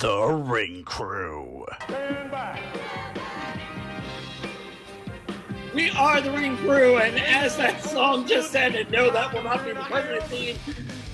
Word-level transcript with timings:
The 0.00 0.28
Ring 0.28 0.82
Crew. 0.84 1.66
We 5.74 5.90
are 5.90 6.22
the 6.22 6.30
Ring 6.30 6.56
Crew, 6.56 6.96
and 6.96 7.18
as 7.18 7.58
that 7.58 7.84
song 7.84 8.26
just 8.26 8.50
said, 8.50 8.74
and 8.76 8.90
no, 8.90 9.10
that 9.10 9.34
will 9.34 9.42
not 9.42 9.62
be 9.62 9.72
the 9.72 9.80
permanent 9.80 10.22
theme. 10.22 10.56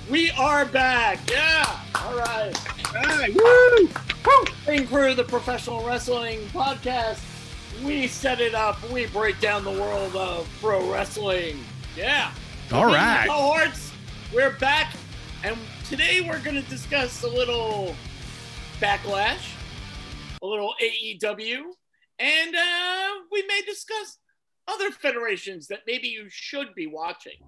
We 0.09 0.31
are 0.31 0.63
back. 0.63 1.19
Yeah. 1.29 1.81
All 1.95 2.15
right. 2.15 2.53
All 2.95 3.03
right. 3.03 3.35
Woo! 3.35 3.89
Woo! 4.25 4.45
Ring 4.65 4.87
Crew, 4.87 5.13
the 5.15 5.25
professional 5.25 5.85
wrestling 5.85 6.39
podcast. 6.53 7.19
We 7.83 8.07
set 8.07 8.39
it 8.39 8.55
up. 8.55 8.89
We 8.89 9.07
break 9.07 9.41
down 9.41 9.65
the 9.65 9.71
world 9.71 10.15
of 10.15 10.47
pro 10.61 10.89
wrestling. 10.89 11.59
Yeah. 11.97 12.31
All 12.71 12.87
Me 12.87 12.93
right. 12.93 13.27
Cohorts, 13.27 13.91
we're 14.33 14.51
back, 14.51 14.93
and 15.43 15.57
today 15.89 16.21
we're 16.21 16.39
going 16.39 16.55
to 16.55 16.69
discuss 16.69 17.23
a 17.23 17.27
little 17.27 17.93
backlash, 18.79 19.55
a 20.41 20.45
little 20.45 20.73
AEW, 20.81 21.61
and 22.19 22.55
uh, 22.55 23.09
we 23.31 23.43
may 23.47 23.61
discuss 23.65 24.19
other 24.67 24.91
federations 24.91 25.67
that 25.67 25.79
maybe 25.87 26.07
you 26.07 26.25
should 26.29 26.75
be 26.75 26.85
watching. 26.85 27.39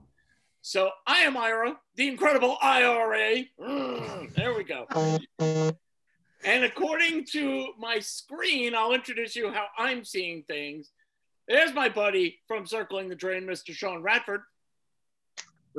So 0.62 0.90
I 1.06 1.20
am 1.20 1.38
Ira, 1.38 1.78
the 1.96 2.08
incredible 2.08 2.58
IRA. 2.62 3.44
Mm, 3.60 4.34
there 4.34 4.54
we 4.56 4.64
go. 4.64 4.88
And 6.44 6.64
according 6.64 7.26
to 7.32 7.68
my 7.78 8.00
screen, 8.00 8.74
I'll 8.74 8.94
introduce 8.94 9.36
you 9.36 9.52
how 9.52 9.68
I'm 9.78 10.04
seeing 10.04 10.44
things. 10.44 10.92
There's 11.48 11.74
my 11.74 11.90
buddy 11.90 12.40
from 12.48 12.66
Circling 12.66 13.10
the 13.10 13.16
Drain, 13.16 13.44
Mr. 13.44 13.74
Sean 13.74 14.02
Radford. 14.02 14.42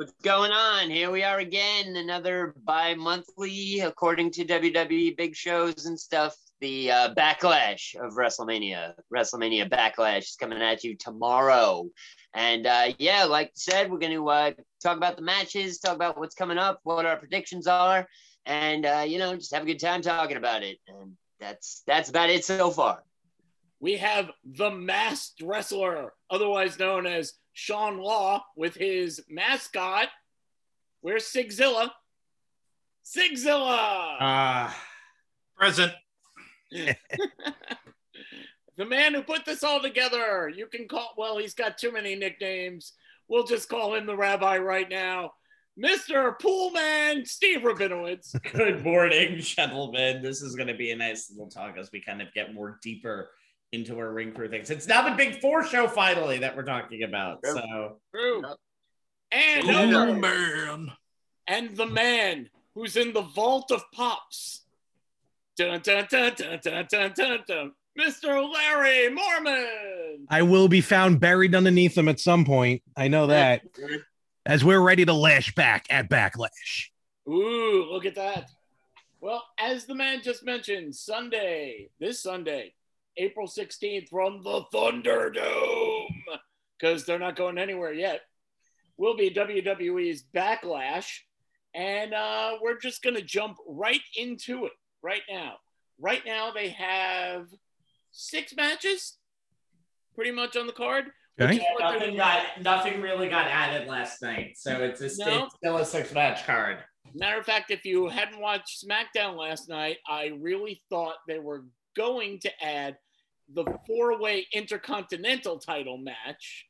What's 0.01 0.13
going 0.23 0.51
on? 0.51 0.89
Here 0.89 1.11
we 1.11 1.23
are 1.23 1.37
again, 1.37 1.95
another 1.95 2.55
bi-monthly, 2.65 3.81
according 3.81 4.31
to 4.31 4.43
WWE 4.43 5.15
big 5.15 5.35
shows 5.35 5.85
and 5.85 5.99
stuff. 5.99 6.35
The 6.59 6.89
uh, 6.89 7.13
backlash 7.13 7.93
of 8.03 8.15
WrestleMania, 8.15 8.95
WrestleMania 9.13 9.69
backlash 9.69 10.23
is 10.23 10.37
coming 10.39 10.59
at 10.59 10.83
you 10.83 10.97
tomorrow, 10.97 11.87
and 12.33 12.65
uh, 12.65 12.93
yeah, 12.97 13.25
like 13.25 13.49
I 13.49 13.51
said, 13.53 13.91
we're 13.91 13.99
going 13.99 14.13
to 14.13 14.27
uh, 14.27 14.51
talk 14.81 14.97
about 14.97 15.17
the 15.17 15.21
matches, 15.21 15.77
talk 15.77 15.93
about 15.93 16.17
what's 16.17 16.33
coming 16.33 16.57
up, 16.57 16.79
what 16.81 17.05
our 17.05 17.17
predictions 17.17 17.67
are, 17.67 18.07
and 18.47 18.87
uh, 18.87 19.05
you 19.07 19.19
know, 19.19 19.35
just 19.35 19.53
have 19.53 19.61
a 19.61 19.67
good 19.67 19.79
time 19.79 20.01
talking 20.01 20.37
about 20.37 20.63
it. 20.63 20.79
And 20.87 21.11
that's 21.39 21.83
that's 21.85 22.09
about 22.09 22.31
it 22.31 22.43
so 22.43 22.71
far. 22.71 23.03
we 23.79 23.97
have 23.97 24.31
the 24.45 24.71
masked 24.71 25.41
wrestler, 25.43 26.13
otherwise 26.31 26.79
known 26.79 27.05
as 27.05 27.33
Sean 27.53 27.97
Law, 27.97 28.43
with 28.55 28.75
his 28.75 29.21
mascot. 29.29 30.07
Where's 31.01 31.25
Sigzilla? 31.25 31.91
Sigzilla! 33.05 34.15
Uh, 34.19 34.71
present. 35.57 35.93
the 36.71 36.95
man 38.85 39.13
who 39.13 39.21
put 39.23 39.45
this 39.45 39.63
all 39.63 39.81
together. 39.81 40.49
You 40.49 40.67
can 40.67 40.87
call, 40.87 41.13
well, 41.17 41.37
he's 41.37 41.53
got 41.53 41.77
too 41.77 41.91
many 41.91 42.15
nicknames. 42.15 42.93
We'll 43.27 43.45
just 43.45 43.69
call 43.69 43.95
him 43.95 44.05
the 44.05 44.15
rabbi 44.15 44.57
right 44.57 44.89
now. 44.89 45.31
Mr. 45.81 46.37
Poolman 46.39 47.25
Steve 47.27 47.61
Rabinowitz. 47.61 48.35
Good 48.51 48.83
morning, 48.83 49.39
gentlemen. 49.39 50.21
This 50.21 50.41
is 50.41 50.55
going 50.55 50.67
to 50.67 50.75
be 50.75 50.91
a 50.91 50.95
nice 50.95 51.31
little 51.31 51.49
talk 51.49 51.77
as 51.77 51.91
we 51.91 52.01
kind 52.01 52.21
of 52.21 52.33
get 52.33 52.53
more 52.53 52.77
deeper 52.83 53.31
into 53.71 53.97
our 53.99 54.11
ring 54.11 54.33
crew 54.33 54.49
things. 54.49 54.69
It's 54.69 54.87
now 54.87 55.07
the 55.07 55.15
big 55.15 55.39
four 55.39 55.65
show 55.65 55.87
finally 55.87 56.39
that 56.39 56.55
we're 56.55 56.63
talking 56.63 57.03
about. 57.03 57.39
Yep. 57.43 57.53
So 57.53 57.97
True. 58.13 58.43
And, 59.31 59.69
Oh, 59.69 60.13
man. 60.13 60.91
and 61.47 61.75
the 61.77 61.85
man 61.85 62.49
who's 62.75 62.97
in 62.97 63.13
the 63.13 63.21
vault 63.21 63.71
of 63.71 63.83
pops. 63.93 64.65
Dun, 65.57 65.79
dun, 65.81 66.07
dun, 66.09 66.33
dun, 66.35 66.59
dun, 66.61 66.87
dun, 66.89 67.13
dun, 67.15 67.39
dun. 67.47 67.71
Mr. 67.99 68.51
Larry 68.53 69.09
Mormon. 69.09 70.25
I 70.29 70.41
will 70.43 70.67
be 70.67 70.81
found 70.81 71.19
buried 71.19 71.55
underneath 71.55 71.95
them 71.95 72.07
at 72.07 72.19
some 72.19 72.45
point. 72.45 72.81
I 72.95 73.07
know 73.09 73.27
that. 73.27 73.61
As 74.45 74.63
we're 74.63 74.81
ready 74.81 75.05
to 75.05 75.13
lash 75.13 75.53
back 75.55 75.85
at 75.89 76.09
Backlash. 76.09 76.89
Ooh, 77.29 77.87
look 77.91 78.05
at 78.05 78.15
that. 78.15 78.49
Well, 79.19 79.43
as 79.59 79.85
the 79.85 79.93
man 79.95 80.21
just 80.23 80.43
mentioned, 80.43 80.95
Sunday, 80.95 81.89
this 81.99 82.23
Sunday, 82.23 82.73
April 83.17 83.47
16th 83.47 84.09
from 84.09 84.41
the 84.43 84.63
Thunderdome, 84.73 86.07
because 86.79 87.05
they're 87.05 87.19
not 87.19 87.35
going 87.35 87.57
anywhere 87.57 87.93
yet, 87.93 88.21
will 88.97 89.15
be 89.15 89.29
WWE's 89.29 90.23
Backlash. 90.35 91.07
And 91.73 92.13
uh, 92.13 92.53
we're 92.61 92.79
just 92.79 93.01
going 93.01 93.15
to 93.15 93.21
jump 93.21 93.57
right 93.67 94.01
into 94.15 94.65
it 94.65 94.73
right 95.01 95.21
now. 95.29 95.55
Right 95.99 96.21
now, 96.25 96.51
they 96.51 96.69
have 96.69 97.47
six 98.11 98.55
matches 98.55 99.17
pretty 100.15 100.31
much 100.31 100.57
on 100.57 100.67
the 100.67 100.73
card. 100.73 101.05
Okay. 101.39 101.53
which 101.53 101.61
is 101.61 101.65
what 101.79 101.91
they're 101.91 101.99
nothing 102.11 102.17
got 102.17 102.61
nothing 102.61 103.01
really 103.01 103.29
got 103.29 103.47
added 103.47 103.87
last 103.87 104.21
night. 104.21 104.57
So 104.57 104.71
it's, 104.83 104.99
a, 104.99 105.25
No. 105.25 105.45
it's 105.45 105.55
still 105.55 105.77
a 105.77 105.85
six 105.85 106.13
match 106.13 106.45
card. 106.45 106.79
Matter 107.15 107.39
of 107.39 107.45
fact, 107.45 107.71
if 107.71 107.85
you 107.85 108.09
hadn't 108.09 108.39
watched 108.39 108.85
SmackDown 108.85 109.37
last 109.37 109.69
night, 109.69 109.97
I 110.07 110.31
really 110.39 110.81
thought 110.89 111.15
they 111.27 111.39
were 111.39 111.63
going 111.95 112.39
to 112.39 112.63
add 112.63 112.97
the 113.53 113.65
four 113.87 114.19
way 114.19 114.47
intercontinental 114.53 115.59
title 115.59 115.97
match. 115.97 116.67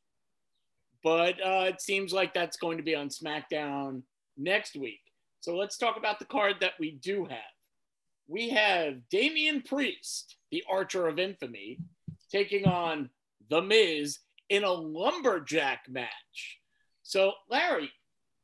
But 1.03 1.35
uh, 1.43 1.65
it 1.67 1.81
seems 1.81 2.13
like 2.13 2.33
that's 2.33 2.57
going 2.57 2.77
to 2.77 2.83
be 2.83 2.95
on 2.95 3.09
SmackDown 3.09 4.03
next 4.37 4.75
week. 4.75 5.01
So 5.39 5.55
let's 5.55 5.77
talk 5.77 5.97
about 5.97 6.19
the 6.19 6.25
card 6.25 6.57
that 6.61 6.73
we 6.79 6.91
do 6.91 7.25
have. 7.25 7.37
We 8.27 8.49
have 8.49 9.09
Damian 9.09 9.63
Priest, 9.63 10.37
the 10.51 10.63
Archer 10.69 11.07
of 11.07 11.19
Infamy, 11.19 11.79
taking 12.31 12.65
on 12.67 13.09
The 13.49 13.61
Miz 13.61 14.19
in 14.49 14.63
a 14.63 14.71
lumberjack 14.71 15.85
match. 15.89 16.59
So, 17.03 17.33
Larry, 17.49 17.89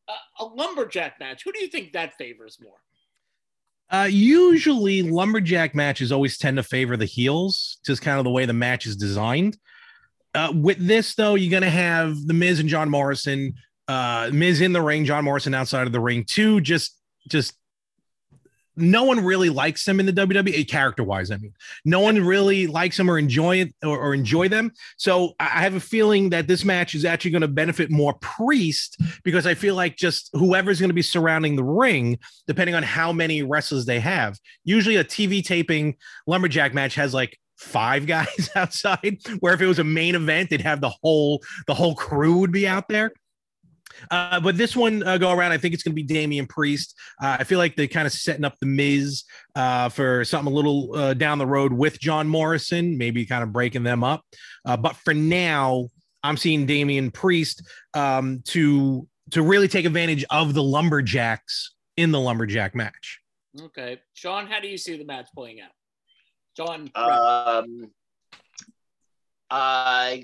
a, 0.09 0.43
a 0.43 0.45
lumberjack 0.45 1.19
match. 1.19 1.43
Who 1.43 1.51
do 1.51 1.59
you 1.59 1.67
think 1.67 1.93
that 1.93 2.17
favors 2.17 2.57
more? 2.61 2.81
Uh, 3.89 4.07
usually, 4.09 5.01
lumberjack 5.01 5.73
matches 5.73 6.11
always 6.11 6.37
tend 6.37 6.57
to 6.57 6.63
favor 6.63 6.97
the 6.97 7.05
heels, 7.05 7.77
just 7.85 8.01
kind 8.01 8.17
of 8.17 8.25
the 8.25 8.29
way 8.29 8.45
the 8.45 8.53
match 8.53 8.85
is 8.85 8.95
designed. 8.95 9.57
Uh, 10.35 10.51
with 10.53 10.77
this, 10.85 11.15
though, 11.15 11.35
you're 11.35 11.51
going 11.51 11.63
to 11.63 11.69
have 11.69 12.27
the 12.27 12.33
Miz 12.33 12.59
and 12.59 12.67
John 12.67 12.89
Morrison, 12.89 13.53
uh, 13.87 14.29
Miz 14.33 14.61
in 14.61 14.73
the 14.73 14.81
ring, 14.81 15.05
John 15.05 15.23
Morrison 15.23 15.53
outside 15.53 15.87
of 15.87 15.93
the 15.93 16.01
ring, 16.01 16.25
too. 16.25 16.59
Just, 16.59 16.99
just 17.29 17.53
no 18.77 19.03
one 19.03 19.23
really 19.23 19.49
likes 19.49 19.83
them 19.83 19.99
in 19.99 20.05
the 20.05 20.13
WWE 20.13 20.67
character 20.67 21.03
wise. 21.03 21.31
I 21.31 21.37
mean, 21.37 21.53
no 21.83 21.99
one 21.99 22.23
really 22.23 22.67
likes 22.67 22.95
them 22.95 23.09
or 23.09 23.17
enjoy 23.17 23.57
it 23.57 23.75
or, 23.83 23.97
or 23.97 24.13
enjoy 24.13 24.47
them. 24.47 24.71
So 24.97 25.33
I 25.39 25.57
I 25.57 25.61
have 25.61 25.73
a 25.73 25.79
feeling 25.79 26.29
that 26.29 26.47
this 26.47 26.63
match 26.63 26.93
is 26.93 27.03
actually 27.03 27.31
going 27.31 27.41
to 27.41 27.47
benefit 27.47 27.89
more 27.89 28.13
Priest 28.21 29.01
because 29.23 29.47
I 29.47 29.55
feel 29.55 29.73
like 29.73 29.95
just 29.95 30.29
whoever's 30.33 30.79
going 30.79 30.91
to 30.91 30.93
be 30.93 31.01
surrounding 31.01 31.55
the 31.55 31.63
ring, 31.63 32.19
depending 32.45 32.75
on 32.75 32.83
how 32.83 33.11
many 33.11 33.41
wrestlers 33.41 33.87
they 33.87 33.99
have. 33.99 34.37
Usually, 34.63 34.97
a 34.97 35.03
TV 35.03 35.43
taping 35.43 35.95
lumberjack 36.27 36.75
match 36.75 36.93
has 36.93 37.11
like 37.11 37.39
five 37.55 38.05
guys 38.05 38.51
outside. 38.55 39.17
Where 39.39 39.55
if 39.55 39.61
it 39.61 39.65
was 39.65 39.79
a 39.79 39.83
main 39.83 40.13
event, 40.13 40.51
they'd 40.51 40.61
have 40.61 40.79
the 40.79 40.93
whole 41.01 41.41
the 41.65 41.73
whole 41.73 41.95
crew 41.95 42.37
would 42.37 42.51
be 42.51 42.67
out 42.67 42.87
there. 42.87 43.13
Uh, 44.11 44.39
but 44.39 44.57
this 44.57 44.75
one 44.75 45.03
uh, 45.03 45.17
go 45.17 45.31
around, 45.31 45.51
I 45.51 45.57
think 45.57 45.73
it's 45.73 45.83
going 45.83 45.93
to 45.95 46.01
be 46.01 46.03
Damian 46.03 46.47
Priest. 46.47 46.95
Uh, 47.21 47.37
I 47.39 47.43
feel 47.43 47.57
like 47.57 47.75
they're 47.75 47.87
kind 47.87 48.07
of 48.07 48.13
setting 48.13 48.45
up 48.45 48.55
the 48.59 48.65
Miz 48.65 49.23
uh, 49.55 49.89
for 49.89 50.23
something 50.25 50.51
a 50.51 50.55
little 50.55 50.95
uh, 50.95 51.13
down 51.13 51.37
the 51.37 51.45
road 51.45 51.73
with 51.73 51.99
John 51.99 52.27
Morrison, 52.27 52.97
maybe 52.97 53.25
kind 53.25 53.43
of 53.43 53.51
breaking 53.51 53.83
them 53.83 54.03
up. 54.03 54.23
Uh, 54.65 54.77
but 54.77 54.95
for 54.97 55.13
now, 55.13 55.87
I'm 56.23 56.37
seeing 56.37 56.65
Damian 56.65 57.11
Priest 57.11 57.63
um, 57.93 58.41
to 58.47 59.07
to 59.31 59.41
really 59.41 59.67
take 59.67 59.85
advantage 59.85 60.23
of 60.29 60.53
the 60.53 60.63
lumberjacks 60.63 61.75
in 61.97 62.11
the 62.11 62.19
lumberjack 62.19 62.75
match. 62.75 63.19
Okay. 63.59 63.99
Sean, 64.13 64.47
how 64.47 64.59
do 64.59 64.67
you 64.67 64.77
see 64.77 64.97
the 64.97 65.05
match 65.05 65.27
playing 65.35 65.59
out? 65.61 65.71
John. 66.55 66.89
Um, 66.95 67.91
uh, 69.49 70.17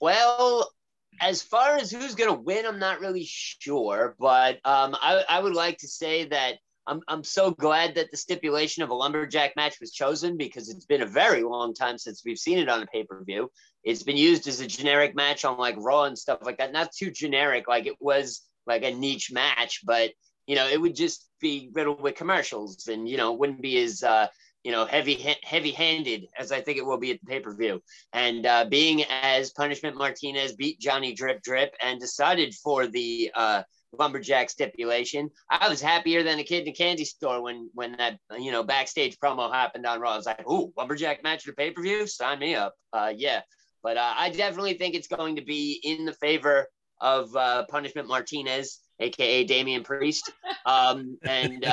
well, 0.00 0.72
as 1.20 1.42
far 1.42 1.76
as 1.76 1.90
who's 1.90 2.14
going 2.14 2.34
to 2.34 2.40
win, 2.40 2.66
I'm 2.66 2.78
not 2.78 3.00
really 3.00 3.24
sure, 3.26 4.16
but 4.18 4.54
um, 4.64 4.96
I, 5.00 5.24
I 5.28 5.40
would 5.40 5.54
like 5.54 5.78
to 5.78 5.88
say 5.88 6.24
that 6.26 6.56
I'm, 6.86 7.00
I'm 7.06 7.22
so 7.22 7.52
glad 7.52 7.94
that 7.94 8.10
the 8.10 8.16
stipulation 8.16 8.82
of 8.82 8.90
a 8.90 8.94
lumberjack 8.94 9.54
match 9.54 9.78
was 9.80 9.92
chosen 9.92 10.36
because 10.36 10.68
it's 10.68 10.84
been 10.84 11.02
a 11.02 11.06
very 11.06 11.42
long 11.42 11.74
time 11.74 11.96
since 11.96 12.22
we've 12.24 12.38
seen 12.38 12.58
it 12.58 12.68
on 12.68 12.82
a 12.82 12.86
pay 12.86 13.04
per 13.04 13.22
view. 13.24 13.50
It's 13.84 14.02
been 14.02 14.16
used 14.16 14.48
as 14.48 14.60
a 14.60 14.66
generic 14.66 15.14
match 15.14 15.44
on 15.44 15.58
like 15.58 15.76
Raw 15.78 16.04
and 16.04 16.18
stuff 16.18 16.40
like 16.42 16.58
that. 16.58 16.72
Not 16.72 16.92
too 16.92 17.10
generic, 17.10 17.68
like 17.68 17.86
it 17.86 17.96
was 18.00 18.42
like 18.66 18.82
a 18.82 18.92
niche 18.92 19.30
match, 19.32 19.80
but 19.84 20.10
you 20.46 20.56
know, 20.56 20.66
it 20.66 20.80
would 20.80 20.96
just 20.96 21.28
be 21.40 21.70
riddled 21.72 22.00
with 22.00 22.16
commercials 22.16 22.88
and 22.88 23.08
you 23.08 23.16
know, 23.16 23.32
it 23.32 23.38
wouldn't 23.38 23.62
be 23.62 23.80
as 23.82 24.02
uh, 24.02 24.26
you 24.64 24.72
know, 24.72 24.84
heavy 24.86 25.36
heavy 25.42 25.72
handed 25.72 26.26
as 26.38 26.52
I 26.52 26.60
think 26.60 26.78
it 26.78 26.86
will 26.86 26.98
be 26.98 27.10
at 27.12 27.20
the 27.20 27.26
pay 27.26 27.40
per 27.40 27.54
view. 27.54 27.82
And 28.12 28.46
uh, 28.46 28.66
being 28.68 29.04
as 29.04 29.50
Punishment 29.50 29.96
Martinez 29.96 30.54
beat 30.54 30.78
Johnny 30.80 31.14
Drip 31.14 31.42
Drip 31.42 31.74
and 31.82 32.00
decided 32.00 32.54
for 32.54 32.86
the 32.86 33.30
uh, 33.34 33.62
lumberjack 33.98 34.50
stipulation. 34.50 35.30
I 35.50 35.68
was 35.68 35.80
happier 35.80 36.22
than 36.22 36.38
a 36.38 36.44
kid 36.44 36.62
in 36.62 36.68
a 36.68 36.72
candy 36.72 37.04
store 37.04 37.42
when 37.42 37.70
when 37.74 37.92
that 37.98 38.18
you 38.38 38.52
know 38.52 38.62
backstage 38.62 39.18
promo 39.18 39.52
happened 39.52 39.86
on 39.86 40.00
Raw. 40.00 40.12
I 40.12 40.16
was 40.16 40.26
like, 40.26 40.48
"Ooh, 40.48 40.72
lumberjack 40.76 41.22
match 41.22 41.46
at 41.46 41.52
a 41.52 41.56
pay 41.56 41.70
per 41.70 41.82
view, 41.82 42.06
sign 42.06 42.38
me 42.38 42.54
up." 42.54 42.74
Uh, 42.92 43.12
yeah, 43.14 43.42
but 43.82 43.96
uh, 43.96 44.14
I 44.16 44.30
definitely 44.30 44.74
think 44.74 44.94
it's 44.94 45.08
going 45.08 45.36
to 45.36 45.44
be 45.44 45.80
in 45.82 46.04
the 46.04 46.14
favor 46.14 46.68
of 47.00 47.34
uh, 47.36 47.64
Punishment 47.68 48.08
Martinez, 48.08 48.80
aka 49.00 49.44
Damian 49.44 49.82
Priest, 49.82 50.30
um, 50.66 51.18
and. 51.22 51.66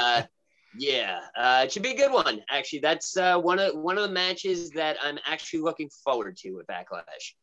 Yeah, 0.77 1.19
uh, 1.35 1.61
it 1.65 1.71
should 1.71 1.83
be 1.83 1.91
a 1.91 1.97
good 1.97 2.11
one. 2.11 2.41
Actually, 2.49 2.79
that's 2.79 3.17
uh, 3.17 3.39
one 3.39 3.59
of 3.59 3.75
one 3.75 3.97
of 3.97 4.03
the 4.03 4.13
matches 4.13 4.69
that 4.71 4.97
I'm 5.01 5.17
actually 5.25 5.61
looking 5.61 5.89
forward 6.03 6.37
to 6.37 6.59
at 6.59 6.67
Backlash. 6.67 7.33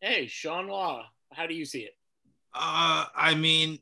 Hey, 0.00 0.26
Sean 0.26 0.68
Law, 0.68 1.04
how 1.32 1.46
do 1.46 1.54
you 1.54 1.64
see 1.64 1.80
it? 1.80 1.92
Uh, 2.54 3.06
I 3.14 3.34
mean, 3.34 3.78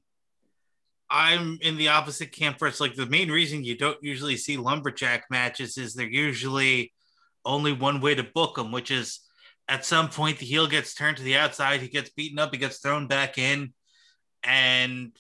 I'm 1.09 1.59
in 1.63 1.77
the 1.77 1.89
opposite 1.89 2.33
camp 2.33 2.61
where 2.61 2.69
it's 2.69 2.81
like 2.81 2.95
the 2.95 3.07
main 3.07 3.31
reason 3.31 3.65
you 3.65 3.77
don't 3.77 3.99
usually 4.03 4.37
see 4.37 4.57
lumberjack 4.57 5.25
matches 5.31 5.77
is 5.77 5.95
they're 5.95 6.07
usually 6.07 6.93
only 7.45 7.73
one 7.73 8.01
way 8.01 8.15
to 8.15 8.23
book 8.23 8.57
them, 8.57 8.71
which 8.71 8.91
is 8.91 9.21
at 9.69 9.85
some 9.85 10.09
point 10.09 10.39
the 10.39 10.47
heel 10.47 10.67
gets 10.67 10.95
turned 10.95 11.17
to 11.17 11.23
the 11.23 11.37
outside, 11.37 11.81
he 11.81 11.89
gets 11.89 12.11
beaten 12.11 12.39
up, 12.39 12.53
he 12.53 12.59
gets 12.59 12.79
thrown 12.79 13.07
back 13.07 13.39
in, 13.39 13.73
and 14.43 15.13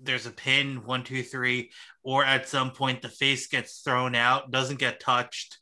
there's 0.00 0.26
a 0.26 0.30
pin 0.30 0.82
one, 0.84 1.04
two, 1.04 1.22
three, 1.22 1.70
or 2.02 2.24
at 2.24 2.48
some 2.48 2.70
point 2.70 3.02
the 3.02 3.08
face 3.08 3.46
gets 3.46 3.80
thrown 3.80 4.14
out, 4.14 4.50
doesn't 4.50 4.78
get 4.78 5.00
touched. 5.00 5.58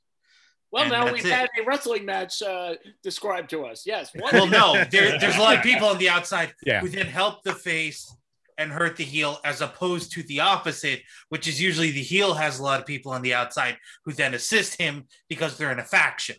Well, 0.71 0.89
now 0.89 1.11
we've 1.11 1.25
it. 1.25 1.33
had 1.33 1.49
a 1.61 1.65
wrestling 1.65 2.05
match 2.05 2.43
uh, 2.43 2.75
described 3.03 3.49
to 3.51 3.65
us. 3.65 3.85
Yes. 3.87 4.11
One 4.15 4.31
Well, 4.35 4.47
no, 4.47 4.85
there, 4.91 5.19
there's 5.19 5.37
a 5.37 5.41
lot 5.41 5.57
of 5.57 5.63
people 5.63 5.89
on 5.89 5.97
the 5.99 6.11
outside 6.11 6.53
Yeah. 6.65 6.81
who 6.81 6.89
then 6.91 7.07
help 7.07 7.43
the 7.43 7.55
face 7.55 8.15
and 8.59 8.71
hurt 8.71 8.97
the 8.97 9.05
heel, 9.05 9.39
as 9.45 9.61
opposed 9.63 10.13
to 10.13 10.23
the 10.25 10.41
opposite, 10.41 11.01
which 11.31 11.49
is 11.49 11.61
usually 11.61 11.91
the 11.91 12.03
heel 12.03 12.35
has 12.35 12.59
a 12.59 12.63
lot 12.63 12.81
of 12.81 12.87
people 12.87 13.13
on 13.13 13.23
the 13.23 13.33
outside 13.33 13.79
who 14.05 14.13
then 14.13 14.35
assist 14.35 14.79
him 14.79 15.07
because 15.29 15.57
they're 15.57 15.73
in 15.73 15.79
a 15.79 15.85
faction. 15.85 16.37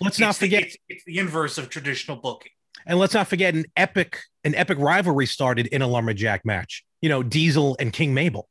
Let's 0.00 0.18
not 0.18 0.30
It's 0.30 0.38
the- 0.38 0.46
forget, 0.46 0.62
it's, 0.64 0.76
it's 0.88 1.04
the 1.04 1.18
inverse 1.18 1.56
of 1.56 1.68
traditional 1.70 2.16
booking. 2.16 2.52
and 2.86 2.98
let's 2.98 3.14
not 3.14 3.28
forget 3.28 3.54
an 3.54 3.64
epic, 3.76 4.18
an 4.44 4.54
epic 4.54 4.78
rivalry 4.78 5.26
started 5.26 5.68
in 5.68 5.82
a 5.82 5.86
lumberjack 5.86 6.44
match. 6.44 6.84
You 7.00 7.08
know, 7.10 7.22
Diesel 7.22 7.76
and 7.78 7.92
King 7.92 8.12
Mabel 8.12 8.48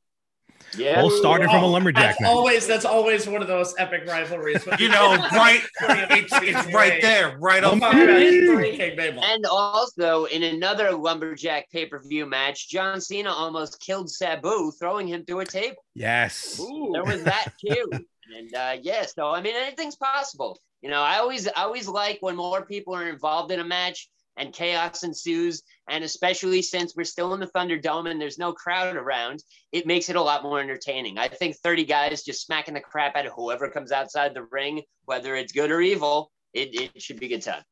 Yeah, 0.77 1.01
all 1.01 1.09
started 1.09 1.49
from 1.49 1.63
a 1.63 1.65
Oh, 1.65 1.69
lumberjack 1.71 2.17
That's 2.19 2.29
always 2.29 2.67
that's 2.67 2.85
always 2.85 3.27
one 3.27 3.41
of 3.41 3.47
those 3.47 3.73
epic 3.77 4.03
rivalries. 4.07 4.65
You 4.79 4.89
know, 4.89 5.15
right? 5.33 5.61
It's, 5.81 6.33
it's 6.41 6.73
right 6.73 7.01
there, 7.01 7.37
right 7.39 7.63
Oh 7.63 7.71
on. 7.71 7.79
my 7.79 7.91
King 7.91 8.99
And 8.99 9.45
also 9.45 10.25
in 10.25 10.43
another 10.43 10.91
lumberjack 10.91 11.69
pay 11.71 11.85
per 11.85 12.01
view 12.01 12.25
match, 12.25 12.69
John 12.69 13.01
Cena 13.01 13.31
almost 13.31 13.79
killed 13.79 14.09
Sabu, 14.09 14.71
throwing 14.71 15.07
him 15.07 15.25
through 15.25 15.41
a 15.41 15.45
table. 15.45 15.77
Yes. 15.93 16.59
Ooh. 16.59 16.89
There 16.93 17.03
was 17.03 17.23
that 17.23 17.53
too. 17.65 17.89
and 18.37 18.53
uh, 18.55 18.77
yeah, 18.81 19.05
so 19.05 19.29
I 19.29 19.41
mean, 19.41 19.55
anything's 19.55 19.95
possible. 19.95 20.59
You 20.81 20.89
know, 20.91 21.01
I 21.01 21.17
always, 21.17 21.47
I 21.47 21.63
always 21.63 21.87
like 21.87 22.17
when 22.21 22.35
more 22.35 22.63
people 22.65 22.93
are 22.93 23.07
involved 23.09 23.51
in 23.51 23.59
a 23.59 23.63
match 23.63 24.07
and 24.37 24.53
chaos 24.53 25.03
ensues, 25.03 25.63
and 25.89 26.03
especially 26.03 26.61
since 26.61 26.95
we're 26.95 27.03
still 27.03 27.33
in 27.33 27.39
the 27.39 27.47
Thunderdome 27.47 28.09
and 28.09 28.19
there's 28.19 28.37
no 28.37 28.53
crowd 28.53 28.95
around, 28.95 29.43
it 29.71 29.85
makes 29.85 30.09
it 30.09 30.15
a 30.15 30.21
lot 30.21 30.43
more 30.43 30.59
entertaining. 30.59 31.17
I 31.17 31.27
think 31.27 31.55
30 31.57 31.85
guys 31.85 32.23
just 32.23 32.45
smacking 32.45 32.73
the 32.73 32.81
crap 32.81 33.15
out 33.15 33.25
of 33.25 33.33
whoever 33.33 33.69
comes 33.69 33.91
outside 33.91 34.33
the 34.33 34.47
ring, 34.51 34.81
whether 35.05 35.35
it's 35.35 35.53
good 35.53 35.71
or 35.71 35.81
evil, 35.81 36.31
it, 36.53 36.69
it 36.73 37.01
should 37.01 37.19
be 37.19 37.27
a 37.27 37.29
good 37.29 37.41
time. 37.41 37.63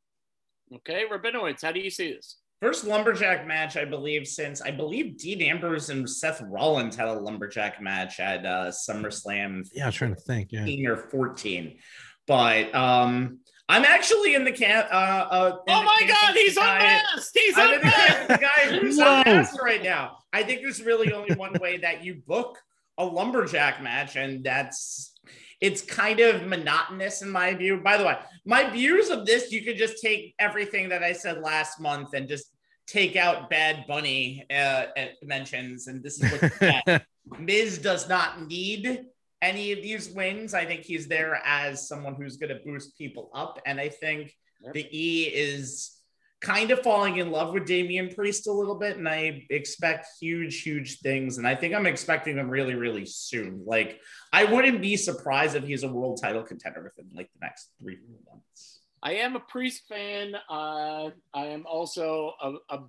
Okay, 0.74 1.04
Rabinowitz, 1.12 1.62
how 1.62 1.72
do 1.72 1.80
you 1.80 1.90
see 1.90 2.14
this? 2.14 2.38
First 2.62 2.86
lumberjack 2.86 3.46
match, 3.46 3.76
I 3.76 3.84
believe, 3.84 4.26
since 4.26 4.62
I 4.62 4.72
believe 4.72 5.18
Dean 5.18 5.42
Ambrose 5.42 5.90
and 5.90 6.10
Seth 6.10 6.42
Rollins 6.42 6.96
had 6.96 7.10
a 7.10 7.14
lumberjack 7.14 7.82
match 7.82 8.22
at 8.22 8.46
uh, 8.46 8.72
SummerSlam 8.72 9.68
Yeah, 9.74 9.84
I 9.84 9.86
was 9.88 9.96
trying 9.96 10.16
to 10.16 10.22
think. 10.22 10.54
Yeah. 10.54 10.62
15 10.62 10.88
or 10.88 10.96
14. 10.96 11.78
But 12.26 12.74
um, 12.74 13.40
I'm 13.70 13.86
actually 13.86 14.36
in 14.36 14.44
the 14.44 14.52
camp. 14.52 14.88
Uh, 14.92 14.96
uh, 14.96 15.58
in 15.68 15.74
Oh 15.74 15.80
the 15.80 15.86
my 15.86 15.98
camp 16.02 16.10
God, 16.22 16.36
he's 16.36 16.56
guy- 16.56 16.78
unmasked! 16.78 17.32
He's 17.38 17.58
I'm 17.58 17.74
in 17.74 17.80
the 17.82 17.90
camp 17.90 18.22
of 18.22 18.28
the 18.28 18.34
unmasked! 18.36 18.56
guy 18.72 18.80
who's 18.80 18.98
Whoa. 18.98 19.22
unmasked 19.26 19.60
right 19.62 19.84
now. 19.84 20.18
I 20.34 20.44
think 20.44 20.62
there's 20.62 20.82
really 20.84 21.14
only 21.14 21.36
one 21.36 21.54
way 21.62 21.78
that 21.78 22.04
you 22.04 22.16
book 22.28 22.58
a 22.98 23.06
lumberjack 23.06 23.82
match, 23.82 24.16
and 24.16 24.44
that's 24.44 25.14
it's 25.62 25.82
kind 25.82 26.20
of 26.20 26.46
monotonous 26.46 27.22
in 27.22 27.30
my 27.30 27.54
view. 27.54 27.78
By 27.78 27.98
the 27.98 28.06
way, 28.06 28.18
my 28.46 28.70
views 28.70 29.10
of 29.10 29.26
this, 29.26 29.52
you 29.52 29.62
could 29.64 29.78
just 29.78 30.02
take 30.02 30.36
everything 30.40 30.90
that 30.90 31.04
I 31.04 31.14
said 31.14 31.40
last 31.42 31.80
month 31.80 32.14
and 32.14 32.28
just 32.28 32.48
take 32.86 33.16
out 33.16 33.50
Bad 33.50 33.86
Bunny 33.88 34.46
uh, 34.52 34.54
uh, 34.98 35.06
mentions, 35.24 35.88
and 35.88 36.04
this 36.04 36.22
is 36.22 36.32
what 36.32 36.42
you 36.42 36.50
get. 36.60 37.06
Miz 37.40 37.78
does 37.78 38.10
not 38.10 38.46
need 38.48 39.06
any 39.44 39.74
of 39.74 39.84
these 39.84 40.10
wins. 40.10 40.54
I 40.54 40.66
think 40.66 40.82
he's 40.82 41.08
there 41.08 41.42
as 41.46 41.88
someone 41.88 42.16
who's 42.16 42.38
going 42.38 42.50
to 42.58 42.64
boost 42.66 42.98
people 42.98 43.30
up. 43.36 43.60
And 43.66 43.80
I 43.80 43.90
think 43.90 44.34
Yep. 44.62 44.74
the 44.74 44.88
E 44.98 45.24
is 45.26 46.00
kind 46.40 46.72
of 46.72 46.80
falling 46.80 47.18
in 47.18 47.32
love 47.32 47.54
with 47.54 47.66
Damian 47.66 48.08
Priest 48.16 48.48
a 48.48 48.52
little 48.54 48.76
bit. 48.76 48.96
And 48.96 49.10
I 49.10 49.46
expect 49.50 50.08
huge, 50.22 50.62
huge 50.62 51.00
things. 51.00 51.38
And 51.38 51.46
I 51.46 51.54
think 51.54 51.74
I'm 51.74 51.86
expecting 51.86 52.38
them 52.38 52.50
really, 52.50 52.74
really 52.76 53.06
soon. 53.06 53.64
Like, 53.66 54.00
I 54.32 54.46
wouldn't 54.46 54.82
be 54.82 54.96
surprised 54.96 55.58
if 55.58 55.66
he's 55.66 55.84
a 55.84 55.90
world 55.90 56.22
title 56.22 56.44
contender 56.44 56.82
within 56.82 57.12
like 57.14 57.30
the 57.34 57.46
next 57.46 57.72
three 57.82 57.98
months. 58.26 58.80
I 59.02 59.16
am 59.16 59.36
a 59.36 59.42
Priest 59.42 59.84
fan. 59.90 60.34
Uh, 60.50 61.10
I 61.34 61.48
am 61.48 61.66
also 61.66 62.32
a, 62.42 62.54
a 62.70 62.80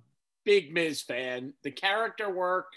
big 0.45 0.73
Miz 0.73 1.01
fan. 1.01 1.53
The 1.63 1.71
character 1.71 2.33
work, 2.33 2.67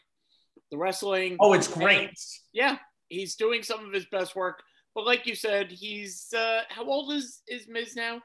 the 0.72 0.76
wrestling. 0.76 1.36
Oh, 1.38 1.52
it's 1.52 1.68
great. 1.68 2.10
Yeah, 2.52 2.78
he's 3.08 3.34
doing 3.34 3.62
some 3.62 3.84
of 3.86 3.92
his 3.92 4.06
best 4.06 4.36
work. 4.36 4.62
But 4.94 5.06
like 5.06 5.26
you 5.26 5.34
said, 5.34 5.70
he's 5.70 6.32
uh, 6.36 6.62
how 6.68 6.84
old 6.84 7.12
is 7.12 7.42
is 7.48 7.68
Miz 7.68 7.94
now? 7.94 8.20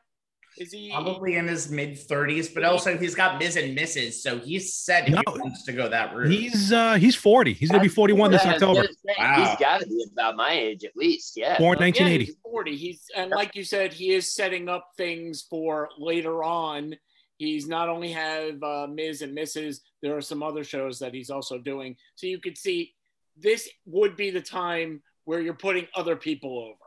Is 0.58 0.72
he? 0.72 0.92
Probably 0.92 1.36
in 1.36 1.48
his 1.48 1.72
mid 1.72 1.94
30s, 1.94 2.54
but 2.54 2.64
also 2.64 2.96
he's 2.98 3.16
got 3.16 3.40
Miz 3.40 3.56
and 3.56 3.74
Misses. 3.74 4.22
So 4.22 4.38
he's 4.38 4.74
said 4.76 5.08
he 5.08 5.16
wants 5.16 5.64
to 5.64 5.72
go 5.74 5.90
that 5.90 6.16
route. 6.16 6.32
He's 6.32 6.72
uh 6.72 6.94
he's 6.96 7.16
40. 7.16 7.54
He's 7.54 7.72
gonna 7.72 7.82
be 7.82 7.90
41 7.90 8.32
this 8.32 8.44
Yeah, 8.44 8.52
I 8.52 8.54
was 8.54 8.64
October. 8.64 8.88
Wow. 9.18 9.46
He's 9.46 9.60
got 9.60 9.82
to 9.82 9.88
be 9.88 10.06
about 10.12 10.36
my 10.36 10.52
age 10.52 10.84
at 10.84 10.96
least. 10.96 11.34
Yeah. 11.36 11.58
Born 11.58 11.78
Yeah, 11.80 11.86
1980. 11.86 12.26
he's 12.26 12.36
40. 12.44 12.76
He's 12.76 13.04
and 13.16 13.32
like 13.32 13.56
you 13.56 13.64
said, 13.64 13.94
he 13.94 14.12
is 14.12 14.34
setting 14.34 14.70
up 14.70 14.90
things 14.96 15.42
for 15.50 15.90
later 15.98 16.44
on. 16.44 16.96
He's 17.38 17.68
not 17.68 17.90
only 17.90 18.12
have 18.12 18.62
uh, 18.62 18.88
Miz 18.88 19.22
and 19.24 19.36
Mrs. 19.36 19.80
There 20.04 20.16
are 20.16 20.22
some 20.22 20.44
other 20.44 20.64
shows 20.64 21.00
that 21.00 21.13
he's 21.16 21.32
also 21.32 21.58
doing. 21.58 21.96
So 22.16 22.28
you 22.28 22.40
could 22.40 22.58
see 22.60 22.94
this 23.38 23.70
would 23.86 24.16
be 24.16 24.30
the 24.32 24.42
time 24.42 25.02
where 25.25 25.40
you're 25.40 25.54
putting 25.54 25.88
other 25.96 26.16
people 26.16 26.60
over. 26.60 26.78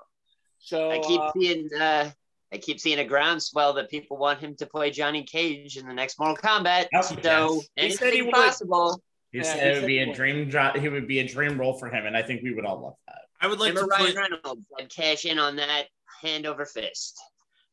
So 0.58 0.90
I 0.90 0.98
keep 0.98 1.20
uh, 1.20 1.32
seeing 1.38 1.68
uh 1.78 2.10
I 2.52 2.58
keep 2.58 2.78
seeing 2.80 2.98
a 3.00 3.04
groundswell 3.04 3.72
that 3.74 3.90
people 3.90 4.16
want 4.16 4.38
him 4.40 4.54
to 4.56 4.66
play 4.66 4.90
Johnny 4.90 5.24
Cage 5.24 5.76
in 5.76 5.86
the 5.86 5.92
next 5.92 6.18
Mortal 6.18 6.36
Kombat. 6.36 6.86
Yep, 6.92 7.04
so 7.22 7.60
He 7.76 7.90
said 7.90 8.12
he 8.12 8.20
anything 8.20 8.26
would. 8.26 8.34
possible. 8.34 9.02
He 9.32 9.38
Yeah, 9.38 9.44
said 9.44 9.62
he 9.62 9.68
it 9.78 9.80
would 9.80 9.86
be 9.86 9.98
a 10.02 10.06
would. 10.06 10.16
dream 10.16 10.50
job. 10.50 10.76
He 10.76 10.88
would 10.88 11.08
be 11.08 11.18
a 11.18 11.26
dream 11.28 11.58
role 11.58 11.76
for 11.78 11.88
him, 11.88 12.06
and 12.06 12.16
I 12.16 12.22
think 12.22 12.42
we 12.42 12.54
would 12.54 12.64
all 12.64 12.80
love 12.80 12.94
that. 13.08 13.18
I 13.40 13.48
would 13.48 13.58
like 13.58 13.70
Him 13.70 13.76
to 13.78 13.84
Ryan 13.86 14.06
put 14.06 14.16
Reynolds 14.16 14.62
I'd 14.78 14.88
cash 14.88 15.24
in 15.26 15.38
on 15.38 15.56
that 15.56 15.86
hand 16.22 16.46
over 16.46 16.64
fist. 16.64 17.20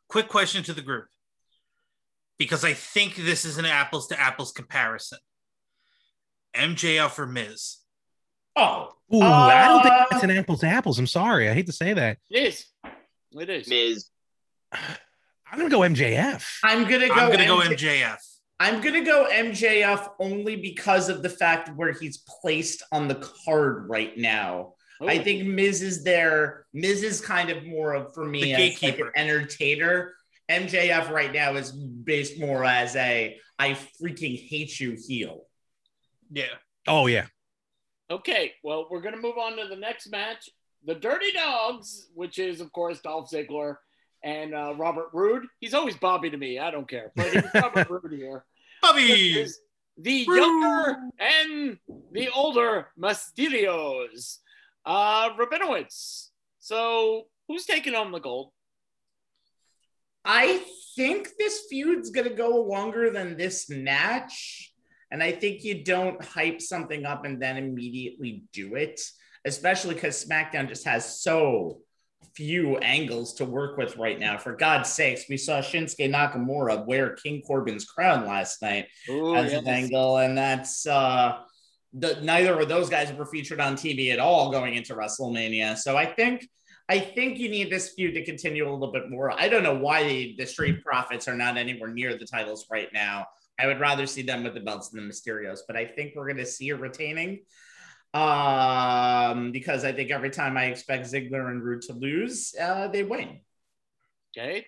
quick 0.09 0.27
question 0.27 0.63
to 0.63 0.73
the 0.73 0.81
group 0.81 1.05
because 2.37 2.65
I 2.65 2.73
think 2.73 3.15
this 3.15 3.45
is 3.45 3.57
an 3.57 3.65
apples 3.65 4.07
to 4.07 4.19
apples 4.19 4.51
comparison. 4.51 5.19
MJF 6.55 7.17
or 7.17 7.25
Miz? 7.27 7.77
Oh, 8.55 8.93
Ooh, 9.13 9.21
I 9.21 9.67
don't 9.67 9.81
think 9.83 9.93
Uh, 9.93 10.05
that's 10.11 10.23
an 10.23 10.31
apples 10.31 10.59
to 10.61 10.67
apples. 10.67 10.99
I'm 10.99 11.07
sorry. 11.07 11.49
I 11.49 11.53
hate 11.53 11.65
to 11.67 11.71
say 11.71 11.93
that. 11.93 12.17
it 12.29 12.39
is. 12.43 12.65
It 13.31 13.49
is. 13.49 13.67
Miz. 13.67 14.05
I'm 14.71 15.59
gonna 15.59 15.69
go 15.69 15.79
MJF. 15.81 16.43
I'm 16.63 16.83
gonna 16.89 17.07
go. 17.07 17.13
I'm 17.13 17.31
gonna 17.31 17.45
go 17.45 17.59
MJF. 17.59 18.17
I'm 18.59 18.81
gonna 18.81 19.03
go 19.03 19.27
MJF 19.31 20.09
only 20.19 20.55
because 20.55 21.09
of 21.09 21.21
the 21.21 21.29
fact 21.29 21.69
where 21.75 21.91
he's 21.91 22.17
placed 22.41 22.81
on 22.91 23.07
the 23.07 23.15
card 23.45 23.89
right 23.89 24.17
now. 24.17 24.73
I 25.01 25.17
think 25.17 25.45
Miz 25.45 25.81
is 25.81 26.03
there. 26.03 26.65
Miz 26.73 27.03
is 27.03 27.19
kind 27.19 27.49
of 27.49 27.65
more 27.65 27.93
of 27.93 28.13
for 28.13 28.23
me 28.23 28.53
as 28.53 28.81
like 28.81 28.99
an 28.99 29.11
entertainer. 29.15 30.13
MJF 30.49 31.09
right 31.09 31.31
now 31.33 31.55
is 31.55 31.71
based 31.71 32.39
more 32.39 32.63
as 32.63 32.95
a 32.95 33.37
I 33.59 33.77
freaking 34.01 34.47
hate 34.47 34.79
you 34.79 34.95
heel. 35.07 35.45
Yeah. 36.31 36.45
Oh 36.87 37.07
yeah. 37.07 37.25
Okay, 38.13 38.53
well, 38.63 38.85
we're 38.91 39.01
going 39.01 39.15
to 39.15 39.21
move 39.21 39.39
on 39.39 39.57
to 39.57 39.67
the 39.67 39.75
next 39.75 40.11
match. 40.11 40.47
The 40.85 40.93
Dirty 40.93 41.31
Dogs, 41.31 42.09
which 42.13 42.37
is, 42.37 42.61
of 42.61 42.71
course, 42.71 43.01
Dolph 43.01 43.31
Ziggler 43.31 43.77
and 44.23 44.53
uh, 44.53 44.75
Robert 44.77 45.07
Roode. 45.13 45.47
He's 45.59 45.73
always 45.73 45.97
Bobby 45.97 46.29
to 46.29 46.37
me. 46.37 46.59
I 46.59 46.69
don't 46.69 46.87
care. 46.87 47.11
But 47.15 47.33
it's 47.33 47.47
Robert 47.55 47.89
Roode 47.89 48.13
here. 48.13 48.45
Bobby. 48.83 49.39
Is 49.39 49.59
the 49.97 50.27
younger 50.27 50.97
and 51.17 51.79
the 52.11 52.29
older 52.29 52.89
Mysterios. 53.01 54.37
Uh, 54.85 55.31
Rabinowitz. 55.31 56.27
So, 56.59 57.23
who's 57.47 57.65
taking 57.65 57.93
home 57.93 58.11
the 58.11 58.19
gold? 58.19 58.51
I 60.23 60.63
think 60.95 61.29
this 61.39 61.65
feud's 61.67 62.11
gonna 62.11 62.29
go 62.29 62.61
longer 62.61 63.09
than 63.09 63.37
this 63.37 63.71
match. 63.71 64.72
And 65.13 65.21
I 65.21 65.31
think 65.31 65.63
you 65.63 65.83
don't 65.83 66.21
hype 66.25 66.59
something 66.59 67.05
up 67.05 67.23
and 67.23 67.39
then 67.39 67.55
immediately 67.55 68.45
do 68.51 68.73
it, 68.73 68.99
especially 69.45 69.93
because 69.93 70.25
SmackDown 70.25 70.67
just 70.67 70.85
has 70.85 71.21
so 71.21 71.81
few 72.35 72.77
angles 72.77 73.35
to 73.35 73.45
work 73.45 73.77
with 73.77 73.95
right 73.97 74.19
now. 74.19 74.39
For 74.39 74.55
God's 74.55 74.89
sakes, 74.89 75.25
we 75.29 75.37
saw 75.37 75.59
Shinsuke 75.59 76.11
Nakamura 76.11 76.83
wear 76.87 77.15
King 77.15 77.43
Corbin's 77.45 77.85
crown 77.85 78.25
last 78.25 78.59
night 78.63 78.87
Ooh, 79.07 79.35
as 79.35 79.51
yes. 79.51 79.61
an 79.61 79.67
angle, 79.67 80.17
and 80.17 80.35
that's 80.35 80.87
uh, 80.87 81.41
the, 81.93 82.19
neither 82.23 82.59
of 82.59 82.67
those 82.67 82.89
guys 82.89 83.13
were 83.13 83.27
featured 83.27 83.59
on 83.59 83.75
TV 83.75 84.11
at 84.11 84.17
all 84.17 84.51
going 84.51 84.73
into 84.73 84.95
WrestleMania. 84.95 85.77
So 85.77 85.95
I 85.95 86.07
think 86.07 86.47
I 86.89 86.99
think 86.99 87.37
you 87.37 87.49
need 87.49 87.71
this 87.71 87.93
feud 87.93 88.15
to 88.15 88.25
continue 88.25 88.67
a 88.67 88.73
little 88.73 88.91
bit 88.91 89.11
more. 89.11 89.31
I 89.31 89.47
don't 89.47 89.63
know 89.63 89.75
why 89.75 90.03
the, 90.03 90.35
the 90.39 90.45
Street 90.47 90.83
Profits 90.83 91.27
are 91.27 91.35
not 91.35 91.55
anywhere 91.55 91.89
near 91.89 92.17
the 92.17 92.25
titles 92.25 92.65
right 92.71 92.89
now. 92.91 93.27
I 93.59 93.67
would 93.67 93.79
rather 93.79 94.05
see 94.05 94.23
them 94.23 94.43
with 94.43 94.53
the 94.55 94.59
belts 94.59 94.89
than 94.89 95.07
the 95.07 95.13
Mysterios, 95.13 95.59
but 95.67 95.75
I 95.75 95.85
think 95.85 96.13
we're 96.15 96.25
going 96.25 96.37
to 96.37 96.45
see 96.45 96.69
it 96.69 96.79
retaining 96.79 97.41
um, 98.13 99.51
because 99.51 99.83
I 99.83 99.91
think 99.91 100.11
every 100.11 100.29
time 100.29 100.57
I 100.57 100.65
expect 100.65 101.05
Ziggler 101.05 101.49
and 101.49 101.63
Roode 101.63 101.81
to 101.83 101.93
lose, 101.93 102.53
uh, 102.59 102.87
they 102.87 103.03
win. 103.03 103.39
Okay. 104.37 104.65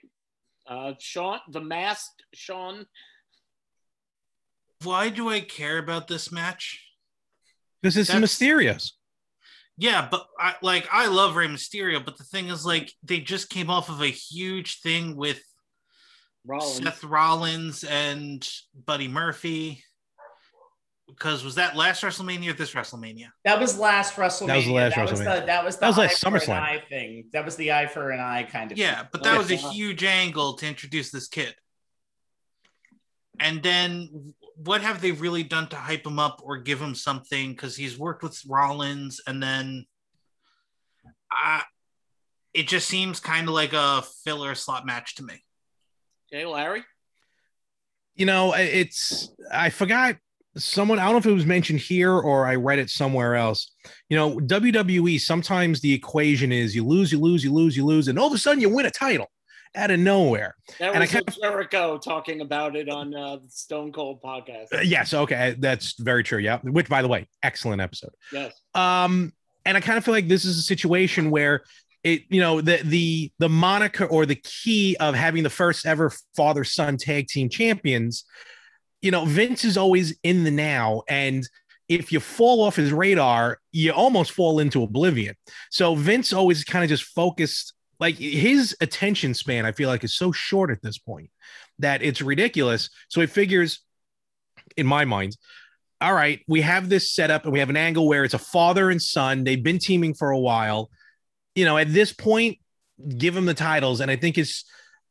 Uh, 0.68 0.94
Sean, 1.00 1.39
the 1.51 1.62
masked 1.62 2.24
Sean. 2.34 2.86
Why 4.84 5.10
do 5.10 5.30
I 5.30 5.42
care 5.42 5.77
about 5.77 6.08
this 6.08 6.32
match? 6.32 6.82
This 7.84 7.98
is 7.98 8.08
That's- 8.08 8.24
Mysterios. 8.24 8.92
Yeah, 9.77 10.08
but 10.10 10.25
I 10.39 10.56
like 10.62 10.88
I 10.89 11.08
love 11.08 11.36
Rey 11.36 11.48
Mysterio, 11.48 12.04
but 12.04 12.18
the 12.18 12.24
thing 12.24 12.48
is 12.48 12.65
like 12.65 12.94
they 13.04 13.20
just 13.20 13.50
came 13.50 13.70
off 13.70 13.89
of 13.89 14.01
a 14.01 14.08
huge 14.08 14.80
thing 14.80 15.18
with 15.18 15.44
Rollins. 16.46 16.78
Seth 16.84 17.04
Rollins 17.04 17.84
and 17.84 18.48
Buddy 18.86 19.08
Murphy. 19.08 19.84
Because 21.08 21.44
was 21.44 21.56
that 21.56 21.75
last 21.75 22.02
WrestleMania 22.02 22.50
or 22.50 22.54
this 22.54 22.74
WrestleMania? 22.74 23.28
That 23.44 23.60
was 23.60 23.78
last 23.78 24.16
WrestleMania. 24.16 24.48
That 24.48 24.56
was 24.58 24.66
the 24.66 24.72
last 24.74 24.96
that 24.96 25.02
Was 25.04 25.12
WrestleMania. 25.22 25.40
the, 25.42 25.46
that 25.46 25.64
was 25.66 25.75
the 25.75 25.80
That 25.82 25.88
was 25.88 25.98
like 25.98 26.10
eye 26.12 26.14
for 26.16 26.28
an 26.28 26.34
SummerSlam. 26.34 26.60
eye 26.62 26.84
thing. 26.90 27.25
That 27.32 27.46
was 27.46 27.56
the 27.58 27.72
eye 27.74 27.86
for 27.86 28.10
an 28.10 28.20
eye 28.20 28.44
kind 28.44 28.72
of. 28.72 28.78
Yeah, 28.78 29.00
thing. 29.02 29.08
but 29.12 29.24
that 29.24 29.38
was 29.38 29.52
a 29.52 29.56
huge 29.56 30.04
angle 30.04 30.54
to 30.56 30.68
introduce 30.68 31.12
this 31.12 31.28
kid. 31.28 31.54
And 33.40 33.62
then 33.62 34.34
what 34.56 34.82
have 34.82 35.00
they 35.02 35.12
really 35.12 35.44
done 35.44 35.68
to 35.70 35.75
hype 35.75 36.06
him 36.08 36.18
up 36.18 36.42
or 36.44 36.58
give 36.58 36.82
him 36.82 36.96
something? 36.96 37.52
Because 37.52 37.75
he's 37.75 38.00
worked 38.00 38.24
with 38.24 38.42
Rollins, 38.48 39.22
and 39.28 39.44
then 39.44 39.86
uh, 41.32 41.62
it 42.54 42.68
just 42.68 42.88
seems 42.88 43.20
kind 43.20 43.48
of 43.48 43.54
like 43.54 43.74
a 43.74 44.02
filler 44.24 44.56
slot 44.56 44.86
match 44.88 45.16
to 45.16 45.24
me. 45.24 45.44
Okay, 46.36 46.46
Larry. 46.46 46.84
you 48.15 48.25
know 48.25 48.54
it's 48.54 49.30
i 49.54 49.70
forgot 49.70 50.18
someone 50.58 51.00
i 51.00 51.04
don't 51.04 51.13
know 51.13 51.18
if 51.18 51.25
it 51.25 51.32
was 51.32 51.46
mentioned 51.46 51.80
here 51.80 52.12
or 52.12 52.46
i 52.46 52.56
read 52.56 52.77
it 52.77 52.89
somewhere 52.89 53.36
else 53.36 53.72
you 54.10 54.18
know 54.18 54.36
wwe 54.39 55.18
sometimes 55.20 55.80
the 55.80 55.94
equation 55.94 56.51
is 56.51 56.75
you 56.75 56.86
lose 56.86 57.10
you 57.10 57.20
lose 57.22 57.42
you 57.44 57.54
lose 57.54 57.77
you 57.77 57.86
lose 57.86 58.10
and 58.10 58.20
all 58.20 58.27
of 58.27 58.34
a 58.34 58.38
sudden 58.38 58.60
you 58.60 58.68
win 58.70 58.86
a 58.86 58.92
title 58.92 59.27
out 59.75 59.92
of 59.92 60.00
nowhere 60.00 60.56
That 60.80 60.89
And 60.89 60.98
I 60.98 61.00
was 61.01 61.12
kind 61.12 61.38
Jericho 61.42 61.98
talking 62.00 62.42
about 62.42 62.75
it 62.75 62.89
on 62.89 63.13
uh, 63.15 63.38
the 63.38 63.50
Stone 63.50 63.92
Cold 63.94 64.22
podcast. 64.22 64.74
Uh, 64.74 64.82
yes 64.82 65.13
okay 65.13 65.56
that's 65.60 65.98
very 66.00 66.24
true 66.24 66.39
yeah 66.39 66.60
which 66.63 66.89
by 66.89 67.01
the 67.01 67.08
way 67.08 67.30
excellent 67.44 67.80
episode 67.82 68.12
Yes. 68.34 68.54
um 68.74 69.32
and 69.65 69.77
i 69.77 69.80
kind 69.80 69.98
of 69.98 70.04
feel 70.04 70.13
like 70.13 70.27
this 70.27 70.44
is 70.44 70.58
a 70.58 70.62
situation 70.62 71.32
where 71.32 71.63
it 72.06 72.22
you 72.30 72.40
know 72.40 72.62
the 72.62 72.80
the 72.84 73.32
the 73.40 73.50
moniker 73.50 74.06
or 74.06 74.26
the 74.26 74.36
key 74.36 74.96
of 75.00 75.16
having 75.16 75.44
the 75.44 75.50
first 75.50 75.86
ever 75.86 76.12
father 76.38 76.64
son 76.64 76.96
tag 76.96 77.28
team 77.28 77.50
champions 77.50 78.24
you 79.02 79.12
know 79.12 79.26
vince 79.26 79.66
is 79.66 79.76
always 79.76 80.18
in 80.24 80.46
the 80.46 80.52
now 80.52 81.02
and 81.10 81.50
if 81.90 82.12
you 82.12 82.20
fall 82.20 82.62
off 82.62 82.76
his 82.76 82.94
radar 82.94 83.60
you 83.72 83.92
almost 83.92 84.32
fall 84.32 84.60
into 84.60 84.84
oblivion 84.84 85.36
so 85.70 85.96
vince 85.96 86.32
always 86.32 86.64
kind 86.64 86.84
of 86.84 86.90
just 86.90 87.04
focused 87.04 87.74
like 88.00 88.16
his 88.16 88.78
attention 88.80 89.34
span 89.34 89.66
i 89.66 89.72
feel 89.72 89.90
like 89.90 90.04
is 90.04 90.16
so 90.16 90.32
short 90.32 90.70
at 90.70 90.82
this 90.84 91.00
point 91.00 91.30
that 91.80 92.04
it's 92.04 92.22
ridiculous 92.22 92.90
so 93.10 93.20
he 93.20 93.28
figures 93.28 93.80
in 94.78 94.88
my 94.88 95.04
mind 95.04 95.36
all 96.02 96.14
right, 96.14 96.42
we 96.48 96.60
have 96.60 96.90
this 96.90 97.14
setup 97.14 97.46
and 97.46 97.54
we 97.54 97.60
have 97.60 97.70
an 97.70 97.78
angle 97.78 98.06
where 98.06 98.26
it's 98.26 98.34
a 98.34 98.38
father 98.38 98.90
and 98.90 99.02
son. 99.02 99.46
They've 99.46 99.64
been 99.64 99.80
teaming 99.80 100.14
for 100.14 100.30
a 100.30 100.38
while. 100.38 100.90
You 101.56 101.66
know, 101.66 101.78
at 101.78 101.92
this 101.92 102.14
point, 102.14 102.60
give 103.18 103.34
them 103.34 103.46
the 103.46 103.54
titles. 103.54 104.02
And 104.02 104.12
I 104.12 104.16
think 104.16 104.38
it's, 104.38 104.66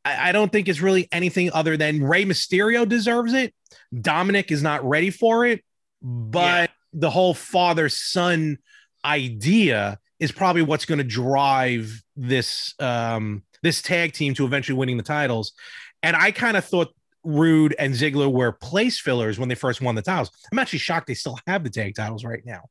I, 0.05 0.29
I 0.29 0.33
don't 0.33 0.53
think 0.53 0.69
it's 0.69 0.81
really 0.81 1.09
anything 1.11 1.51
other 1.53 1.77
than 1.77 2.03
Rey 2.03 2.25
Mysterio 2.25 2.89
deserves 2.89 3.33
it. 3.33 3.55
Dominic 3.99 4.53
is 4.53 4.63
not 4.63 4.87
ready 4.87 5.11
for 5.11 5.47
it, 5.47 5.65
but 6.03 6.71
the 6.93 7.11
whole 7.11 7.35
father 7.35 7.89
son 7.89 8.59
idea 9.05 9.99
is 10.21 10.33
probably 10.33 10.63
what's 10.63 10.85
going 10.85 10.99
to 10.99 11.05
drive 11.05 12.03
this 12.17 12.75
um 12.79 13.43
this 13.63 13.83
tag 13.83 14.13
team 14.13 14.35
to 14.35 14.45
eventually 14.45 14.79
winning 14.79 14.97
the 14.97 15.03
titles. 15.03 15.53
And 16.03 16.15
I 16.15 16.31
kind 16.31 16.57
of 16.57 16.65
thought 16.65 16.95
Roode 17.25 17.75
and 17.79 17.95
Ziggler 17.95 18.31
were 18.31 18.53
place 18.53 19.01
fillers 19.01 19.39
when 19.39 19.49
they 19.49 19.55
first 19.55 19.81
won 19.81 19.95
the 19.95 20.03
titles. 20.03 20.31
I'm 20.53 20.59
actually 20.59 20.81
shocked 20.81 21.07
they 21.07 21.15
still 21.15 21.39
have 21.47 21.65
the 21.65 21.71
tag 21.71 21.95
titles 21.95 22.25
right 22.25 22.43
now. 22.45 22.63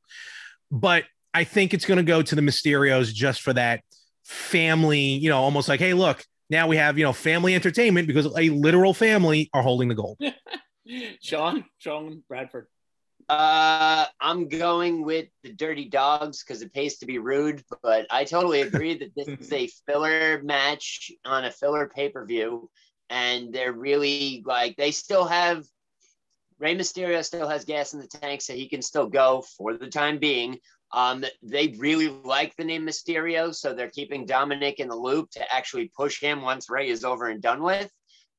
But 0.70 1.04
I 1.34 1.44
think 1.44 1.74
it's 1.74 1.84
going 1.84 1.98
to 1.98 2.04
go 2.04 2.22
to 2.22 2.34
the 2.34 2.40
Mysterios 2.40 3.12
just 3.12 3.42
for 3.42 3.52
that 3.52 3.82
family, 4.22 5.00
you 5.00 5.28
know, 5.28 5.38
almost 5.38 5.68
like, 5.68 5.80
hey, 5.80 5.92
look, 5.92 6.24
now 6.48 6.68
we 6.68 6.76
have, 6.76 6.96
you 6.96 7.04
know, 7.04 7.12
family 7.12 7.54
entertainment 7.54 8.06
because 8.06 8.26
a 8.26 8.50
literal 8.50 8.94
family 8.94 9.50
are 9.52 9.62
holding 9.62 9.88
the 9.88 9.94
gold. 9.94 10.18
Sean, 11.20 11.64
Sean 11.78 12.22
Bradford. 12.28 12.68
Uh, 13.28 14.04
I'm 14.20 14.48
going 14.48 15.02
with 15.02 15.28
the 15.42 15.52
Dirty 15.52 15.86
Dogs 15.86 16.44
because 16.44 16.62
it 16.62 16.72
pays 16.72 16.98
to 16.98 17.06
be 17.06 17.18
rude, 17.18 17.64
but 17.82 18.06
I 18.10 18.24
totally 18.24 18.60
agree 18.62 18.98
that 18.98 19.14
this 19.16 19.28
is 19.28 19.52
a 19.52 19.66
filler 19.86 20.42
match 20.42 21.10
on 21.24 21.44
a 21.44 21.50
filler 21.50 21.88
pay 21.88 22.10
per 22.10 22.24
view, 22.26 22.70
and 23.08 23.52
they're 23.52 23.72
really 23.72 24.42
like 24.44 24.76
they 24.76 24.90
still 24.90 25.24
have 25.24 25.64
Rey 26.58 26.76
Mysterio 26.76 27.24
still 27.24 27.48
has 27.48 27.64
gas 27.64 27.94
in 27.94 28.00
the 28.00 28.06
tank, 28.06 28.42
so 28.42 28.52
he 28.52 28.68
can 28.68 28.82
still 28.82 29.06
go 29.06 29.42
for 29.56 29.74
the 29.74 29.88
time 29.88 30.18
being. 30.18 30.58
Um, 30.94 31.24
they 31.42 31.74
really 31.76 32.08
like 32.08 32.54
the 32.56 32.64
name 32.64 32.86
Mysterio, 32.86 33.52
so 33.52 33.74
they're 33.74 33.90
keeping 33.90 34.26
Dominic 34.26 34.78
in 34.78 34.86
the 34.86 34.94
loop 34.94 35.28
to 35.32 35.54
actually 35.54 35.90
push 35.96 36.20
him 36.20 36.40
once 36.40 36.70
Rey 36.70 36.88
is 36.88 37.04
over 37.04 37.26
and 37.26 37.42
done 37.42 37.62
with. 37.64 37.90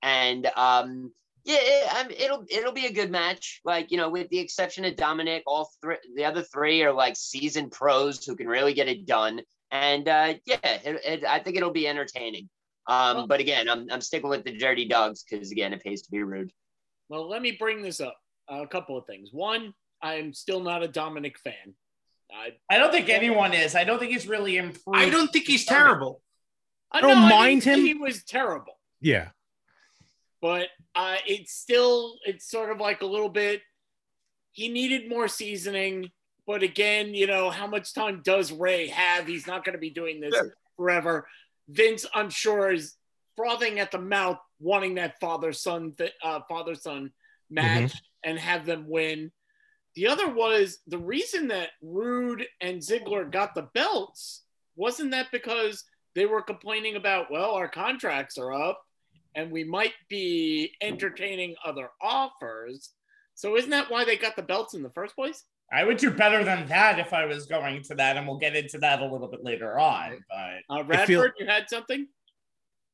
And 0.01 0.49
um, 0.55 1.11
yeah, 1.43 1.57
it, 1.59 2.15
it'll 2.17 2.45
it'll 2.49 2.71
be 2.71 2.85
a 2.85 2.93
good 2.93 3.11
match. 3.11 3.59
Like 3.65 3.91
you 3.91 3.97
know, 3.97 4.09
with 4.09 4.29
the 4.29 4.39
exception 4.39 4.85
of 4.85 4.95
Dominic, 4.95 5.43
all 5.45 5.69
three 5.81 5.97
the 6.15 6.23
other 6.23 6.43
three 6.43 6.81
are 6.83 6.93
like 6.93 7.17
seasoned 7.17 7.73
pros 7.73 8.23
who 8.23 8.37
can 8.37 8.47
really 8.47 8.73
get 8.73 8.87
it 8.87 9.05
done. 9.05 9.41
And 9.71 10.07
uh, 10.07 10.35
yeah, 10.45 10.57
it, 10.63 11.01
it, 11.03 11.25
I 11.25 11.39
think 11.39 11.57
it'll 11.57 11.71
be 11.71 11.89
entertaining. 11.89 12.49
Um, 12.87 13.27
but 13.27 13.41
again, 13.41 13.67
I'm 13.67 13.87
I'm 13.91 14.01
sticking 14.01 14.29
with 14.29 14.45
the 14.45 14.57
Dirty 14.57 14.87
Dogs 14.87 15.25
because 15.29 15.51
again, 15.51 15.73
it 15.73 15.83
pays 15.83 16.03
to 16.03 16.11
be 16.11 16.23
rude. 16.23 16.53
Well, 17.09 17.27
let 17.27 17.41
me 17.41 17.51
bring 17.51 17.81
this 17.81 17.99
up. 17.99 18.15
a 18.47 18.65
couple 18.65 18.97
of 18.97 19.05
things. 19.05 19.29
One, 19.33 19.73
I'm 20.01 20.33
still 20.33 20.61
not 20.61 20.83
a 20.83 20.87
Dominic 20.87 21.37
fan. 21.37 21.75
I, 22.31 22.51
I 22.69 22.77
don't 22.77 22.91
think 22.91 23.09
anyone 23.09 23.53
is. 23.53 23.75
I 23.75 23.83
don't 23.83 23.99
think 23.99 24.11
he's 24.11 24.27
really 24.27 24.57
improved. 24.57 24.97
I 24.97 25.09
don't 25.09 25.31
think 25.31 25.45
he's 25.45 25.65
terrible. 25.65 26.21
I 26.91 27.01
don't 27.01 27.11
know, 27.11 27.25
I 27.25 27.29
mind 27.29 27.61
didn't 27.61 27.75
say 27.75 27.79
him. 27.81 27.85
He 27.85 27.93
was 27.95 28.23
terrible, 28.23 28.79
Yeah. 29.01 29.29
but 30.41 30.67
uh, 30.95 31.15
it's 31.27 31.53
still 31.53 32.17
it's 32.25 32.49
sort 32.49 32.71
of 32.71 32.79
like 32.79 33.01
a 33.01 33.05
little 33.05 33.29
bit. 33.29 33.61
He 34.51 34.69
needed 34.69 35.09
more 35.09 35.27
seasoning, 35.27 36.11
but 36.47 36.63
again, 36.63 37.13
you 37.13 37.27
know, 37.27 37.49
how 37.49 37.67
much 37.67 37.93
time 37.93 38.21
does 38.23 38.51
Rey 38.51 38.87
have? 38.87 39.27
He's 39.27 39.47
not 39.47 39.65
going 39.65 39.73
to 39.73 39.79
be 39.79 39.89
doing 39.89 40.21
this 40.21 40.33
Sure. 40.33 40.53
forever. 40.77 41.27
Vince, 41.67 42.05
I'm 42.13 42.29
sure, 42.29 42.71
is 42.71 42.95
frothing 43.35 43.79
at 43.79 43.91
the 43.91 43.99
mouth, 43.99 44.37
wanting 44.59 44.95
that 44.95 45.19
father 45.19 45.51
son 45.51 45.93
th- 45.97 46.13
uh, 46.23 46.39
father 46.47 46.75
son 46.75 47.11
match 47.49 47.93
and 48.23 48.39
have 48.39 48.65
them 48.65 48.85
win. 48.87 49.31
The 49.95 50.07
other 50.07 50.29
was 50.29 50.79
the 50.87 50.97
reason 50.97 51.47
that 51.49 51.69
Roode 51.81 52.45
and 52.61 52.79
Ziggler 52.79 53.31
got 53.31 53.55
the 53.55 53.69
belts 53.73 54.43
wasn't 54.75 55.11
that 55.11 55.27
because 55.31 55.85
they 56.15 56.25
were 56.25 56.41
complaining 56.41 56.95
about, 56.95 57.31
well, 57.31 57.51
our 57.51 57.69
contracts 57.69 58.37
are 58.37 58.53
up 58.53 58.81
and 59.35 59.51
we 59.51 59.63
might 59.63 59.93
be 60.09 60.71
entertaining 60.81 61.55
other 61.63 61.89
offers. 62.01 62.91
So 63.35 63.57
isn't 63.57 63.69
that 63.69 63.91
why 63.91 64.05
they 64.05 64.17
got 64.17 64.35
the 64.35 64.41
belts 64.41 64.73
in 64.73 64.83
the 64.83 64.89
first 64.89 65.15
place? 65.15 65.43
I 65.71 65.83
would 65.83 65.97
do 65.97 66.11
better 66.11 66.43
than 66.43 66.67
that 66.67 66.99
if 66.99 67.11
I 67.11 67.25
was 67.25 67.47
going 67.47 67.81
to 67.83 67.95
that, 67.95 68.17
and 68.17 68.27
we'll 68.27 68.37
get 68.37 68.55
into 68.55 68.77
that 68.79 69.01
a 69.01 69.05
little 69.05 69.27
bit 69.27 69.43
later 69.43 69.79
on. 69.79 70.23
But 70.29 70.75
Uh, 70.75 70.83
Radford, 70.83 71.07
feel- 71.07 71.31
you 71.39 71.47
had 71.47 71.69
something? 71.69 72.07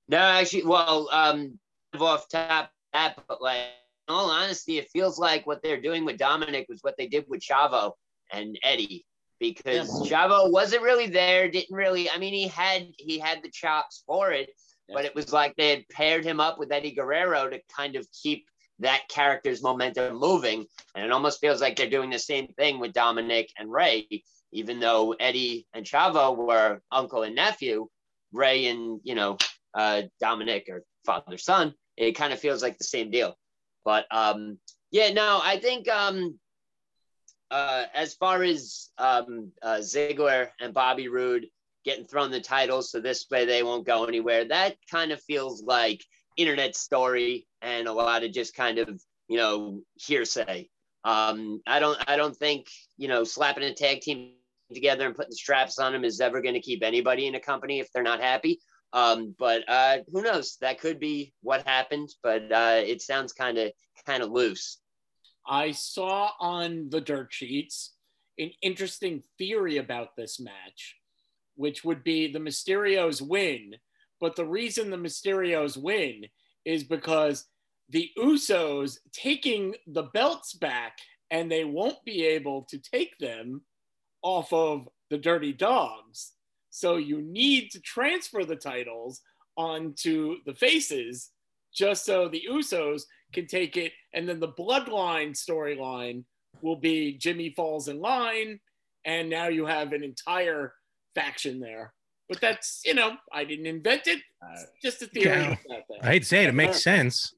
No, 0.08 0.18
actually, 0.18 0.66
well, 0.66 1.10
um, 1.12 1.60
off 2.00 2.30
top 2.30 2.72
that, 2.94 3.18
but 3.28 3.42
like, 3.42 3.58
in 3.58 3.81
all 4.08 4.30
honesty, 4.30 4.78
it 4.78 4.90
feels 4.92 5.20
like 5.20 5.46
what 5.46 5.62
they're 5.62 5.82
doing 5.82 6.06
with 6.06 6.18
Dominic 6.18 6.66
was 6.70 6.80
what 6.82 6.96
they 6.98 7.08
did 7.08 7.26
with 7.28 7.42
Chavo 7.42 7.94
and 8.32 8.58
Eddie, 8.64 9.06
because 9.40 9.90
Chavo 10.08 10.52
wasn't 10.52 10.84
really 10.84 11.08
there, 11.08 11.50
didn't 11.50 11.76
really. 11.76 12.10
I 12.10 12.18
mean, 12.18 12.34
he 12.34 12.48
had 12.48 12.88
he 12.98 13.20
had 13.20 13.44
the 13.44 13.52
chops 13.52 14.04
for 14.06 14.32
it, 14.32 14.50
but 14.94 15.06
it 15.06 15.16
was 15.16 15.32
like 15.32 15.56
they 15.56 15.70
had 15.70 15.90
paired 15.90 16.26
him 16.26 16.40
up 16.40 16.60
with 16.60 16.72
Eddie 16.72 16.92
Guerrero 16.92 17.50
to 17.50 17.60
kind 17.76 17.96
of 17.96 18.08
keep 18.12 18.46
that 18.80 19.08
character's 19.10 19.64
momentum 19.64 20.18
moving. 20.18 20.66
And 20.96 21.06
it 21.06 21.12
almost 21.12 21.40
feels 21.40 21.62
like 21.62 21.76
they're 21.76 21.90
doing 21.90 22.10
the 22.10 22.20
same 22.20 22.48
thing 22.48 22.80
with 22.80 22.94
Dominic 22.94 23.50
and 23.58 23.72
Rey, 23.72 24.24
even 24.52 24.80
though 24.80 25.14
Eddie 25.20 25.68
and 25.74 25.86
Chavo 25.86 26.36
were 26.36 26.82
uncle 26.92 27.24
and 27.24 27.36
nephew, 27.36 27.88
Rey 28.34 28.68
and, 28.68 29.00
you 29.04 29.16
know, 29.16 29.38
uh, 29.74 30.04
Dominic 30.20 30.68
or 30.70 30.84
father 31.06 31.38
son, 31.38 31.74
it 31.96 32.14
kind 32.14 32.34
of 32.34 32.40
feels 32.40 32.62
like 32.62 32.78
the 32.78 32.84
same 32.84 33.12
deal. 33.12 33.36
But 33.84 34.06
um, 34.12 34.58
yeah, 34.92 35.12
no, 35.12 35.40
I 35.44 35.58
think 35.58 35.90
um, 35.90 36.38
uh, 37.50 37.86
as 37.94 38.14
far 38.16 38.44
as 38.44 38.90
um, 38.98 39.52
uh, 39.62 39.78
Ziggler 39.78 40.50
and 40.60 40.74
Bobby 40.74 41.08
Roode 41.08 41.48
getting 41.84 42.06
thrown 42.06 42.32
the 42.32 42.40
titles, 42.40 42.92
so 42.92 43.00
this 43.00 43.26
way 43.32 43.46
they 43.46 43.64
won't 43.64 43.86
go 43.86 44.06
anywhere, 44.06 44.46
that 44.46 44.76
kind 44.90 45.12
of 45.12 45.22
feels 45.24 45.64
like 45.64 46.04
internet 46.38 46.76
story 46.76 47.48
and 47.62 47.88
a 47.88 47.94
lot 47.94 48.24
of 48.24 48.32
just 48.32 48.56
kind 48.56 48.78
of 48.78 49.02
you 49.28 49.38
know 49.38 49.82
hearsay. 49.96 50.70
Um, 51.04 51.62
I 51.66 51.80
don't 51.80 51.98
I 52.08 52.16
don't 52.16 52.36
think 52.36 52.68
you 52.98 53.08
know 53.08 53.24
slapping 53.24 53.64
a 53.64 53.74
tag 53.74 54.02
team 54.02 54.34
together 54.74 55.06
and 55.06 55.16
putting 55.16 55.32
straps 55.32 55.80
on 55.80 55.94
them 55.94 56.06
is 56.06 56.22
ever 56.22 56.42
going 56.42 56.54
to 56.54 56.62
keep 56.62 56.84
anybody 56.84 57.28
in 57.28 57.36
a 57.36 57.40
company 57.40 57.80
if 57.80 57.92
they're 57.92 58.04
not 58.04 58.22
happy. 58.22 58.60
Um, 58.94 59.36
but 59.40 59.64
uh, 59.70 60.00
who 60.12 60.22
knows? 60.22 60.58
That 60.62 60.80
could 60.80 61.00
be 61.00 61.34
what 61.42 61.66
happened, 61.68 62.10
but 62.24 62.52
uh, 62.52 62.82
it 62.84 63.02
sounds 63.02 63.34
kind 63.34 63.58
of 63.58 63.72
kind 64.06 64.22
of 64.22 64.32
loose. 64.32 64.80
I 65.48 65.72
saw 65.72 66.32
on 66.40 66.90
the 66.90 67.02
dirt 67.02 67.32
sheets 67.32 67.94
an 68.38 68.52
interesting 68.62 69.24
theory 69.38 69.78
about 69.78 70.16
this 70.16 70.40
match, 70.40 70.98
which 71.56 71.84
would 71.84 72.04
be 72.04 72.32
the 72.32 72.40
Mysterios 72.40 73.22
win. 73.22 73.76
But 74.20 74.36
the 74.36 74.46
reason 74.46 74.90
the 74.90 74.98
Mysterios 74.98 75.78
win 75.78 76.26
is 76.66 76.84
because 76.84 77.46
the 77.90 78.10
Usos 78.18 78.98
taking 79.12 79.76
the 79.88 80.04
belts 80.04 80.54
back 80.54 80.98
and 81.30 81.52
they 81.52 81.66
won't 81.66 82.04
be 82.06 82.26
able 82.26 82.64
to 82.70 82.78
take 82.78 83.18
them 83.18 83.62
off 84.22 84.54
of 84.54 84.88
the 85.10 85.18
Dirty 85.18 85.54
Dogs. 85.54 86.34
So 86.72 86.96
you 86.96 87.22
need 87.22 87.70
to 87.72 87.82
transfer 87.82 88.44
the 88.44 88.56
titles 88.56 89.22
onto 89.58 90.38
the 90.46 90.56
faces 90.56 91.30
just 91.74 92.06
so 92.06 92.28
the 92.28 92.44
Usos 92.50 93.04
can 93.34 93.46
take 93.46 93.78
it. 93.78 93.92
And 94.14 94.28
then 94.28 94.40
the 94.40 94.48
bloodline 94.48 95.32
storyline 95.32 96.24
will 96.62 96.78
be 96.78 97.18
Jimmy 97.18 97.54
falls 97.56 97.88
in 97.88 98.00
line. 98.00 98.60
And 99.06 99.30
now 99.30 99.48
you 99.48 99.66
have 99.66 99.94
an 99.94 100.04
entire 100.04 100.74
faction 101.14 101.60
there. 101.60 101.94
But 102.30 102.40
that's, 102.40 102.82
you 102.86 102.94
know, 102.94 103.18
I 103.34 103.44
didn't 103.44 103.66
invent 103.66 104.08
it. 104.08 104.20
It's 104.54 104.68
just 104.82 105.02
a 105.02 105.08
theory. 105.08 105.26
Yeah. 105.26 105.56
I 106.02 106.08
hate 106.08 106.20
to 106.20 106.28
say 106.28 106.44
it, 106.46 106.50
it 106.50 106.56
makes 106.56 106.82
sense. 106.82 107.36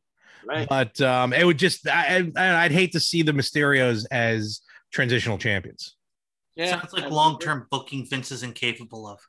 Right. 0.48 0.68
But 0.70 1.00
um, 1.02 1.34
it 1.34 1.46
would 1.46 1.58
just, 1.58 1.88
I, 1.88 2.30
I, 2.38 2.66
I'd 2.66 2.72
hate 2.72 2.92
to 2.92 3.00
see 3.00 3.24
the 3.24 3.32
Mysterios 3.32 4.06
as 4.12 4.62
transitional 4.92 5.38
champions. 5.40 5.96
Yeah, 6.56 6.80
Sounds 6.80 6.94
like 6.94 7.10
long 7.10 7.40
term 7.40 7.68
booking 7.72 8.06
Vince 8.06 8.32
is 8.32 8.44
incapable 8.44 9.08
of. 9.08 9.20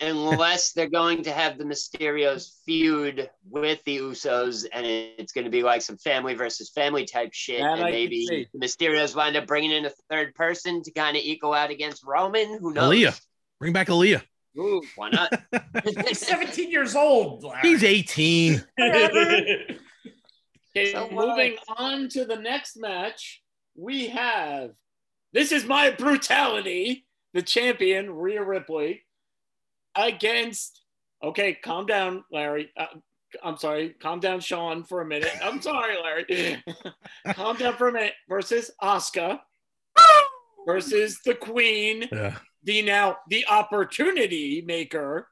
Unless 0.00 0.72
they're 0.74 0.88
going 0.88 1.22
to 1.24 1.30
have 1.32 1.58
the 1.58 1.64
Mysterios 1.64 2.54
feud 2.64 3.30
with 3.48 3.82
the 3.84 3.98
Usos, 3.98 4.66
and 4.72 4.84
it's 4.86 5.32
going 5.32 5.44
to 5.44 5.50
be 5.50 5.62
like 5.62 5.82
some 5.82 5.96
family 5.98 6.34
versus 6.34 6.70
family 6.70 7.04
type 7.04 7.32
shit, 7.32 7.60
That 7.60 7.78
and 7.78 7.84
I 7.86 7.90
maybe 7.90 8.48
the 8.52 8.58
Mysterios 8.58 9.14
wind 9.14 9.36
up 9.36 9.46
bringing 9.46 9.70
in 9.72 9.84
a 9.86 9.90
third 10.10 10.34
person 10.34 10.82
to 10.82 10.90
kind 10.92 11.16
of 11.16 11.22
equal 11.22 11.52
out 11.52 11.70
against 11.70 12.02
Roman. 12.04 12.58
Who 12.58 12.72
knows? 12.72 12.92
Aaliyah. 12.94 13.20
Bring 13.60 13.72
back 13.72 13.88
Aaliyah. 13.88 14.22
Ooh. 14.58 14.82
Why 14.96 15.10
not? 15.10 15.32
He's 16.08 16.18
17 16.26 16.70
years 16.70 16.94
old. 16.96 17.44
Larry. 17.44 17.60
He's 17.62 17.84
18. 17.84 18.64
Okay, 20.76 20.92
So 20.92 21.06
what? 21.06 21.28
moving 21.28 21.56
on 21.76 22.08
to 22.10 22.24
the 22.24 22.36
next 22.36 22.76
match, 22.76 23.42
we 23.76 24.08
have 24.08 24.70
this 25.34 25.52
is 25.52 25.66
my 25.66 25.90
brutality, 25.90 27.04
the 27.34 27.42
champion 27.42 28.10
Rhea 28.10 28.42
Ripley 28.42 29.02
against. 29.94 30.80
Okay, 31.22 31.54
calm 31.54 31.86
down, 31.86 32.24
Larry. 32.32 32.70
Uh, 32.76 32.86
I'm 33.42 33.56
sorry, 33.56 33.90
calm 34.00 34.20
down, 34.20 34.40
Sean, 34.40 34.84
for 34.84 35.00
a 35.00 35.06
minute. 35.06 35.32
I'm 35.42 35.60
sorry, 35.60 35.96
Larry. 36.02 36.62
calm 37.34 37.56
down 37.56 37.74
for 37.76 37.88
a 37.88 37.92
minute. 37.92 38.12
Versus 38.28 38.70
Asuka 38.82 39.40
versus 40.66 41.20
the 41.24 41.34
Queen 41.34 42.08
Yeah. 42.10 42.38
the 42.62 42.82
now 42.82 43.18
the 43.28 43.46
opportunity 43.48 44.62
maker 44.66 45.28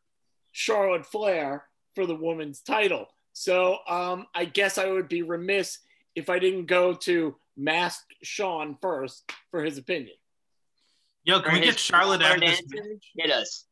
Charlotte 0.53 1.07
Flair 1.07 1.65
for 1.95 2.07
the 2.07 2.15
women's 2.15 2.61
title. 2.61 3.07
So 3.33 3.79
um, 3.89 4.27
I 4.35 4.45
guess 4.45 4.77
I 4.79 4.89
would 4.91 5.09
be 5.09 5.23
remiss 5.23 5.79
if 6.15 6.29
I 6.29 6.39
didn't 6.39 6.67
go 6.67 6.93
to 6.93 7.35
Masked 7.57 8.15
Sean 8.23 8.77
first 8.81 9.31
for 9.51 9.63
his 9.63 9.79
opinion. 9.79 10.15
Yo, 11.25 11.41
can 11.41 11.55
we 11.55 11.61
get 11.61 11.79
Charlotte 11.79 12.23
out 12.23 12.35
of 12.37 12.41
this? 12.41 12.59
answer? 12.59 12.85
Hit 13.17 13.31
us. 13.31 13.67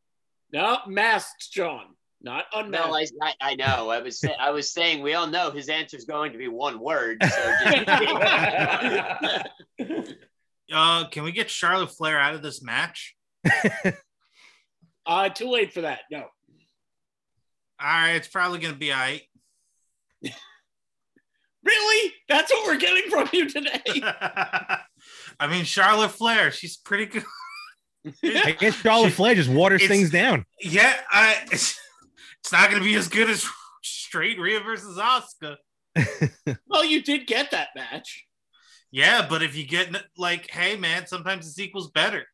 No, 0.53 0.77
Masked 0.87 1.51
Sean, 1.51 1.95
not 2.21 2.45
unmasked. 2.53 3.13
No, 3.19 3.25
I, 3.27 3.33
I, 3.41 3.51
I 3.51 3.55
know. 3.55 3.89
I 3.89 3.99
was 4.01 4.19
say, 4.19 4.33
I 4.39 4.51
was 4.51 4.71
saying 4.71 5.01
we 5.01 5.13
all 5.13 5.27
know 5.27 5.51
his 5.51 5.69
answer 5.69 5.97
is 5.97 6.05
going 6.05 6.31
to 6.31 6.37
be 6.37 6.47
one 6.47 6.79
word. 6.79 7.21
So 7.23 7.53
just, 9.79 10.13
Uh, 10.73 11.07
can 11.09 11.23
we 11.23 11.31
get 11.31 11.49
Charlotte 11.49 11.91
Flair 11.91 12.17
out 12.19 12.33
of 12.33 12.41
this 12.41 12.61
match? 12.61 13.15
uh, 15.05 15.29
too 15.29 15.49
late 15.49 15.73
for 15.73 15.81
that. 15.81 15.99
No. 16.09 16.19
All 16.19 16.27
right, 17.79 18.11
it's 18.11 18.27
probably 18.27 18.59
gonna 18.59 18.75
be 18.75 18.91
all 18.91 18.99
right. 18.99 19.21
Really? 21.63 22.13
That's 22.27 22.51
what 22.51 22.65
we're 22.65 22.79
getting 22.79 23.09
from 23.09 23.29
you 23.33 23.49
today. 23.49 23.81
I 25.39 25.47
mean, 25.47 25.63
Charlotte 25.63 26.11
Flair, 26.11 26.51
she's 26.51 26.77
pretty 26.77 27.05
good. 27.05 27.23
I 28.23 28.55
guess 28.57 28.75
Charlotte 28.75 29.13
Flair 29.13 29.35
just 29.35 29.49
waters 29.49 29.85
things 29.87 30.09
down. 30.09 30.45
Yeah, 30.59 30.93
I, 31.11 31.37
it's, 31.51 31.79
it's 32.39 32.51
not 32.51 32.69
going 32.69 32.81
to 32.81 32.87
be 32.87 32.95
as 32.95 33.07
good 33.07 33.29
as 33.29 33.45
straight 33.83 34.39
Rhea 34.39 34.59
versus 34.59 34.97
Asuka. 34.97 35.57
well, 36.67 36.83
you 36.83 37.01
did 37.03 37.27
get 37.27 37.51
that 37.51 37.69
match. 37.75 38.25
Yeah, 38.91 39.25
but 39.27 39.41
if 39.41 39.55
you 39.55 39.65
get 39.65 39.95
like, 40.17 40.49
hey 40.49 40.75
man, 40.75 41.07
sometimes 41.07 41.45
this 41.45 41.59
equals 41.59 41.91
better. 41.91 42.25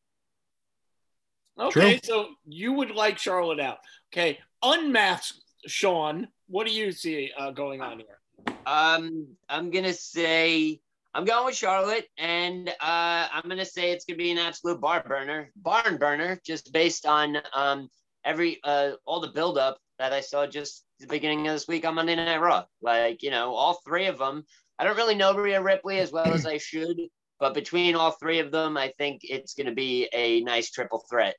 Okay, 1.58 2.00
so 2.02 2.28
you 2.44 2.72
would 2.72 2.90
like 2.92 3.18
Charlotte 3.18 3.60
out. 3.60 3.78
Okay, 4.12 4.38
unmasked 4.62 5.40
Sean, 5.66 6.28
what 6.46 6.66
do 6.66 6.72
you 6.72 6.92
see 6.92 7.30
uh, 7.36 7.50
going 7.50 7.80
on 7.80 7.98
here? 7.98 8.18
Um, 8.66 9.26
I'm 9.48 9.70
gonna 9.70 9.92
say 9.92 10.80
I'm 11.14 11.24
going 11.24 11.46
with 11.46 11.56
Charlotte, 11.56 12.06
and 12.18 12.68
uh, 12.68 13.28
I'm 13.32 13.48
gonna 13.48 13.64
say 13.64 13.90
it's 13.90 14.04
gonna 14.04 14.18
be 14.18 14.30
an 14.30 14.38
absolute 14.38 14.80
bar 14.80 15.02
burner, 15.06 15.50
barn 15.56 15.96
burner, 15.96 16.40
just 16.44 16.72
based 16.72 17.06
on 17.06 17.38
um 17.54 17.88
every 18.24 18.60
uh 18.64 18.92
all 19.04 19.20
the 19.20 19.28
buildup 19.28 19.78
that 19.98 20.12
I 20.12 20.20
saw 20.20 20.46
just 20.46 20.84
the 21.00 21.06
beginning 21.06 21.46
of 21.46 21.54
this 21.54 21.66
week 21.66 21.86
on 21.86 21.94
Monday 21.94 22.14
Night 22.14 22.40
Raw. 22.40 22.64
Like 22.82 23.22
you 23.22 23.30
know, 23.30 23.54
all 23.54 23.80
three 23.86 24.06
of 24.06 24.18
them. 24.18 24.44
I 24.78 24.84
don't 24.84 24.96
really 24.96 25.14
know 25.14 25.34
Rhea 25.34 25.60
Ripley 25.60 25.98
as 25.98 26.12
well 26.12 26.32
as 26.32 26.46
I 26.46 26.58
should, 26.58 27.00
but 27.40 27.54
between 27.54 27.96
all 27.96 28.12
three 28.12 28.38
of 28.38 28.52
them, 28.52 28.76
I 28.76 28.92
think 28.98 29.22
it's 29.24 29.54
gonna 29.54 29.74
be 29.74 30.08
a 30.12 30.40
nice 30.42 30.70
triple 30.70 31.04
threat. 31.10 31.36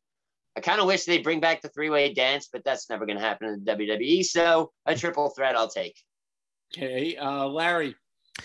I 0.58 0.62
kind 0.62 0.82
of 0.82 0.88
wish 0.88 1.06
they'd 1.06 1.24
bring 1.24 1.40
back 1.40 1.62
the 1.62 1.70
three-way 1.70 2.14
dance, 2.14 2.50
but 2.52 2.64
that's 2.66 2.90
never 2.90 3.06
gonna 3.06 3.22
happen 3.22 3.48
in 3.48 3.64
the 3.64 3.72
WWE. 3.72 4.26
So 4.26 4.72
a 4.86 4.96
triple 4.96 5.30
threat, 5.30 5.56
I'll 5.56 5.70
take. 5.70 5.96
Okay, 6.76 7.16
uh, 7.18 7.48
Larry, 7.48 7.96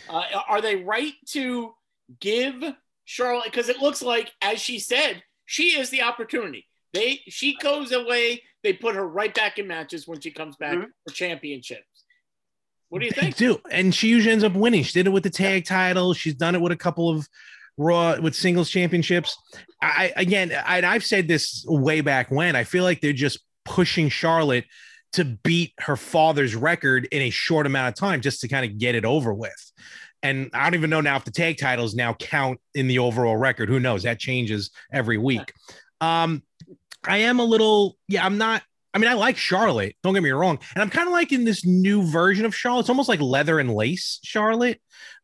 uh, 0.08 0.22
are 0.48 0.60
they 0.60 0.76
right 0.76 1.12
to 1.28 1.74
give 2.20 2.62
Charlotte? 3.04 3.44
Because 3.46 3.68
it 3.68 3.80
looks 3.80 4.02
like, 4.02 4.32
as 4.40 4.60
she 4.60 4.78
said, 4.78 5.22
she 5.46 5.78
is 5.78 5.90
the 5.90 6.02
opportunity. 6.02 6.66
They 6.94 7.20
she 7.28 7.56
goes 7.56 7.92
away, 7.92 8.42
they 8.62 8.72
put 8.72 8.94
her 8.94 9.06
right 9.06 9.34
back 9.34 9.58
in 9.58 9.66
matches 9.66 10.06
when 10.08 10.20
she 10.20 10.30
comes 10.30 10.56
back 10.56 10.76
Mhm. 10.78 10.86
for 11.06 11.12
championships. 11.14 11.82
What 12.88 13.00
do 13.00 13.06
you 13.06 13.12
They 13.12 13.22
think? 13.32 13.36
do. 13.36 13.60
And 13.70 13.94
she 13.94 14.08
usually 14.08 14.32
ends 14.32 14.44
up 14.44 14.52
winning. 14.54 14.84
She 14.84 14.92
did 14.92 15.06
it 15.08 15.10
with 15.10 15.24
the 15.24 15.30
tag 15.30 15.64
title. 15.64 16.14
She's 16.14 16.34
done 16.34 16.54
it 16.54 16.60
with 16.60 16.72
a 16.72 16.76
couple 16.76 17.10
of 17.10 17.28
Raw 17.76 18.20
with 18.20 18.36
singles 18.36 18.70
championships. 18.70 19.36
I 19.82 20.12
again, 20.16 20.52
I, 20.64 20.80
I've 20.82 21.04
said 21.04 21.26
this 21.26 21.64
way 21.66 22.00
back 22.02 22.30
when. 22.30 22.54
I 22.54 22.62
feel 22.62 22.84
like 22.84 23.00
they're 23.00 23.12
just 23.12 23.40
pushing 23.64 24.08
Charlotte 24.08 24.64
to 25.14 25.24
beat 25.24 25.72
her 25.78 25.96
father's 25.96 26.54
record 26.54 27.06
in 27.10 27.22
a 27.22 27.30
short 27.30 27.66
amount 27.66 27.88
of 27.88 27.94
time 27.94 28.20
just 28.20 28.40
to 28.40 28.48
kind 28.48 28.70
of 28.70 28.78
get 28.78 28.94
it 28.94 29.04
over 29.04 29.32
with. 29.32 29.72
And 30.22 30.50
I 30.54 30.64
don't 30.64 30.74
even 30.74 30.90
know 30.90 31.00
now 31.00 31.16
if 31.16 31.24
the 31.24 31.30
tag 31.30 31.58
titles 31.58 31.94
now 31.94 32.14
count 32.14 32.60
in 32.74 32.88
the 32.88 32.98
overall 32.98 33.36
record. 33.36 33.68
Who 33.68 33.78
knows? 33.78 34.04
That 34.04 34.18
changes 34.18 34.70
every 34.92 35.18
week. 35.18 35.52
Um, 36.00 36.42
I 37.04 37.18
am 37.18 37.40
a 37.40 37.44
little, 37.44 37.96
yeah, 38.08 38.24
I'm 38.24 38.38
not 38.38 38.62
I 38.94 38.98
mean, 38.98 39.10
I 39.10 39.14
like 39.14 39.36
Charlotte. 39.36 39.96
Don't 40.04 40.14
get 40.14 40.22
me 40.22 40.30
wrong, 40.30 40.58
and 40.74 40.80
I'm 40.80 40.88
kind 40.88 41.08
of 41.08 41.12
liking 41.12 41.44
this 41.44 41.66
new 41.66 42.04
version 42.04 42.46
of 42.46 42.54
Charlotte. 42.54 42.80
It's 42.80 42.88
almost 42.88 43.08
like 43.08 43.20
leather 43.20 43.58
and 43.58 43.74
lace 43.74 44.20
Charlotte, 44.22 44.80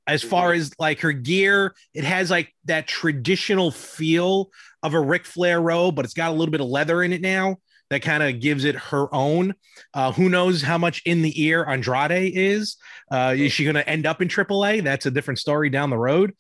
as 0.09 0.25
far 0.25 0.53
as 0.53 0.73
like 0.81 1.01
her 1.01 1.13
gear. 1.13 1.77
It 1.95 2.03
has 2.03 2.33
like 2.33 2.53
that 2.65 2.89
traditional 2.89 3.71
feel 3.71 4.51
of 4.83 4.95
a 4.95 5.01
Ric 5.01 5.25
Flair 5.25 5.61
robe, 5.61 5.95
but 5.95 6.05
it's 6.05 6.15
got 6.15 6.31
a 6.31 6.35
little 6.35 6.51
bit 6.51 6.61
of 6.61 6.67
leather 6.67 7.01
in 7.01 7.13
it 7.13 7.21
now. 7.21 7.59
That 7.91 8.03
kind 8.03 8.23
of 8.23 8.41
gives 8.41 8.65
it 8.65 8.77
her 8.77 9.13
own. 9.15 9.55
Uh, 9.93 10.13
who 10.13 10.29
knows 10.29 10.63
how 10.63 10.79
much 10.79 11.03
in 11.05 11.23
the 11.23 11.43
ear 11.43 11.65
Andrade 11.69 12.33
is? 12.35 12.77
Uh, 13.11 13.35
is 13.37 13.53
she 13.53 13.65
going 13.65 13.75
to 13.75 13.89
end 13.89 14.07
up 14.07 14.23
in 14.23 14.29
AAA? 14.29 14.83
That's 14.83 15.07
a 15.07 15.11
different 15.11 15.39
story 15.39 15.69
down 15.69 15.91
the 15.91 15.99
road. 15.99 16.35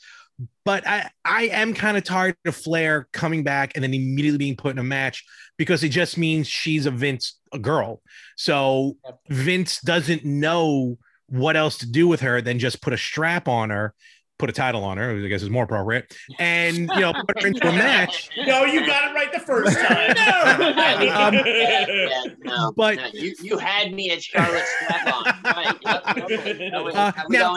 But 0.65 0.87
I, 0.87 1.11
I 1.25 1.45
am 1.49 1.75
kind 1.75 1.99
of 1.99 2.05
tired 2.05 2.37
of 2.47 2.57
Flair 2.57 3.09
coming 3.13 3.43
back 3.43 3.73
and 3.75 3.85
then 3.85 3.93
immediately 3.93 4.39
being 4.39 4.57
put 4.57 4.73
in 4.73 4.79
a 4.79 4.85
match 4.85 5.25
because 5.59 5.85
it 5.85 5.91
just 5.91 6.17
means 6.17 6.49
she's 6.49 6.87
a 6.87 6.91
Vince 6.91 7.39
a 7.53 7.59
girl. 7.59 8.01
So 8.37 8.97
Vince 9.29 9.81
doesn't 9.81 10.25
know 10.25 10.97
what 11.27 11.57
else 11.57 11.79
to 11.79 11.91
do 11.91 12.09
with 12.09 12.21
her 12.21 12.41
than 12.41 12.59
just 12.59 12.81
put 12.81 12.93
a 12.93 12.99
strap 12.99 13.49
on 13.49 13.71
her 13.71 13.95
put 14.41 14.51
a 14.51 14.53
title 14.53 14.83
on 14.83 14.97
her, 14.99 15.11
I 15.11 15.29
guess 15.29 15.43
is 15.43 15.51
more 15.51 15.65
appropriate, 15.65 16.13
and 16.39 16.77
you 16.95 17.01
know, 17.01 17.13
put 17.13 17.43
her 17.43 17.47
into 17.49 17.69
a 17.69 17.73
match. 17.73 18.31
No, 18.47 18.65
you 18.65 18.85
got 18.87 19.11
it 19.11 19.15
right 19.15 19.33
the 19.33 19.39
first 19.41 19.79
time. 19.79 20.17
Um, 21.21 21.35
Yeah, 21.35 21.87
yeah, 21.89 22.23
no, 22.45 22.73
But- 22.77 22.97
no, 22.97 23.07
you, 23.13 23.35
you 23.43 23.59
had 23.59 23.93
me 23.93 24.11
at 24.11 24.23
Charlotte 24.23 24.65
strap 24.83 25.15
on. 25.15 25.25
Right. 25.45 26.23
Okay. 26.33 26.71
How 26.73 26.87
Uh, 26.89 27.13
now- 27.29 27.57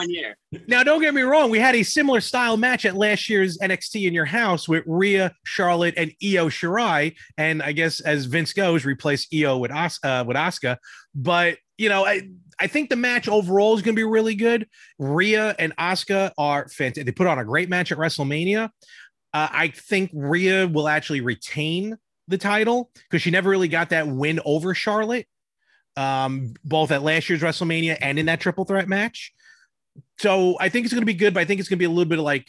Now, 0.68 0.82
don't 0.82 1.00
get 1.00 1.14
me 1.14 1.22
wrong, 1.22 1.50
we 1.50 1.58
had 1.58 1.74
a 1.74 1.82
similar 1.82 2.20
style 2.20 2.56
match 2.56 2.84
at 2.84 2.94
last 2.96 3.28
year's 3.28 3.58
NXT 3.58 4.06
in 4.06 4.14
your 4.14 4.24
house 4.26 4.68
with 4.68 4.84
Rhea, 4.86 5.32
Charlotte, 5.44 5.94
and 5.96 6.12
Io 6.22 6.48
Shirai, 6.48 7.14
and 7.38 7.62
I 7.62 7.72
guess 7.72 8.00
as 8.00 8.26
Vince 8.26 8.52
goes, 8.52 8.84
replace 8.84 9.26
Io 9.34 9.58
with 9.58 9.70
Os- 9.72 9.98
uh, 10.04 10.24
with 10.26 10.36
Asuka. 10.36 10.76
But 11.14 11.58
you 11.76 11.88
know, 11.88 12.04
I 12.06 12.28
I 12.58 12.66
think 12.66 12.90
the 12.90 12.96
match 12.96 13.28
overall 13.28 13.74
is 13.74 13.82
going 13.82 13.94
to 13.94 14.00
be 14.00 14.04
really 14.04 14.34
good. 14.34 14.68
Rhea 14.98 15.54
and 15.58 15.76
Asuka 15.76 16.32
are 16.38 16.68
fantastic. 16.68 17.06
They 17.06 17.12
put 17.12 17.26
on 17.26 17.38
a 17.38 17.44
great 17.44 17.68
match 17.68 17.92
at 17.92 17.98
WrestleMania. 17.98 18.70
Uh, 19.32 19.48
I 19.50 19.68
think 19.68 20.10
Rhea 20.12 20.68
will 20.68 20.88
actually 20.88 21.20
retain 21.20 21.96
the 22.28 22.38
title 22.38 22.90
because 22.94 23.22
she 23.22 23.30
never 23.30 23.50
really 23.50 23.68
got 23.68 23.90
that 23.90 24.06
win 24.06 24.40
over 24.44 24.74
Charlotte, 24.74 25.26
um, 25.96 26.54
both 26.64 26.90
at 26.90 27.02
last 27.02 27.28
year's 27.28 27.42
WrestleMania 27.42 27.98
and 28.00 28.18
in 28.18 28.26
that 28.26 28.40
triple 28.40 28.64
threat 28.64 28.88
match. 28.88 29.32
So 30.18 30.56
I 30.60 30.68
think 30.68 30.84
it's 30.84 30.94
going 30.94 31.02
to 31.02 31.06
be 31.06 31.14
good, 31.14 31.34
but 31.34 31.40
I 31.40 31.44
think 31.44 31.60
it's 31.60 31.68
going 31.68 31.78
to 31.78 31.82
be 31.82 31.86
a 31.86 31.90
little 31.90 32.04
bit 32.04 32.18
of 32.18 32.24
like 32.24 32.48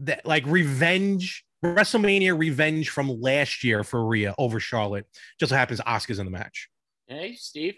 that, 0.00 0.24
like 0.24 0.44
revenge, 0.46 1.44
WrestleMania 1.64 2.38
revenge 2.38 2.90
from 2.90 3.20
last 3.20 3.64
year 3.64 3.84
for 3.84 4.04
Rhea 4.04 4.34
over 4.38 4.60
Charlotte. 4.60 5.06
Just 5.38 5.50
so 5.50 5.56
happens 5.56 5.80
Asuka's 5.80 6.18
in 6.18 6.26
the 6.26 6.32
match. 6.32 6.68
Hey, 7.06 7.34
Steve. 7.34 7.76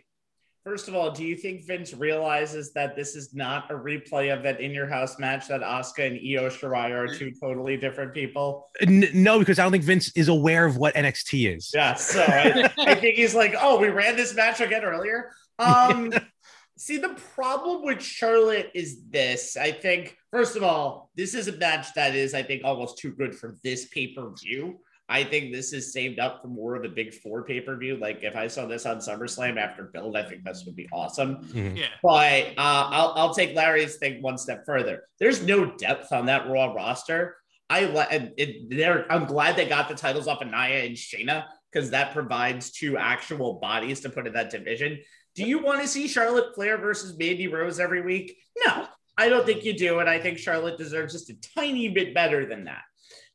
First 0.67 0.89
of 0.89 0.97
all, 0.97 1.13
do 1.13 1.25
you 1.25 1.37
think 1.37 1.65
Vince 1.65 1.95
realizes 1.95 2.73
that 2.73 2.97
this 2.97 3.15
is 3.15 3.33
not 3.33 3.71
a 3.71 3.75
replay 3.75 4.37
of 4.37 4.43
that 4.43 4.61
in 4.61 4.73
your 4.73 4.89
house 4.89 5.17
match 5.17 5.47
that 5.47 5.61
Asuka 5.61 6.09
and 6.09 6.17
Io 6.17 6.51
Shirai 6.51 6.91
are 6.91 7.07
two 7.07 7.31
totally 7.41 7.77
different 7.77 8.13
people? 8.13 8.69
N- 8.81 9.09
no, 9.15 9.39
because 9.39 9.61
I 9.61 9.63
don't 9.63 9.71
think 9.71 9.85
Vince 9.85 10.11
is 10.17 10.27
aware 10.27 10.67
of 10.67 10.77
what 10.77 10.97
NXT 10.97 11.57
is. 11.57 11.71
Yeah, 11.73 11.95
so 11.95 12.21
I, 12.21 12.69
I 12.79 12.97
think 12.97 13.15
he's 13.15 13.33
like, 13.33 13.55
oh, 13.57 13.79
we 13.79 13.91
ran 13.91 14.17
this 14.17 14.35
match 14.35 14.61
again 14.61 14.83
earlier. 14.83 15.31
Um, 15.61 16.13
see, 16.77 16.97
the 16.97 17.17
problem 17.37 17.85
with 17.85 18.03
Charlotte 18.03 18.73
is 18.75 19.03
this. 19.09 19.57
I 19.57 19.71
think, 19.71 20.17
first 20.33 20.57
of 20.57 20.65
all, 20.65 21.11
this 21.15 21.35
is 21.35 21.47
a 21.47 21.57
match 21.57 21.95
that 21.95 22.17
is, 22.17 22.35
I 22.35 22.43
think, 22.43 22.65
almost 22.65 22.99
too 22.99 23.13
good 23.13 23.37
for 23.37 23.57
this 23.63 23.85
pay 23.85 24.09
per 24.09 24.33
view. 24.43 24.81
I 25.09 25.23
think 25.23 25.53
this 25.53 25.73
is 25.73 25.92
saved 25.92 26.19
up 26.19 26.42
for 26.42 26.49
more 26.49 26.75
of 26.75 26.83
the 26.83 26.88
big 26.88 27.14
four 27.14 27.45
pay 27.45 27.61
per 27.61 27.77
view. 27.77 27.97
Like 27.97 28.25
if 28.25 28.35
I 28.35 28.49
saw 28.49 28.66
this 28.66 28.87
on 28.87 28.99
SummerSlam 28.99 29.57
after 29.57 29.85
build, 29.85 30.16
I 30.16 30.25
think 30.25 30.42
this 30.45 30.64
would 30.66 30.75
be 30.75 30.88
awesome. 30.92 31.37
Mhm. 31.53 31.77
Yeah. 31.79 31.87
But 32.03 32.49
uh, 32.59 32.88
I'll, 32.90 33.12
I'll 33.16 33.35
take 33.35 33.55
Larry's 33.55 33.97
thing 33.97 34.21
one 34.21 34.37
step 34.37 34.64
further. 34.66 35.05
There's 35.21 35.42
no 35.42 35.66
depth 35.77 36.12
on 36.12 36.27
that 36.27 36.49
Raw 36.49 36.73
roster. 36.73 37.37
I 37.71 37.85
li- 37.87 38.33
it, 38.37 38.71
they're, 38.71 39.11
I'm 39.11 39.27
glad 39.27 39.57
they 39.57 39.66
got 39.69 39.88
the 39.88 39.95
titles 39.95 40.27
off 40.29 40.40
of 40.42 40.49
Nia 40.49 40.85
and 40.85 40.97
Shayna 40.97 41.45
because 41.73 41.90
that 41.90 42.12
provides 42.12 42.71
two 42.71 42.97
actual 42.97 43.55
bodies 43.55 44.01
to 44.01 44.09
put 44.09 44.27
in 44.27 44.33
that 44.35 44.51
division. 44.51 44.99
Do 45.35 45.45
you 45.45 45.59
want 45.62 45.83
to 45.83 45.88
see 45.88 46.09
Charlotte 46.09 46.55
Flair 46.55 46.79
versus 46.79 47.16
Mandy 47.19 47.47
Rose 47.49 47.79
every 47.79 48.03
week? 48.03 48.37
No, 48.64 48.87
I 49.19 49.29
don't 49.29 49.45
think 49.45 49.64
you 49.64 49.73
do. 49.77 49.99
And 49.99 50.09
I 50.09 50.19
think 50.19 50.38
Charlotte 50.38 50.79
deserves 50.79 51.12
just 51.12 51.29
a 51.31 51.35
tiny 51.57 51.88
bit 51.90 52.14
better 52.14 52.47
than 52.47 52.64
that. 52.64 52.83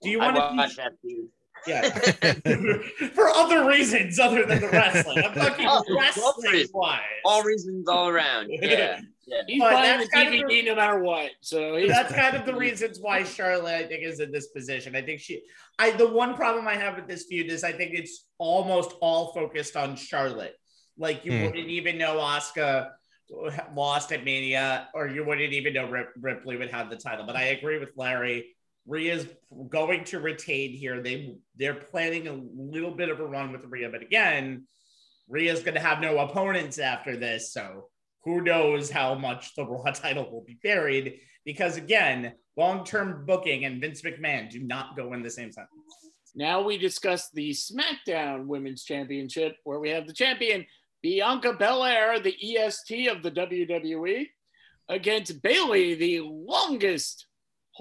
Do 0.01 0.09
you 0.09 0.19
I 0.21 0.31
want 0.31 0.57
watched 0.57 0.75
to? 0.77 0.81
that 0.83 0.91
feud. 1.01 1.27
Yeah. 1.67 1.89
For 3.13 3.29
other 3.29 3.67
reasons 3.67 4.19
other 4.19 4.45
than 4.45 4.61
the 4.61 4.69
wrestling. 4.69 5.23
I'm 5.23 5.33
talking 5.35 5.65
Oh, 5.69 5.83
wrestling 5.95 6.65
wise. 6.73 6.99
All 7.25 7.43
reasons 7.43 7.87
all 7.87 8.07
around. 8.09 8.49
Yeah. 8.61 8.99
yeah. 9.27 9.41
He's 9.47 9.59
But 9.61 9.73
buying 9.73 9.99
the 9.99 10.05
that's 10.05 10.13
kind 10.13 10.33
DVD 10.33 10.65
no 10.65 10.75
matter 10.75 10.99
what. 10.99 11.31
So 11.41 11.79
that's 11.87 12.13
kind 12.13 12.35
of 12.35 12.45
the 12.45 12.55
reasons 12.55 12.99
why 12.99 13.23
Charlotte, 13.23 13.75
I 13.75 13.83
think, 13.87 14.03
is 14.03 14.19
in 14.19 14.31
this 14.31 14.47
position. 14.47 14.95
I 14.95 15.01
think 15.01 15.19
she, 15.21 15.41
I 15.79 15.91
the 15.91 16.07
one 16.07 16.33
problem 16.35 16.67
I 16.67 16.75
have 16.75 16.95
with 16.95 17.07
this 17.07 17.25
feud 17.25 17.49
is 17.49 17.63
I 17.63 17.71
think 17.71 17.91
it's 17.93 18.25
almost 18.39 18.93
all 19.01 19.31
focused 19.33 19.75
on 19.77 19.95
Charlotte. 19.95 20.55
Like 20.97 21.23
you 21.25 21.31
Hmm. 21.31 21.45
wouldn't 21.45 21.69
even 21.69 21.97
know 21.97 22.15
Asuka 22.17 22.89
lost 23.73 24.11
at 24.11 24.25
Mania, 24.25 24.89
or 24.93 25.07
you 25.07 25.23
wouldn't 25.23 25.53
even 25.53 25.73
know 25.73 25.89
Rip, 25.89 26.09
Ripley 26.19 26.57
would 26.57 26.69
have 26.71 26.89
the 26.89 26.97
title. 26.97 27.25
But 27.25 27.37
I 27.37 27.43
agree 27.45 27.79
with 27.79 27.89
Larry. 27.95 28.55
Rhea's 28.87 29.27
going 29.69 30.03
to 30.05 30.19
retain 30.19 30.71
here. 30.71 31.01
They 31.01 31.35
they're 31.55 31.75
planning 31.75 32.27
a 32.27 32.33
little 32.33 32.91
bit 32.91 33.09
of 33.09 33.19
a 33.19 33.25
run 33.25 33.51
with 33.51 33.65
Rhea, 33.65 33.89
but 33.89 34.01
again, 34.01 34.65
Rhea's 35.27 35.61
going 35.61 35.75
to 35.75 35.81
have 35.81 36.01
no 36.01 36.17
opponents 36.19 36.79
after 36.79 37.15
this, 37.15 37.53
so 37.53 37.89
who 38.23 38.41
knows 38.41 38.89
how 38.89 39.15
much 39.15 39.55
the 39.55 39.65
Raw 39.65 39.91
title 39.93 40.29
will 40.31 40.43
be 40.43 40.57
buried? 40.63 41.19
Because 41.45 41.77
again, 41.77 42.33
long-term 42.57 43.25
booking 43.25 43.65
and 43.65 43.81
Vince 43.81 44.01
McMahon 44.01 44.49
do 44.49 44.59
not 44.59 44.95
go 44.95 45.13
in 45.13 45.23
the 45.23 45.29
same 45.29 45.51
sentence. 45.51 45.71
now 46.35 46.61
we 46.61 46.77
discuss 46.77 47.29
the 47.31 47.51
SmackDown 47.51 48.45
Women's 48.45 48.83
Championship, 48.83 49.55
where 49.63 49.79
we 49.79 49.89
have 49.89 50.07
the 50.07 50.13
champion 50.13 50.65
Bianca 51.01 51.53
Belair, 51.53 52.19
the 52.19 52.35
EST 52.35 53.07
of 53.07 53.23
the 53.23 53.31
WWE, 53.31 54.27
against 54.87 55.41
Bayley, 55.41 55.95
the 55.95 56.19
longest 56.21 57.25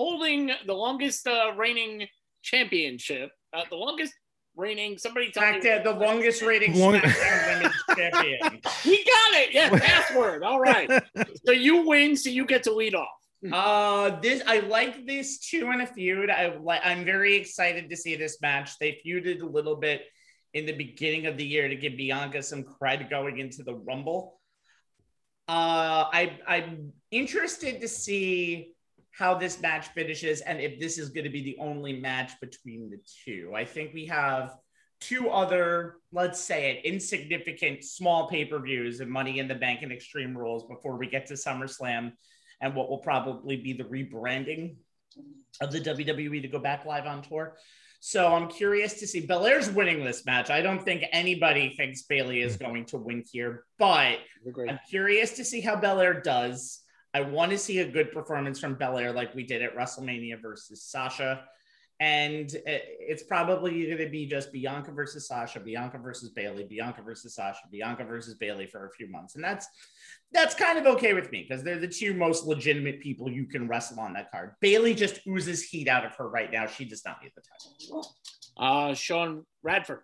holding 0.00 0.50
the 0.66 0.72
longest 0.72 1.26
uh, 1.26 1.52
reigning 1.58 2.06
championship, 2.40 3.30
uh, 3.52 3.64
the 3.68 3.76
longest 3.76 4.14
reigning. 4.56 4.96
Somebody 4.96 5.30
tell 5.30 5.52
me. 5.52 5.60
The 5.60 5.92
longest 5.92 6.40
reigning 6.40 6.74
Long- 6.78 6.94
SmackDown 6.94 7.46
Women's 7.54 7.74
Champion. 7.94 8.60
He 8.82 8.96
got 8.96 9.30
it. 9.42 9.52
Yeah, 9.52 9.68
password. 9.78 10.42
All 10.42 10.58
right. 10.58 10.88
so 11.44 11.52
you 11.52 11.86
win, 11.86 12.16
so 12.16 12.30
you 12.30 12.46
get 12.46 12.62
to 12.62 12.72
lead 12.72 12.94
off. 12.94 13.08
Uh, 13.52 14.18
this 14.20 14.42
I 14.46 14.60
like 14.60 15.06
this 15.06 15.38
two 15.38 15.70
in 15.70 15.82
a 15.82 15.86
feud. 15.86 16.30
I 16.30 16.56
like. 16.56 16.80
I'm 16.82 17.04
very 17.04 17.36
excited 17.36 17.90
to 17.90 17.96
see 17.96 18.16
this 18.16 18.40
match. 18.40 18.78
They 18.78 19.00
feuded 19.04 19.42
a 19.42 19.46
little 19.46 19.76
bit 19.76 20.02
in 20.54 20.64
the 20.64 20.72
beginning 20.72 21.26
of 21.26 21.36
the 21.36 21.44
year 21.44 21.68
to 21.68 21.76
give 21.76 21.94
Bianca 21.98 22.42
some 22.42 22.64
cred 22.64 23.10
going 23.10 23.38
into 23.38 23.62
the 23.62 23.74
Rumble. 23.74 24.40
Uh, 25.46 26.08
I 26.12 26.38
I'm 26.46 26.92
interested 27.10 27.82
to 27.82 27.88
see 27.88 28.72
how 29.12 29.34
this 29.34 29.60
match 29.60 29.88
finishes 29.88 30.40
and 30.42 30.60
if 30.60 30.78
this 30.78 30.98
is 30.98 31.10
going 31.10 31.24
to 31.24 31.30
be 31.30 31.42
the 31.42 31.56
only 31.58 32.00
match 32.00 32.32
between 32.40 32.90
the 32.90 32.98
two. 33.24 33.52
I 33.54 33.64
think 33.64 33.92
we 33.92 34.06
have 34.06 34.56
two 35.00 35.30
other, 35.30 35.96
let's 36.12 36.40
say 36.40 36.70
it, 36.70 36.84
insignificant 36.84 37.84
small 37.84 38.28
pay-per-views 38.28 39.00
and 39.00 39.10
Money 39.10 39.38
in 39.38 39.48
the 39.48 39.54
Bank 39.54 39.82
and 39.82 39.92
Extreme 39.92 40.36
Rules 40.36 40.64
before 40.66 40.96
we 40.96 41.06
get 41.06 41.26
to 41.26 41.34
SummerSlam 41.34 42.12
and 42.60 42.74
what 42.74 42.90
will 42.90 42.98
probably 42.98 43.56
be 43.56 43.72
the 43.72 43.84
rebranding 43.84 44.76
of 45.60 45.72
the 45.72 45.80
WWE 45.80 46.42
to 46.42 46.48
go 46.48 46.58
back 46.58 46.84
live 46.84 47.06
on 47.06 47.22
tour. 47.22 47.56
So 48.00 48.32
I'm 48.32 48.48
curious 48.48 48.94
to 49.00 49.06
see. 49.06 49.26
Belair's 49.26 49.70
winning 49.70 50.04
this 50.04 50.24
match. 50.24 50.48
I 50.48 50.62
don't 50.62 50.82
think 50.82 51.04
anybody 51.12 51.74
thinks 51.76 52.02
Bayley 52.02 52.40
is 52.40 52.56
hmm. 52.56 52.64
going 52.64 52.84
to 52.86 52.96
win 52.96 53.24
here, 53.30 53.64
but 53.78 54.18
I'm 54.68 54.80
curious 54.88 55.32
to 55.32 55.44
see 55.44 55.60
how 55.60 55.76
Belair 55.76 56.20
does. 56.20 56.80
I 57.14 57.22
want 57.22 57.50
to 57.50 57.58
see 57.58 57.78
a 57.78 57.90
good 57.90 58.12
performance 58.12 58.60
from 58.60 58.74
Belair 58.74 59.12
like 59.12 59.34
we 59.34 59.44
did 59.44 59.62
at 59.62 59.76
WrestleMania 59.76 60.40
versus 60.40 60.82
Sasha. 60.82 61.44
And 61.98 62.50
it's 62.64 63.24
probably 63.24 63.84
going 63.84 63.98
to 63.98 64.08
be 64.08 64.24
just 64.24 64.52
Bianca 64.52 64.90
versus 64.90 65.28
Sasha, 65.28 65.60
Bianca 65.60 65.98
versus 65.98 66.30
Bayley, 66.30 66.64
Bianca 66.64 67.02
versus 67.02 67.34
Sasha, 67.34 67.60
Bianca 67.70 68.04
versus 68.04 68.36
Bayley 68.36 68.66
for 68.66 68.86
a 68.86 68.90
few 68.90 69.06
months. 69.10 69.34
And 69.34 69.44
that's 69.44 69.68
that's 70.32 70.54
kind 70.54 70.78
of 70.78 70.86
okay 70.86 71.12
with 71.12 71.30
me 71.30 71.44
because 71.46 71.62
they're 71.62 71.78
the 71.78 71.88
two 71.88 72.14
most 72.14 72.46
legitimate 72.46 73.00
people 73.00 73.30
you 73.30 73.44
can 73.44 73.68
wrestle 73.68 74.00
on 74.00 74.14
that 74.14 74.30
card. 74.30 74.52
Bayley 74.60 74.94
just 74.94 75.20
oozes 75.26 75.62
heat 75.62 75.88
out 75.88 76.06
of 76.06 76.14
her 76.14 76.28
right 76.28 76.50
now. 76.50 76.66
She 76.66 76.86
does 76.86 77.04
not 77.04 77.18
need 77.22 77.32
the 77.34 77.42
title. 77.42 78.14
Uh, 78.56 78.94
Sean 78.94 79.44
Radford. 79.62 80.00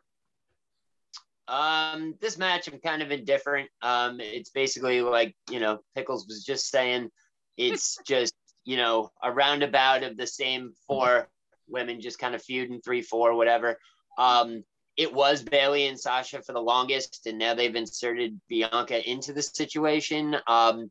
Um, 1.48 2.14
this 2.20 2.38
match 2.38 2.68
I'm 2.68 2.80
kind 2.80 3.02
of 3.02 3.12
indifferent. 3.12 3.68
Um, 3.82 4.20
it's 4.20 4.50
basically 4.50 5.00
like 5.00 5.34
you 5.50 5.60
know 5.60 5.80
Pickles 5.94 6.26
was 6.26 6.44
just 6.44 6.68
saying. 6.70 7.10
It's 7.56 7.98
just 8.06 8.34
you 8.64 8.76
know 8.76 9.10
a 9.22 9.32
roundabout 9.32 10.02
of 10.02 10.16
the 10.16 10.26
same 10.26 10.72
four 10.86 11.28
women 11.68 12.00
just 12.00 12.18
kind 12.18 12.34
of 12.34 12.42
feuding 12.42 12.80
three 12.80 13.02
four 13.02 13.34
whatever. 13.34 13.78
Um, 14.18 14.64
it 14.96 15.12
was 15.12 15.42
Bayley 15.42 15.88
and 15.88 16.00
Sasha 16.00 16.42
for 16.42 16.52
the 16.52 16.60
longest, 16.60 17.26
and 17.26 17.38
now 17.38 17.54
they've 17.54 17.74
inserted 17.74 18.40
Bianca 18.48 19.08
into 19.08 19.32
the 19.32 19.42
situation. 19.42 20.36
Um, 20.46 20.90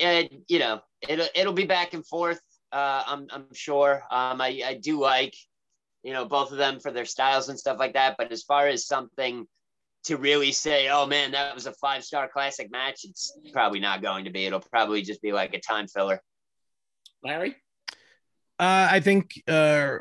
and 0.00 0.28
you 0.48 0.58
know 0.58 0.80
it'll 1.08 1.28
it'll 1.34 1.52
be 1.52 1.66
back 1.66 1.94
and 1.94 2.06
forth. 2.06 2.40
Uh, 2.72 3.02
I'm 3.06 3.26
I'm 3.30 3.46
sure. 3.52 4.02
Um, 4.10 4.40
I 4.40 4.62
I 4.64 4.74
do 4.80 5.00
like 5.00 5.34
you 6.02 6.12
know 6.12 6.24
both 6.24 6.52
of 6.52 6.58
them 6.58 6.80
for 6.80 6.90
their 6.90 7.04
styles 7.04 7.48
and 7.48 7.58
stuff 7.58 7.78
like 7.78 7.94
that. 7.94 8.16
But 8.16 8.32
as 8.32 8.42
far 8.42 8.68
as 8.68 8.86
something 8.86 9.46
to 10.04 10.16
really 10.16 10.52
say, 10.52 10.88
oh 10.88 11.06
man, 11.06 11.32
that 11.32 11.54
was 11.54 11.66
a 11.66 11.72
five 11.72 12.04
star 12.04 12.28
classic 12.28 12.70
match, 12.70 13.04
it's 13.04 13.36
probably 13.52 13.80
not 13.80 14.02
going 14.02 14.24
to 14.24 14.30
be. 14.30 14.46
It'll 14.46 14.60
probably 14.60 15.02
just 15.02 15.22
be 15.22 15.32
like 15.32 15.54
a 15.54 15.60
time 15.60 15.86
filler. 15.88 16.20
Larry? 17.22 17.56
Uh, 18.58 18.88
I 18.90 19.00
think 19.00 19.42
uh, 19.48 19.98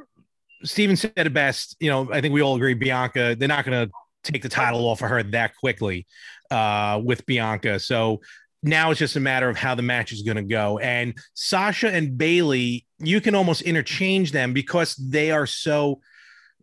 Steven 0.63 0.95
said 0.95 1.13
it 1.15 1.33
best. 1.33 1.75
You 1.79 1.89
know, 1.89 2.11
I 2.11 2.21
think 2.21 2.33
we 2.33 2.41
all 2.41 2.55
agree 2.55 2.73
Bianca, 2.73 3.35
they're 3.37 3.47
not 3.47 3.65
going 3.65 3.87
to 3.87 3.93
take 4.23 4.41
the 4.41 4.49
title 4.49 4.85
off 4.85 5.01
of 5.01 5.09
her 5.09 5.23
that 5.23 5.55
quickly 5.57 6.05
uh, 6.51 7.01
with 7.03 7.25
Bianca. 7.25 7.79
So 7.79 8.21
now 8.61 8.91
it's 8.91 8.99
just 8.99 9.15
a 9.15 9.19
matter 9.19 9.49
of 9.49 9.57
how 9.57 9.75
the 9.75 9.81
match 9.81 10.11
is 10.11 10.21
going 10.21 10.37
to 10.37 10.43
go. 10.43 10.79
And 10.79 11.15
Sasha 11.33 11.89
and 11.93 12.17
Bayley, 12.17 12.85
you 12.99 13.21
can 13.21 13.35
almost 13.35 13.61
interchange 13.61 14.31
them 14.31 14.53
because 14.53 14.95
they 14.95 15.31
are 15.31 15.45
so. 15.45 16.01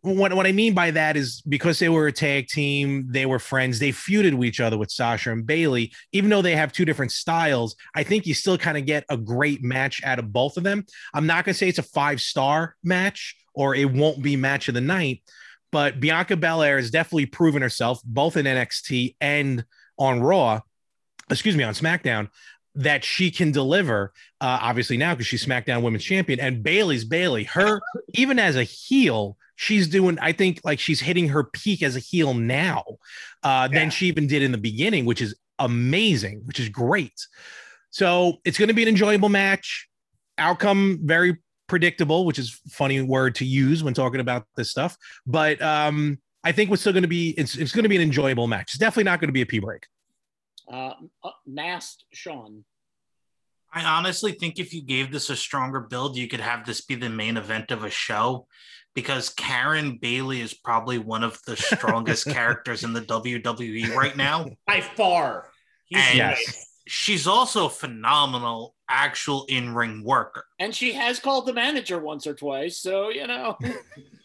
What, 0.03 0.33
what 0.33 0.47
I 0.47 0.53
mean 0.53 0.73
by 0.73 0.91
that 0.93 1.17
is 1.17 1.43
because 1.43 1.79
they 1.79 1.89
were 1.89 2.07
a 2.07 2.13
tag 2.13 2.49
team, 2.49 3.07
they 3.11 3.27
were 3.27 3.39
friends, 3.39 3.79
they 3.79 3.91
feuded 3.91 4.35
with 4.35 4.49
each 4.49 4.61
other 4.61 4.79
with 4.79 4.91
Sasha 4.91 5.31
and 5.31 5.47
Bayley, 5.47 5.93
Even 6.13 6.31
though 6.31 6.43
they 6.43 6.57
have 6.57 6.73
two 6.73 6.85
different 6.85 7.13
styles, 7.13 7.77
I 7.95 8.03
think 8.03 8.27
you 8.27 8.35
still 8.35 8.57
kind 8.57 8.79
of 8.79 8.87
get 8.87 9.05
a 9.11 9.17
great 9.17 9.63
match 9.63 10.03
out 10.05 10.19
of 10.19 10.33
both 10.33 10.57
of 10.57 10.65
them. 10.65 10.87
I'm 11.13 11.27
not 11.27 11.45
going 11.45 11.53
to 11.53 11.59
say 11.59 11.69
it's 11.69 11.79
a 11.79 11.83
five 11.83 12.21
star 12.21 12.77
match 12.83 13.37
or 13.55 13.75
it 13.75 13.91
won't 13.91 14.23
be 14.23 14.37
match 14.37 14.69
of 14.69 14.75
the 14.75 14.81
night, 14.81 15.23
but 15.71 16.01
Bianca 16.01 16.37
Belair 16.37 16.79
has 16.79 16.91
definitely 16.91 17.27
proven 17.27 17.63
herself 17.63 18.01
both 18.05 18.37
in 18.37 18.47
NXT 18.47 19.17
and 19.21 19.65
on 19.99 20.21
Raw 20.21 20.61
excuse 21.31 21.57
me, 21.57 21.65
on 21.65 21.75
SmackDown 21.75 22.29
that 22.81 23.05
she 23.05 23.31
can 23.31 23.53
deliver. 23.53 24.13
Uh, 24.41 24.59
obviously 24.61 24.97
now 24.97 25.15
because 25.15 25.27
she's 25.27 25.45
SmackDown 25.45 25.83
Women's 25.83 26.05
Champion 26.05 26.41
and 26.41 26.63
Bayley's 26.63 27.05
Bayley. 27.05 27.45
Her 27.45 27.81
even 28.15 28.39
as 28.39 28.57
a 28.57 28.65
heel, 28.65 29.37
she's 29.57 29.89
doing. 29.89 30.19
I 30.21 30.33
think 30.33 30.61
like 30.65 30.81
she's 30.81 31.01
hitting 31.01 31.29
her 31.29 31.45
peak 31.45 31.83
as 31.83 31.97
a 31.97 32.01
heel 32.01 32.35
now 32.35 32.85
uh, 33.43 33.69
yeah. 33.71 33.79
than 33.79 33.91
she 33.91 34.07
even 34.07 34.27
did 34.27 34.43
in 34.43 34.53
the 34.53 34.59
beginning, 34.59 35.05
which 35.05 35.21
is 35.21 35.35
amazing, 35.59 36.43
which 36.45 36.59
is 36.59 36.69
great. 36.69 37.27
So 37.91 38.39
it's 38.45 38.59
going 38.59 38.69
to 38.69 38.75
be 38.75 38.83
an 38.83 38.89
enjoyable 38.89 39.29
match. 39.29 39.89
Outcome 40.39 41.01
very 41.03 41.37
predictable, 41.67 42.25
which 42.25 42.39
is 42.39 42.59
funny 42.71 43.03
word 43.03 43.35
to 43.37 43.45
use 43.45 43.85
when 43.85 43.93
talking 43.93 44.21
about 44.21 44.47
this 44.57 44.71
stuff. 44.71 44.97
But 45.27 45.61
um, 45.61 46.19
I 46.43 46.53
think 46.53 46.71
it's 46.71 46.81
still 46.81 46.95
going 46.95 47.03
to 47.03 47.09
be 47.09 47.31
it's 47.37 47.57
it's 47.57 47.73
going 47.73 47.83
to 47.83 47.91
be 47.91 47.97
an 47.97 48.03
enjoyable 48.03 48.47
match. 48.47 48.71
It's 48.71 48.79
definitely 48.79 49.05
not 49.05 49.21
going 49.21 49.29
to 49.29 49.35
be 49.35 49.43
a 49.43 49.47
P 49.47 49.59
break. 49.59 49.87
Uh, 50.71 50.95
uh, 51.25 51.31
masked 51.47 52.05
Sean. 52.13 52.65
I 53.73 53.85
honestly 53.85 54.33
think 54.33 54.59
if 54.59 54.75
you 54.75 54.83
gave 54.83 55.13
this 55.13 55.31
a 55.31 55.37
stronger 55.37 55.81
build, 55.81 56.17
you 56.17 56.29
could 56.29 56.41
have 56.41 56.67
this 56.67 56.81
be 56.81 56.97
the 56.97 57.09
main 57.09 57.37
event 57.37 57.71
of 57.71 57.85
a 57.85 57.91
show 57.91 58.47
because 58.95 59.31
Karen 59.31 59.99
Bayley 60.01 60.41
is 60.41 60.55
probably 60.55 60.99
one 60.99 61.23
of 61.23 61.39
the 61.47 61.57
strongest 61.57 62.27
characters 62.27 62.85
in 62.85 62.93
the 62.93 63.03
WWE 63.03 63.95
right 63.95 64.17
now. 64.17 64.47
By 64.67 64.81
far. 64.81 65.49
and 65.93 66.17
yes. 66.17 66.70
She's 66.87 67.27
also 67.27 67.69
phenomenal 67.69 68.75
actual 68.89 69.45
in-ring 69.49 70.03
worker. 70.05 70.45
And 70.59 70.75
she 70.75 70.93
has 70.95 71.21
called 71.21 71.47
the 71.47 71.53
manager 71.53 72.01
once 72.01 72.27
or 72.27 72.35
twice, 72.35 72.79
so 72.79 73.11
you 73.11 73.27
know. 73.27 73.57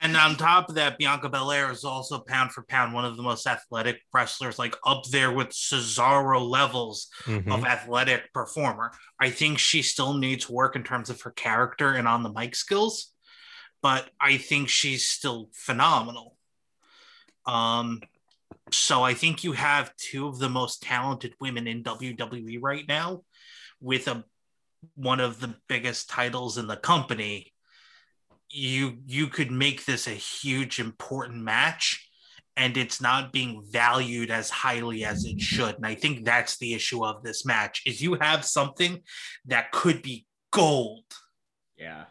and 0.00 0.16
on 0.16 0.36
top 0.36 0.68
of 0.68 0.74
that, 0.74 0.98
Bianca 0.98 1.28
Belair 1.28 1.70
is 1.70 1.84
also 1.84 2.18
pound 2.20 2.52
for 2.52 2.62
pound 2.62 2.92
one 2.92 3.04
of 3.04 3.16
the 3.16 3.22
most 3.22 3.46
athletic 3.46 4.00
wrestlers, 4.12 4.58
like 4.58 4.76
up 4.84 5.04
there 5.10 5.32
with 5.32 5.48
Cesaro 5.48 6.46
levels 6.46 7.08
mm-hmm. 7.24 7.50
of 7.50 7.64
athletic 7.64 8.32
performer. 8.32 8.92
I 9.20 9.30
think 9.30 9.58
she 9.58 9.82
still 9.82 10.14
needs 10.14 10.50
work 10.50 10.76
in 10.76 10.84
terms 10.84 11.10
of 11.10 11.20
her 11.22 11.30
character 11.30 11.94
and 11.94 12.06
on 12.06 12.22
the 12.22 12.32
mic 12.32 12.54
skills, 12.54 13.12
but 13.82 14.10
I 14.20 14.36
think 14.36 14.68
she's 14.68 15.08
still 15.08 15.48
phenomenal. 15.52 16.36
Um, 17.46 18.00
so 18.72 19.02
I 19.02 19.14
think 19.14 19.44
you 19.44 19.52
have 19.52 19.94
two 19.96 20.28
of 20.28 20.38
the 20.38 20.48
most 20.48 20.82
talented 20.82 21.34
women 21.40 21.66
in 21.66 21.82
WWE 21.82 22.58
right 22.60 22.86
now 22.86 23.22
with 23.80 24.08
a 24.08 24.24
one 24.94 25.20
of 25.20 25.40
the 25.40 25.54
biggest 25.68 26.08
titles 26.08 26.56
in 26.56 26.66
the 26.66 26.76
company. 26.76 27.52
You 28.48 28.98
you 29.06 29.28
could 29.28 29.50
make 29.50 29.84
this 29.84 30.06
a 30.06 30.12
huge 30.12 30.80
important 30.80 31.42
match 31.42 32.08
and 32.56 32.76
it's 32.76 33.00
not 33.00 33.32
being 33.32 33.62
valued 33.70 34.30
as 34.30 34.50
highly 34.50 35.04
as 35.04 35.24
it 35.24 35.40
should. 35.40 35.76
And 35.76 35.86
i 35.86 35.94
think 35.94 36.24
that's 36.24 36.58
the 36.58 36.74
issue 36.74 37.04
of 37.04 37.22
this 37.22 37.44
match 37.44 37.82
is 37.86 38.02
you 38.02 38.14
have 38.14 38.44
something 38.44 39.00
that 39.46 39.72
could 39.72 40.02
be 40.02 40.26
gold. 40.50 41.04
Yeah 41.76 42.04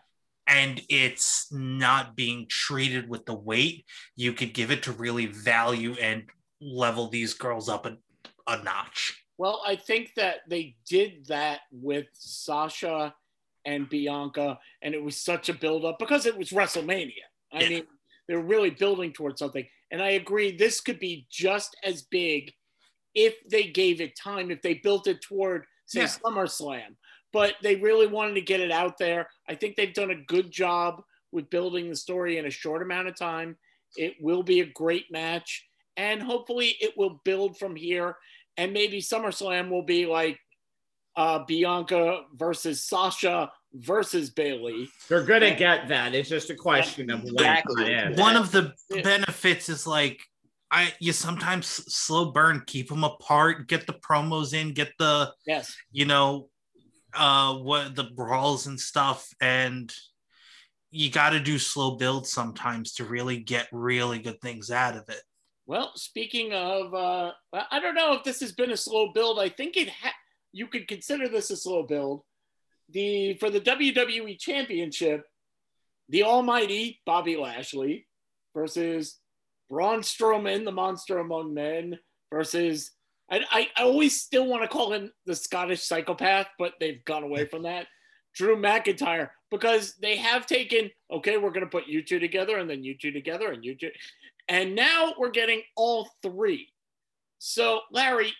and 0.49 0.81
it's 0.89 1.47
not 1.51 2.15
being 2.15 2.45
treated 2.49 3.07
with 3.07 3.25
the 3.25 3.33
weight 3.33 3.85
you 4.17 4.33
could 4.33 4.53
give 4.53 4.71
it 4.71 4.83
to 4.83 4.91
really 4.91 5.27
value 5.27 5.93
and 6.01 6.23
level 6.59 7.07
these 7.07 7.33
girls 7.33 7.69
up 7.69 7.85
a, 7.85 7.95
a 8.47 8.61
notch 8.63 9.19
well, 9.39 9.61
I 9.65 9.77
think 9.77 10.15
that 10.17 10.39
they 10.49 10.75
did 10.85 11.27
that 11.27 11.61
with 11.71 12.07
Sasha 12.11 13.15
and 13.63 13.87
Bianca, 13.87 14.59
and 14.81 14.93
it 14.93 15.01
was 15.01 15.15
such 15.15 15.47
a 15.47 15.53
buildup 15.53 15.97
because 15.97 16.25
it 16.25 16.37
was 16.37 16.49
WrestleMania. 16.49 17.23
I 17.53 17.61
yeah. 17.61 17.69
mean, 17.69 17.83
they're 18.27 18.41
really 18.41 18.69
building 18.69 19.13
towards 19.13 19.39
something. 19.39 19.65
And 19.91 20.01
I 20.01 20.09
agree, 20.09 20.57
this 20.57 20.81
could 20.81 20.99
be 20.99 21.25
just 21.31 21.77
as 21.85 22.01
big 22.01 22.51
if 23.15 23.35
they 23.49 23.67
gave 23.67 24.01
it 24.01 24.17
time, 24.17 24.51
if 24.51 24.61
they 24.61 24.73
built 24.73 25.07
it 25.07 25.21
toward, 25.21 25.65
say, 25.85 26.01
yeah. 26.01 26.07
SummerSlam. 26.07 26.97
But 27.31 27.55
they 27.61 27.75
really 27.75 28.07
wanted 28.07 28.35
to 28.35 28.41
get 28.41 28.59
it 28.59 28.71
out 28.71 28.97
there. 28.97 29.27
I 29.47 29.55
think 29.55 29.75
they've 29.75 29.93
done 29.93 30.11
a 30.11 30.15
good 30.15 30.51
job 30.51 31.03
with 31.31 31.49
building 31.49 31.89
the 31.89 31.95
story 31.95 32.37
in 32.37 32.45
a 32.45 32.51
short 32.51 32.81
amount 32.81 33.07
of 33.07 33.17
time. 33.17 33.55
It 33.95 34.15
will 34.19 34.43
be 34.43 34.61
a 34.61 34.65
great 34.65 35.05
match, 35.11 35.67
and 35.97 36.21
hopefully, 36.21 36.75
it 36.79 36.93
will 36.97 37.21
build 37.23 37.57
from 37.57 37.75
here 37.75 38.15
and 38.59 38.73
maybe 38.73 39.01
SummerSlam 39.01 39.69
will 39.69 39.83
be 39.83 40.05
like 40.05 40.37
uh, 41.15 41.39
Bianca 41.47 42.23
versus 42.35 42.83
Sasha 42.83 43.49
versus 43.73 44.29
Bayley. 44.29 44.89
They're 45.07 45.23
gonna 45.23 45.55
get 45.55 45.87
that. 45.87 46.13
It's 46.13 46.27
just 46.27 46.49
a 46.49 46.55
question 46.55 47.09
of 47.09 47.23
exactly. 47.23 48.13
One 48.17 48.35
of 48.35 48.51
the 48.51 48.73
benefits 49.01 49.69
is 49.69 49.87
like 49.87 50.19
I 50.71 50.93
you 50.99 51.13
sometimes 51.13 51.67
slow 51.67 52.31
burn, 52.31 52.63
keep 52.67 52.89
them 52.89 53.05
apart, 53.05 53.69
get 53.69 53.87
the 53.87 53.93
promos 53.93 54.53
in, 54.53 54.73
get 54.73 54.91
the 54.99 55.31
yes, 55.47 55.73
you 55.93 56.03
know, 56.03 56.49
uh, 57.13 57.55
what 57.55 57.95
the 57.95 58.03
brawls 58.03 58.67
and 58.67 58.79
stuff, 58.79 59.27
and 59.41 59.93
you 60.91 61.09
got 61.11 61.31
to 61.31 61.39
do 61.39 61.59
slow 61.59 61.95
build 61.95 62.27
sometimes 62.27 62.93
to 62.93 63.05
really 63.05 63.37
get 63.37 63.67
really 63.71 64.19
good 64.19 64.41
things 64.41 64.71
out 64.71 64.95
of 64.95 65.07
it. 65.09 65.21
Well, 65.65 65.91
speaking 65.95 66.51
of, 66.53 66.93
uh, 66.95 67.31
I 67.53 67.79
don't 67.79 67.93
know 67.93 68.13
if 68.13 68.23
this 68.23 68.39
has 68.39 68.51
been 68.51 68.71
a 68.71 68.77
slow 68.77 69.11
build. 69.13 69.39
I 69.39 69.49
think 69.49 69.77
it 69.77 69.89
ha- 69.89 70.15
you 70.51 70.67
could 70.67 70.87
consider 70.87 71.27
this 71.27 71.51
a 71.51 71.55
slow 71.55 71.83
build. 71.83 72.23
The 72.89 73.35
for 73.35 73.51
the 73.51 73.61
WWE 73.61 74.39
Championship, 74.39 75.23
the 76.09 76.23
Almighty 76.23 77.01
Bobby 77.05 77.37
Lashley 77.37 78.07
versus 78.55 79.19
Braun 79.69 79.99
Strowman, 79.99 80.65
the 80.65 80.71
Monster 80.71 81.19
Among 81.19 81.53
Men, 81.53 81.99
versus 82.31 82.91
I, 83.31 83.41
I, 83.51 83.67
I 83.77 83.83
always 83.83 84.19
still 84.19 84.45
want 84.47 84.63
to 84.63 84.67
call 84.67 84.93
him 84.93 85.11
the 85.25 85.35
Scottish 85.35 85.83
Psychopath, 85.83 86.47
but 86.57 86.73
they've 86.79 87.03
gone 87.05 87.23
away 87.23 87.45
from 87.45 87.63
that. 87.63 87.87
Drew 88.35 88.55
McIntyre 88.55 89.29
because 89.51 89.95
they 90.01 90.15
have 90.17 90.45
taken 90.45 90.89
okay, 91.11 91.37
we're 91.37 91.49
going 91.49 91.65
to 91.65 91.69
put 91.69 91.87
you 91.87 92.03
two 92.03 92.19
together 92.19 92.57
and 92.57 92.69
then 92.69 92.83
you 92.83 92.95
two 92.97 93.11
together 93.11 93.51
and 93.51 93.65
you 93.65 93.75
two. 93.75 93.89
And 94.47 94.75
now 94.75 95.13
we're 95.17 95.31
getting 95.31 95.61
all 95.75 96.09
three. 96.21 96.69
So, 97.39 97.81
Larry, 97.91 98.33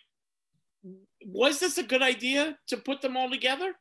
was 1.25 1.59
this 1.59 1.77
a 1.77 1.83
good 1.83 2.01
idea 2.01 2.57
to 2.67 2.77
put 2.77 3.01
them 3.01 3.17
all 3.17 3.29
together? 3.29 3.73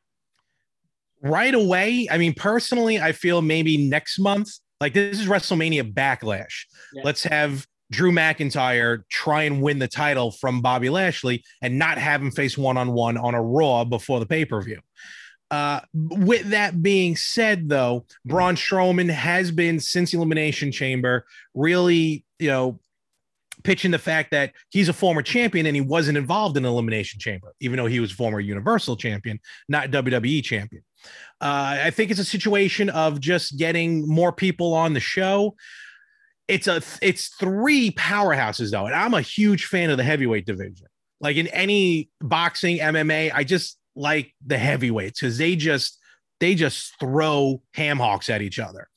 Right 1.23 1.55
away. 1.55 2.07
I 2.11 2.19
mean, 2.19 2.35
personally, 2.35 3.01
I 3.01 3.13
feel 3.13 3.43
maybe 3.43 3.89
next 3.89 4.19
month, 4.19 4.51
like 4.81 4.95
this 4.95 5.19
is 5.19 5.27
WrestleMania 5.27 5.93
backlash. 5.93 6.67
Yeah. 6.93 7.03
Let's 7.05 7.25
have 7.25 7.67
Drew 7.91 8.13
McIntyre 8.13 9.03
try 9.09 9.45
and 9.45 9.63
win 9.63 9.79
the 9.79 9.89
title 9.89 10.31
from 10.31 10.61
Bobby 10.61 10.91
Lashley 10.91 11.45
and 11.63 11.79
not 11.79 11.99
have 11.99 12.23
him 12.23 12.31
face 12.31 12.59
one 12.59 12.77
on 12.77 12.93
one 12.93 13.17
on 13.17 13.35
a 13.35 13.43
Raw 13.43 13.85
before 13.85 14.21
the 14.21 14.27
pay 14.27 14.45
per 14.45 14.61
view. 14.61 14.81
Uh, 15.51 15.81
with 15.95 16.51
that 16.51 16.83
being 16.83 17.17
said, 17.17 17.69
though, 17.69 18.05
Braun 18.25 18.55
Strowman 18.55 19.09
has 19.09 19.51
been 19.51 19.81
since 19.81 20.13
Elimination 20.13 20.71
Chamber 20.71 21.25
really, 21.55 22.25
you 22.39 22.49
know, 22.49 22.79
pitching 23.65 23.91
the 23.91 23.99
fact 23.99 24.31
that 24.31 24.53
he's 24.69 24.89
a 24.89 24.93
former 24.93 25.23
champion 25.23 25.67
and 25.67 25.75
he 25.75 25.81
wasn't 25.81 26.19
involved 26.19 26.57
in 26.57 26.65
Elimination 26.65 27.19
Chamber, 27.19 27.55
even 27.61 27.77
though 27.77 27.87
he 27.87 28.01
was 28.01 28.13
former 28.13 28.41
Universal 28.41 28.97
Champion, 28.97 29.41
not 29.69 29.91
WWE 29.91 30.45
Champion. 30.45 30.83
Uh, 31.41 31.79
I 31.83 31.91
think 31.91 32.11
it's 32.11 32.21
a 32.21 32.25
situation 32.25 32.91
of 32.91 33.21
just 33.21 33.59
getting 33.59 34.07
more 34.07 34.33
people 34.33 34.75
on 34.75 34.93
the 34.93 35.01
show. 35.01 35.57
It's 36.49 36.67
a 36.67 36.83
it's 37.03 37.29
three 37.29 37.91
powerhouses 37.93 38.71
though, 38.71 38.87
and 38.87 38.95
I'm 38.95 39.15
a 39.15 39.21
huge 39.21 39.67
fan 39.67 39.91
of 39.91 39.99
the 39.99 40.05
heavyweight 40.05 40.47
division. 40.47 40.87
Like 41.21 41.37
in 41.37 41.47
any 41.49 42.11
boxing, 42.21 42.79
MMA, 42.79 43.31
I 43.35 43.45
just 43.45 43.79
like 43.95 44.33
the 44.47 44.59
heavyweights 44.59 45.21
because 45.21 45.39
they 45.39 45.57
just 45.57 45.99
they 46.41 46.55
just 46.55 46.99
throw 46.99 47.63
ham 47.75 47.99
hocks 47.99 48.31
at 48.31 48.43
each 48.43 48.59
other. 48.59 48.89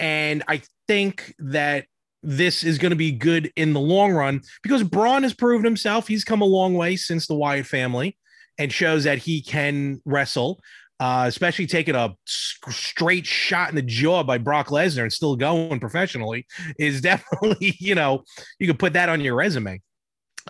And 0.00 0.42
I 0.48 0.62
think 0.88 1.34
that 1.38 1.86
this 2.22 2.64
is 2.64 2.78
going 2.78 2.90
to 2.90 2.96
be 2.96 3.12
good 3.12 3.52
in 3.56 3.72
the 3.72 3.80
long 3.80 4.12
run 4.12 4.42
because 4.62 4.82
Braun 4.82 5.22
has 5.22 5.34
proven 5.34 5.64
himself. 5.64 6.08
He's 6.08 6.24
come 6.24 6.40
a 6.40 6.46
long 6.46 6.74
way 6.74 6.96
since 6.96 7.26
the 7.26 7.34
Wyatt 7.34 7.66
family 7.66 8.16
and 8.58 8.72
shows 8.72 9.04
that 9.04 9.18
he 9.18 9.42
can 9.42 10.00
wrestle, 10.04 10.60
uh, 10.98 11.24
especially 11.26 11.66
taking 11.66 11.94
a 11.94 12.14
straight 12.26 13.26
shot 13.26 13.68
in 13.68 13.76
the 13.76 13.82
jaw 13.82 14.22
by 14.22 14.38
Brock 14.38 14.68
Lesnar 14.68 15.02
and 15.02 15.12
still 15.12 15.36
going 15.36 15.78
professionally 15.78 16.46
is 16.78 17.00
definitely, 17.02 17.74
you 17.78 17.94
know, 17.94 18.24
you 18.58 18.66
could 18.66 18.78
put 18.78 18.94
that 18.94 19.08
on 19.08 19.20
your 19.20 19.34
resume. 19.34 19.80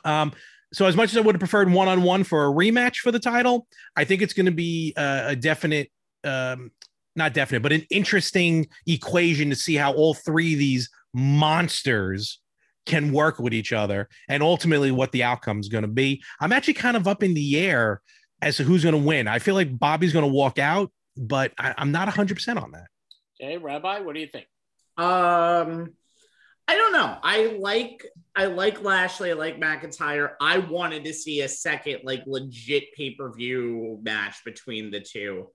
Um, 0.04 0.32
so 0.72 0.86
as 0.86 0.96
much 0.96 1.10
as 1.10 1.16
I 1.16 1.20
would 1.20 1.34
have 1.34 1.40
preferred 1.40 1.70
one 1.70 1.88
on 1.88 2.02
one 2.02 2.24
for 2.24 2.46
a 2.46 2.50
rematch 2.50 2.96
for 2.96 3.10
the 3.10 3.18
title, 3.18 3.66
I 3.96 4.04
think 4.04 4.22
it's 4.22 4.34
going 4.34 4.46
to 4.46 4.52
be 4.52 4.92
a, 4.96 5.34
definite, 5.34 5.90
um, 6.24 6.70
not 7.14 7.34
definite, 7.34 7.62
but 7.62 7.72
an 7.72 7.86
interesting 7.90 8.66
equation 8.86 9.50
to 9.50 9.56
see 9.56 9.74
how 9.74 9.92
all 9.94 10.14
three 10.14 10.52
of 10.52 10.58
these 10.58 10.90
monsters 11.14 12.40
can 12.84 13.12
work 13.12 13.38
with 13.38 13.54
each 13.54 13.72
other 13.72 14.08
and 14.28 14.42
ultimately 14.42 14.90
what 14.90 15.12
the 15.12 15.22
outcome 15.22 15.58
is 15.58 15.68
going 15.68 15.82
to 15.82 15.88
be. 15.88 16.22
I'm 16.40 16.52
actually 16.52 16.74
kind 16.74 16.96
of 16.96 17.08
up 17.08 17.22
in 17.22 17.34
the 17.34 17.58
air 17.58 18.00
as 18.42 18.56
to 18.58 18.64
who's 18.64 18.82
going 18.82 18.94
to 18.94 19.00
win. 19.00 19.28
I 19.28 19.38
feel 19.38 19.54
like 19.54 19.78
Bobby's 19.78 20.12
going 20.12 20.24
to 20.24 20.32
walk 20.32 20.58
out, 20.58 20.90
but 21.16 21.52
I, 21.58 21.74
I'm 21.78 21.92
not 21.92 22.08
100% 22.08 22.62
on 22.62 22.72
that. 22.72 22.86
Okay, 23.40 23.58
Rabbi, 23.58 24.00
what 24.00 24.14
do 24.14 24.20
you 24.20 24.26
think? 24.26 24.46
Um, 24.96 25.94
I 26.68 26.74
don't 26.74 26.92
know. 26.92 27.18
I 27.22 27.56
like 27.58 28.04
I 28.34 28.46
like 28.46 28.82
Lashley. 28.82 29.30
I 29.30 29.34
like 29.34 29.60
McIntyre. 29.60 30.32
I 30.40 30.58
wanted 30.58 31.04
to 31.04 31.14
see 31.14 31.42
a 31.42 31.48
second, 31.48 32.00
like 32.02 32.24
legit 32.26 32.92
pay 32.94 33.14
per 33.14 33.32
view 33.32 34.00
match 34.02 34.36
between 34.44 34.90
the 34.90 35.00
two. 35.00 35.48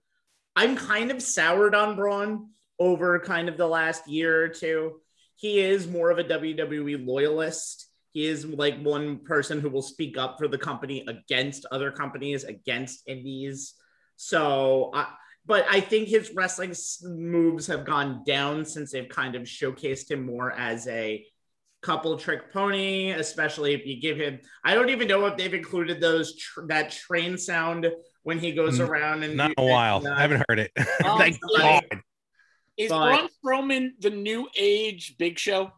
I'm 0.56 0.76
kind 0.76 1.12
of 1.12 1.22
soured 1.22 1.76
on 1.76 1.96
Braun 1.96 2.50
over 2.80 3.20
kind 3.20 3.50
of 3.50 3.58
the 3.58 3.68
last 3.68 4.08
year 4.08 4.44
or 4.44 4.50
two. 4.50 5.02
He 5.36 5.60
is 5.60 5.88
more 5.88 6.12
of 6.12 6.20
a 6.20 6.24
WWE 6.24 7.06
loyalist. 7.06 7.91
He 8.14 8.26
is 8.26 8.46
like 8.46 8.82
one 8.82 9.20
person 9.20 9.62
who 9.62 9.70
will 9.70 9.82
speak 9.82 10.18
up 10.18 10.38
for 10.38 10.48
the 10.48 10.58
company 10.58 11.04
against 11.08 11.66
other 11.72 11.92
companies, 11.92 12.44
against 12.44 13.08
indies. 13.08 13.74
So, 14.18 14.92
I, 14.94 15.08
but 15.46 15.66
I 15.70 15.80
think 15.80 16.08
his 16.10 16.32
wrestling 16.36 16.74
moves 17.04 17.68
have 17.68 17.86
gone 17.86 18.24
down 18.26 18.66
since 18.66 18.92
they've 18.92 19.08
kind 19.10 19.36
of 19.36 19.44
showcased 19.44 20.12
him 20.12 20.26
more 20.26 20.52
as 20.52 20.88
a 20.88 21.26
couple 21.82 22.16
trick 22.18 22.52
pony, 22.54 23.12
especially 23.12 23.74
if 23.74 23.86
you 23.88 24.00
give 24.00 24.18
him. 24.18 24.40
I 24.64 24.76
don't 24.76 24.90
even 24.90 25.08
know 25.08 25.26
if 25.26 25.38
they've 25.38 25.54
included 25.54 26.00
those 26.00 26.36
tr- 26.38 26.68
that 26.68 26.92
train 26.92 27.38
sound 27.38 27.88
when 28.24 28.38
he 28.38 28.52
goes 28.52 28.78
Mm, 28.78 28.88
around 28.88 29.24
and 29.24 29.36
Not 29.36 29.52
in 29.52 29.56
a 29.58 29.66
while. 29.66 29.98
and, 29.98 30.08
uh, 30.08 30.12
I 30.16 30.22
haven't 30.22 30.44
heard 30.48 30.60
it. 30.60 30.72
Um, 31.06 31.18
Thank 31.18 31.38
God. 31.58 31.84
Is 32.78 32.90
But- 32.90 33.30
Braun 33.42 33.64
Strowman 33.70 33.90
the 34.00 34.12
new 34.12 34.48
age 34.56 35.16
Big 35.18 35.40
Show? 35.40 35.72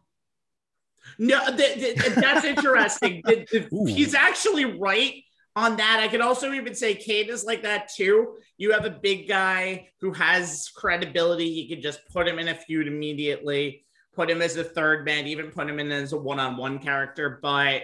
No, 1.18 1.56
th- 1.56 1.74
th- 1.74 2.14
that's 2.14 2.44
interesting. 2.56 3.22
Th- 3.26 3.48
th- 3.48 3.68
He's 3.86 4.14
actually 4.14 4.64
right 4.64 5.22
on 5.56 5.76
that. 5.76 6.00
I 6.00 6.08
could 6.08 6.20
also 6.20 6.52
even 6.52 6.74
say 6.74 6.94
Kane 6.94 7.28
is 7.28 7.44
like 7.44 7.62
that 7.62 7.90
too. 7.94 8.36
You 8.56 8.72
have 8.72 8.84
a 8.84 8.90
big 8.90 9.28
guy 9.28 9.88
who 10.00 10.12
has 10.12 10.70
credibility. 10.74 11.46
You 11.46 11.68
could 11.68 11.82
just 11.82 12.00
put 12.12 12.26
him 12.26 12.38
in 12.38 12.48
a 12.48 12.54
feud 12.54 12.86
immediately, 12.88 13.84
put 14.14 14.30
him 14.30 14.42
as 14.42 14.56
a 14.56 14.64
third 14.64 15.04
man, 15.04 15.26
even 15.26 15.50
put 15.50 15.68
him 15.68 15.78
in 15.78 15.90
as 15.92 16.12
a 16.12 16.18
one-on-one 16.18 16.78
character. 16.80 17.38
But 17.42 17.82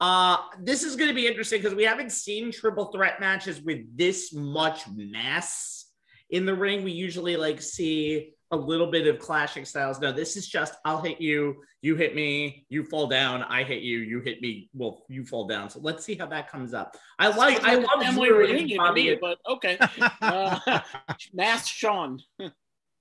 uh, 0.00 0.36
this 0.60 0.82
is 0.82 0.96
going 0.96 1.08
to 1.08 1.14
be 1.14 1.26
interesting 1.26 1.60
because 1.60 1.74
we 1.76 1.84
haven't 1.84 2.12
seen 2.12 2.52
triple 2.52 2.86
threat 2.86 3.20
matches 3.20 3.60
with 3.62 3.96
this 3.96 4.32
much 4.32 4.82
mess 4.94 5.86
in 6.30 6.46
the 6.46 6.54
ring. 6.54 6.84
We 6.84 6.92
usually 6.92 7.36
like 7.36 7.62
see 7.62 8.33
a 8.50 8.56
little 8.56 8.86
bit 8.86 9.06
of 9.06 9.18
clashing 9.18 9.64
styles. 9.64 10.00
No, 10.00 10.12
this 10.12 10.36
is 10.36 10.46
just 10.48 10.74
I'll 10.84 11.00
hit 11.00 11.20
you, 11.20 11.56
you 11.82 11.96
hit 11.96 12.14
me, 12.14 12.66
you 12.68 12.84
fall 12.84 13.06
down, 13.06 13.42
I 13.42 13.62
hit 13.62 13.82
you, 13.82 13.98
you 13.98 14.20
hit 14.20 14.40
me, 14.40 14.68
well, 14.74 15.04
you 15.08 15.24
fall 15.24 15.46
down. 15.46 15.70
So 15.70 15.80
let's 15.80 16.04
see 16.04 16.14
how 16.14 16.26
that 16.26 16.50
comes 16.50 16.74
up. 16.74 16.96
I 17.18 17.28
like 17.28 17.62
I 17.64 17.74
love 17.74 18.00
a 18.00 18.04
family 18.04 18.32
reunion 18.32 18.78
Bobby 18.78 19.10
me, 19.10 19.18
but 19.20 19.38
okay. 19.48 19.78
Uh, 20.20 20.80
Masked 21.32 21.68
Sean. 21.68 22.20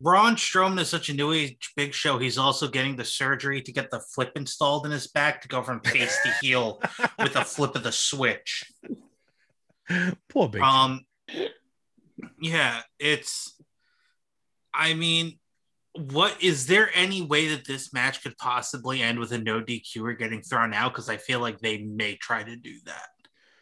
Braun 0.02 0.36
Strowman 0.36 0.82
is 0.82 0.90
such 0.90 1.08
a 1.08 1.14
new 1.14 1.32
age 1.32 1.72
big 1.78 1.94
show. 1.94 2.18
He's 2.18 2.38
also 2.38 2.68
getting 2.68 2.98
the 2.98 3.06
surgery 3.06 3.62
to 3.62 3.72
get 3.72 3.90
the 3.90 4.02
flip 4.02 4.34
installed 4.36 4.86
in 4.86 4.92
his 4.92 5.08
back 5.08 5.42
to 5.44 5.48
go 5.48 5.62
from 5.62 5.80
face 5.80 6.18
to 6.24 6.32
heel 6.42 6.82
with 7.20 7.38
a 7.38 7.46
flip 7.46 7.76
of 7.78 7.84
the 7.84 7.92
switch. 7.94 8.66
Poor 10.28 10.50
big. 10.50 10.62
Um, 10.62 11.06
yeah, 12.40 12.82
it's. 13.00 13.56
I 14.74 14.94
mean, 14.94 15.40
what 15.94 16.42
is 16.42 16.66
there 16.66 16.90
any 16.94 17.22
way 17.22 17.50
that 17.50 17.66
this 17.68 17.94
match 17.94 18.24
could 18.24 18.38
possibly 18.38 19.02
end 19.02 19.20
with 19.20 19.32
a 19.32 19.38
no 19.38 19.62
DQ 19.62 20.04
or 20.04 20.14
getting 20.14 20.42
thrown 20.42 20.74
out? 20.74 20.94
Because 20.94 21.10
I 21.10 21.18
feel 21.18 21.40
like 21.40 21.60
they 21.60 21.80
may 21.80 22.16
try 22.16 22.44
to 22.44 22.56
do 22.56 22.76
that. 22.86 23.10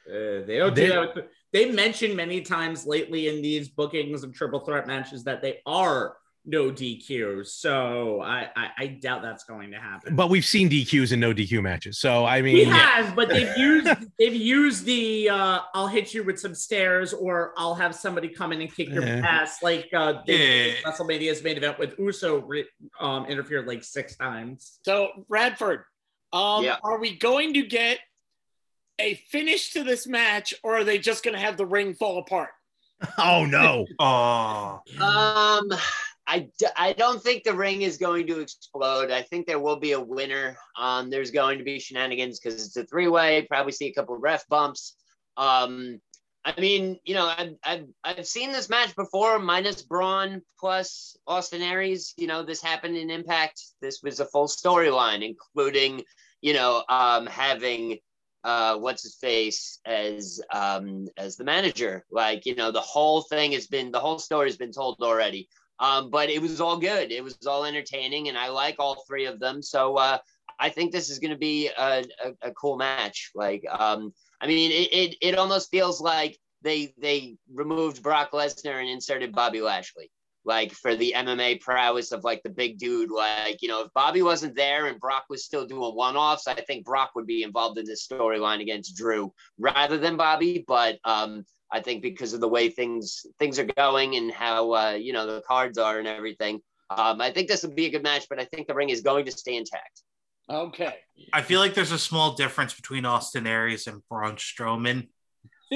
Uh, 0.08 0.46
they 0.46 0.58
don't 0.58 0.74
They- 0.76 0.88
do 0.88 0.94
that. 0.94 1.16
with- 1.16 1.26
They 1.54 1.70
mentioned 1.70 2.16
many 2.16 2.40
times 2.42 2.86
lately 2.86 3.28
in 3.28 3.42
these 3.42 3.68
bookings 3.68 4.24
of 4.24 4.34
triple 4.34 4.62
threat 4.62 4.88
matches 4.88 5.26
that 5.26 5.42
they 5.42 5.60
are 5.66 6.16
no 6.46 6.72
DQs. 6.72 7.48
So 7.48 8.22
I, 8.22 8.50
I, 8.56 8.68
I 8.78 8.88
doubt 8.88 9.22
that's 9.22 9.44
going 9.44 9.72
to 9.72 9.78
happen. 9.78 10.16
but 10.16 10.30
we've 10.30 10.46
seen 10.46 10.70
DQs 10.70 11.12
and 11.12 11.22
no 11.22 11.34
DQ 11.34 11.62
matches. 11.62 12.00
So 12.00 12.26
I 12.26 12.42
mean, 12.42 12.54
We 12.56 12.62
yeah. 12.66 12.74
have, 12.78 13.16
but 13.16 13.30
they've 13.30 13.52
used 13.58 13.90
they've 14.18 14.34
used 14.36 14.86
the 14.86 15.30
uh, 15.30 15.60
"I'll 15.76 15.88
hit 15.88 16.14
you 16.14 16.24
with 16.24 16.40
some 16.40 16.56
stairs" 16.56 17.14
or 17.14 17.54
"I'll 17.58 17.76
have 17.76 17.94
somebody 17.94 18.28
come 18.30 18.54
in 18.54 18.62
and 18.62 18.74
kick 18.74 18.90
your 18.90 19.04
Yeah. 19.06 19.22
ass." 19.26 19.62
Like 19.62 19.90
uh, 19.94 20.22
they, 20.26 20.70
Yeah. 20.70 20.74
WrestleMania's 20.92 21.44
main 21.44 21.58
event 21.58 21.78
with 21.78 21.98
Uso 22.00 22.48
um, 23.00 23.26
interfered 23.28 23.68
like 23.68 23.84
six 23.84 24.16
times. 24.18 24.80
So 24.84 25.10
Radford, 25.30 25.84
um, 26.34 26.64
Yeah. 26.64 26.78
are 26.84 27.00
we 27.00 27.18
going 27.18 27.54
to 27.54 27.62
get 27.64 28.00
a 29.00 29.14
finish 29.30 29.74
to 29.74 29.84
this 29.84 30.08
match, 30.08 30.54
or 30.64 30.78
are 30.78 30.84
they 30.84 30.98
just 30.98 31.24
going 31.24 31.36
to 31.36 31.40
have 31.40 31.58
the 31.58 31.66
ring 31.66 31.94
fall 31.94 32.18
apart? 32.18 32.50
oh 33.18 33.46
no. 33.46 33.86
Oh, 34.00 34.80
Um, 35.02 35.70
I, 36.28 36.50
I 36.78 36.94
don't 36.94 37.22
think 37.22 37.44
the 37.44 37.54
ring 37.54 37.82
is 37.82 37.98
going 37.98 38.28
to 38.28 38.40
explode. 38.40 39.12
I 39.12 39.22
think 39.22 39.48
there 39.48 39.60
will 39.60 39.80
be 39.80 39.94
a 39.94 40.00
winner. 40.00 40.56
Um, 40.80 41.10
there's 41.10 41.32
going 41.32 41.58
to 41.58 41.64
be 41.64 41.80
shenanigans 41.80 42.40
because 42.40 42.66
it's 42.66 42.78
a 42.78 42.86
three 42.86 43.08
way. 43.08 43.46
Probably 43.50 43.72
see 43.72 43.88
a 43.88 43.94
couple 43.94 44.16
ref 44.18 44.48
bumps. 44.48 44.96
Um, 45.36 46.00
I 46.44 46.60
mean, 46.60 47.00
you 47.04 47.14
know, 47.14 47.32
I've, 47.38 47.56
I've 47.64 47.86
I've 48.04 48.28
seen 48.28 48.52
this 48.52 48.70
match 48.70 48.96
before, 48.96 49.40
minus 49.40 49.84
Braun 49.84 50.42
plus 50.60 51.16
Austin 51.28 51.62
Aries. 51.62 52.14
You 52.18 52.28
know, 52.28 52.44
this 52.44 52.62
happened 52.62 52.98
in 52.98 53.12
Impact. 53.12 53.62
This 53.82 54.02
was 54.02 54.20
a 54.20 54.26
full 54.26 54.48
storyline, 54.48 55.24
including 55.24 56.04
you 56.42 56.54
know 56.54 56.84
um, 56.90 57.28
having 57.28 58.00
uh 58.44 58.76
what's 58.76 59.04
his 59.04 59.16
face 59.16 59.80
as 59.86 60.42
um 60.52 61.08
as 61.16 61.36
the 61.36 61.44
manager 61.44 62.04
like 62.10 62.44
you 62.48 62.56
know 62.56 62.72
the 62.72 62.82
whole 62.82 63.22
thing 63.22 63.52
has 63.52 63.68
been 63.68 63.92
the 63.92 64.00
whole 64.00 64.18
story 64.18 64.48
has 64.48 64.58
been 64.58 64.72
told 64.72 64.98
already 65.04 65.48
um 65.82 66.10
but 66.10 66.30
it 66.30 66.42
was 66.42 66.62
all 66.62 66.78
good 66.78 67.12
it 67.12 67.24
was 67.24 67.38
all 67.46 67.66
entertaining 67.66 68.30
and 68.30 68.38
i 68.38 68.48
like 68.48 68.76
all 68.80 69.04
three 69.08 69.26
of 69.26 69.40
them 69.40 69.62
so 69.62 69.98
uh 69.98 70.18
i 70.60 70.70
think 70.70 70.92
this 70.92 71.10
is 71.10 71.20
going 71.20 71.32
to 71.32 71.38
be 71.38 71.68
a, 71.78 72.06
a, 72.24 72.50
a 72.50 72.52
cool 72.54 72.78
match 72.78 73.32
like 73.36 73.64
um 73.70 74.14
i 74.40 74.48
mean 74.48 74.72
it, 74.72 74.94
it 74.94 75.16
it 75.22 75.38
almost 75.38 75.70
feels 75.70 76.00
like 76.00 76.38
they 76.62 76.94
they 76.98 77.36
removed 77.54 78.02
brock 78.02 78.32
lesnar 78.32 78.80
and 78.80 78.90
inserted 78.90 79.34
bobby 79.34 79.62
lashley 79.62 80.10
like 80.44 80.72
for 80.72 80.96
the 80.96 81.14
MMA 81.16 81.62
prowess 81.62 82.12
of 82.12 82.24
like 82.24 82.42
the 82.44 82.50
big 82.50 82.80
dude. 82.80 83.12
Like, 83.12 83.62
you 83.62 83.70
know, 83.70 83.84
if 83.84 83.94
Bobby 83.94 84.22
wasn't 84.22 84.56
there 84.56 84.88
and 84.88 85.00
Brock 85.00 85.26
was 85.30 85.46
still 85.46 85.66
doing 85.66 85.96
one 85.96 86.16
offs, 86.16 86.48
I 86.48 86.56
think 86.56 86.86
Brock 86.86 87.12
would 87.16 87.28
be 87.28 87.44
involved 87.44 87.78
in 87.78 87.86
this 87.86 88.08
storyline 88.08 88.62
against 88.62 88.96
Drew 88.96 89.32
rather 89.60 89.98
than 89.98 90.18
Bobby. 90.18 90.66
But 90.68 90.98
um, 91.06 91.46
I 91.72 91.80
think 91.80 92.02
because 92.02 92.34
of 92.34 92.42
the 92.42 92.48
way 92.48 92.70
things 92.70 93.26
things 93.40 93.58
are 93.60 93.68
going 93.78 94.16
and 94.16 94.32
how 94.32 94.74
uh, 94.74 94.92
you 94.92 95.14
know 95.14 95.26
the 95.26 95.42
cards 95.42 95.78
are 95.78 96.00
and 96.00 96.08
everything, 96.08 96.62
um, 96.90 97.22
I 97.22 97.32
think 97.32 97.48
this 97.48 97.64
would 97.64 97.76
be 97.76 97.86
a 97.86 97.90
good 97.90 98.04
match. 98.04 98.28
But 98.30 98.40
I 98.40 98.46
think 98.46 98.68
the 98.68 98.74
ring 98.74 98.90
is 98.90 99.02
going 99.02 99.26
to 99.26 99.32
stay 99.32 99.56
intact. 99.56 100.04
Okay. 100.50 100.96
I 101.32 101.42
feel 101.42 101.60
like 101.60 101.74
there's 101.74 101.92
a 101.92 102.00
small 102.00 102.34
difference 102.34 102.74
between 102.74 103.06
Austin 103.06 103.48
Aries 103.48 103.88
and 103.88 104.02
Braun 104.10 104.36
Strowman. 104.36 105.08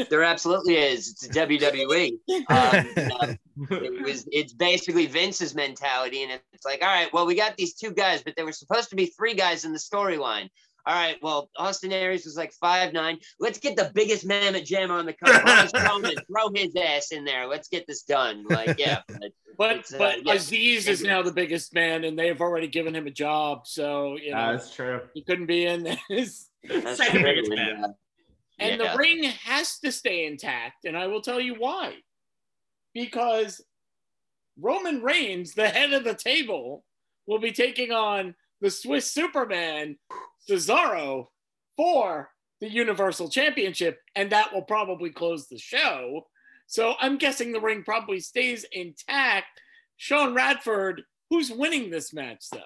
There 0.09 0.24
absolutely 0.24 0.76
is. 0.76 1.11
It's 1.11 1.26
a 1.26 1.30
WWE. 1.30 2.20
Um, 2.49 2.86
you 2.97 3.07
know, 3.07 3.78
it 3.78 4.03
was 4.03 4.28
it's 4.32 4.53
basically 4.53 5.05
Vince's 5.05 5.55
mentality, 5.55 6.24
and 6.24 6.39
it's 6.51 6.65
like, 6.65 6.82
all 6.82 6.89
right, 6.89 7.11
well, 7.13 7.26
we 7.26 7.36
got 7.36 7.55
these 7.55 7.76
two 7.76 7.91
guys, 7.91 8.22
but 8.22 8.36
there 8.36 8.45
were 8.45 8.51
supposed 8.51 8.89
to 8.89 8.95
be 8.95 9.05
three 9.05 9.34
guys 9.34 9.63
in 9.63 9.72
the 9.72 9.80
storyline. 9.80 10.49
All 10.88 10.93
right, 10.93 11.17
well, 11.23 11.49
Austin 11.57 11.91
Aries 11.91 12.25
was 12.25 12.36
like 12.38 12.53
five 12.53 12.93
nine. 12.93 13.17
Let's 13.39 13.57
get 13.59 13.75
the 13.75 13.91
biggest 13.95 14.25
mammoth 14.25 14.65
jammer 14.65 14.93
on 14.93 15.05
the 15.07 15.13
card. 15.13 15.43
Braun 15.43 15.67
Strowman, 15.67 16.15
throw 16.27 16.49
his 16.53 16.75
ass 16.75 17.11
in 17.11 17.25
there. 17.25 17.47
Let's 17.47 17.67
get 17.69 17.88
this 17.88 18.03
done. 18.03 18.45
Like, 18.47 18.77
yeah. 18.77 19.01
but- 19.07 19.31
But 19.57 19.93
uh, 19.93 19.97
but 19.97 20.25
yeah. 20.25 20.33
Aziz 20.33 20.88
is 20.89 21.01
now 21.01 21.21
the 21.21 21.31
biggest 21.31 21.73
man, 21.73 22.03
and 22.03 22.19
they've 22.19 22.39
already 22.41 22.67
given 22.67 22.93
him 22.93 23.07
a 23.07 23.11
job, 23.11 23.65
so 23.65 24.17
you 24.17 24.31
know 24.31 24.51
That's 24.51 24.75
true. 24.75 24.99
he 25.13 25.23
couldn't 25.23 25.45
be 25.45 25.65
in 25.65 25.97
this. 26.09 26.49
that's 26.67 26.97
Second 26.97 27.23
biggest 27.23 27.49
and, 27.51 27.81
man. 27.81 27.95
And 28.59 28.81
Yeah. 28.81 28.91
the 28.91 28.97
ring 28.97 29.23
has 29.23 29.79
to 29.79 29.91
stay 29.93 30.25
intact, 30.25 30.83
and 30.83 30.97
I 30.97 31.07
will 31.07 31.21
tell 31.21 31.39
you 31.39 31.55
why. 31.55 31.93
Because 32.93 33.61
Roman 34.59 35.01
Reigns, 35.01 35.53
the 35.53 35.67
head 35.69 35.93
of 35.93 36.03
the 36.03 36.15
table, 36.15 36.83
will 37.25 37.39
be 37.39 37.51
taking 37.53 37.91
on 37.91 38.36
the 38.61 38.69
Swiss 38.69 39.09
Superman, 39.11 39.97
Cesaro, 40.50 41.28
for 41.78 42.30
the 42.62 42.70
Universal 42.70 43.30
Championship, 43.30 44.00
and 44.16 44.32
that 44.32 44.54
will 44.54 44.64
probably 44.64 45.10
close 45.10 45.48
the 45.48 45.58
show. 45.58 46.28
So 46.68 46.96
I'm 47.00 47.18
guessing 47.18 47.52
the 47.52 47.62
ring 47.62 47.84
probably 47.84 48.20
stays 48.20 48.66
intact. 48.72 49.62
Sean 49.98 50.34
Radford, 50.34 51.04
who's 51.30 51.52
winning 51.52 51.89
this 51.89 52.14
match 52.14 52.46
though? 52.52 52.60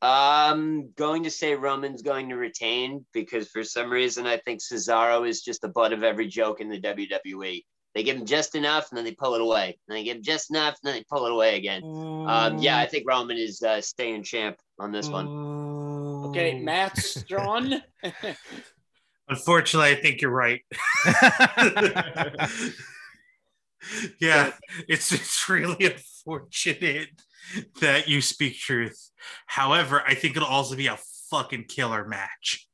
I'm 0.00 0.92
going 0.96 1.24
to 1.24 1.30
say 1.30 1.54
Roman's 1.54 2.02
going 2.02 2.28
to 2.28 2.36
retain 2.36 3.04
because 3.12 3.48
for 3.48 3.64
some 3.64 3.90
reason 3.90 4.26
I 4.26 4.36
think 4.38 4.60
Cesaro 4.60 5.28
is 5.28 5.42
just 5.42 5.60
the 5.60 5.68
butt 5.68 5.92
of 5.92 6.04
every 6.04 6.28
joke 6.28 6.60
in 6.60 6.68
the 6.68 6.80
WWE. 6.80 7.64
They 7.94 8.02
give 8.04 8.16
him 8.16 8.26
just 8.26 8.54
enough 8.54 8.90
and 8.90 8.98
then 8.98 9.04
they 9.04 9.14
pull 9.14 9.34
it 9.34 9.40
away. 9.40 9.76
And 9.88 9.96
they 9.96 10.04
give 10.04 10.18
him 10.18 10.22
just 10.22 10.50
enough 10.50 10.78
and 10.82 10.88
then 10.88 10.94
they 10.94 11.04
pull 11.10 11.26
it 11.26 11.32
away 11.32 11.56
again. 11.56 11.82
Um, 11.84 12.58
yeah, 12.58 12.78
I 12.78 12.86
think 12.86 13.08
Roman 13.08 13.36
is 13.36 13.60
uh, 13.62 13.80
staying 13.80 14.22
champ 14.22 14.56
on 14.78 14.92
this 14.92 15.08
one. 15.08 15.26
Okay, 16.28 16.54
oh. 16.54 16.64
Matt 16.64 16.96
Strawn. 16.98 17.82
Unfortunately, 19.28 19.90
I 19.90 19.94
think 19.96 20.22
you're 20.22 20.30
right. 20.30 20.62
yeah, 24.20 24.52
it's 24.88 25.12
it's 25.12 25.48
really 25.48 25.84
unfortunate 25.84 27.08
that 27.80 28.08
you 28.08 28.20
speak 28.22 28.58
truth. 28.58 29.10
However, 29.46 30.02
I 30.06 30.14
think 30.14 30.36
it'll 30.36 30.48
also 30.48 30.76
be 30.76 30.86
a 30.86 30.98
fucking 31.30 31.64
killer 31.64 32.06
match. 32.06 32.66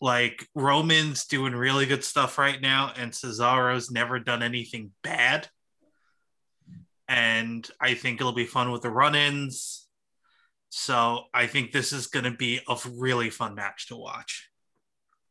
Like 0.00 0.48
Roman's 0.56 1.26
doing 1.26 1.54
really 1.54 1.86
good 1.86 2.02
stuff 2.02 2.36
right 2.36 2.60
now, 2.60 2.92
and 2.96 3.12
Cesaro's 3.12 3.90
never 3.90 4.18
done 4.18 4.42
anything 4.42 4.90
bad. 5.04 5.48
And 7.08 7.68
I 7.80 7.94
think 7.94 8.20
it'll 8.20 8.32
be 8.32 8.46
fun 8.46 8.72
with 8.72 8.82
the 8.82 8.90
run-ins. 8.90 9.81
So 10.74 11.24
I 11.34 11.48
think 11.48 11.70
this 11.70 11.92
is 11.92 12.06
going 12.06 12.24
to 12.24 12.30
be 12.30 12.58
a 12.66 12.78
really 12.96 13.28
fun 13.28 13.54
match 13.54 13.88
to 13.88 13.96
watch. 13.96 14.48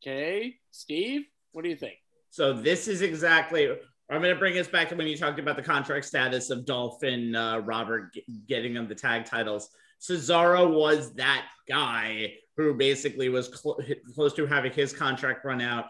Okay, 0.03 0.57
Steve, 0.69 1.23
what 1.51 1.63
do 1.63 1.69
you 1.69 1.75
think? 1.75 1.95
So 2.29 2.53
this 2.53 2.87
is 2.87 3.01
exactly. 3.01 3.67
I'm 4.11 4.21
going 4.21 4.35
to 4.35 4.39
bring 4.39 4.55
us 4.59 4.67
back 4.67 4.89
to 4.89 4.95
when 4.95 5.07
you 5.07 5.17
talked 5.17 5.39
about 5.39 5.55
the 5.55 5.63
contract 5.63 6.05
status 6.05 6.51
of 6.51 6.63
Dolphin 6.67 7.35
uh, 7.35 7.57
Robert 7.57 8.13
g- 8.13 8.23
getting 8.47 8.75
them 8.75 8.87
the 8.87 8.93
tag 8.93 9.25
titles. 9.25 9.69
Cesaro 9.99 10.71
was 10.71 11.11
that 11.15 11.47
guy 11.67 12.33
who 12.55 12.75
basically 12.75 13.29
was 13.29 13.47
cl- 13.47 13.79
close 14.13 14.33
to 14.33 14.45
having 14.45 14.71
his 14.71 14.93
contract 14.93 15.43
run 15.43 15.59
out. 15.59 15.85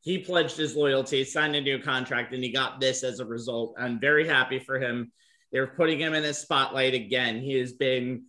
He 0.00 0.18
pledged 0.18 0.56
his 0.56 0.76
loyalty, 0.76 1.24
signed 1.24 1.56
a 1.56 1.60
new 1.60 1.78
contract, 1.78 2.32
and 2.32 2.42
he 2.42 2.50
got 2.50 2.80
this 2.80 3.04
as 3.04 3.20
a 3.20 3.26
result. 3.26 3.74
I'm 3.78 4.00
very 4.00 4.26
happy 4.26 4.60
for 4.60 4.80
him. 4.80 5.12
They're 5.52 5.66
putting 5.66 5.98
him 5.98 6.14
in 6.14 6.24
a 6.24 6.32
spotlight 6.32 6.94
again. 6.94 7.42
He 7.42 7.58
has 7.58 7.74
been, 7.74 8.24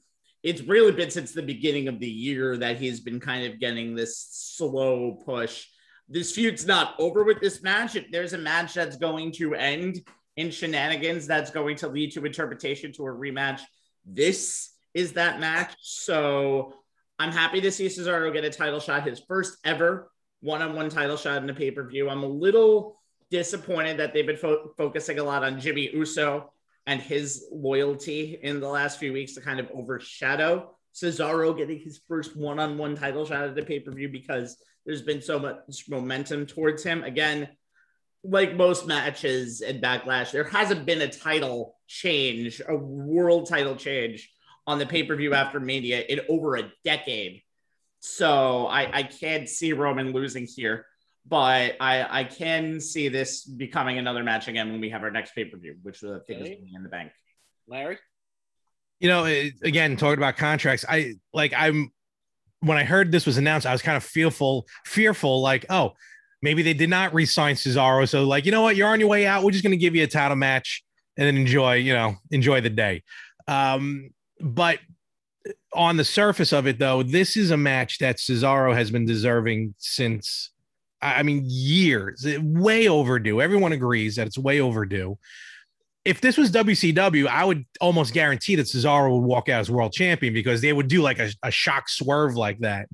it's 0.45 0.61
really 0.61 0.91
been 0.91 1.09
since 1.09 1.31
the 1.31 1.41
beginning 1.41 1.87
of 1.87 1.99
the 1.99 2.07
year 2.07 2.55
that 2.55 2.77
he's 2.77 2.99
been 2.99 3.19
kind 3.19 3.51
of 3.51 3.59
getting 3.59 3.95
this 3.95 4.27
slow 4.29 5.13
push. 5.25 5.65
This 6.07 6.33
feud's 6.33 6.67
not 6.67 6.93
over 6.99 7.23
with 7.23 7.41
this 7.41 7.63
match. 7.63 7.95
If 7.95 8.11
there's 8.11 8.33
a 8.33 8.37
match 8.37 8.75
that's 8.75 8.95
going 8.95 9.31
to 9.33 9.55
end 9.55 10.01
in 10.37 10.51
shenanigans, 10.51 11.25
that's 11.25 11.49
going 11.49 11.77
to 11.77 11.87
lead 11.87 12.11
to 12.11 12.23
interpretation 12.23 12.93
to 12.93 13.07
a 13.07 13.11
rematch. 13.11 13.61
This 14.05 14.69
is 14.93 15.13
that 15.13 15.39
match. 15.39 15.73
So 15.81 16.75
I'm 17.17 17.31
happy 17.31 17.59
to 17.61 17.71
see 17.71 17.87
Cesaro 17.87 18.31
get 18.31 18.45
a 18.45 18.51
title 18.51 18.79
shot, 18.79 19.07
his 19.07 19.19
first 19.27 19.57
ever 19.63 20.11
one 20.41 20.61
on 20.61 20.75
one 20.75 20.89
title 20.89 21.17
shot 21.17 21.41
in 21.41 21.49
a 21.49 21.55
pay 21.55 21.71
per 21.71 21.89
view. 21.89 22.07
I'm 22.07 22.21
a 22.21 22.27
little 22.27 23.01
disappointed 23.31 23.97
that 23.97 24.13
they've 24.13 24.27
been 24.27 24.37
fo- 24.37 24.73
focusing 24.77 25.17
a 25.17 25.23
lot 25.23 25.43
on 25.43 25.59
Jimmy 25.59 25.89
Uso 25.91 26.51
and 26.87 27.01
his 27.01 27.45
loyalty 27.51 28.39
in 28.41 28.59
the 28.59 28.67
last 28.67 28.99
few 28.99 29.13
weeks 29.13 29.33
to 29.33 29.41
kind 29.41 29.59
of 29.59 29.69
overshadow 29.73 30.75
Cesaro 30.95 31.55
getting 31.55 31.79
his 31.79 31.99
first 32.07 32.37
one 32.37 32.59
on 32.59 32.77
one 32.77 32.95
title 32.95 33.25
shot 33.25 33.43
at 33.43 33.55
the 33.55 33.63
pay 33.63 33.79
per 33.79 33.91
view 33.91 34.07
because 34.07 34.57
there's 34.85 35.01
been 35.01 35.21
so 35.21 35.37
much 35.37 35.89
momentum 35.89 36.45
towards 36.45 36.83
him. 36.83 37.03
Again, 37.03 37.49
like 38.23 38.55
most 38.55 38.87
matches 38.87 39.61
in 39.61 39.81
Backlash, 39.81 40.31
there 40.31 40.45
hasn't 40.45 40.85
been 40.85 41.01
a 41.01 41.11
title 41.11 41.75
change, 41.87 42.61
a 42.67 42.75
world 42.75 43.49
title 43.49 43.75
change 43.75 44.31
on 44.65 44.79
the 44.79 44.85
pay 44.85 45.03
per 45.03 45.15
view 45.15 45.33
after 45.33 45.59
Mania 45.59 46.01
in 46.01 46.21
over 46.29 46.55
a 46.55 46.71
decade. 46.83 47.41
So 47.99 48.67
I, 48.67 48.99
I 48.99 49.03
can't 49.03 49.49
see 49.49 49.73
Roman 49.73 50.13
losing 50.13 50.47
here, 50.47 50.85
but 51.27 51.75
I, 51.79 52.19
I 52.19 52.23
can 52.23 52.79
see 52.79 53.07
this 53.09 53.43
becoming 53.43 53.97
another 53.97 54.23
match 54.23 54.47
again 54.47 54.71
when 54.71 54.79
we 54.79 54.89
have 54.91 55.03
our 55.03 55.11
next 55.11 55.33
pay 55.33 55.45
per 55.45 55.57
view, 55.57 55.75
which 55.81 56.03
I 56.03 56.19
think 56.27 56.41
Okay. 56.41 56.51
is 56.53 56.59
in 56.75 56.83
the 56.83 56.89
bank. 56.89 57.11
Larry? 57.67 57.97
you 58.99 59.09
know, 59.09 59.25
it, 59.25 59.53
again, 59.63 59.97
talking 59.97 60.17
about 60.19 60.37
contracts, 60.37 60.85
I 60.87 61.15
like 61.33 61.53
I'm 61.55 61.91
when 62.61 62.77
I 62.77 62.83
heard 62.83 63.11
this 63.11 63.25
was 63.25 63.37
announced, 63.37 63.67
I 63.67 63.71
was 63.73 63.81
kind 63.81 63.97
of 63.97 64.03
fearful, 64.03 64.65
fearful, 64.85 65.41
like, 65.41 65.65
oh, 65.69 65.93
maybe 66.41 66.63
they 66.63 66.73
did 66.73 66.89
not 66.89 67.13
re-sign 67.13 67.55
Cesaro. 67.55 68.07
So, 68.07 68.23
like, 68.23 68.45
you 68.45 68.51
know 68.51 68.61
what, 68.61 68.75
you're 68.75 68.87
on 68.87 68.99
your 68.99 69.09
way 69.09 69.27
out. 69.27 69.43
We're 69.43 69.51
just 69.51 69.63
gonna 69.63 69.75
give 69.75 69.95
you 69.95 70.03
a 70.03 70.07
title 70.07 70.37
match 70.37 70.83
and 71.17 71.27
then 71.27 71.37
enjoy, 71.37 71.75
you 71.75 71.93
know, 71.93 72.15
enjoy 72.31 72.61
the 72.61 72.69
day. 72.69 73.03
Um, 73.47 74.11
but 74.39 74.79
on 75.73 75.97
the 75.97 76.05
surface 76.05 76.53
of 76.53 76.65
it, 76.65 76.79
though, 76.79 77.03
this 77.03 77.35
is 77.37 77.51
a 77.51 77.57
match 77.57 77.99
that 77.99 78.17
Cesaro 78.17 78.73
has 78.73 78.89
been 78.91 79.05
deserving 79.05 79.75
since 79.77 80.51
I 81.13 81.23
mean 81.23 81.43
years, 81.45 82.25
way 82.39 82.87
overdue. 82.87 83.41
Everyone 83.41 83.71
agrees 83.71 84.15
that 84.15 84.27
it's 84.27 84.37
way 84.37 84.59
overdue 84.61 85.17
if 86.05 86.21
this 86.21 86.37
was 86.37 86.51
WCW, 86.51 87.27
I 87.27 87.43
would 87.43 87.65
almost 87.81 88.13
guarantee 88.13 88.55
that 88.55 88.67
Cesaro 88.67 89.11
would 89.11 89.25
walk 89.25 89.49
out 89.49 89.59
as 89.59 89.71
world 89.71 89.91
champion 89.91 90.33
because 90.33 90.61
they 90.61 90.71
would 90.71 90.87
do 90.87 91.01
like 91.01 91.17
a, 91.17 91.31
a 91.43 91.49
shock 91.49 91.89
swerve 91.89 92.35
like 92.35 92.59
that. 92.59 92.87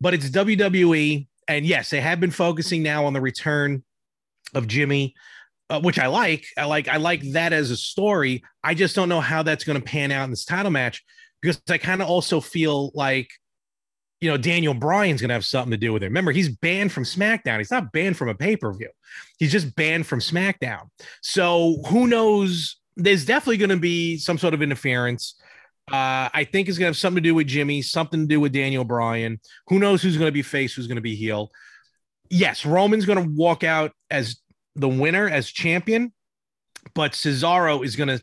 But 0.00 0.14
it's 0.14 0.30
WWE. 0.30 1.26
And 1.48 1.66
yes, 1.66 1.90
they 1.90 2.00
have 2.00 2.20
been 2.20 2.30
focusing 2.30 2.82
now 2.82 3.04
on 3.04 3.12
the 3.12 3.20
return 3.20 3.82
of 4.54 4.68
Jimmy, 4.68 5.14
uh, 5.68 5.80
which 5.80 5.98
I 5.98 6.06
like. 6.06 6.46
I 6.56 6.64
like 6.64 6.86
I 6.86 6.96
like 6.98 7.22
that 7.32 7.52
as 7.52 7.72
a 7.72 7.76
story. 7.76 8.44
I 8.62 8.74
just 8.74 8.94
don't 8.94 9.08
know 9.08 9.20
how 9.20 9.42
that's 9.42 9.64
going 9.64 9.78
to 9.78 9.84
pan 9.84 10.12
out 10.12 10.24
in 10.24 10.30
this 10.30 10.44
title 10.44 10.70
match 10.70 11.04
because 11.42 11.60
I 11.68 11.78
kind 11.78 12.00
of 12.00 12.08
also 12.08 12.40
feel 12.40 12.92
like 12.94 13.28
you 14.24 14.30
know 14.30 14.38
Daniel 14.38 14.72
Bryan's 14.72 15.20
going 15.20 15.28
to 15.28 15.34
have 15.34 15.44
something 15.44 15.70
to 15.70 15.76
do 15.76 15.92
with 15.92 16.02
it. 16.02 16.06
Remember, 16.06 16.32
he's 16.32 16.48
banned 16.48 16.92
from 16.92 17.04
SmackDown. 17.04 17.58
He's 17.58 17.70
not 17.70 17.92
banned 17.92 18.16
from 18.16 18.30
a 18.30 18.34
pay-per-view. 18.34 18.88
He's 19.38 19.52
just 19.52 19.76
banned 19.76 20.06
from 20.06 20.20
SmackDown. 20.20 20.88
So 21.20 21.76
who 21.88 22.06
knows? 22.06 22.76
There's 22.96 23.26
definitely 23.26 23.58
going 23.58 23.68
to 23.68 23.76
be 23.76 24.16
some 24.16 24.38
sort 24.38 24.54
of 24.54 24.62
interference. 24.62 25.34
Uh, 25.92 26.32
I 26.32 26.48
think 26.50 26.70
it's 26.70 26.78
going 26.78 26.86
to 26.86 26.88
have 26.88 26.96
something 26.96 27.22
to 27.22 27.28
do 27.28 27.34
with 27.34 27.48
Jimmy, 27.48 27.82
something 27.82 28.20
to 28.20 28.26
do 28.26 28.40
with 28.40 28.52
Daniel 28.52 28.84
Bryan. 28.84 29.40
Who 29.66 29.78
knows 29.78 30.00
who's 30.00 30.16
going 30.16 30.28
to 30.28 30.32
be 30.32 30.40
face, 30.40 30.72
who's 30.72 30.86
going 30.86 30.96
to 30.96 31.02
be 31.02 31.16
heel? 31.16 31.50
Yes, 32.30 32.64
Roman's 32.64 33.04
going 33.04 33.22
to 33.22 33.30
walk 33.30 33.62
out 33.62 33.92
as 34.10 34.38
the 34.74 34.88
winner, 34.88 35.28
as 35.28 35.50
champion, 35.50 36.14
but 36.94 37.12
Cesaro 37.12 37.84
is 37.84 37.94
going 37.94 38.08
to 38.08 38.22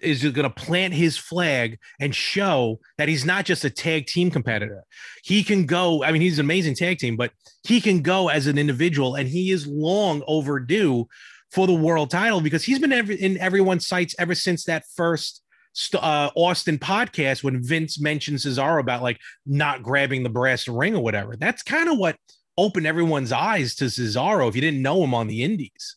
is 0.00 0.22
going 0.22 0.34
to 0.34 0.50
plant 0.50 0.94
his 0.94 1.16
flag 1.16 1.78
and 1.98 2.14
show 2.14 2.80
that 2.98 3.08
he's 3.08 3.24
not 3.24 3.44
just 3.44 3.64
a 3.64 3.70
tag 3.70 4.06
team 4.06 4.30
competitor. 4.30 4.84
He 5.22 5.42
can 5.42 5.66
go. 5.66 6.02
I 6.04 6.12
mean, 6.12 6.22
he's 6.22 6.38
an 6.38 6.46
amazing 6.46 6.74
tag 6.74 6.98
team, 6.98 7.16
but 7.16 7.32
he 7.64 7.80
can 7.80 8.02
go 8.02 8.28
as 8.28 8.46
an 8.46 8.58
individual, 8.58 9.14
and 9.14 9.28
he 9.28 9.50
is 9.50 9.66
long 9.66 10.22
overdue 10.26 11.06
for 11.50 11.66
the 11.66 11.74
world 11.74 12.10
title 12.10 12.40
because 12.40 12.64
he's 12.64 12.78
been 12.78 12.92
in 12.92 13.38
everyone's 13.38 13.86
sights 13.86 14.14
ever 14.18 14.34
since 14.34 14.64
that 14.64 14.84
first 14.94 15.42
st- 15.72 16.02
uh, 16.02 16.30
Austin 16.34 16.78
podcast 16.78 17.42
when 17.42 17.62
Vince 17.62 18.00
mentioned 18.00 18.38
Cesaro 18.38 18.80
about 18.80 19.02
like 19.02 19.18
not 19.46 19.82
grabbing 19.82 20.22
the 20.22 20.28
brass 20.28 20.68
ring 20.68 20.94
or 20.94 21.02
whatever. 21.02 21.36
That's 21.36 21.62
kind 21.62 21.88
of 21.88 21.98
what 21.98 22.16
opened 22.56 22.86
everyone's 22.86 23.32
eyes 23.32 23.74
to 23.76 23.86
Cesaro 23.86 24.48
if 24.48 24.54
you 24.54 24.60
didn't 24.60 24.82
know 24.82 25.02
him 25.02 25.14
on 25.14 25.26
the 25.26 25.42
Indies. 25.42 25.96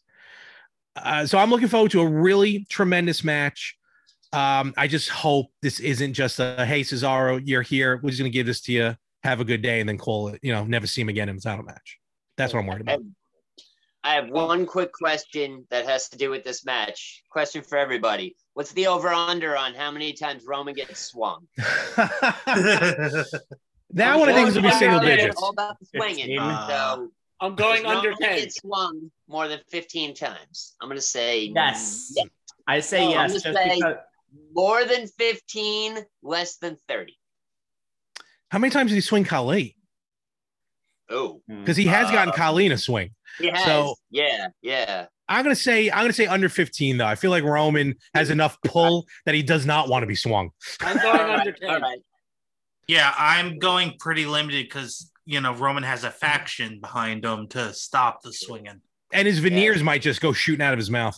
Uh, 0.96 1.26
so 1.26 1.38
I'm 1.38 1.50
looking 1.50 1.68
forward 1.68 1.92
to 1.92 2.02
a 2.02 2.08
really 2.08 2.66
tremendous 2.70 3.24
match. 3.24 3.78
Um, 4.34 4.74
I 4.78 4.88
just 4.88 5.10
hope 5.10 5.48
this 5.62 5.80
isn't 5.80 6.14
just 6.14 6.40
a 6.40 6.66
hey 6.66 6.82
Cesaro, 6.82 7.42
you're 7.44 7.62
here. 7.62 8.00
We're 8.02 8.10
just 8.10 8.20
gonna 8.20 8.30
give 8.30 8.46
this 8.46 8.62
to 8.62 8.72
you. 8.72 8.96
Have 9.24 9.40
a 9.40 9.46
good 9.46 9.62
day, 9.62 9.80
and 9.80 9.88
then 9.88 9.98
call 9.98 10.30
it. 10.30 10.40
You 10.42 10.52
know, 10.52 10.66
never 10.66 10.88
see 10.88 11.02
him 11.02 11.10
again 11.10 11.30
in 11.30 11.36
the 11.36 11.42
title 11.42 11.64
match. 11.64 12.00
That's 12.36 12.54
what 12.54 12.60
I'm 12.62 12.68
worried 12.68 12.82
about. 12.82 13.00
I 14.04 14.16
have 14.16 14.30
one 14.30 14.66
quick 14.66 14.92
question 14.92 15.66
that 15.70 15.86
has 15.86 16.10
to 16.10 16.18
do 16.18 16.30
with 16.30 16.44
this 16.44 16.66
match. 16.66 17.24
Question 17.30 17.62
for 17.62 17.78
everybody. 17.78 18.36
What's 18.54 18.74
the 18.74 18.88
over 18.88 19.08
under 19.08 19.56
on 19.56 19.74
how 19.76 19.92
many 19.92 20.12
times 20.12 20.44
Roman 20.46 20.74
gets 20.74 21.00
swung? 21.00 21.48
that 21.56 23.30
one 23.96 24.30
I 24.30 24.34
think 24.34 24.50
is 24.50 24.56
gonna 24.56 24.68
be 24.68 24.74
single 24.74 25.00
digits. 25.00 25.42
All 25.42 25.52
about 25.52 25.80
the 25.80 25.86
swinging. 25.86 26.38
15. 26.38 26.38
so 26.68 27.12
I'm 27.40 27.56
going 27.56 27.86
under 27.86 28.10
Roman 28.10 28.30
10. 28.30 28.40
Get 28.40 28.54
swung 28.54 29.12
more 29.28 29.48
than 29.48 29.60
15 29.70 30.16
times. 30.16 30.76
I'm 30.82 30.88
going 30.88 30.98
to 30.98 31.02
say 31.02 31.52
Yes. 31.54 32.14
yes. 32.16 32.28
I 32.66 32.80
say 32.80 33.10
yes, 33.10 33.16
gonna 33.16 33.34
just 33.34 33.44
say- 33.44 33.76
because 33.76 33.96
More 34.54 34.86
than 34.86 35.08
15, 35.08 36.00
less 36.22 36.58
than 36.58 36.78
30. 36.88 37.18
How 38.50 38.60
many 38.60 38.72
times 38.72 38.90
did 38.92 38.96
he 38.96 39.02
swing 39.02 39.24
Kali? 39.24 39.76
Oh, 41.10 41.42
Because 41.48 41.78
he 41.78 41.86
has 41.86 42.10
gotten 42.12 42.30
Uh, 42.30 42.36
Kali 42.36 42.66
in 42.66 42.72
a 42.72 42.78
swing. 42.78 43.14
he 43.40 43.48
has. 43.48 43.66
So- 43.66 43.96
yeah, 44.10 44.48
yeah. 44.62 45.08
I'm 45.30 45.44
gonna 45.44 45.56
say 45.56 45.90
I'm 45.90 46.04
gonna 46.04 46.14
say 46.14 46.26
under 46.28 46.50
15 46.50 46.98
though. 46.98 47.06
I 47.06 47.16
feel 47.16 47.32
like 47.32 47.44
Roman 47.44 47.96
has 48.14 48.30
enough 48.30 48.58
pull 48.66 49.08
that 49.26 49.34
he 49.34 49.42
does 49.42 49.66
not 49.66 49.88
want 49.90 50.04
to 50.04 50.08
be 50.08 50.16
swung. 50.16 50.52
I'm 50.82 50.98
going 50.98 51.20
under 51.40 51.52
10. 51.54 51.70
all 51.70 51.80
right. 51.80 52.00
Yeah, 52.88 53.14
I'm 53.18 53.58
going 53.58 53.94
pretty 54.00 54.26
limited 54.26 54.66
because 54.66 55.10
you 55.26 55.40
know 55.40 55.54
Roman 55.54 55.84
has 55.84 56.04
a 56.04 56.12
faction 56.12 56.80
behind 56.82 57.24
him 57.24 57.48
to 57.50 57.74
stop 57.74 58.22
the 58.22 58.34
swinging. 58.34 58.82
And 59.14 59.26
his 59.28 59.40
veneers 59.40 59.82
might 59.82 60.02
just 60.02 60.20
go 60.22 60.34
shooting 60.34 60.64
out 60.64 60.74
of 60.74 60.80
his 60.80 60.90
mouth. 60.90 61.18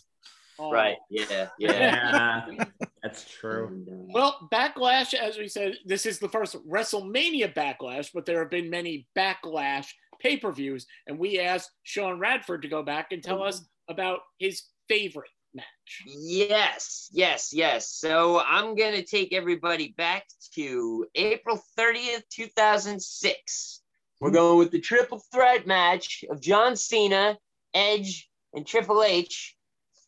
Oh. 0.58 0.72
Right. 0.72 0.98
Yeah. 1.10 1.50
Yeah. 1.60 2.46
Yeah, 2.50 2.66
that's 3.04 3.30
true. 3.30 3.84
Uh, 3.88 3.94
Well, 4.14 4.48
Backlash, 4.52 5.14
as 5.14 5.38
we 5.38 5.48
said, 5.48 5.76
this 5.86 6.06
is 6.06 6.20
the 6.20 6.30
first 6.30 6.56
WrestleMania 6.68 7.54
Backlash, 7.54 8.10
but 8.14 8.26
there 8.26 8.40
have 8.40 8.52
been 8.52 8.70
many 8.70 9.08
Backlash 9.18 9.88
pay 10.20 10.38
per 10.38 10.52
views. 10.52 10.86
And 11.08 11.20
we 11.20 11.40
asked 11.40 11.72
Sean 11.84 12.20
Radford 12.20 12.62
to 12.62 12.68
go 12.68 12.84
back 12.84 13.12
and 13.12 13.22
tell 13.24 13.44
us 13.44 13.66
about 13.90 14.20
his 14.40 14.64
favorite 14.88 15.30
match. 15.54 16.04
Yes, 16.06 17.10
yes, 17.12 17.52
yes. 17.54 17.92
So 17.92 18.42
I'm 18.42 18.76
going 18.76 18.94
to 18.96 19.04
take 19.04 19.34
everybody 19.34 19.94
back 19.98 20.26
to 20.56 21.06
April 21.16 21.62
30th, 21.78 22.24
2006. 22.32 23.82
We're 24.22 24.32
going 24.32 24.58
with 24.58 24.72
the 24.72 24.80
triple 24.80 25.22
threat 25.34 25.68
match 25.68 26.24
of 26.30 26.42
John 26.42 26.76
Cena, 26.76 27.38
Edge, 27.74 28.30
and 28.54 28.66
Triple 28.66 29.04
H 29.04 29.56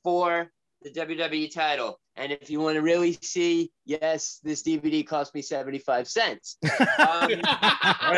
for 0.08 0.49
the 0.84 0.89
WWE 0.89 1.53
title. 1.53 1.99
And 2.16 2.32
if 2.32 2.49
you 2.49 2.62
want 2.62 2.76
to 2.76 2.82
really 2.82 3.12
see, 3.22 3.74
yes, 3.84 4.39
this 4.41 4.64
DVD 4.64 5.05
cost 5.05 5.36
me 5.36 5.41
75 5.41 6.08
cents. 6.08 6.55
Um, 6.97 7.41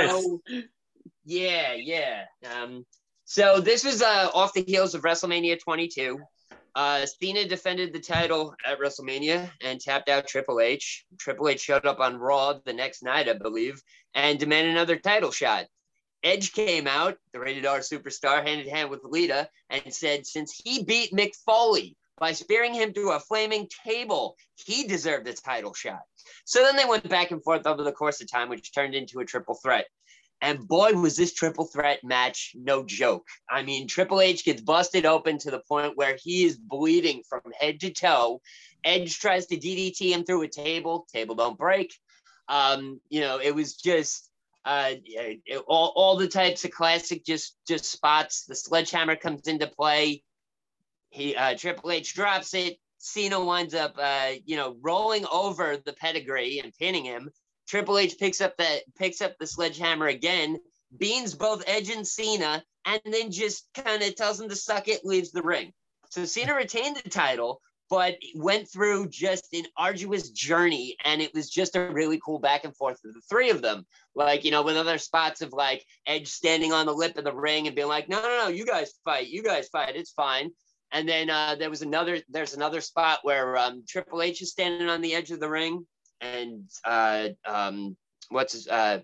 so, 0.08 0.42
yeah, 1.26 1.74
yeah. 1.74 2.26
Um, 2.56 2.86
so 3.26 3.60
this 3.60 3.84
was 3.84 4.04
uh, 4.04 4.30
off 4.36 4.54
the 4.54 4.64
heels 4.68 4.94
of 4.94 5.02
WrestleMania 5.02 5.60
22. 5.60 6.20
Uh, 6.76 7.08
Cena 7.08 7.48
defended 7.48 7.92
the 7.92 8.00
title 8.00 8.54
at 8.64 8.80
WrestleMania 8.80 9.50
and 9.64 9.82
tapped 9.82 10.10
out 10.10 10.28
Triple 10.28 10.60
H. 10.60 11.06
Triple 11.18 11.50
H 11.50 11.60
showed 11.60 11.88
up 11.88 12.00
on 12.00 12.20
Raw 12.20 12.60
the 12.64 12.74
next 12.74 13.02
night, 13.02 13.28
I 13.28 13.34
believe, 13.34 13.82
and 14.14 14.38
demanded 14.38 14.74
another 14.74 14.98
title 14.98 15.32
shot. 15.32 15.66
Edge 16.24 16.52
came 16.54 16.88
out, 16.88 17.18
the 17.34 17.40
rated 17.40 17.66
R 17.66 17.80
superstar, 17.80 18.46
hand 18.46 18.62
in 18.62 18.70
hand 18.70 18.90
with 18.90 19.02
Lita, 19.04 19.50
and 19.70 19.94
said 19.94 20.26
since 20.26 20.60
he 20.64 20.84
beat 20.84 21.14
Mick 21.14 21.32
Foley 21.46 21.96
by 22.18 22.34
spearing 22.34 22.74
him 22.74 22.94
through 22.94 23.14
a 23.14 23.20
flaming 23.20 23.68
table, 23.86 24.36
he 24.56 24.86
deserved 24.86 25.28
a 25.28 25.34
title 25.34 25.74
shot. 25.74 26.02
So 26.46 26.62
then 26.64 26.76
they 26.76 26.86
went 26.86 27.08
back 27.08 27.32
and 27.32 27.44
forth 27.44 27.66
over 27.66 27.84
the 27.84 27.94
course 27.94 28.22
of 28.22 28.30
time, 28.30 28.50
which 28.50 28.74
turned 28.74 28.94
into 28.94 29.20
a 29.20 29.26
triple 29.26 29.56
threat. 29.56 29.86
And 30.42 30.68
boy, 30.68 30.94
was 30.94 31.18
this 31.18 31.34
triple 31.34 31.66
threat 31.66 32.04
match 32.04 32.54
no 32.56 32.84
joke. 32.84 33.28
I 33.50 33.62
mean, 33.62 33.88
Triple 33.88 34.22
H 34.22 34.46
gets 34.46 34.62
busted 34.62 35.06
open 35.06 35.38
to 35.40 35.52
the 35.52 35.62
point 35.68 35.98
where 35.98 36.18
he 36.22 36.46
is 36.46 36.56
bleeding 36.56 37.24
from 37.28 37.42
head 37.60 37.82
to 37.82 37.92
toe. 37.92 38.42
Edge 38.86 39.20
tries 39.20 39.48
to 39.48 39.58
DDT 39.58 40.14
him 40.14 40.24
through 40.24 40.44
a 40.44 40.48
table. 40.48 41.06
Table 41.14 41.36
don't 41.36 41.58
break. 41.58 41.94
Um, 42.48 43.02
you 43.10 43.20
know, 43.20 43.40
it 43.40 43.54
was 43.54 43.76
just 43.76 44.29
uh, 44.66 44.92
all, 45.68 45.94
all 45.96 46.18
the 46.18 46.28
types 46.28 46.66
of 46.66 46.72
classic 46.72 47.26
just 47.26 47.56
just 47.68 47.86
spots. 47.86 48.46
The 48.46 48.56
sledgehammer 48.56 49.16
comes 49.16 49.48
into 49.48 49.68
play. 49.68 50.24
He 51.10 51.36
uh, 51.36 51.56
Triple 51.58 51.92
H 51.92 52.14
drops 52.14 52.54
it. 52.54 52.78
Cena 52.98 53.44
winds 53.44 53.74
up, 53.74 53.96
uh, 53.98 54.34
you 54.46 54.58
know, 54.58 54.76
rolling 54.82 55.26
over 55.32 55.78
the 55.78 55.94
pedigree 55.94 56.60
and 56.60 56.74
pinning 56.78 57.06
him. 57.06 57.30
Triple 57.68 57.98
H 57.98 58.18
picks 58.20 58.42
up 58.42 58.58
the 58.58 58.82
picks 58.98 59.22
up 59.22 59.38
the 59.40 59.48
sledgehammer 59.48 60.08
again, 60.08 60.58
beans 60.98 61.34
both 61.34 61.64
Edge 61.68 61.90
and 61.90 62.06
Cena, 62.06 62.64
and 62.86 63.02
then 63.06 63.32
just 63.32 63.68
kind 63.74 64.02
of 64.04 64.16
tells 64.16 64.40
him 64.42 64.50
to 64.50 64.56
suck 64.56 64.88
it, 64.88 65.06
leaves 65.06 65.32
the 65.32 65.42
ring. 65.42 65.72
So 66.10 66.26
Cena 66.26 66.56
retained 66.56 66.98
the 66.98 67.10
title, 67.10 67.62
but 67.90 68.18
went 68.36 68.70
through 68.72 69.10
just 69.10 69.48
an 69.54 69.66
arduous 69.76 70.30
journey, 70.30 70.96
and 71.04 71.22
it 71.22 71.34
was 71.34 71.50
just 71.50 71.76
a 71.76 71.90
really 71.90 72.20
cool 72.24 72.40
back 72.40 72.64
and 72.64 72.76
forth 72.76 73.00
with 73.04 73.16
the 73.16 73.22
three 73.30 73.50
of 73.50 73.62
them. 73.62 73.86
Like 74.16 74.46
you 74.46 74.52
know, 74.52 74.62
with 74.62 74.78
other 74.78 74.98
spots 74.98 75.42
of 75.42 75.54
like 75.54 75.84
Edge 76.06 76.28
standing 76.28 76.72
on 76.72 76.86
the 76.86 76.94
lip 76.94 77.18
of 77.18 77.24
the 77.24 77.34
ring 77.34 77.68
and 77.68 77.76
being 77.76 77.88
like, 77.88 78.10
"No, 78.10 78.22
no, 78.22 78.28
no, 78.28 78.48
you 78.48 78.66
guys 78.66 78.94
fight, 79.04 79.28
you 79.28 79.44
guys 79.44 79.68
fight, 79.70 79.96
it's 79.96 80.12
fine." 80.12 80.52
And 80.92 81.08
then 81.08 81.30
uh, 81.30 81.56
there 81.56 81.70
was 81.70 81.82
another. 81.82 82.20
There's 82.30 82.54
another 82.54 82.82
spot 82.82 83.20
where 83.24 83.58
um, 83.58 83.84
Triple 83.88 84.22
H 84.22 84.42
is 84.42 84.52
standing 84.52 84.90
on 84.90 85.02
the 85.02 85.16
edge 85.16 85.32
of 85.32 85.40
the 85.40 85.50
ring, 85.50 85.86
and 86.22 86.70
uh, 86.86 87.30
um, 87.46 87.96
what's 88.30 88.54
his, 88.54 88.68
uh, 88.68 89.00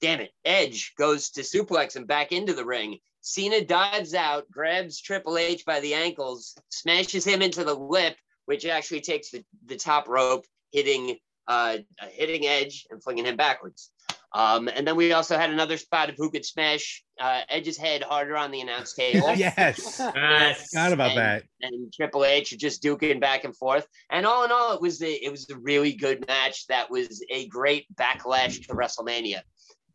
damn 0.00 0.20
it, 0.20 0.30
Edge 0.44 0.92
goes 0.98 1.30
to 1.30 1.42
suplex 1.42 1.96
and 1.96 2.06
back 2.06 2.32
into 2.32 2.52
the 2.52 2.64
ring. 2.64 2.98
Cena 3.26 3.64
dives 3.64 4.12
out, 4.12 4.50
grabs 4.50 5.00
Triple 5.00 5.38
H 5.38 5.64
by 5.64 5.80
the 5.80 5.94
ankles, 5.94 6.54
smashes 6.68 7.24
him 7.24 7.40
into 7.40 7.64
the 7.64 7.72
lip, 7.74 8.16
which 8.44 8.66
actually 8.66 9.00
takes 9.00 9.30
the, 9.30 9.42
the 9.64 9.76
top 9.76 10.08
rope, 10.08 10.44
hitting 10.72 11.16
uh, 11.48 11.78
hitting 12.12 12.46
Edge 12.46 12.86
and 12.90 13.02
flinging 13.02 13.24
him 13.24 13.36
backwards. 13.36 13.90
Um, 14.34 14.68
and 14.68 14.86
then 14.86 14.96
we 14.96 15.12
also 15.12 15.38
had 15.38 15.50
another 15.50 15.76
spot 15.78 16.10
of 16.10 16.16
who 16.18 16.30
could 16.30 16.44
smash 16.44 17.02
uh, 17.20 17.42
Edge's 17.48 17.78
head 17.78 18.02
harder 18.02 18.36
on 18.36 18.50
the 18.50 18.60
announce 18.60 18.92
table. 19.02 19.32
yes. 19.34 19.98
Yes. 20.00 20.70
Forgot 20.70 20.92
about 20.92 21.10
And- 21.10 21.18
that. 21.18 21.44
and 21.62 21.92
Triple 21.92 22.24
H 22.26 22.50
just 22.58 22.82
duking 22.82 23.20
back 23.20 23.44
and 23.44 23.56
forth. 23.56 23.86
And 24.10 24.26
all 24.26 24.44
in 24.44 24.50
all, 24.52 24.72
it 24.74 24.80
was 24.82 25.00
a, 25.02 25.12
it 25.24 25.30
was 25.30 25.48
a 25.50 25.56
really 25.58 25.92
good 25.94 26.26
match. 26.26 26.66
That 26.66 26.90
was 26.90 27.24
a 27.30 27.46
great 27.48 27.86
backlash 27.94 28.66
to 28.66 28.74
WrestleMania. 28.74 29.40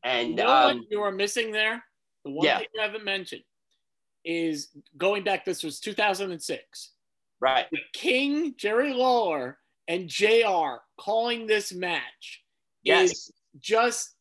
And 0.04 0.30
You 0.30 0.36
know 0.38 0.48
um, 0.48 0.78
what 0.78 0.86
you 0.90 1.02
are 1.02 1.12
missing 1.12 1.52
there? 1.52 1.84
The 2.26 2.32
one 2.32 2.46
yeah. 2.46 2.58
thing 2.60 2.68
you 2.74 2.82
haven't 2.82 3.06
mentioned 3.06 3.44
is 4.26 4.70
going 4.98 5.24
back, 5.24 5.46
this 5.46 5.64
was 5.64 5.80
2006. 5.80 6.92
right, 7.40 7.66
The 7.72 7.80
King, 7.94 8.54
Jerry 8.58 8.94
Lawler, 8.94 9.58
and 9.88 10.08
JR 10.10 10.78
calling 11.00 11.48
this 11.48 11.74
match 11.74 12.44
is 12.86 13.32
just 13.60 14.16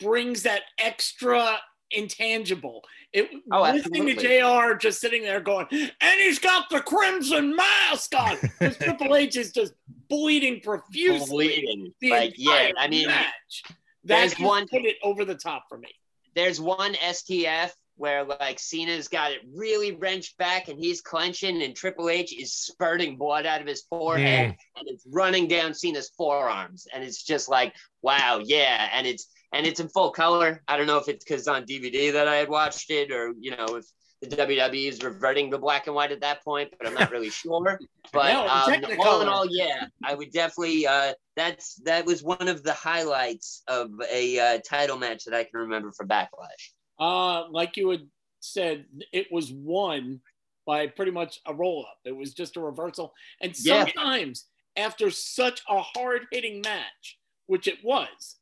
brings 0.00 0.42
that 0.44 0.62
extra 0.78 1.58
intangible. 1.90 2.82
It 3.12 3.30
Oh, 3.52 3.62
listening 3.62 4.06
to 4.06 4.12
absolutely. 4.12 4.70
JR 4.70 4.74
just 4.76 5.00
sitting 5.00 5.22
there 5.22 5.40
going, 5.40 5.66
and 5.70 6.20
he's 6.20 6.38
got 6.40 6.68
the 6.70 6.80
crimson 6.80 7.54
mask 7.54 8.12
on. 8.16 8.36
'Cause 8.58 8.76
Triple 8.78 9.14
H 9.14 9.36
is 9.36 9.52
just 9.52 9.74
bleeding 10.08 10.60
profusely. 10.60 11.64
bleeding. 11.64 11.94
Like 12.02 12.34
yeah, 12.36 12.72
I 12.76 12.88
mean, 12.88 13.06
match. 13.06 13.62
That 14.04 14.34
one- 14.40 14.66
put 14.68 14.84
it 14.84 14.96
over 15.02 15.24
the 15.24 15.36
top 15.36 15.66
for 15.68 15.78
me. 15.78 15.88
There's 16.34 16.60
one 16.60 16.94
STF 16.94 17.70
where 17.96 18.24
like 18.24 18.58
Cena's 18.58 19.08
got 19.08 19.30
it 19.30 19.40
really 19.54 19.92
wrenched 19.92 20.36
back 20.36 20.68
and 20.68 20.78
he's 20.78 21.00
clenching, 21.00 21.62
and 21.62 21.76
Triple 21.76 22.08
H 22.08 22.32
is 22.36 22.52
spurting 22.52 23.16
blood 23.16 23.46
out 23.46 23.60
of 23.60 23.66
his 23.66 23.82
forehead 23.82 24.56
and 24.76 24.88
it's 24.88 25.06
running 25.10 25.46
down 25.46 25.74
Cena's 25.74 26.10
forearms, 26.16 26.86
and 26.92 27.04
it's 27.04 27.22
just 27.22 27.48
like 27.48 27.74
wow, 28.02 28.40
yeah, 28.44 28.88
and 28.92 29.06
it's 29.06 29.28
and 29.52 29.66
it's 29.66 29.80
in 29.80 29.88
full 29.88 30.10
color. 30.10 30.62
I 30.66 30.76
don't 30.76 30.86
know 30.86 30.98
if 30.98 31.08
it's 31.08 31.24
because 31.24 31.46
on 31.46 31.64
DVD 31.64 32.12
that 32.12 32.28
I 32.28 32.36
had 32.36 32.48
watched 32.48 32.90
it, 32.90 33.12
or 33.12 33.32
you 33.38 33.52
know 33.52 33.76
if 33.76 33.84
the 34.28 34.36
WWE 34.36 34.88
is 34.88 35.02
reverting 35.02 35.50
to 35.50 35.58
black 35.58 35.86
and 35.86 35.94
white 35.94 36.12
at 36.12 36.20
that 36.20 36.44
point, 36.44 36.72
but 36.78 36.86
I'm 36.86 36.94
not 36.94 37.10
really 37.10 37.30
sure. 37.30 37.80
But 38.12 38.32
No, 38.32 38.48
um, 38.48 38.84
all 39.00 39.20
in 39.20 39.28
all, 39.28 39.46
yeah, 39.50 39.86
I 40.04 40.14
would 40.14 40.30
definitely. 40.30 40.86
Uh, 40.86 41.14
that's 41.36 41.76
that 41.84 42.06
was 42.06 42.22
one 42.22 42.48
of 42.48 42.62
the 42.62 42.72
highlights 42.72 43.62
of 43.66 43.90
a 44.10 44.38
uh, 44.38 44.58
title 44.68 44.96
match 44.96 45.24
that 45.24 45.34
I 45.34 45.44
can 45.44 45.60
remember 45.60 45.90
for 45.92 46.06
Backlash. 46.06 46.72
Uh, 46.98 47.48
like 47.50 47.76
you 47.76 47.90
had 47.90 48.08
said, 48.40 48.86
it 49.12 49.26
was 49.32 49.52
won 49.52 50.20
by 50.66 50.86
pretty 50.86 51.10
much 51.10 51.40
a 51.46 51.54
roll 51.54 51.84
up. 51.88 51.98
It 52.04 52.16
was 52.16 52.34
just 52.34 52.56
a 52.56 52.60
reversal. 52.60 53.12
And 53.40 53.54
Yeah. 53.58 53.86
sometimes 53.86 54.46
after 54.76 55.10
such 55.10 55.62
a 55.68 55.80
hard 55.80 56.26
hitting 56.30 56.60
match, 56.60 57.18
which 57.46 57.66
it 57.68 57.84
was, 57.84 58.36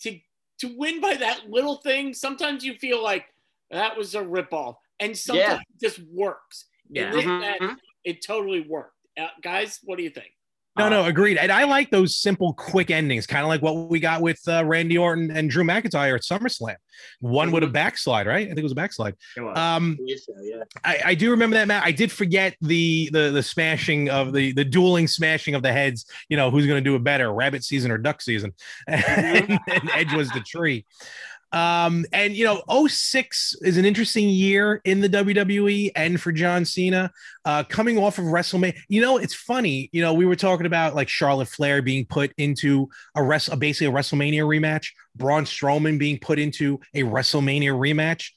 to 0.00 0.18
to 0.58 0.76
win 0.76 1.00
by 1.00 1.14
that 1.14 1.50
little 1.50 1.76
thing, 1.76 2.14
sometimes 2.14 2.64
you 2.64 2.74
feel 2.74 3.02
like 3.02 3.26
that 3.70 3.96
was 3.96 4.14
a 4.14 4.22
ripoff. 4.22 4.76
And 5.00 5.16
sometimes 5.16 5.60
it 5.60 5.80
just 5.86 6.00
works. 6.12 6.66
Yeah. 6.90 7.06
In 7.10 7.10
this 7.12 7.24
Mhm. 7.24 7.76
it 8.04 8.24
totally 8.24 8.60
worked. 8.60 8.92
Uh, 9.20 9.28
guys, 9.42 9.80
what 9.84 9.96
do 9.98 10.04
you 10.04 10.10
think? 10.10 10.28
No, 10.78 10.90
no, 10.90 11.06
agreed. 11.06 11.38
And 11.38 11.50
I 11.50 11.64
like 11.64 11.90
those 11.90 12.14
simple, 12.20 12.52
quick 12.52 12.90
endings, 12.90 13.26
kind 13.26 13.42
of 13.42 13.48
like 13.48 13.62
what 13.62 13.88
we 13.88 13.98
got 13.98 14.20
with 14.20 14.38
uh, 14.46 14.62
Randy 14.62 14.98
Orton 14.98 15.30
and 15.30 15.48
Drew 15.48 15.64
McIntyre 15.64 16.14
at 16.16 16.20
SummerSlam. 16.20 16.76
One 17.20 17.50
with 17.50 17.62
a 17.62 17.66
backslide, 17.66 18.26
right? 18.26 18.42
I 18.44 18.48
think 18.48 18.58
it 18.58 18.62
was 18.62 18.72
a 18.72 18.76
backslide. 18.76 19.14
Was. 19.38 19.56
Um, 19.56 19.96
Yes, 20.04 20.26
sir, 20.26 20.34
yeah. 20.42 20.64
I, 20.84 21.00
I 21.06 21.14
do 21.14 21.30
remember 21.30 21.56
that 21.56 21.66
match. 21.66 21.82
I 21.82 21.92
did 21.92 22.12
forget 22.12 22.56
the 22.60 23.08
the 23.10 23.30
the 23.30 23.42
smashing 23.42 24.10
of 24.10 24.34
the 24.34 24.52
the 24.52 24.66
dueling 24.66 25.06
smashing 25.08 25.54
of 25.54 25.62
the 25.62 25.72
heads. 25.72 26.04
You 26.28 26.36
know 26.36 26.50
who's 26.50 26.66
going 26.66 26.82
to 26.84 26.86
do 26.90 26.94
it 26.94 27.02
better, 27.02 27.32
rabbit 27.32 27.64
season 27.64 27.90
or 27.90 27.96
duck 27.96 28.20
season? 28.20 28.52
and, 28.86 29.58
and 29.70 29.90
Edge 29.94 30.12
was 30.12 30.28
the 30.32 30.40
tree. 30.40 30.84
Um, 31.52 32.04
and 32.12 32.34
you 32.34 32.44
know, 32.44 32.62
06 32.88 33.56
is 33.62 33.76
an 33.76 33.84
interesting 33.84 34.28
year 34.28 34.80
in 34.84 35.00
the 35.00 35.08
WWE 35.08 35.92
and 35.94 36.20
for 36.20 36.32
John 36.32 36.64
Cena. 36.64 37.10
Uh, 37.44 37.62
coming 37.64 37.98
off 37.98 38.18
of 38.18 38.24
WrestleMania, 38.24 38.76
you 38.88 39.00
know, 39.00 39.16
it's 39.16 39.34
funny. 39.34 39.88
You 39.92 40.02
know, 40.02 40.12
we 40.12 40.26
were 40.26 40.36
talking 40.36 40.66
about 40.66 40.94
like 40.94 41.08
Charlotte 41.08 41.48
Flair 41.48 41.82
being 41.82 42.04
put 42.04 42.32
into 42.36 42.88
a 43.14 43.22
rest, 43.22 43.56
basically 43.58 43.86
a 43.86 43.96
WrestleMania 43.96 44.42
rematch. 44.42 44.88
Braun 45.14 45.44
Strowman 45.44 45.98
being 45.98 46.18
put 46.18 46.38
into 46.38 46.80
a 46.94 47.02
WrestleMania 47.02 47.72
rematch. 47.72 48.30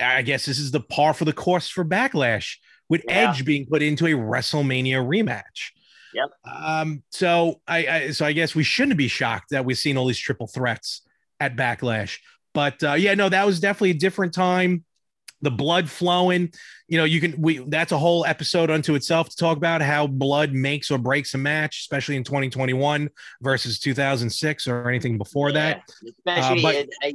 I 0.00 0.22
guess 0.22 0.44
this 0.44 0.58
is 0.58 0.72
the 0.72 0.80
par 0.80 1.14
for 1.14 1.24
the 1.24 1.32
course 1.32 1.68
for 1.68 1.84
Backlash 1.84 2.56
with 2.88 3.04
Yeah. 3.06 3.30
Edge 3.30 3.44
being 3.44 3.66
put 3.66 3.82
into 3.82 4.06
a 4.06 4.10
WrestleMania 4.10 4.96
rematch. 5.06 5.70
Yep. 6.14 6.30
Um, 6.44 7.02
so 7.10 7.60
I, 7.66 7.86
I 7.86 8.10
so 8.10 8.26
I 8.26 8.32
guess 8.32 8.54
we 8.54 8.64
shouldn't 8.64 8.98
be 8.98 9.08
shocked 9.08 9.50
that 9.50 9.64
we've 9.64 9.78
seen 9.78 9.96
all 9.96 10.06
these 10.06 10.18
triple 10.18 10.46
threats 10.46 11.02
at 11.42 11.56
Backlash. 11.56 12.18
But 12.54 12.82
uh, 12.84 12.92
yeah, 12.94 13.14
no, 13.14 13.28
that 13.28 13.44
was 13.44 13.58
definitely 13.60 13.90
a 13.90 13.94
different 13.94 14.32
time. 14.32 14.84
The 15.40 15.50
blood 15.50 15.90
flowing, 15.90 16.52
you 16.86 16.98
know, 16.98 17.04
you 17.04 17.20
can 17.20 17.40
we 17.40 17.58
that's 17.58 17.90
a 17.90 17.98
whole 17.98 18.24
episode 18.24 18.70
unto 18.70 18.94
itself 18.94 19.28
to 19.30 19.36
talk 19.36 19.56
about 19.56 19.82
how 19.82 20.06
blood 20.06 20.52
makes 20.52 20.88
or 20.90 20.98
breaks 20.98 21.34
a 21.34 21.38
match, 21.38 21.80
especially 21.80 22.14
in 22.14 22.22
2021 22.22 23.10
versus 23.40 23.80
2006 23.80 24.68
or 24.68 24.88
anything 24.88 25.18
before 25.18 25.50
that. 25.50 25.82
Especially, 26.06 26.64
Uh, 26.64 26.84
but- 26.84 26.88
I, 27.02 27.14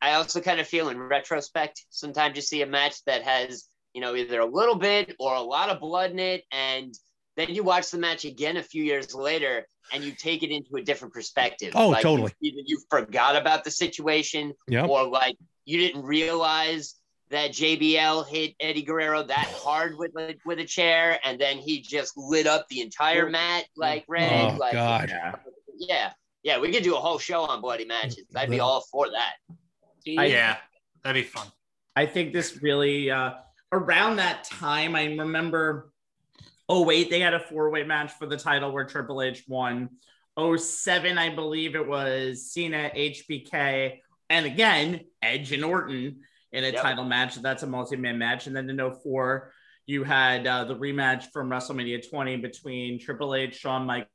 I 0.00 0.14
also 0.14 0.40
kind 0.40 0.60
of 0.60 0.68
feel 0.68 0.88
in 0.90 0.98
retrospect, 0.98 1.84
sometimes 1.90 2.36
you 2.36 2.42
see 2.42 2.62
a 2.62 2.66
match 2.66 3.02
that 3.06 3.22
has, 3.22 3.64
you 3.92 4.00
know, 4.00 4.14
either 4.14 4.38
a 4.38 4.46
little 4.46 4.76
bit 4.76 5.16
or 5.18 5.34
a 5.34 5.40
lot 5.40 5.68
of 5.70 5.80
blood 5.80 6.12
in 6.12 6.20
it, 6.20 6.44
and 6.52 6.94
then 7.36 7.54
you 7.54 7.62
watch 7.62 7.90
the 7.90 7.98
match 7.98 8.24
again 8.24 8.56
a 8.56 8.62
few 8.62 8.82
years 8.84 9.14
later, 9.14 9.66
and 9.92 10.02
you 10.04 10.12
take 10.12 10.42
it 10.42 10.50
into 10.50 10.76
a 10.76 10.82
different 10.82 11.12
perspective. 11.12 11.72
Oh, 11.74 11.88
Like, 11.90 12.02
totally. 12.02 12.32
Either 12.40 12.60
you 12.64 12.80
forgot 12.90 13.36
about 13.36 13.64
the 13.64 13.70
situation, 13.70 14.52
Yep. 14.68 14.88
or 14.88 15.06
like 15.08 15.36
you 15.64 15.78
didn't 15.78 16.02
realize 16.02 16.94
that 17.30 17.50
JBL 17.52 18.26
hit 18.28 18.54
Eddie 18.60 18.82
Guerrero 18.82 19.22
that 19.24 19.46
hard 19.56 19.96
with 19.98 20.12
a, 20.16 20.36
with 20.46 20.58
a 20.60 20.64
chair, 20.64 21.18
and 21.24 21.40
then 21.40 21.58
he 21.58 21.80
just 21.80 22.16
lit 22.16 22.46
up 22.46 22.66
the 22.68 22.80
entire 22.80 23.28
mat 23.28 23.64
like 23.76 24.04
red. 24.08 24.52
Oh 24.52 24.56
like, 24.56 24.72
God. 24.72 25.08
Yeah. 25.10 25.34
yeah, 25.76 26.12
yeah, 26.42 26.58
we 26.60 26.70
could 26.72 26.84
do 26.84 26.94
a 26.94 27.00
whole 27.00 27.18
show 27.18 27.42
on 27.42 27.60
bloody 27.60 27.84
matches. 27.84 28.26
I'd 28.36 28.50
be 28.50 28.60
all 28.60 28.82
for 28.92 29.08
that. 29.10 29.32
I- 30.18 30.26
Yeah, 30.26 30.56
that'd 31.02 31.20
be 31.22 31.26
fun. 31.28 31.46
I 31.96 32.06
think 32.06 32.32
this 32.32 32.60
really 32.62 33.10
uh 33.10 33.32
around 33.72 34.16
that 34.16 34.44
time 34.44 34.94
I 34.94 35.04
remember 35.06 35.90
oh 36.68 36.82
wait 36.82 37.10
they 37.10 37.20
had 37.20 37.34
a 37.34 37.40
four-way 37.40 37.82
match 37.84 38.12
for 38.12 38.26
the 38.26 38.36
title 38.36 38.72
where 38.72 38.84
Triple 38.84 39.22
H 39.22 39.44
won. 39.48 39.90
07 40.38 41.16
I 41.18 41.34
believe 41.34 41.74
it 41.76 41.86
was 41.86 42.50
Cena 42.52 42.90
HBK 42.94 44.00
and 44.30 44.46
again 44.46 45.00
Edge 45.22 45.52
and 45.52 45.64
Orton 45.64 46.20
in 46.52 46.64
a 46.64 46.68
Yep. 46.68 46.82
title 46.82 47.04
match. 47.04 47.34
That's 47.36 47.62
a 47.64 47.66
multi-man 47.66 48.18
match. 48.18 48.46
And 48.46 48.54
then 48.56 48.68
in 48.70 48.78
04 48.78 49.52
you 49.86 50.02
had 50.02 50.46
uh, 50.46 50.64
the 50.64 50.74
rematch 50.76 51.24
from 51.32 51.50
WrestleMania 51.50 52.08
20 52.08 52.36
between 52.38 52.98
Triple 52.98 53.34
H 53.34 53.56
Shawn 53.56 53.84
Michaels 53.86 54.08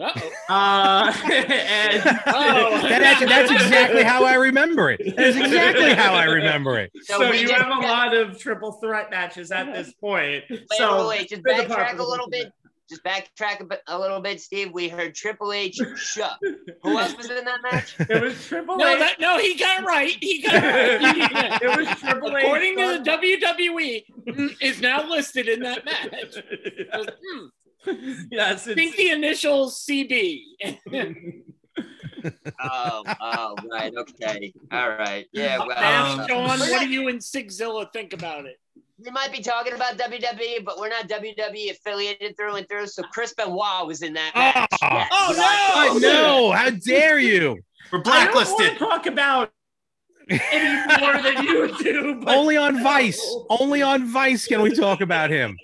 Uh-oh. 0.00 0.30
uh 0.48 1.12
and 1.32 2.02
Oh. 2.26 2.80
that 2.88 3.02
actually, 3.02 3.26
that's 3.26 3.50
exactly 3.50 4.02
how 4.02 4.24
I 4.24 4.34
remember 4.34 4.90
it. 4.90 5.00
That's 5.16 5.36
exactly 5.36 5.92
how 5.94 6.14
I 6.14 6.24
remember 6.24 6.78
it. 6.78 6.90
so, 7.02 7.18
So 7.18 7.30
we 7.30 7.40
you 7.40 7.52
have 7.52 7.66
a 7.66 7.70
got- 7.70 7.82
lot 7.82 8.16
of 8.16 8.38
triple 8.38 8.72
threat 8.72 9.10
matches 9.10 9.50
at 9.52 9.72
this 9.74 9.92
point. 9.92 10.44
Wait, 10.50 10.60
so 10.72 11.08
wait, 11.08 11.18
wait, 11.20 11.28
just 11.28 11.42
backtrack 11.42 11.98
a 11.98 12.02
little 12.02 12.24
of 12.26 12.30
bit. 12.30 12.52
Just 12.90 13.04
backtrack 13.04 13.60
a, 13.60 13.64
bit, 13.64 13.80
a 13.86 13.98
little 13.98 14.20
bit, 14.20 14.40
Steve. 14.40 14.70
We 14.72 14.88
heard 14.88 15.14
Triple 15.14 15.52
H 15.52 15.78
shut. 15.96 16.36
Who 16.82 16.98
else 16.98 17.16
was 17.16 17.30
in 17.30 17.44
that 17.44 17.60
match? 17.62 17.94
It 18.00 18.22
was 18.22 18.46
Triple 18.46 18.76
No, 18.76 18.92
H. 18.94 18.98
that, 18.98 19.20
no, 19.20 19.38
he 19.38 19.54
got 19.56 19.80
it 19.82 19.86
right. 19.86 20.14
He 20.20 20.42
got 20.42 20.54
it 20.64 21.00
right. 21.02 21.62
it 21.62 21.76
was 21.78 21.86
Triple 22.00 22.36
H. 22.36 22.44
According 22.44 22.76
to 22.78 22.98
the 22.98 23.10
WWE, 23.10 24.02
mm, 24.26 24.56
is 24.60 24.80
now 24.82 25.08
listed 25.08 25.48
in 25.48 25.60
that 25.60 25.84
match. 25.86 26.34
Hmm, 26.92 27.46
yes, 28.30 28.68
I 28.68 28.74
think 28.74 28.96
the 28.96 29.10
initials 29.10 29.84
CB. 29.88 30.40
Oh, 32.62 33.02
oh, 33.20 33.56
right, 33.70 33.92
okay, 33.96 34.52
all 34.70 34.90
right, 34.90 35.26
yeah. 35.32 35.58
Well, 35.58 35.68
now, 35.68 36.20
Um, 36.20 36.28
Sean, 36.28 36.60
we're 36.60 36.70
what 36.70 36.80
do 36.82 36.88
you 36.88 37.08
and 37.08 37.20
Sigzilla 37.20 37.92
think 37.92 38.12
about 38.12 38.46
it? 38.46 38.58
we 39.04 39.10
might 39.10 39.32
be 39.32 39.40
talking 39.40 39.72
about 39.72 39.96
WWE, 39.98 40.64
but 40.64 40.78
we're 40.78 40.88
not 40.88 41.08
WWE 41.08 41.70
affiliated 41.70 42.36
through 42.36 42.56
and 42.56 42.68
through. 42.68 42.86
So 42.86 43.02
Chris 43.02 43.34
Benoit 43.34 43.86
was 43.86 44.02
in 44.02 44.12
that 44.14 44.32
match. 44.34 44.68
Oh. 44.82 44.88
Yes. 44.90 45.08
Oh, 45.12 45.34
I 45.36 45.88
no! 45.94 45.98
know. 45.98 46.52
How 46.56 46.70
dare 46.70 47.18
you? 47.18 47.58
We're 47.90 47.98
I 48.00 48.02
don't 48.02 48.32
blacklisted. 48.32 48.58
want 48.58 48.72
to 48.72 48.78
talk 48.78 49.06
about 49.06 49.50
any 50.28 51.00
more 51.00 51.22
than 51.22 51.44
you 51.44 51.76
do. 51.78 52.20
But 52.24 52.36
Only 52.36 52.56
on 52.56 52.82
Vice. 52.82 53.20
Only 53.50 53.82
on 53.82 54.06
Vice 54.06 54.46
can 54.46 54.62
we 54.62 54.74
talk 54.74 55.00
about 55.00 55.30
him. 55.30 55.56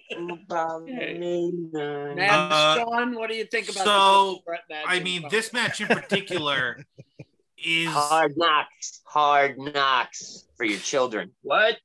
Now, 0.49 2.51
Uh, 2.51 2.77
Sean, 2.77 3.15
what 3.15 3.31
do 3.31 3.37
you 3.37 3.45
think 3.45 3.71
about 3.71 3.85
so, 3.85 4.39
the 4.47 4.53
match? 4.71 4.85
I 4.87 5.01
mean, 5.01 5.25
this 5.31 5.53
match 5.53 5.81
in 5.81 5.89
particular 5.89 6.85
is 7.59 7.89
Hard 7.89 8.37
knocks, 8.37 9.01
hard 9.05 9.59
knocks 9.59 10.45
for 10.57 10.65
your 10.65 10.79
children. 10.79 11.33
What? 11.43 11.77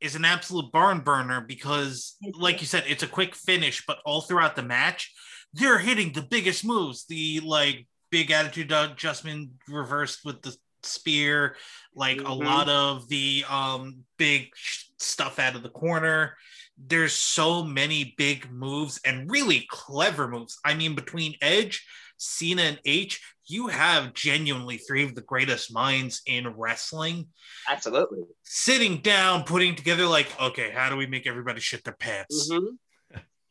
is 0.00 0.16
an 0.16 0.24
absolute 0.24 0.72
barn 0.72 0.98
burner 0.98 1.40
because, 1.40 2.16
like 2.36 2.60
you 2.60 2.66
said, 2.66 2.82
it's 2.88 3.04
a 3.04 3.06
quick 3.06 3.36
finish, 3.36 3.86
but 3.86 3.98
all 4.04 4.20
throughout 4.20 4.56
the 4.56 4.62
match, 4.62 5.14
they're 5.52 5.78
hitting 5.78 6.12
the 6.12 6.22
biggest 6.22 6.64
moves. 6.64 7.04
The 7.06 7.38
like 7.38 7.86
big 8.10 8.32
attitude 8.32 8.72
adjustment 8.72 9.50
reversed 9.68 10.24
with 10.24 10.42
the 10.42 10.56
spear, 10.84 11.56
like 11.94 12.20
a 12.20 12.24
Mhm. 12.24 12.44
lot 12.44 12.68
of 12.68 13.08
the 13.08 13.44
um 13.48 14.04
big 14.16 14.50
stuff 14.98 15.38
out 15.38 15.54
of 15.56 15.62
the 15.62 15.68
corner. 15.70 16.36
There's 16.76 17.12
so 17.14 17.62
many 17.62 18.14
big 18.16 18.50
moves 18.50 19.00
and 19.04 19.30
really 19.30 19.66
clever 19.70 20.28
moves. 20.28 20.58
I 20.64 20.74
mean, 20.74 20.94
between 20.94 21.36
Edge, 21.40 21.86
Cena, 22.16 22.62
and 22.62 22.80
H, 22.84 23.20
you 23.44 23.68
have 23.68 24.14
genuinely 24.14 24.78
three 24.78 25.04
of 25.04 25.14
the 25.14 25.20
greatest 25.22 25.72
minds 25.72 26.22
in 26.26 26.48
wrestling 26.56 27.28
Absolutely. 27.68 28.22
sitting 28.42 28.98
down, 29.02 29.44
putting 29.44 29.74
together 29.74 30.06
like, 30.06 30.28
okay, 30.40 30.70
how 30.70 30.88
do 30.88 30.96
we 30.96 31.06
make 31.06 31.26
everybody 31.26 31.60
shit 31.60 31.84
their 31.84 31.94
pants? 31.94 32.50
Mhm. 32.50 32.78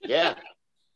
Yeah. 0.02 0.36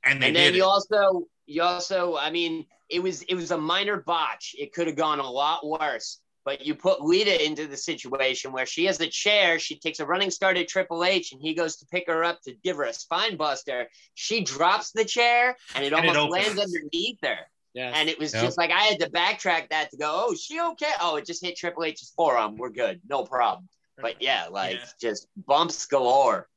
And 0.08 0.22
they 0.22 0.28
and 0.28 0.36
then 0.36 0.52
did 0.52 0.58
you 0.58 0.64
it. 0.64 0.68
also 0.68 1.28
you 1.48 1.64
also 1.64 2.16
i 2.16 2.30
mean 2.30 2.68
it 2.90 3.02
was 3.02 3.24
it 3.24 3.34
was 3.34 3.50
a 3.50 3.58
minor 3.58 3.98
botch 4.02 4.54
it 4.56 4.72
could 4.72 4.86
have 4.86 4.96
gone 4.96 5.20
a 5.20 5.28
lot 5.28 5.66
worse 5.66 6.20
but 6.46 6.66
you 6.66 6.76
put 6.76 7.02
lita 7.02 7.44
into 7.46 7.68
the 7.68 7.76
situation 7.76 8.52
where 8.52 8.66
she 8.66 8.86
has 8.86 9.02
a 9.02 9.08
chair 9.08 9.60
she 9.60 9.78
takes 9.78 10.00
a 10.00 10.06
running 10.06 10.30
start 10.32 10.56
at 10.58 10.68
triple 10.68 11.04
h 11.04 11.32
and 11.34 11.42
he 11.42 11.54
goes 11.54 11.76
to 11.78 11.86
pick 11.88 12.06
her 12.08 12.24
up 12.24 12.40
to 12.42 12.54
give 12.64 12.78
her 12.78 12.84
a 12.84 12.94
spine 12.94 13.36
buster 13.36 13.88
she 14.14 14.42
drops 14.44 14.92
the 14.92 15.04
chair 15.04 15.58
and 15.76 15.84
it 15.84 15.92
And 15.94 15.96
almost 15.96 16.20
opens. 16.20 16.32
lands 16.58 16.60
underneath 16.62 17.20
her 17.24 17.40
Yes. 17.74 17.94
and 17.98 18.08
it 18.08 18.18
was 18.18 18.34
Yep. 18.34 18.44
just 18.44 18.58
like 18.58 18.72
i 18.72 18.84
had 18.84 19.00
to 19.02 19.10
backtrack 19.10 19.70
that 19.70 19.92
to 19.92 19.98
go 19.98 20.10
oh 20.28 20.32
is 20.34 20.42
she 20.42 20.62
okay 20.62 20.92
oh 21.02 21.18
it 21.18 21.26
just 21.26 21.44
hit 21.44 21.58
triple 21.58 21.84
h's 21.84 22.12
forearm 22.16 22.56
we're 22.58 22.70
good 22.70 23.02
no 23.10 23.24
problem 23.26 23.68
but 24.02 24.22
yeah 24.22 24.48
like 24.50 24.78
Yeah. 24.78 24.86
just 25.02 25.28
bumps 25.46 25.86
galore 25.86 26.48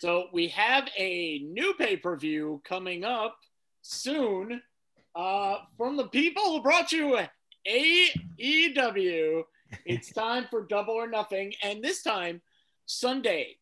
So 0.00 0.26
we 0.32 0.48
have 0.48 0.88
a 0.98 1.38
new 1.58 1.74
pay 1.74 1.96
per 1.96 2.16
view 2.16 2.60
coming 2.64 3.04
up 3.04 3.36
soon 3.82 4.60
uh, 5.14 5.56
from 5.76 5.96
the 5.96 6.08
people 6.08 6.42
who 6.44 6.62
brought 6.62 6.90
you 6.92 7.18
AEW. 7.66 9.42
It's 9.86 10.12
time 10.12 10.44
for 10.50 10.66
Double 10.66 10.92
or 10.92 11.08
Nothing, 11.08 11.54
and 11.62 11.82
this 11.82 12.02
time 12.02 12.42
Sunday, 12.84 13.56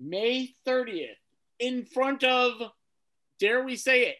May 0.00 0.56
30th, 0.66 1.06
in 1.60 1.84
front 1.84 2.24
of, 2.24 2.54
dare 3.38 3.62
we 3.64 3.76
say 3.76 4.06
it, 4.08 4.16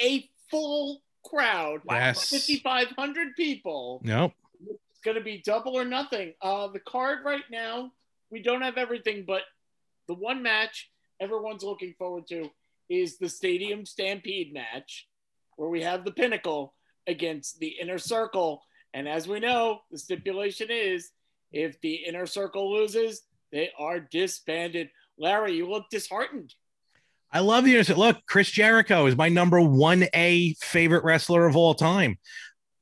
a 0.00 0.26
full 0.50 1.02
crowd, 1.22 1.82
Yes. 1.90 2.30
5,500 2.30 3.36
people. 3.36 4.00
Nope. 4.04 4.32
It's 4.66 5.00
going 5.04 5.18
to 5.18 5.22
be 5.22 5.42
double 5.44 5.74
or 5.78 5.84
nothing. 5.84 6.32
Uh, 6.40 6.68
the 6.68 6.80
card 6.80 7.18
right 7.26 7.44
now, 7.50 7.92
we 8.30 8.40
don't 8.42 8.62
have 8.62 8.78
everything, 8.78 9.24
but 9.26 9.42
the 10.08 10.14
one 10.14 10.42
match 10.42 10.90
everyone's 11.20 11.62
looking 11.62 11.94
forward 11.98 12.26
to 12.28 12.48
is 12.88 13.18
the 13.18 13.28
Stadium 13.28 13.84
Stampede 13.84 14.54
match, 14.54 15.08
where 15.56 15.68
we 15.68 15.82
have 15.82 16.06
the 16.06 16.12
Pinnacle 16.12 16.72
against 17.06 17.58
the 17.58 17.76
Inner 17.80 17.98
Circle. 17.98 18.62
And 18.94 19.08
as 19.08 19.28
we 19.28 19.40
know, 19.40 19.80
the 19.90 19.98
stipulation 19.98 20.68
is 20.70 21.10
if 21.52 21.80
the 21.80 21.94
Inner 21.94 22.26
Circle 22.26 22.72
loses, 22.72 23.22
they 23.52 23.70
are 23.78 24.00
disbanded. 24.00 24.90
Larry, 25.18 25.54
you 25.54 25.68
look 25.68 25.88
disheartened. 25.90 26.54
I 27.32 27.40
love 27.40 27.64
the 27.64 27.74
innocent. 27.74 27.98
Look, 27.98 28.18
Chris 28.26 28.50
Jericho 28.50 29.06
is 29.06 29.16
my 29.16 29.28
number 29.28 29.60
one 29.60 30.06
A 30.14 30.54
favorite 30.60 31.04
wrestler 31.04 31.46
of 31.46 31.56
all 31.56 31.74
time. 31.74 32.18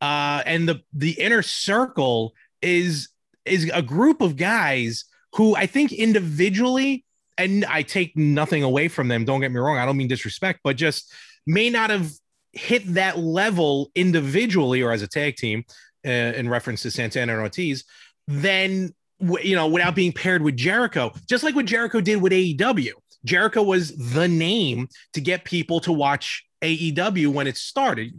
Uh, 0.00 0.42
and 0.44 0.68
the 0.68 0.82
the 0.92 1.12
inner 1.12 1.42
circle 1.42 2.34
is 2.60 3.08
is 3.44 3.70
a 3.72 3.82
group 3.82 4.20
of 4.20 4.36
guys 4.36 5.04
who 5.34 5.56
I 5.56 5.66
think 5.66 5.92
individually, 5.92 7.04
and 7.38 7.64
I 7.64 7.82
take 7.82 8.16
nothing 8.16 8.62
away 8.62 8.88
from 8.88 9.08
them. 9.08 9.24
Don't 9.24 9.40
get 9.40 9.50
me 9.50 9.58
wrong. 9.58 9.78
I 9.78 9.86
don't 9.86 9.96
mean 9.96 10.08
disrespect, 10.08 10.60
but 10.62 10.76
just 10.76 11.12
may 11.46 11.70
not 11.70 11.90
have 11.90 12.12
hit 12.52 12.94
that 12.94 13.18
level 13.18 13.90
individually 13.94 14.82
or 14.82 14.92
as 14.92 15.02
a 15.02 15.08
tag 15.08 15.36
team, 15.36 15.64
uh, 16.04 16.08
in 16.08 16.48
reference 16.48 16.82
to 16.82 16.90
Santana 16.90 17.32
and 17.32 17.42
Ortiz, 17.42 17.84
then 18.26 18.94
you 19.42 19.54
know 19.56 19.68
without 19.68 19.94
being 19.94 20.12
paired 20.12 20.42
with 20.42 20.56
Jericho, 20.56 21.12
just 21.28 21.44
like 21.44 21.54
what 21.54 21.66
Jericho 21.66 22.00
did 22.00 22.20
with 22.22 22.32
AEW. 22.32 22.92
Jericho 23.24 23.62
was 23.62 23.96
the 23.96 24.28
name 24.28 24.88
to 25.14 25.20
get 25.20 25.44
people 25.44 25.80
to 25.80 25.92
watch 25.92 26.44
AEW 26.62 27.28
when 27.28 27.46
it 27.46 27.56
started. 27.56 28.12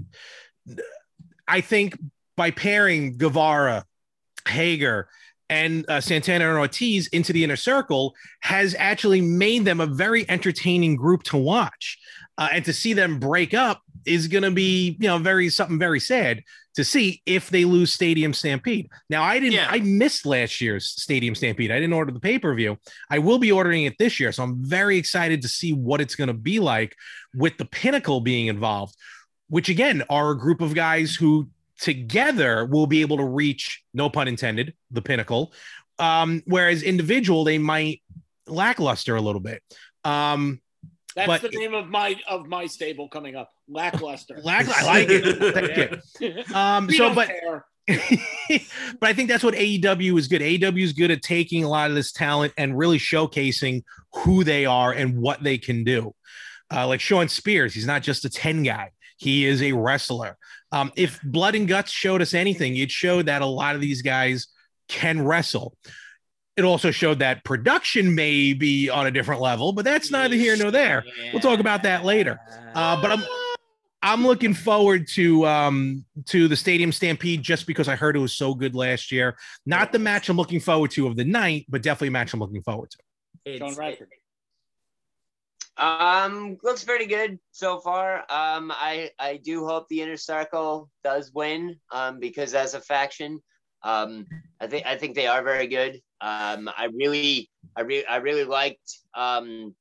I 1.48 1.62
think 1.62 1.98
by 2.36 2.52
pairing 2.52 3.18
Guevara, 3.18 3.86
Hager, 4.48 5.08
and 5.48 5.86
uh, 5.88 6.02
Santana 6.02 6.50
and 6.50 6.58
Ortiz 6.58 7.08
into 7.08 7.32
the 7.34 7.44
inner 7.44 7.56
circle 7.56 8.16
has 8.42 8.76
actually 8.80 9.22
made 9.22 9.64
them 9.64 9.80
a 9.80 9.86
very 9.86 10.28
entertaining 10.30 10.96
group 10.96 11.22
to 11.24 11.38
watch. 11.38 12.00
uh, 12.38 12.50
and 12.52 12.66
to 12.66 12.74
see 12.74 12.94
them 12.94 13.20
break 13.20 13.54
up 13.54 13.82
is 14.06 14.28
going 14.28 14.44
to 14.44 14.52
be 14.52 14.98
you 15.00 15.08
know 15.08 15.18
very 15.18 15.50
something 15.50 15.80
very 15.80 16.00
sad 16.00 16.44
to 16.76 16.84
see 16.84 17.22
if 17.26 17.50
they 17.50 17.66
lose 17.66 17.94
Stadium 17.94 18.34
Stampede. 18.34 18.90
Now 19.10 19.24
I 19.24 19.40
didn't 19.40 19.54
Yeah. 19.54 19.68
I 19.70 19.80
missed 19.80 20.26
last 20.26 20.62
year's 20.62 20.88
Stadium 20.88 21.36
Stampede. 21.36 21.72
I 21.72 21.76
didn't 21.76 21.94
order 21.94 22.12
the 22.12 22.20
pay-per-view. 22.20 22.78
I 23.10 23.20
will 23.20 23.40
be 23.40 23.52
ordering 23.52 23.86
it 23.86 23.98
this 23.98 24.20
year, 24.20 24.32
so 24.32 24.44
I'm 24.44 24.64
very 24.64 24.98
excited 24.98 25.42
to 25.42 25.48
see 25.48 25.74
what 25.74 26.02
it's 26.02 26.16
going 26.16 26.28
to 26.28 26.34
be 26.34 26.60
like 26.60 26.96
with 27.34 27.58
the 27.58 27.66
Pinnacle 27.66 28.22
being 28.22 28.48
involved, 28.48 28.96
which 29.50 29.70
again 29.70 30.04
are 30.10 30.32
a 30.32 30.38
group 30.38 30.62
of 30.62 30.74
guys 30.76 31.16
who 31.16 31.48
together 31.80 32.66
will 32.66 32.88
be 32.88 33.02
able 33.02 33.18
to 33.18 33.26
reach 33.26 33.84
no 33.94 34.10
pun 34.10 34.28
intended 34.30 34.74
the 34.92 35.02
pinnacle 35.02 35.52
um 36.00 36.42
whereas 36.46 36.84
individual 36.84 37.44
they 37.44 37.58
might 37.58 38.02
lackluster 38.48 39.18
a 39.18 39.22
little 39.22 39.42
bit 39.42 39.62
um 40.06 40.62
That's 41.16 41.28
But- 41.28 41.42
the 41.42 41.50
name 41.58 41.74
of 41.74 41.88
my 41.88 42.16
of 42.28 42.48
my 42.48 42.66
stable 42.68 43.08
coming 43.10 43.36
up. 43.36 43.52
Lackluster. 43.68 44.40
lack 44.44 44.68
i 44.70 44.84
like 44.86 45.08
it 45.10 45.54
Thank 45.54 45.98
you. 46.20 46.56
um 46.56 46.90
so 46.92 47.14
but 47.14 47.32
but 47.88 49.10
I 49.10 49.14
think 49.14 49.30
that's 49.30 49.44
what 49.44 49.54
AEW 49.54 50.18
is 50.18 50.28
good. 50.28 50.42
AEW 50.42 50.82
is 50.84 50.94
good 50.94 51.12
at 51.12 51.22
taking 51.22 51.64
a 51.64 51.70
lot 51.70 51.90
of 51.90 51.96
this 51.96 52.12
talent 52.12 52.52
and 52.58 52.76
really 52.78 52.98
showcasing 52.98 53.84
who 54.14 54.44
they 54.44 54.66
are 54.66 54.92
and 54.92 55.20
what 55.22 55.44
they 55.44 55.58
can 55.60 55.84
do. 55.84 56.14
Uh, 56.74 56.88
like 56.88 57.00
Shawn 57.00 57.28
Spears, 57.30 57.76
he's 57.76 57.86
not 57.86 58.02
just 58.02 58.26
a 58.26 58.30
10 58.30 58.64
guy, 58.64 58.90
he 59.18 59.46
is 59.46 59.62
a 59.62 59.72
wrestler. 59.72 60.36
Um, 60.72 60.92
if 60.96 61.20
Blood 61.24 61.54
and 61.54 61.68
Guts 61.68 61.92
showed 61.92 62.24
us 62.24 62.34
anything, 62.34 62.76
it 62.76 62.90
showed 62.90 63.28
that 63.28 63.44
a 63.44 63.46
lot 63.46 63.76
of 63.76 63.82
these 63.82 64.02
guys 64.02 64.48
can 64.90 65.22
wrestle. 65.24 65.78
It 66.58 66.64
also 66.64 66.90
showed 66.90 67.20
that 67.20 67.44
production 67.44 68.16
may 68.16 68.54
be 68.54 68.90
on 68.90 69.08
a 69.08 69.12
different 69.12 69.42
level, 69.42 69.74
but 69.74 69.84
that's 69.84 70.10
neither 70.10 70.36
here 70.36 70.56
nor 70.56 70.72
there. 70.72 71.04
We'll 71.34 71.42
talk 71.42 71.60
about 71.60 71.84
that 71.84 72.06
later. 72.06 72.40
Uh, 72.74 73.02
but 73.02 73.12
I'm 73.12 73.24
I'm 74.02 74.24
looking 74.24 74.54
forward 74.54 75.08
to 75.16 75.46
um 75.48 76.06
to 76.28 76.48
the 76.48 76.56
Stadium 76.56 76.92
Stampede 76.92 77.42
just 77.42 77.68
because 77.68 77.88
I 77.88 77.96
heard 77.96 78.16
it 78.16 78.20
was 78.20 78.36
so 78.36 78.54
good 78.54 78.76
last 78.76 79.12
year. 79.12 79.36
Not 79.66 79.92
the 79.92 80.00
match 80.00 80.30
I'm 80.30 80.38
looking 80.38 80.60
forward 80.60 80.92
to 80.92 81.08
of 81.08 81.16
the 81.16 81.26
night, 81.26 81.66
but 81.68 81.82
definitely 81.82 82.10
a 82.10 82.12
match 82.12 82.34
I'm 82.34 82.40
looking 82.40 82.62
forward 82.62 82.92
to. 82.92 83.58
Sean 83.58 83.70
It's, 83.70 83.78
Radford. 83.78 84.10
Um, 85.78 86.58
looks 86.64 86.84
pretty 86.84 87.06
good 87.06 87.38
so 87.52 87.80
far. 87.80 88.20
Um, 88.30 88.72
I 88.72 89.12
I 89.20 89.38
do 89.44 89.66
hope 89.66 89.88
the 89.90 90.02
inner 90.02 90.18
circle 90.18 90.90
does 91.04 91.34
win. 91.34 91.78
Um, 91.92 92.20
because 92.20 92.54
as 92.54 92.76
a 92.76 92.82
faction, 92.82 93.42
um, 93.84 94.26
I 94.60 94.68
think 94.68 94.86
I 94.86 94.98
think 94.98 95.16
they 95.16 95.28
are 95.28 95.44
very 95.44 95.68
good. 95.68 96.02
Um, 96.26 96.68
I 96.76 96.90
really 96.92 97.52
I 97.76 97.82
really 97.82 98.06
I 98.08 98.16
really 98.18 98.46
liked 98.46 98.98
um, 99.14 99.76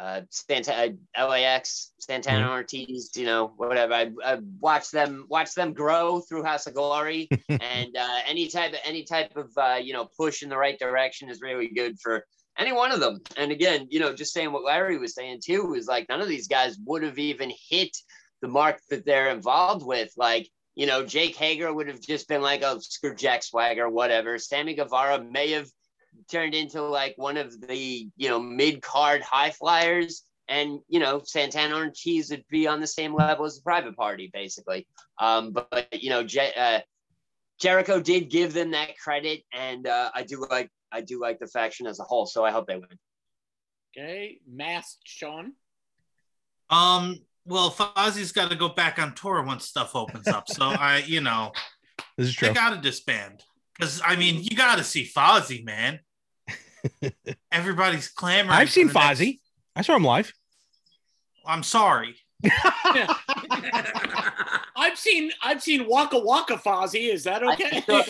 uh, 0.00 0.22
Santa 0.28 0.96
uh, 1.16 1.28
LAX 1.28 1.92
Santana 2.00 2.50
Ortiz. 2.50 3.12
You 3.14 3.26
know 3.26 3.52
whatever. 3.56 3.94
I, 3.94 4.10
I 4.24 4.38
watched 4.58 4.90
them 4.90 5.26
watch 5.28 5.54
them 5.54 5.72
grow 5.72 6.20
through 6.20 6.42
House 6.42 6.66
of 6.66 6.74
Glory, 6.74 7.28
and 7.48 7.96
uh, 7.96 8.18
any 8.26 8.48
type 8.48 8.72
of 8.72 8.80
any 8.84 9.04
type 9.04 9.36
of 9.36 9.52
uh, 9.56 9.78
you 9.80 9.92
know 9.92 10.08
push 10.16 10.42
in 10.42 10.48
the 10.48 10.56
right 10.56 10.78
direction 10.78 11.30
is 11.30 11.40
really 11.40 11.68
good 11.68 12.00
for 12.00 12.26
any 12.58 12.72
one 12.72 12.90
of 12.90 12.98
them. 12.98 13.20
And 13.36 13.52
again, 13.52 13.86
you 13.90 14.00
know, 14.00 14.12
just 14.12 14.32
saying 14.32 14.50
what 14.50 14.64
Larry 14.64 14.98
was 14.98 15.14
saying 15.14 15.40
too 15.44 15.74
is 15.74 15.86
like 15.86 16.08
none 16.08 16.20
of 16.20 16.28
these 16.28 16.48
guys 16.48 16.76
would 16.84 17.04
have 17.04 17.18
even 17.18 17.52
hit 17.70 17.96
the 18.42 18.48
mark 18.48 18.80
that 18.90 19.06
they're 19.06 19.30
involved 19.30 19.86
with. 19.86 20.12
Like, 20.16 20.48
you 20.74 20.86
know, 20.86 21.04
Jake 21.04 21.36
Hager 21.36 21.72
would 21.72 21.88
have 21.88 22.00
just 22.00 22.28
been 22.28 22.42
like, 22.42 22.62
oh, 22.64 22.78
screw 22.80 23.14
Jack 23.14 23.42
Swagger, 23.42 23.88
whatever. 23.88 24.38
Sammy 24.38 24.74
Guevara 24.74 25.22
may 25.22 25.52
have 25.52 25.68
turned 26.30 26.54
into 26.54 26.82
like 26.82 27.14
one 27.16 27.36
of 27.36 27.60
the, 27.60 28.08
you 28.16 28.28
know, 28.28 28.40
mid 28.40 28.82
card 28.82 29.22
high 29.22 29.50
flyers. 29.50 30.22
And, 30.46 30.80
you 30.88 31.00
know, 31.00 31.22
Santana 31.24 31.76
and 31.76 31.86
Ortiz 31.86 32.30
would 32.30 32.44
be 32.50 32.66
on 32.66 32.80
the 32.80 32.86
same 32.86 33.14
level 33.14 33.46
as 33.46 33.56
the 33.56 33.62
private 33.62 33.96
party, 33.96 34.30
basically. 34.32 34.86
Um, 35.18 35.52
but, 35.52 35.70
but, 35.70 36.02
you 36.02 36.10
know, 36.10 36.22
Je- 36.22 36.52
uh, 36.54 36.80
Jericho 37.58 38.00
did 38.00 38.28
give 38.28 38.52
them 38.52 38.72
that 38.72 38.98
credit. 38.98 39.42
And 39.54 39.86
uh, 39.86 40.10
I 40.14 40.22
do 40.22 40.44
like, 40.50 40.70
I 40.92 41.00
do 41.00 41.18
like 41.18 41.38
the 41.38 41.46
faction 41.46 41.86
as 41.86 41.98
a 41.98 42.04
whole, 42.04 42.26
so 42.26 42.44
I 42.44 42.50
hope 42.50 42.66
they 42.66 42.76
win. 42.76 42.98
Okay. 43.96 44.38
Masked 44.46 45.06
Sean. 45.06 45.52
Um, 46.68 47.20
well, 47.46 47.70
Fozzy's 47.70 48.32
got 48.32 48.50
to 48.50 48.56
go 48.56 48.68
back 48.68 48.98
on 48.98 49.14
tour 49.14 49.42
once 49.42 49.66
stuff 49.66 49.94
opens 49.94 50.28
up. 50.28 50.48
So 50.48 50.64
I, 50.64 50.98
you 51.06 51.20
know, 51.20 51.52
This 52.16 52.28
is 52.28 52.34
true. 52.34 52.48
they 52.48 52.54
got 52.54 52.74
to 52.74 52.80
disband 52.80 53.42
because 53.78 54.00
I 54.04 54.16
mean, 54.16 54.42
you 54.42 54.56
got 54.56 54.78
to 54.78 54.84
see 54.84 55.04
Fozzy, 55.04 55.64
man. 55.64 56.00
Everybody's 57.52 58.08
clamoring. 58.08 58.56
I've 58.58 58.70
seen 58.70 58.88
for 58.88 58.94
the 58.94 59.00
next- 59.00 59.20
Fozzy. 59.20 59.40
I 59.76 59.82
saw 59.82 59.96
him 59.96 60.04
live. 60.04 60.32
I'm 61.46 61.62
sorry. 61.62 62.14
I've 64.76 64.98
seen 64.98 65.30
I've 65.42 65.62
seen 65.62 65.86
Waka 65.88 66.18
Waka 66.18 66.54
Fozzy. 66.56 67.12
Is 67.12 67.24
that 67.24 67.42
okay? 67.42 67.82
I, 67.88 68.02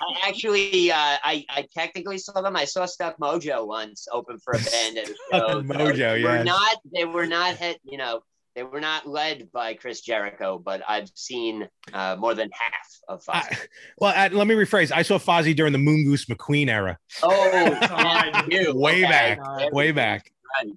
I 0.00 0.28
actually, 0.28 0.90
uh, 0.90 0.94
I, 0.96 1.44
I 1.48 1.66
technically 1.74 2.18
saw 2.18 2.40
them. 2.40 2.56
I 2.56 2.64
saw 2.64 2.86
Stuck 2.86 3.18
Mojo 3.18 3.66
once 3.66 4.06
open 4.12 4.38
for 4.38 4.52
a 4.54 4.58
band 4.58 4.98
at 4.98 5.08
a 5.08 5.14
show. 5.32 5.62
Mojo, 5.62 5.96
they 5.96 6.22
were 6.22 6.44
not. 6.44 6.76
They 6.94 7.04
were 7.04 7.26
not 7.26 7.56
hit. 7.56 7.80
You 7.84 7.98
know, 7.98 8.20
they 8.58 8.64
were 8.64 8.80
not 8.80 9.06
led 9.06 9.52
by 9.52 9.72
Chris 9.74 10.00
Jericho, 10.00 10.58
but 10.58 10.82
I've 10.88 11.08
seen 11.14 11.68
uh, 11.92 12.16
more 12.18 12.34
than 12.34 12.50
half 12.52 12.98
of 13.08 13.24
Fozzy. 13.24 13.52
I- 13.52 13.56
well, 13.98 14.12
uh, 14.16 14.34
let 14.36 14.48
me 14.48 14.56
rephrase. 14.56 14.90
I 14.90 15.02
saw 15.02 15.16
Fozzy 15.16 15.54
during 15.54 15.72
the 15.72 15.78
Moongoose 15.78 16.26
McQueen 16.26 16.68
era, 16.68 16.98
oh, 17.22 17.78
God. 17.88 18.48
you. 18.52 18.74
way 18.74 19.04
Okay. 19.04 19.08
back, 19.08 19.38
There 19.58 19.70
way 19.70 19.92
back. 19.92 20.32
Right. 20.60 20.72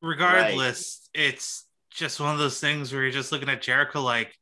Regardless, 0.00 1.06
it's 1.12 1.66
just 1.90 2.18
one 2.18 2.32
of 2.32 2.38
those 2.38 2.60
things 2.60 2.94
where 2.94 3.02
you're 3.02 3.10
just 3.10 3.30
looking 3.30 3.50
at 3.50 3.60
Jericho 3.60 4.00
like, 4.00 4.34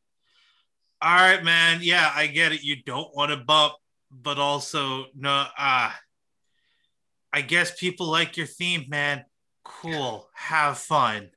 all 1.03 1.16
right, 1.16 1.43
man, 1.43 1.80
yeah, 1.82 2.09
I 2.14 2.28
get 2.28 2.53
it. 2.53 2.62
You 2.62 2.76
don't 2.84 3.12
want 3.16 3.32
to 3.32 3.37
bump, 3.37 3.72
but 4.12 4.39
also 4.39 5.07
no, 5.16 5.45
uh 5.59 5.91
I 7.32 7.41
guess 7.41 7.76
people 7.76 8.07
like 8.07 8.37
your 8.37 8.47
theme, 8.47 8.84
man. 8.89 9.24
Cool. 9.64 10.28
Have 10.34 10.78
fun. 10.78 11.30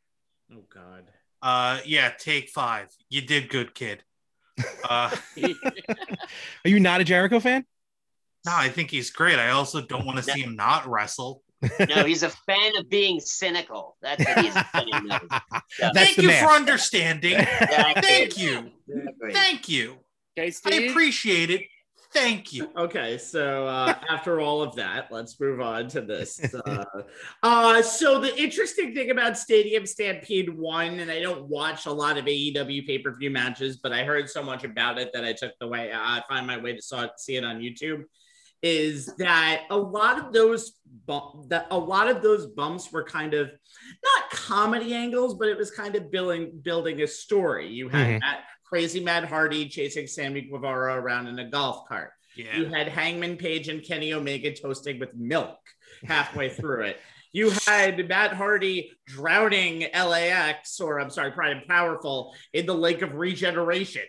oh 0.54 0.62
God. 0.72 1.09
Uh 1.42 1.80
yeah, 1.86 2.12
take 2.18 2.50
five. 2.50 2.90
You 3.10 3.22
did 3.22 3.50
good, 3.50 3.74
kid. 3.74 4.04
Uh 4.88 5.16
Are 6.66 6.70
you 6.70 6.80
not 6.80 7.02
a 7.02 7.04
Jericho 7.04 7.40
fan? 7.40 7.66
no, 8.46 8.54
I 8.56 8.70
think 8.70 8.90
he's 8.92 9.10
great. 9.10 9.38
I 9.40 9.50
also 9.52 9.82
don't 9.82 10.06
want 10.06 10.18
to 10.18 10.24
see 10.24 10.42
him 10.42 10.56
not 10.56 10.88
wrestle. 10.88 11.44
No, 11.90 12.06
he's 12.06 12.24
a 12.24 12.30
fan 12.30 12.78
of 12.78 12.90
being 12.90 13.20
cynical. 13.20 13.98
That's 14.02 14.24
what 14.24 14.46
he's 14.46 14.56
a 14.56 14.64
fan 14.64 15.12
of. 15.12 15.22
That's 15.80 15.94
Thank 15.98 16.16
the 16.16 16.22
you 16.22 16.28
man. 16.30 16.46
for 16.46 16.52
understanding. 16.52 17.34
Exactly. 17.34 18.02
Thank 18.02 18.38
you. 18.38 18.72
Exactly. 18.88 19.34
Thank 19.34 19.70
you. 19.70 19.98
okay, 20.38 20.54
I 20.66 20.76
appreciate 20.90 21.50
it. 21.50 21.64
Thank 22.12 22.53
you. 22.53 22.72
Okay, 22.76 23.20
so 23.20 23.68
uh, 23.68 23.93
after 24.10 24.39
all 24.41 24.64
of 24.64 24.76
that, 24.76 25.12
let's 25.12 25.39
move 25.39 25.62
on 25.62 25.88
to 25.89 26.01
this. 26.01 26.39
Uh, 26.66 26.84
uh, 27.43 27.82
so 27.82 28.20
the 28.20 28.36
interesting 28.41 28.93
thing 28.93 29.12
about 29.12 29.38
Stadium 29.38 29.86
Stampede 29.86 30.49
One, 30.49 30.99
and 30.99 31.10
I 31.10 31.22
don't 31.22 31.47
watch 31.47 31.86
a 31.86 31.91
lot 31.91 32.18
of 32.18 32.26
AEW 32.26 32.86
pay 32.86 32.99
per 32.99 33.16
view 33.16 33.30
matches, 33.30 33.78
but 33.78 33.93
I 33.93 34.03
heard 34.03 34.30
so 34.30 34.43
much 34.43 34.64
about 34.64 34.97
it 34.99 35.12
that 35.14 35.24
I 35.24 35.34
took 35.34 35.53
the 35.60 35.68
way 35.68 35.91
I 35.93 36.22
find 36.28 36.45
my 36.45 36.57
way 36.57 36.76
to 36.76 36.82
saw 36.82 37.03
it, 37.03 37.12
see 37.18 37.36
it 37.38 37.43
on 37.45 37.60
YouTube. 37.60 38.03
Is 38.62 39.05
that 39.20 39.64
a 39.70 39.78
lot 39.78 40.20
of 40.20 40.34
those 40.34 40.74
bump, 41.05 41.49
that 41.49 41.68
a 41.72 41.78
lot 41.78 42.10
of 42.10 42.22
those 42.22 42.45
bumps 42.47 42.91
were 42.91 43.03
kind 43.05 43.34
of 43.34 43.47
not 43.47 44.30
comedy 44.32 44.93
angles, 44.93 45.36
but 45.36 45.47
it 45.47 45.57
was 45.57 45.72
kind 45.72 45.95
of 45.95 46.12
building 46.12 46.60
building 46.62 47.01
a 47.01 47.07
story. 47.07 47.70
You 47.70 47.88
had 47.89 48.07
Mhm. 48.07 48.20
Matt, 48.20 48.43
crazy 48.70 48.99
Matt 48.99 49.26
Hardy 49.26 49.67
chasing 49.67 50.05
Sammy 50.05 50.41
Guevara 50.41 50.95
around 50.95 51.28
in 51.28 51.39
a 51.39 51.49
golf 51.49 51.88
cart. 51.88 52.11
You 52.36 52.65
had 52.65 52.88
Hangman 52.88 53.36
Page 53.36 53.67
and 53.67 53.84
Kenny 53.84 54.13
Omega 54.13 54.53
toasting 54.53 54.99
with 54.99 55.13
milk 55.15 55.57
halfway 56.05 56.49
through 56.57 56.84
it. 56.84 56.97
You 57.34 57.51
had 57.67 58.07
Matt 58.07 58.34
Hardy 58.34 58.91
drowning 59.05 59.88
LAX, 59.93 60.80
or 60.80 60.99
I'm 60.99 61.09
sorry, 61.09 61.32
Proud 61.32 61.51
and 61.51 61.67
Powerful, 61.67 62.34
in 62.53 62.65
the 62.65 62.74
lake 62.74 63.01
of 63.01 63.15
regeneration, 63.15 64.03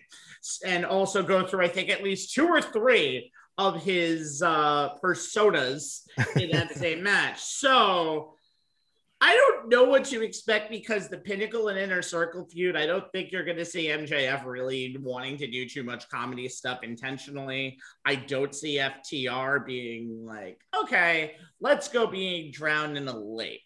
and 0.65 0.87
also 0.87 1.23
go 1.23 1.47
through, 1.47 1.65
I 1.65 1.69
think, 1.69 1.91
at 1.91 2.03
least 2.03 2.35
two 2.35 2.47
or 2.47 2.63
three 2.63 3.33
of 3.59 3.83
his 3.83 4.43
uh, 4.43 4.91
personas 5.03 6.03
in 6.37 6.51
that 6.53 6.73
same 6.75 7.03
match. 7.03 7.41
So 7.41 8.35
I 9.23 9.35
don't 9.35 9.69
know 9.69 9.85
what 9.85 10.05
to 10.07 10.23
expect 10.23 10.71
because 10.71 11.09
the 11.09 11.19
Pinnacle 11.19 11.69
and 11.69 11.79
Inner 11.79 12.01
Circle 12.01 12.47
feud, 12.47 12.75
I 12.75 12.87
don't 12.87 13.05
think 13.13 13.31
you're 13.31 13.45
going 13.45 13.59
to 13.59 13.65
see 13.67 13.87
MJF 13.89 14.47
really 14.47 14.97
wanting 14.99 15.37
to 15.39 15.47
do 15.47 15.69
too 15.69 15.83
much 15.85 16.09
comedy 16.09 16.49
stuff 16.49 16.79
intentionally. 16.83 17.79
I 18.07 18.15
don't 18.15 18.55
see 18.55 18.77
FTR 18.79 19.67
being 19.67 20.25
like, 20.25 20.59
okay, 20.85 21.35
let's 21.61 21.89
go 21.89 22.07
being 22.07 22.51
drowned 22.51 22.97
in 22.97 23.09
a 23.09 23.17
lake. 23.19 23.61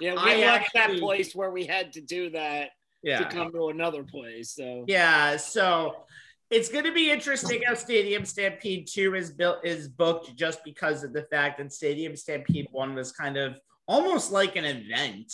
yeah, 0.00 0.14
we 0.14 0.44
I 0.44 0.46
left 0.46 0.70
that 0.74 0.98
place 0.98 1.34
where 1.34 1.50
we 1.52 1.66
had 1.66 1.92
to 1.92 2.00
do 2.00 2.30
that 2.30 2.70
Yeah. 3.02 3.20
to 3.20 3.24
come 3.26 3.52
to 3.52 3.68
another 3.68 4.02
place. 4.02 4.54
So 4.56 4.84
Yeah, 4.88 5.36
so 5.36 6.04
it's 6.50 6.68
going 6.68 6.84
to 6.84 6.92
be 6.92 7.10
interesting 7.12 7.62
how 7.64 7.74
Stadium 7.74 8.24
Stampede 8.24 8.88
2 8.92 9.14
is 9.14 9.30
built 9.30 9.64
is 9.64 9.88
booked 9.88 10.34
just 10.36 10.64
because 10.64 11.04
of 11.04 11.12
the 11.12 11.22
fact 11.30 11.58
that 11.58 11.72
Stadium 11.72 12.16
Stampede 12.16 12.66
1 12.72 12.94
was 12.94 13.12
kind 13.12 13.36
of 13.36 13.58
almost 13.86 14.32
like 14.32 14.56
an 14.56 14.64
event 14.64 15.32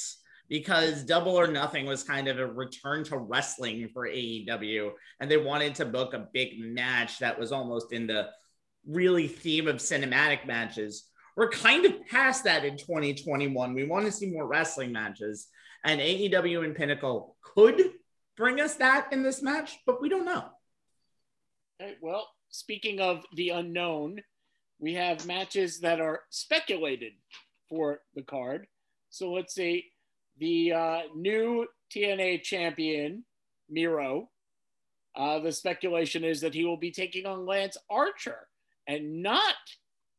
because 0.48 1.02
Double 1.04 1.32
or 1.32 1.46
Nothing 1.46 1.86
was 1.86 2.02
kind 2.02 2.28
of 2.28 2.38
a 2.38 2.46
return 2.46 3.04
to 3.04 3.16
wrestling 3.16 3.88
for 3.92 4.06
AEW, 4.06 4.90
and 5.18 5.30
they 5.30 5.38
wanted 5.38 5.74
to 5.76 5.86
book 5.86 6.12
a 6.12 6.28
big 6.32 6.58
match 6.58 7.20
that 7.20 7.38
was 7.38 7.52
almost 7.52 7.92
in 7.92 8.06
the 8.06 8.28
really 8.86 9.28
theme 9.28 9.66
of 9.68 9.76
cinematic 9.76 10.46
matches. 10.46 11.04
We're 11.36 11.48
kind 11.48 11.86
of 11.86 12.06
past 12.06 12.44
that 12.44 12.66
in 12.66 12.76
2021. 12.76 13.72
We 13.72 13.84
want 13.84 14.04
to 14.04 14.12
see 14.12 14.30
more 14.30 14.46
wrestling 14.46 14.92
matches, 14.92 15.48
and 15.84 16.00
AEW 16.00 16.64
and 16.64 16.76
Pinnacle 16.76 17.36
could 17.40 17.90
bring 18.36 18.60
us 18.60 18.74
that 18.74 19.12
in 19.12 19.22
this 19.22 19.42
match, 19.42 19.78
but 19.86 20.02
we 20.02 20.10
don't 20.10 20.26
know. 20.26 20.44
Okay, 21.80 21.96
well, 22.02 22.28
speaking 22.50 23.00
of 23.00 23.24
the 23.34 23.50
unknown, 23.50 24.20
we 24.78 24.94
have 24.94 25.26
matches 25.26 25.80
that 25.80 26.00
are 26.00 26.20
speculated 26.28 27.12
for 27.72 28.00
the 28.14 28.22
card. 28.22 28.66
So 29.08 29.32
let's 29.32 29.54
see 29.54 29.86
the 30.38 30.72
uh, 30.72 31.00
new 31.16 31.66
TNT 31.90 32.42
champion, 32.42 33.24
Miro. 33.70 34.28
Uh, 35.16 35.38
the 35.38 35.52
speculation 35.52 36.22
is 36.22 36.42
that 36.42 36.52
he 36.54 36.64
will 36.64 36.76
be 36.76 36.90
taking 36.90 37.24
on 37.24 37.46
Lance 37.46 37.78
Archer 37.90 38.46
and 38.86 39.22
not 39.22 39.54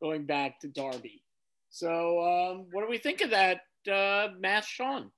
going 0.01 0.25
back 0.25 0.59
to 0.61 0.67
Darby. 0.67 1.23
So, 1.69 2.21
um, 2.21 2.65
what 2.71 2.81
do 2.81 2.89
we 2.89 2.97
think 2.97 3.21
of 3.21 3.31
that, 3.31 3.61
uh, 3.91 4.29
Masked 4.39 4.71
Sean? 4.71 5.11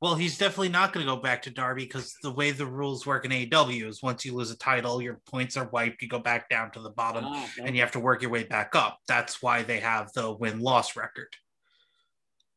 Well, 0.00 0.14
he's 0.16 0.38
definitely 0.38 0.68
not 0.68 0.92
going 0.92 1.06
to 1.06 1.12
go 1.12 1.20
back 1.20 1.42
to 1.42 1.50
Darby 1.50 1.84
because 1.84 2.14
the 2.22 2.30
way 2.30 2.50
the 2.50 2.66
rules 2.66 3.06
work 3.06 3.24
in 3.24 3.30
AEW 3.30 3.88
is 3.88 4.02
once 4.02 4.24
you 4.24 4.34
lose 4.34 4.50
a 4.50 4.58
title, 4.58 5.00
your 5.00 5.20
points 5.30 5.56
are 5.56 5.68
wiped. 5.72 6.02
You 6.02 6.08
go 6.08 6.18
back 6.18 6.48
down 6.48 6.70
to 6.72 6.80
the 6.80 6.90
bottom 6.90 7.24
Ah, 7.26 7.48
and 7.62 7.74
you 7.74 7.80
have 7.80 7.92
to 7.92 8.00
work 8.00 8.20
your 8.20 8.30
way 8.30 8.44
back 8.44 8.74
up. 8.74 8.98
That's 9.08 9.40
why 9.40 9.62
they 9.62 9.80
have 9.80 10.12
the 10.12 10.32
win 10.32 10.60
loss 10.60 10.94
record. 10.94 11.28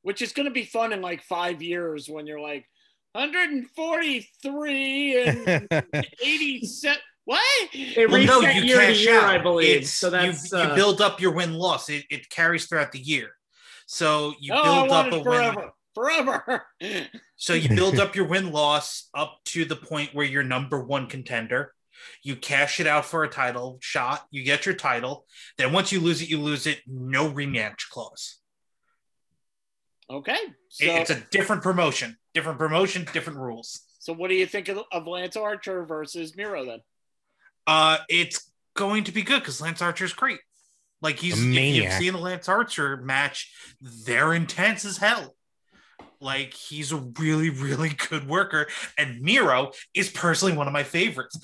Which 0.07 0.21
is 0.21 0.31
going 0.31 0.45
to 0.45 0.53
be 0.53 0.63
fun 0.63 0.93
in 0.93 1.01
like 1.01 1.21
five 1.21 1.61
years 1.61 2.07
when 2.07 2.27
you're 2.27 2.39
like 2.39 2.65
143 3.11 5.21
and 5.21 5.67
87. 6.23 6.97
What? 7.25 7.41
It 7.73 8.09
Well, 8.09 8.23
no, 8.23 8.39
you 8.39 8.61
year 8.61 8.79
to 8.79 8.85
cash 8.85 9.03
year, 9.03 9.19
out. 9.19 9.25
I 9.25 9.37
believe. 9.37 9.81
It's, 9.81 9.91
so 9.91 10.09
that's 10.09 10.49
you, 10.49 10.57
uh, 10.57 10.69
you 10.69 10.75
build 10.75 11.01
up 11.01 11.19
your 11.19 11.33
win 11.33 11.55
loss. 11.55 11.89
It, 11.89 12.05
it 12.09 12.29
carries 12.29 12.67
throughout 12.67 12.93
the 12.93 12.99
year. 12.99 13.31
So 13.85 14.33
you 14.39 14.53
oh, 14.55 14.63
build 14.63 14.89
want 14.91 15.07
up 15.07 15.13
it 15.13 15.13
a 15.13 15.17
win. 15.17 15.25
forever. 15.25 15.71
Forever. 15.93 16.65
So 17.35 17.53
you 17.53 17.75
build 17.75 17.99
up 17.99 18.15
your 18.15 18.27
win 18.27 18.53
loss 18.53 19.09
up 19.13 19.39
to 19.47 19.65
the 19.65 19.75
point 19.75 20.11
where 20.13 20.25
you're 20.25 20.41
number 20.41 20.81
one 20.81 21.07
contender. 21.07 21.73
You 22.23 22.37
cash 22.37 22.79
it 22.79 22.87
out 22.87 23.03
for 23.05 23.25
a 23.25 23.27
title 23.27 23.77
shot. 23.81 24.25
You 24.31 24.43
get 24.43 24.65
your 24.65 24.73
title. 24.73 25.25
Then 25.57 25.73
once 25.73 25.91
you 25.91 25.99
lose 25.99 26.21
it, 26.21 26.29
you 26.29 26.39
lose 26.39 26.65
it. 26.65 26.79
No 26.87 27.29
rematch 27.29 27.89
clause. 27.91 28.36
Okay. 30.09 30.33
It- 30.33 30.53
So, 30.69 30.85
it's 30.85 31.09
a 31.09 31.21
different 31.31 31.61
promotion, 31.63 32.17
different 32.33 32.57
promotion, 32.59 33.05
different 33.13 33.39
rules. 33.39 33.81
so 33.99 34.13
what 34.13 34.29
do 34.29 34.35
you 34.35 34.45
think 34.45 34.67
of, 34.69 34.79
of 34.91 35.07
Lance 35.07 35.35
Archer 35.35 35.85
versus 35.85 36.35
Miro 36.35 36.65
then? 36.65 36.79
Uh, 37.65 37.97
it's 38.09 38.51
going 38.75 39.03
to 39.05 39.11
be 39.11 39.21
good 39.23 39.39
because 39.39 39.59
Lance 39.61 39.81
Archer's 39.81 40.13
great. 40.13 40.39
Like 41.01 41.19
he's 41.19 41.33
if 41.39 41.53
you've 41.53 41.93
seen 41.93 42.13
the 42.13 42.19
Lance 42.19 42.47
Archer 42.49 42.97
match, 42.97 43.51
they're 44.05 44.33
intense 44.33 44.83
as 44.85 44.97
hell. 44.97 45.35
Like 46.19 46.53
he's 46.53 46.91
a 46.91 46.97
really, 47.19 47.49
really 47.51 47.89
good 48.09 48.27
worker. 48.27 48.67
And 48.97 49.21
Miro 49.21 49.71
is 49.93 50.09
personally 50.09 50.55
one 50.57 50.65
of 50.67 50.73
my 50.73 50.83
favorites. 50.83 51.37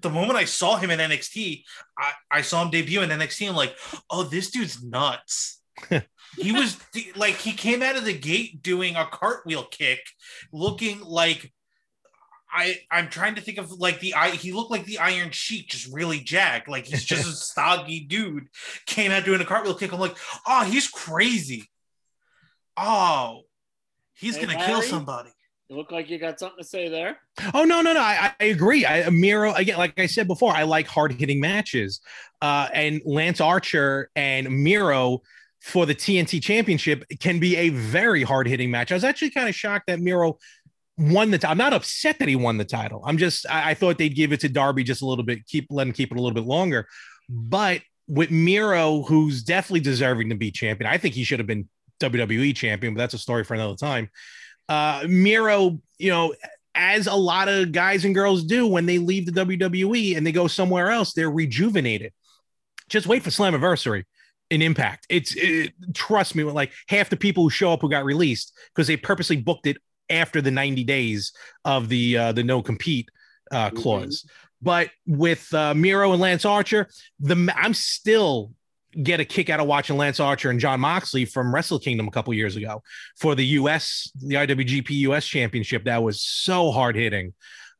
The 0.00 0.10
moment 0.10 0.36
I 0.38 0.44
saw 0.44 0.76
him 0.76 0.90
in 0.90 0.98
NXT, 0.98 1.62
I, 1.98 2.12
I 2.30 2.42
saw 2.42 2.62
him 2.62 2.70
debut 2.70 3.00
in 3.00 3.08
NXT. 3.10 3.48
I'm 3.48 3.56
like, 3.56 3.74
oh, 4.10 4.24
this 4.24 4.50
dude's 4.50 4.82
nuts. 4.82 5.62
he 6.36 6.52
was 6.52 6.78
like, 7.16 7.36
he 7.36 7.52
came 7.52 7.82
out 7.82 7.96
of 7.96 8.04
the 8.04 8.16
gate 8.16 8.62
doing 8.62 8.96
a 8.96 9.06
cartwheel 9.06 9.64
kick, 9.64 10.00
looking 10.52 11.00
like 11.00 11.52
I 12.50 12.78
I'm 12.90 13.08
trying 13.08 13.34
to 13.34 13.40
think 13.40 13.58
of 13.58 13.72
like 13.72 14.00
the 14.00 14.14
I 14.14 14.30
he 14.30 14.52
looked 14.52 14.70
like 14.70 14.84
the 14.84 14.98
Iron 14.98 15.30
Sheik, 15.30 15.68
just 15.68 15.92
really 15.92 16.20
jacked. 16.20 16.68
Like 16.68 16.86
he's 16.86 17.04
just 17.04 17.26
a 17.26 17.60
stoggy 17.60 18.08
dude. 18.08 18.48
Came 18.86 19.10
out 19.10 19.24
doing 19.24 19.40
a 19.40 19.44
cartwheel 19.44 19.74
kick. 19.74 19.92
I'm 19.92 20.00
like, 20.00 20.16
oh, 20.46 20.64
he's 20.64 20.88
crazy. 20.88 21.68
Oh, 22.76 23.42
he's 24.14 24.36
Hey, 24.36 24.46
gonna 24.46 24.64
kill 24.64 24.82
somebody. 24.82 25.30
You 25.68 25.76
look 25.76 25.92
like 25.92 26.08
you 26.08 26.18
got 26.18 26.40
something 26.40 26.58
to 26.58 26.64
say 26.64 26.88
there. 26.88 27.18
Oh 27.52 27.64
no, 27.64 27.82
no, 27.82 27.92
no! 27.92 28.00
I, 28.00 28.32
I 28.40 28.44
agree. 28.44 28.86
I, 28.86 29.10
Miro 29.10 29.52
again, 29.52 29.76
like 29.76 29.98
I 29.98 30.06
said 30.06 30.26
before, 30.26 30.54
I 30.54 30.62
like 30.62 30.86
hard 30.86 31.12
hitting 31.12 31.40
matches. 31.40 32.00
Uh, 32.40 32.68
and 32.72 33.02
Lance 33.04 33.42
Archer 33.42 34.10
and 34.16 34.48
Miro 34.64 35.20
for 35.68 35.84
the 35.84 35.94
TNT 35.94 36.42
Championship 36.42 37.04
can 37.20 37.38
be 37.38 37.56
a 37.56 37.68
very 37.68 38.22
hard 38.22 38.48
hitting 38.48 38.70
match. 38.70 38.90
I 38.90 38.94
was 38.94 39.04
actually 39.04 39.30
kind 39.30 39.48
of 39.48 39.54
shocked 39.54 39.86
that 39.88 40.00
Miro 40.00 40.38
won 40.96 41.30
the. 41.30 41.46
i 41.46 41.50
I'm 41.50 41.58
not 41.58 41.74
upset 41.74 42.18
that 42.18 42.28
he 42.28 42.36
won 42.36 42.56
the 42.56 42.64
title. 42.64 43.02
I'm 43.04 43.18
just 43.18 43.48
I, 43.48 43.70
I 43.70 43.74
thought 43.74 43.98
they'd 43.98 44.14
give 44.14 44.32
it 44.32 44.40
to 44.40 44.48
Darby 44.48 44.82
just 44.82 45.02
a 45.02 45.06
little 45.06 45.24
bit, 45.24 45.46
keep 45.46 45.66
let 45.70 45.86
him 45.86 45.92
keep 45.92 46.10
it 46.10 46.18
a 46.18 46.20
little 46.20 46.34
bit 46.34 46.46
longer. 46.46 46.88
But 47.28 47.82
with 48.08 48.30
Miro, 48.30 49.02
who's 49.02 49.42
definitely 49.42 49.80
deserving 49.80 50.30
to 50.30 50.36
be 50.36 50.50
champion, 50.50 50.90
I 50.90 50.96
think 50.96 51.14
he 51.14 51.24
should 51.24 51.38
have 51.38 51.46
been 51.46 51.68
WWE 52.00 52.56
champion. 52.56 52.94
But 52.94 52.98
that's 52.98 53.14
a 53.14 53.18
story 53.18 53.44
for 53.44 53.52
another 53.52 53.76
time. 53.76 54.08
Uh, 54.70 55.04
Miro, 55.06 55.78
you 55.98 56.10
know, 56.10 56.34
as 56.74 57.06
a 57.06 57.14
lot 57.14 57.48
of 57.48 57.72
guys 57.72 58.06
and 58.06 58.14
girls 58.14 58.44
do 58.44 58.66
when 58.66 58.86
they 58.86 58.96
leave 58.96 59.26
the 59.26 59.32
WWE 59.32 60.16
and 60.16 60.26
they 60.26 60.32
go 60.32 60.46
somewhere 60.46 60.90
else, 60.90 61.12
they're 61.12 61.30
rejuvenated. 61.30 62.12
Just 62.88 63.06
wait 63.06 63.22
for 63.22 63.30
Slammiversary 63.30 64.04
in 64.50 64.62
Impact. 64.62 65.06
It's 65.08 65.34
it, 65.36 65.72
trust 65.94 66.34
me, 66.34 66.44
with 66.44 66.54
like 66.54 66.72
half 66.88 67.10
the 67.10 67.16
people 67.16 67.42
who 67.42 67.50
show 67.50 67.72
up 67.72 67.82
who 67.82 67.90
got 67.90 68.04
released 68.04 68.52
because 68.74 68.86
they 68.86 68.96
purposely 68.96 69.36
booked 69.36 69.66
it 69.66 69.76
after 70.10 70.40
the 70.40 70.50
90 70.50 70.84
days 70.84 71.32
of 71.64 71.88
the 71.88 72.16
uh, 72.16 72.32
the 72.32 72.42
no 72.42 72.62
compete 72.62 73.08
uh, 73.50 73.70
clause. 73.70 74.26
But 74.60 74.90
with 75.06 75.52
uh, 75.54 75.74
Miro 75.74 76.12
and 76.12 76.20
Lance 76.20 76.44
Archer, 76.44 76.88
the 77.20 77.52
I'm 77.56 77.74
still 77.74 78.52
get 79.02 79.20
a 79.20 79.24
kick 79.24 79.50
out 79.50 79.60
of 79.60 79.66
watching 79.66 79.96
Lance 79.96 80.18
Archer 80.18 80.50
and 80.50 80.58
Jon 80.58 80.80
Moxley 80.80 81.24
from 81.24 81.54
Wrestle 81.54 81.78
Kingdom 81.78 82.08
a 82.08 82.10
couple 82.10 82.32
years 82.34 82.56
ago 82.56 82.82
for 83.16 83.34
the 83.34 83.44
US, 83.46 84.10
the 84.20 84.36
IWGP 84.36 84.90
US 84.90 85.26
Championship. 85.26 85.84
That 85.84 86.02
was 86.02 86.20
so 86.20 86.70
hard 86.70 86.96
hitting. 86.96 87.34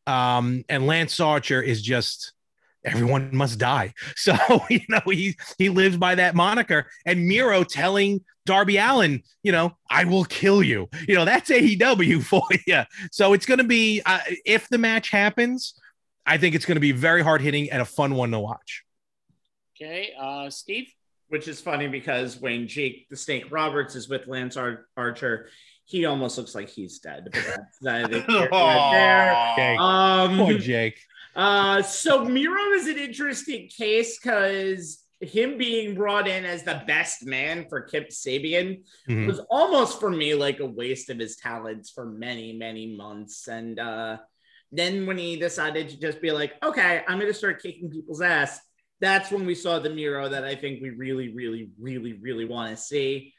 Um, 0.07 0.65
and 0.69 0.87
Lance 0.87 1.19
Archer 1.21 1.61
is 1.61 1.83
just 1.83 2.33
everyone 2.93 3.35
must 3.35 3.59
die. 3.59 3.93
So 4.17 4.35
you 4.71 4.81
know 4.89 5.01
he 5.07 5.37
he 5.59 5.69
lives 5.69 5.97
by 5.97 6.15
that 6.17 6.35
moniker. 6.35 6.87
And 7.07 7.27
Miro 7.27 7.65
telling 7.65 8.25
Darby 8.47 8.79
Allin, 8.79 9.23
you 9.43 9.53
know, 9.53 9.77
I 9.91 10.05
will 10.05 10.25
kill 10.25 10.63
you. 10.63 10.89
You 11.07 11.17
know, 11.17 11.25
that's 11.25 11.51
AEW 11.51 12.23
for 12.31 12.43
you. 12.67 12.83
So 13.13 13.33
it's 13.35 13.47
going 13.47 13.59
to 13.59 13.65
be 13.65 14.03
uh, 14.07 14.21
if 14.45 14.69
the 14.69 14.79
match 14.79 15.11
happens, 15.11 15.75
I 16.27 16.39
think 16.39 16.55
it's 16.55 16.65
going 16.65 16.77
to 16.77 16.81
be 16.81 16.93
very 16.93 17.23
hard 17.23 17.43
hitting 17.43 17.71
and 17.71 17.83
a 17.83 17.85
fun 17.85 18.15
one 18.15 18.31
to 18.31 18.39
watch. 18.39 18.85
Okay, 19.77 20.13
uh, 20.21 20.51
Steve. 20.51 20.89
which 21.29 21.47
is 21.47 21.61
funny 21.61 21.87
because 21.89 22.37
when 22.41 22.67
Jake 22.67 23.07
the 23.11 23.17
Snake 23.17 23.45
Roberts 23.51 23.95
is 23.95 24.09
with 24.09 24.27
Lance 24.27 24.57
Ar- 24.57 24.87
Archer, 24.97 25.49
he 25.85 26.05
almost 26.05 26.37
looks 26.37 26.55
like 26.55 26.69
he's 26.69 26.99
dead. 26.99 27.29
But 27.33 27.45
that's 27.47 27.83
neither 27.83 28.21
here 28.21 28.49
nor 28.51 28.91
there. 28.93 29.53
Okay. 29.53 29.77
Um, 29.79 30.37
Poor 30.39 30.59
Jake. 30.59 30.99
Uh, 31.39 31.81
so 31.83 32.25
Miro 32.25 32.73
is 32.73 32.89
an 32.89 32.99
interesting 32.99 33.69
case 33.69 34.19
because 34.19 35.05
him 35.21 35.57
being 35.57 35.95
brought 35.95 36.27
in 36.27 36.45
as 36.45 36.65
the 36.65 36.83
best 36.89 37.25
man 37.25 37.67
for 37.69 37.81
Kip 37.83 38.11
Sabian 38.11 38.83
Mhm. 39.09 39.27
was 39.27 39.39
almost 39.49 40.01
for 40.01 40.11
me 40.11 40.35
like 40.35 40.59
a 40.59 40.67
waste 40.67 41.11
of 41.11 41.19
his 41.19 41.37
talents 41.37 41.91
for 41.91 42.07
many, 42.07 42.53
many 42.55 42.97
months. 42.97 43.47
And 43.47 43.79
uh, 43.79 44.19
then 44.73 45.07
when 45.07 45.17
he 45.17 45.37
decided 45.37 45.89
to 45.91 45.99
just 45.99 46.21
be 46.21 46.33
like, 46.33 46.55
okay, 46.63 47.05
I'm 47.07 47.19
going 47.19 47.33
to 47.33 47.39
start 47.39 47.63
kicking 47.63 47.89
people's 47.89 48.21
ass, 48.21 48.61
that's 49.01 49.31
when 49.31 49.47
we 49.47 49.55
saw 49.55 49.79
the 49.79 49.91
Miro 49.91 50.29
that 50.29 50.45
I 50.45 50.57
think 50.57 50.83
we 50.83 50.91
really, 50.91 51.33
really, 51.33 51.71
really, 51.81 52.15
really 52.15 52.47
want 52.47 52.77
to 52.77 52.77
see. 52.77 53.33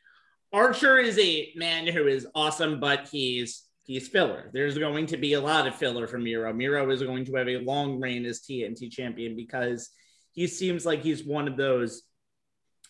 Archer 0.53 0.97
is 0.97 1.19
a 1.19 1.51
man 1.55 1.85
who 1.85 2.07
is 2.07 2.25
awesome, 2.33 2.79
but 2.79 3.09
he's 3.11 3.68
he's 3.89 4.07
filler. 4.07 4.51
There's 4.53 4.77
going 4.77 5.07
to 5.07 5.17
be 5.17 5.33
a 5.33 5.41
lot 5.41 5.65
of 5.65 5.73
filler 5.73 6.05
from 6.05 6.23
Miro. 6.23 6.53
Miro 6.53 6.87
is 6.91 7.01
going 7.01 7.25
to 7.25 7.35
have 7.37 7.47
a 7.47 7.57
long 7.57 7.99
reign 7.99 8.23
as 8.23 8.41
TNT 8.41 8.91
champion 8.91 9.35
because 9.35 9.89
he 10.31 10.45
seems 10.45 10.85
like 10.85 11.01
he's 11.01 11.23
one 11.23 11.47
of 11.47 11.57
those. 11.57 12.03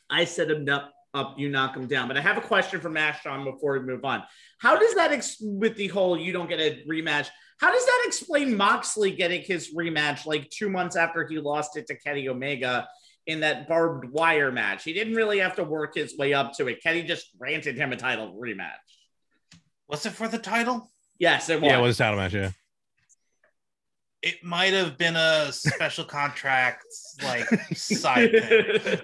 I 0.09 0.25
set 0.25 0.51
him 0.51 0.67
up, 0.67 0.91
up, 1.13 1.39
you 1.39 1.47
knock 1.47 1.77
him 1.77 1.87
down. 1.87 2.09
But 2.09 2.17
I 2.17 2.21
have 2.21 2.37
a 2.37 2.41
question 2.41 2.81
for 2.81 2.89
Masked 2.89 3.23
Sean 3.23 3.45
before 3.45 3.79
we 3.79 3.85
move 3.85 4.03
on. 4.03 4.23
How 4.59 4.77
does 4.77 4.93
that 4.95 5.13
ex- 5.13 5.37
with 5.39 5.77
the 5.77 5.87
whole 5.87 6.19
you 6.19 6.33
don't 6.33 6.49
get 6.49 6.59
a 6.59 6.83
rematch? 6.85 7.29
How 7.61 7.71
does 7.71 7.85
that 7.85 8.03
explain 8.05 8.57
Moxley 8.57 9.11
getting 9.11 9.41
his 9.41 9.73
rematch 9.73 10.25
like 10.25 10.49
two 10.49 10.69
months 10.69 10.97
after 10.97 11.25
he 11.25 11.39
lost 11.39 11.77
it 11.77 11.87
to 11.87 11.95
Kenny 11.95 12.27
Omega 12.27 12.89
in 13.25 13.39
that 13.39 13.69
barbed 13.69 14.11
wire 14.11 14.51
match? 14.51 14.83
He 14.83 14.91
didn't 14.91 15.15
really 15.15 15.39
have 15.39 15.55
to 15.55 15.63
work 15.63 15.95
his 15.95 16.17
way 16.17 16.33
up 16.33 16.51
to 16.57 16.67
it. 16.67 16.83
Kenny 16.83 17.03
just 17.03 17.27
granted 17.39 17.77
him 17.77 17.93
a 17.93 17.95
title 17.95 18.37
rematch. 18.37 18.98
Was 19.89 20.05
it 20.05 20.11
for 20.11 20.27
the 20.27 20.37
title? 20.37 20.89
Yes, 21.17 21.49
it 21.49 21.59
was. 21.61 21.69
Yeah, 21.69 21.79
it 21.79 21.81
was 21.81 21.99
a 21.99 22.03
title 22.03 22.19
match. 22.19 22.33
Yeah. 22.33 22.51
It 24.21 24.43
might 24.43 24.73
have 24.73 24.97
been 24.97 25.15
a 25.15 25.51
special 25.51 26.03
contract 26.19 26.83
like 27.23 27.45
side 27.75 28.31
thing. 28.31 28.41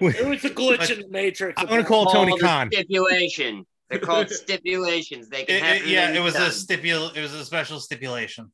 was 0.26 0.44
a 0.44 0.50
glitch 0.50 0.90
in 0.90 1.00
the 1.00 1.08
matrix. 1.08 1.60
I'm 1.60 1.66
gonna 1.68 1.84
call 1.84 2.06
Tony 2.06 2.32
All 2.32 2.38
Khan. 2.38 2.70
Stipulation. 2.72 3.66
They're 3.88 3.98
called 3.98 4.28
stipulations. 4.44 5.28
They 5.28 5.44
can 5.44 5.56
It- 5.56 5.62
happen. 5.62 5.82
it- 5.82 5.88
yeah, 5.88 6.12
it 6.12 6.20
was 6.20 6.34
a 6.34 6.38
anytime. 6.40 6.54
stipul. 6.58 7.16
It 7.16 7.22
was 7.22 7.34
a 7.34 7.44
special 7.44 7.80
stipulation. 7.80 8.52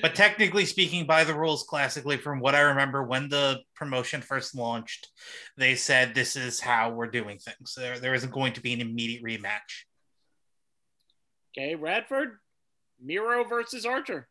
but 0.00 0.14
technically 0.14 0.64
speaking, 0.64 1.04
by 1.04 1.24
the 1.24 1.34
rules, 1.34 1.64
classically, 1.64 2.16
from 2.16 2.38
what 2.38 2.54
I 2.54 2.60
remember, 2.60 3.02
when 3.02 3.28
the 3.28 3.58
promotion 3.74 4.20
first 4.22 4.54
launched, 4.54 5.08
they 5.56 5.74
said 5.74 6.14
this 6.14 6.36
is 6.36 6.60
how 6.60 6.90
we're 6.90 7.08
doing 7.10 7.38
things. 7.38 7.74
There, 7.76 7.98
there 7.98 8.14
isn't 8.14 8.30
going 8.32 8.52
to 8.52 8.60
be 8.60 8.72
an 8.72 8.80
immediate 8.80 9.24
rematch. 9.24 9.82
Okay, 11.56 11.74
Radford, 11.74 12.38
Miro 13.00 13.44
versus 13.44 13.84
Archer. 13.84 14.28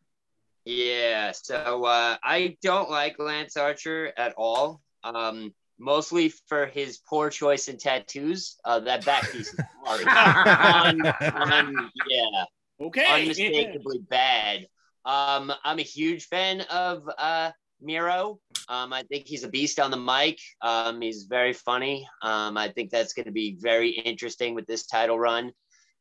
Yeah, 0.66 1.32
so 1.32 1.86
uh, 1.86 2.18
I 2.24 2.58
don't 2.62 2.90
like 2.90 3.18
Lance 3.20 3.58
Archer 3.58 4.12
at 4.18 4.34
all. 4.38 4.82
Um, 5.04 5.54
mostly 5.80 6.30
for 6.48 6.68
his 6.68 7.00
poor 7.10 7.30
choice 7.30 7.68
in 7.68 7.78
tattoos. 7.78 8.58
Uh, 8.66 8.80
that 8.82 9.04
back 9.06 9.32
piece 9.32 9.54
is 9.54 9.60
hard. 9.84 11.02
Un- 11.02 11.52
un- 11.52 11.90
yeah, 12.08 12.44
Okay. 12.80 13.06
unmistakably 13.24 14.00
bad. 14.10 14.68
Um, 15.06 15.52
I'm 15.64 15.80
a 15.80 15.84
huge 15.84 16.26
fan 16.26 16.62
of 16.62 17.08
uh, 17.18 17.52
Miro. 17.82 18.40
Um, 18.70 18.94
I 18.94 19.02
think 19.04 19.28
he's 19.28 19.44
a 19.44 19.48
beast 19.50 19.80
on 19.80 19.90
the 19.90 19.98
mic. 19.98 20.40
Um, 20.62 21.02
he's 21.02 21.24
very 21.24 21.54
funny. 21.54 22.08
Um, 22.22 22.58
I 22.58 22.68
think 22.70 22.92
that's 22.92 23.14
going 23.14 23.26
to 23.26 23.32
be 23.32 23.58
very 23.60 23.90
interesting 23.90 24.54
with 24.54 24.68
this 24.68 24.86
title 24.86 25.20
run. 25.20 25.52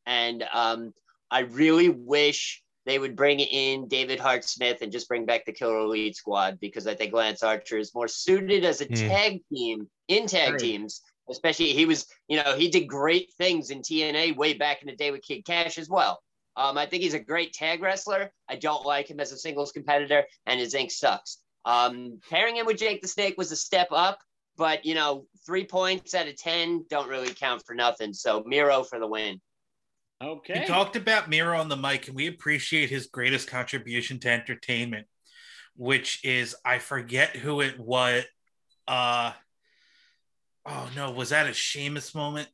And 0.05 0.43
um, 0.53 0.93
I 1.31 1.39
really 1.39 1.89
wish 1.89 2.61
they 2.85 2.99
would 2.99 3.15
bring 3.15 3.39
in 3.39 3.87
David 3.87 4.19
Hart 4.19 4.43
Smith 4.43 4.81
and 4.81 4.91
just 4.91 5.07
bring 5.07 5.25
back 5.25 5.45
the 5.45 5.53
Killer 5.53 5.79
Elite 5.79 6.15
Squad 6.15 6.59
because 6.59 6.87
I 6.87 6.95
think 6.95 7.13
Lance 7.13 7.43
Archer 7.43 7.77
is 7.77 7.93
more 7.95 8.07
suited 8.07 8.65
as 8.65 8.81
a 8.81 8.85
Hmm. 8.85 8.93
tag 8.93 9.41
team 9.53 9.89
in 10.07 10.27
tag 10.27 10.55
Agreed. 10.55 10.71
teams. 10.71 11.01
Especially, 11.29 11.71
he 11.73 11.85
was, 11.85 12.07
you 12.27 12.43
know, 12.43 12.55
he 12.57 12.69
did 12.69 12.87
great 12.87 13.31
things 13.37 13.69
in 13.69 13.81
TNA 13.81 14.35
way 14.35 14.53
back 14.53 14.81
in 14.81 14.87
the 14.87 14.95
day 14.95 15.11
with 15.11 15.21
Kid 15.21 15.45
Kash 15.45 15.77
as 15.77 15.87
well. 15.87 16.21
Um, 16.57 16.77
I 16.77 16.85
think 16.85 17.03
he's 17.03 17.13
a 17.13 17.19
great 17.19 17.53
tag 17.53 17.81
wrestler. 17.81 18.33
I 18.49 18.57
don't 18.57 18.85
like 18.85 19.09
him 19.09 19.21
as 19.21 19.31
a 19.31 19.37
singles 19.37 19.71
competitor, 19.71 20.25
and 20.45 20.59
his 20.59 20.73
ink 20.73 20.91
sucks. 20.91 21.37
Um, 21.63 22.19
pairing 22.29 22.57
him 22.57 22.65
with 22.65 22.77
Jake 22.79 23.01
the 23.01 23.07
Snake 23.07 23.37
was 23.37 23.51
a 23.51 23.55
step 23.55 23.87
up, 23.91 24.19
but 24.57 24.83
you 24.83 24.95
know, 24.95 25.27
three 25.45 25.63
points 25.63 26.13
out 26.13 26.27
of 26.27 26.35
ten 26.35 26.85
don't 26.89 27.07
really 27.07 27.33
count 27.33 27.63
for 27.65 27.75
nothing. 27.75 28.13
So 28.13 28.43
Miro 28.45 28.83
for 28.83 28.99
the 28.99 29.07
win. 29.07 29.39
Okay. 30.23 30.59
We 30.59 30.65
talked 30.65 30.95
about 30.95 31.29
Miro 31.29 31.59
on 31.59 31.69
the 31.69 31.77
mic, 31.77 32.07
and 32.07 32.15
we 32.15 32.27
appreciate 32.27 32.89
his 32.89 33.07
greatest 33.07 33.47
contribution 33.47 34.19
to 34.19 34.29
entertainment, 34.29 35.07
which 35.75 36.23
is 36.23 36.55
I 36.63 36.79
forget 36.79 37.35
who 37.35 37.61
it 37.61 37.79
was. 37.79 38.23
Uh, 38.87 39.31
oh 40.65 40.89
no, 40.95 41.11
was 41.11 41.29
that 41.29 41.47
a 41.49 41.53
Sheamus 41.53 42.13
moment? 42.13 42.49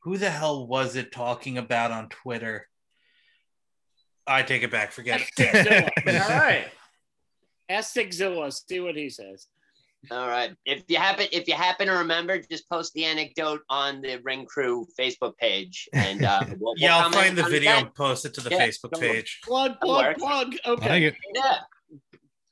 Who 0.00 0.16
the 0.16 0.30
hell 0.30 0.66
was 0.66 0.96
it 0.96 1.12
talking 1.12 1.58
about 1.58 1.90
on 1.90 2.08
Twitter? 2.08 2.68
I 4.26 4.42
take 4.42 4.62
it 4.62 4.70
back. 4.70 4.92
Forget 4.92 5.20
it. 5.38 5.90
All 6.06 6.38
right. 6.38 6.66
Ask 7.68 7.94
Stigzilla. 7.94 8.52
See 8.52 8.80
what 8.80 8.96
he 8.96 9.10
says. 9.10 9.46
All 10.10 10.28
right. 10.28 10.54
If 10.64 10.84
you 10.88 10.96
happen, 10.96 11.26
if 11.32 11.48
you 11.48 11.54
happen 11.54 11.86
to 11.88 11.94
remember, 11.94 12.38
just 12.38 12.68
post 12.68 12.92
the 12.94 13.04
anecdote 13.04 13.60
on 13.68 14.00
the 14.00 14.20
Ring 14.22 14.44
Crew 14.46 14.86
Facebook 14.98 15.36
page, 15.38 15.88
and 15.92 16.24
uh, 16.24 16.44
we'll, 16.48 16.58
we'll 16.60 16.74
Yeah, 16.76 16.98
I'll 16.98 17.10
find 17.10 17.36
the 17.36 17.44
video 17.44 17.72
that. 17.72 17.84
and 17.86 17.94
post 17.94 18.24
it 18.24 18.34
to 18.34 18.40
the 18.40 18.50
Yeah, 18.50 18.66
Facebook 18.68 18.98
page. 19.00 19.40
Plug, 19.44 19.72
That'll 19.80 20.14
plug, 20.16 20.16
plug. 20.16 20.54
I 20.64 20.68
like 20.70 20.78
Okay. 20.80 21.16
Yeah. 21.34 21.56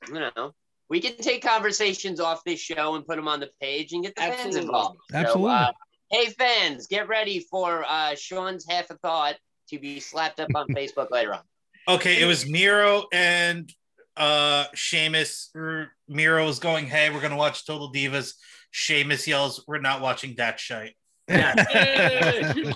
You 0.09 0.31
know, 0.37 0.53
we 0.89 1.01
can 1.01 1.17
take 1.17 1.43
conversations 1.45 2.21
off 2.21 2.43
this 2.45 2.61
show 2.61 2.95
and 2.97 3.07
put 3.07 3.17
them 3.17 3.29
on 3.29 3.41
the 3.41 3.51
page 3.61 3.93
and 3.93 4.03
get 4.03 4.15
the 4.17 4.23
fans 4.23 4.35
Absolutely. 4.39 4.61
involved. 4.63 4.99
So, 5.11 5.17
Absolutely. 5.19 5.53
uh, 5.53 5.73
hey, 6.11 6.27
fans, 6.31 6.87
get 6.87 7.09
ready 7.09 7.41
for 7.51 7.85
uh, 7.89 8.15
Sean's 8.15 8.67
half 8.69 8.91
a 8.91 8.97
thought 8.99 9.37
to 9.69 9.79
be 9.79 10.01
slapped 10.01 10.41
up 10.41 10.51
on 10.55 10.69
Facebook 10.69 11.11
later 11.11 11.35
on. 11.35 11.41
Okay, 11.89 12.23
it 12.23 12.27
was 12.27 12.49
Miro 12.49 13.07
and 13.13 13.69
uh 14.17 14.65
Sheamus. 14.75 15.51
R- 15.55 15.91
Miro 16.09 16.47
is 16.49 16.59
going, 16.59 16.87
"Hey, 16.87 17.11
we're 17.11 17.21
gonna 17.21 17.37
watch 17.37 17.67
Total 17.67 17.93
Divas." 17.93 18.35
Sheamus 18.71 19.27
yells, 19.27 19.65
"We're 19.67 19.79
not 19.81 20.01
watching 20.01 20.35
that 20.37 20.59
shite." 20.61 20.95
Yay. 21.29 22.53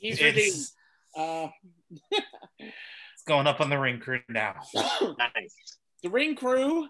He's 0.00 0.20
redeemed. 0.22 0.36
It's, 0.54 0.72
Uh, 1.16 1.48
it's 2.60 3.24
going 3.26 3.46
up 3.46 3.60
on 3.60 3.70
the 3.70 3.78
ring 3.78 3.98
crew 4.00 4.20
now. 4.28 4.54
Nice. 4.74 5.54
the 6.02 6.10
ring 6.10 6.36
crew, 6.36 6.86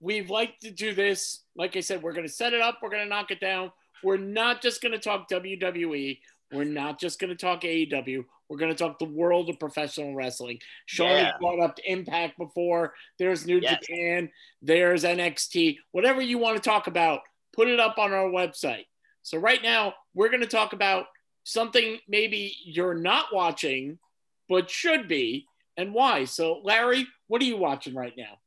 we've 0.00 0.30
liked 0.30 0.62
to 0.62 0.70
do 0.70 0.94
this. 0.94 1.42
Like 1.56 1.76
I 1.76 1.80
said, 1.80 2.02
we're 2.02 2.12
going 2.12 2.26
to 2.26 2.32
set 2.32 2.52
it 2.52 2.60
up. 2.60 2.78
We're 2.82 2.90
going 2.90 3.02
to 3.04 3.08
knock 3.08 3.30
it 3.30 3.40
down. 3.40 3.72
We're 4.04 4.16
not 4.18 4.62
just 4.62 4.82
going 4.82 4.92
to 4.92 4.98
talk 4.98 5.28
WWE. 5.28 6.18
We're 6.52 6.64
not 6.64 6.98
just 7.00 7.18
going 7.20 7.30
to 7.30 7.36
talk 7.36 7.62
AEW. 7.62 8.24
We're 8.50 8.58
going 8.58 8.72
to 8.72 8.76
talk 8.76 8.98
the 8.98 9.04
world 9.04 9.48
of 9.48 9.60
professional 9.60 10.12
wrestling. 10.14 10.58
Sean 10.86 11.08
Yeah. 11.10 11.32
brought 11.40 11.60
up 11.60 11.78
Impact 11.84 12.36
before. 12.36 12.94
There's 13.16 13.46
New 13.46 13.60
Yes. 13.60 13.78
Japan. 13.86 14.30
There's 14.60 15.04
NXT. 15.04 15.78
Whatever 15.92 16.20
you 16.20 16.36
want 16.38 16.56
to 16.56 16.62
talk 16.62 16.88
about, 16.88 17.20
put 17.52 17.68
it 17.68 17.78
up 17.78 17.96
on 17.98 18.12
our 18.12 18.28
website. 18.28 18.86
So 19.22 19.38
right 19.38 19.62
now, 19.62 19.94
we're 20.14 20.30
going 20.30 20.40
to 20.40 20.48
talk 20.48 20.72
about 20.72 21.06
something 21.44 22.00
maybe 22.08 22.56
you're 22.64 22.94
not 22.94 23.32
watching, 23.32 24.00
but 24.48 24.68
should 24.68 25.06
be, 25.06 25.46
and 25.76 25.94
why. 25.94 26.24
So, 26.24 26.60
Larry, 26.64 27.06
what 27.28 27.40
are 27.40 27.44
you 27.46 27.56
watching 27.56 27.94
right 27.94 28.14
now? 28.16 28.38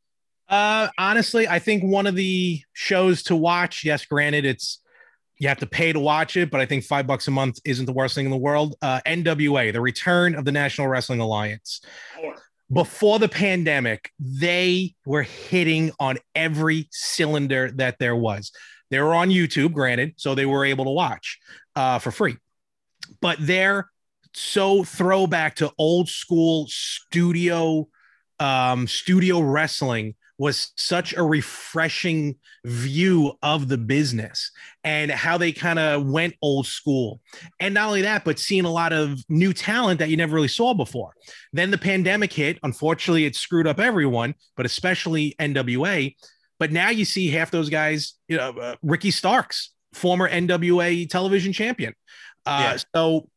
Uh, 0.50 0.90
honestly, 0.98 1.48
I 1.48 1.60
think 1.60 1.82
one 1.84 2.06
of 2.08 2.16
the 2.16 2.62
shows 2.74 3.24
to 3.24 3.36
watch. 3.38 3.86
Yes, 3.86 4.06
granted, 4.06 4.46
it's 4.46 4.80
you 5.44 5.50
have 5.50 5.60
to 5.60 5.68
pay 5.68 5.92
to 5.92 6.00
watch 6.00 6.38
it, 6.38 6.50
but 6.50 6.62
I 6.62 6.66
think 6.66 6.86
five 6.86 7.06
bucks 7.06 7.28
a 7.28 7.32
month 7.32 7.60
isn't 7.66 7.86
the 7.86 7.92
worst 7.92 8.16
thing 8.16 8.24
in 8.24 8.32
the 8.32 8.38
world. 8.38 8.76
Uh, 8.82 9.02
NWA, 9.06 9.74
the 9.74 9.82
return 9.82 10.36
of 10.36 10.46
the 10.46 10.54
National 10.54 10.88
Wrestling 10.88 11.20
Alliance. 11.20 11.82
Or 12.24 12.36
Before 12.72 13.20
the 13.20 13.28
pandemic, 13.28 14.10
they 14.18 14.96
were 15.06 15.24
hitting 15.24 15.92
on 16.00 16.18
every 16.34 16.88
cylinder 16.92 17.72
that 17.72 18.00
there 18.00 18.16
was. 18.16 18.54
They 18.90 19.02
were 19.02 19.14
on 19.14 19.32
YouTube, 19.32 19.74
granted, 19.74 20.14
so 20.16 20.34
they 20.34 20.46
were 20.46 20.64
able 20.64 20.86
to 20.86 20.92
watch 20.92 21.40
uh, 21.76 22.00
for 22.00 22.12
free. 22.12 22.38
But 23.22 23.38
they're 23.42 23.90
so 24.34 24.86
throwback 24.86 25.56
to 25.58 25.74
old 25.78 26.08
school 26.08 26.68
studio 26.70 27.90
um, 28.40 28.88
studio 28.88 29.42
wrestling 29.42 30.16
was 30.44 30.74
such 30.76 31.14
a 31.14 31.24
refreshing 31.24 32.36
view 32.66 33.32
of 33.42 33.70
the 33.70 33.78
business 33.78 34.52
and 34.84 35.10
how 35.10 35.38
they 35.38 35.54
kind 35.54 35.80
of 35.80 36.06
went 36.06 36.36
old 36.42 36.68
school. 36.68 37.22
And 37.62 37.74
not 37.74 37.88
only 37.88 38.02
that, 38.02 38.26
but 38.26 38.40
seeing 38.40 38.66
a 38.66 38.70
lot 38.70 38.92
of 38.92 39.24
new 39.30 39.54
talent 39.54 40.00
that 40.00 40.10
you 40.10 40.18
never 40.18 40.36
really 40.36 40.50
saw 40.50 40.74
before. 40.74 41.14
Then 41.54 41.72
the 41.72 41.78
pandemic 41.78 42.34
hit. 42.34 42.60
Unfortunately, 42.62 43.24
it 43.24 43.38
screwed 43.38 43.68
up 43.68 43.80
everyone, 43.80 44.36
but 44.58 44.66
especially 44.66 45.34
NWA. 45.40 46.14
But 46.60 46.74
now 46.74 46.90
you 46.90 47.06
see 47.06 47.30
half 47.30 47.50
those 47.50 47.70
guys, 47.70 48.16
you 48.28 48.36
know, 48.36 48.50
uh, 48.50 48.76
Ricky 48.82 49.12
Starks, 49.12 49.72
former 49.94 50.30
NWA 50.30 51.10
television 51.10 51.54
champion. 51.54 51.94
Uh, 52.46 52.76
Yeah. 52.76 52.78
So, 52.94 53.30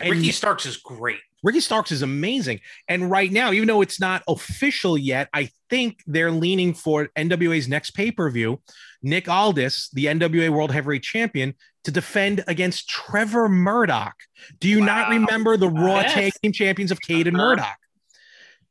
Ricky 0.00 0.32
Starks 0.32 0.64
is 0.64 0.78
great. 0.78 1.18
Ricky 1.46 1.60
Starks 1.60 1.92
is 1.92 2.02
amazing. 2.02 2.58
And 2.88 3.08
right 3.08 3.30
now, 3.30 3.52
even 3.52 3.68
though 3.68 3.80
it's 3.80 4.00
not 4.00 4.24
official 4.26 4.98
yet, 4.98 5.28
I 5.32 5.50
think 5.70 6.00
they're 6.04 6.32
leaning 6.32 6.74
for 6.74 7.08
NWA's 7.16 7.68
next 7.68 7.92
pay 7.92 8.10
per 8.10 8.28
view. 8.30 8.60
Nick 9.00 9.28
Aldis, 9.28 9.88
the 9.92 10.06
NWA 10.06 10.50
World 10.50 10.72
Heavyweight 10.72 11.04
Champion, 11.04 11.54
to 11.84 11.92
defend 11.92 12.42
against 12.48 12.88
Trevor 12.88 13.48
Murdoch. 13.48 14.16
Do 14.58 14.68
you 14.68 14.84
not 14.84 15.08
remember 15.08 15.56
the 15.56 15.68
Raw 15.68 16.00
Yes. 16.00 16.14
Tag 16.14 16.32
Team 16.42 16.50
Champions 16.50 16.90
of 16.90 17.00
Cade 17.00 17.28
and 17.28 17.36
Uh-huh. 17.36 17.50
Murdoch? 17.50 17.78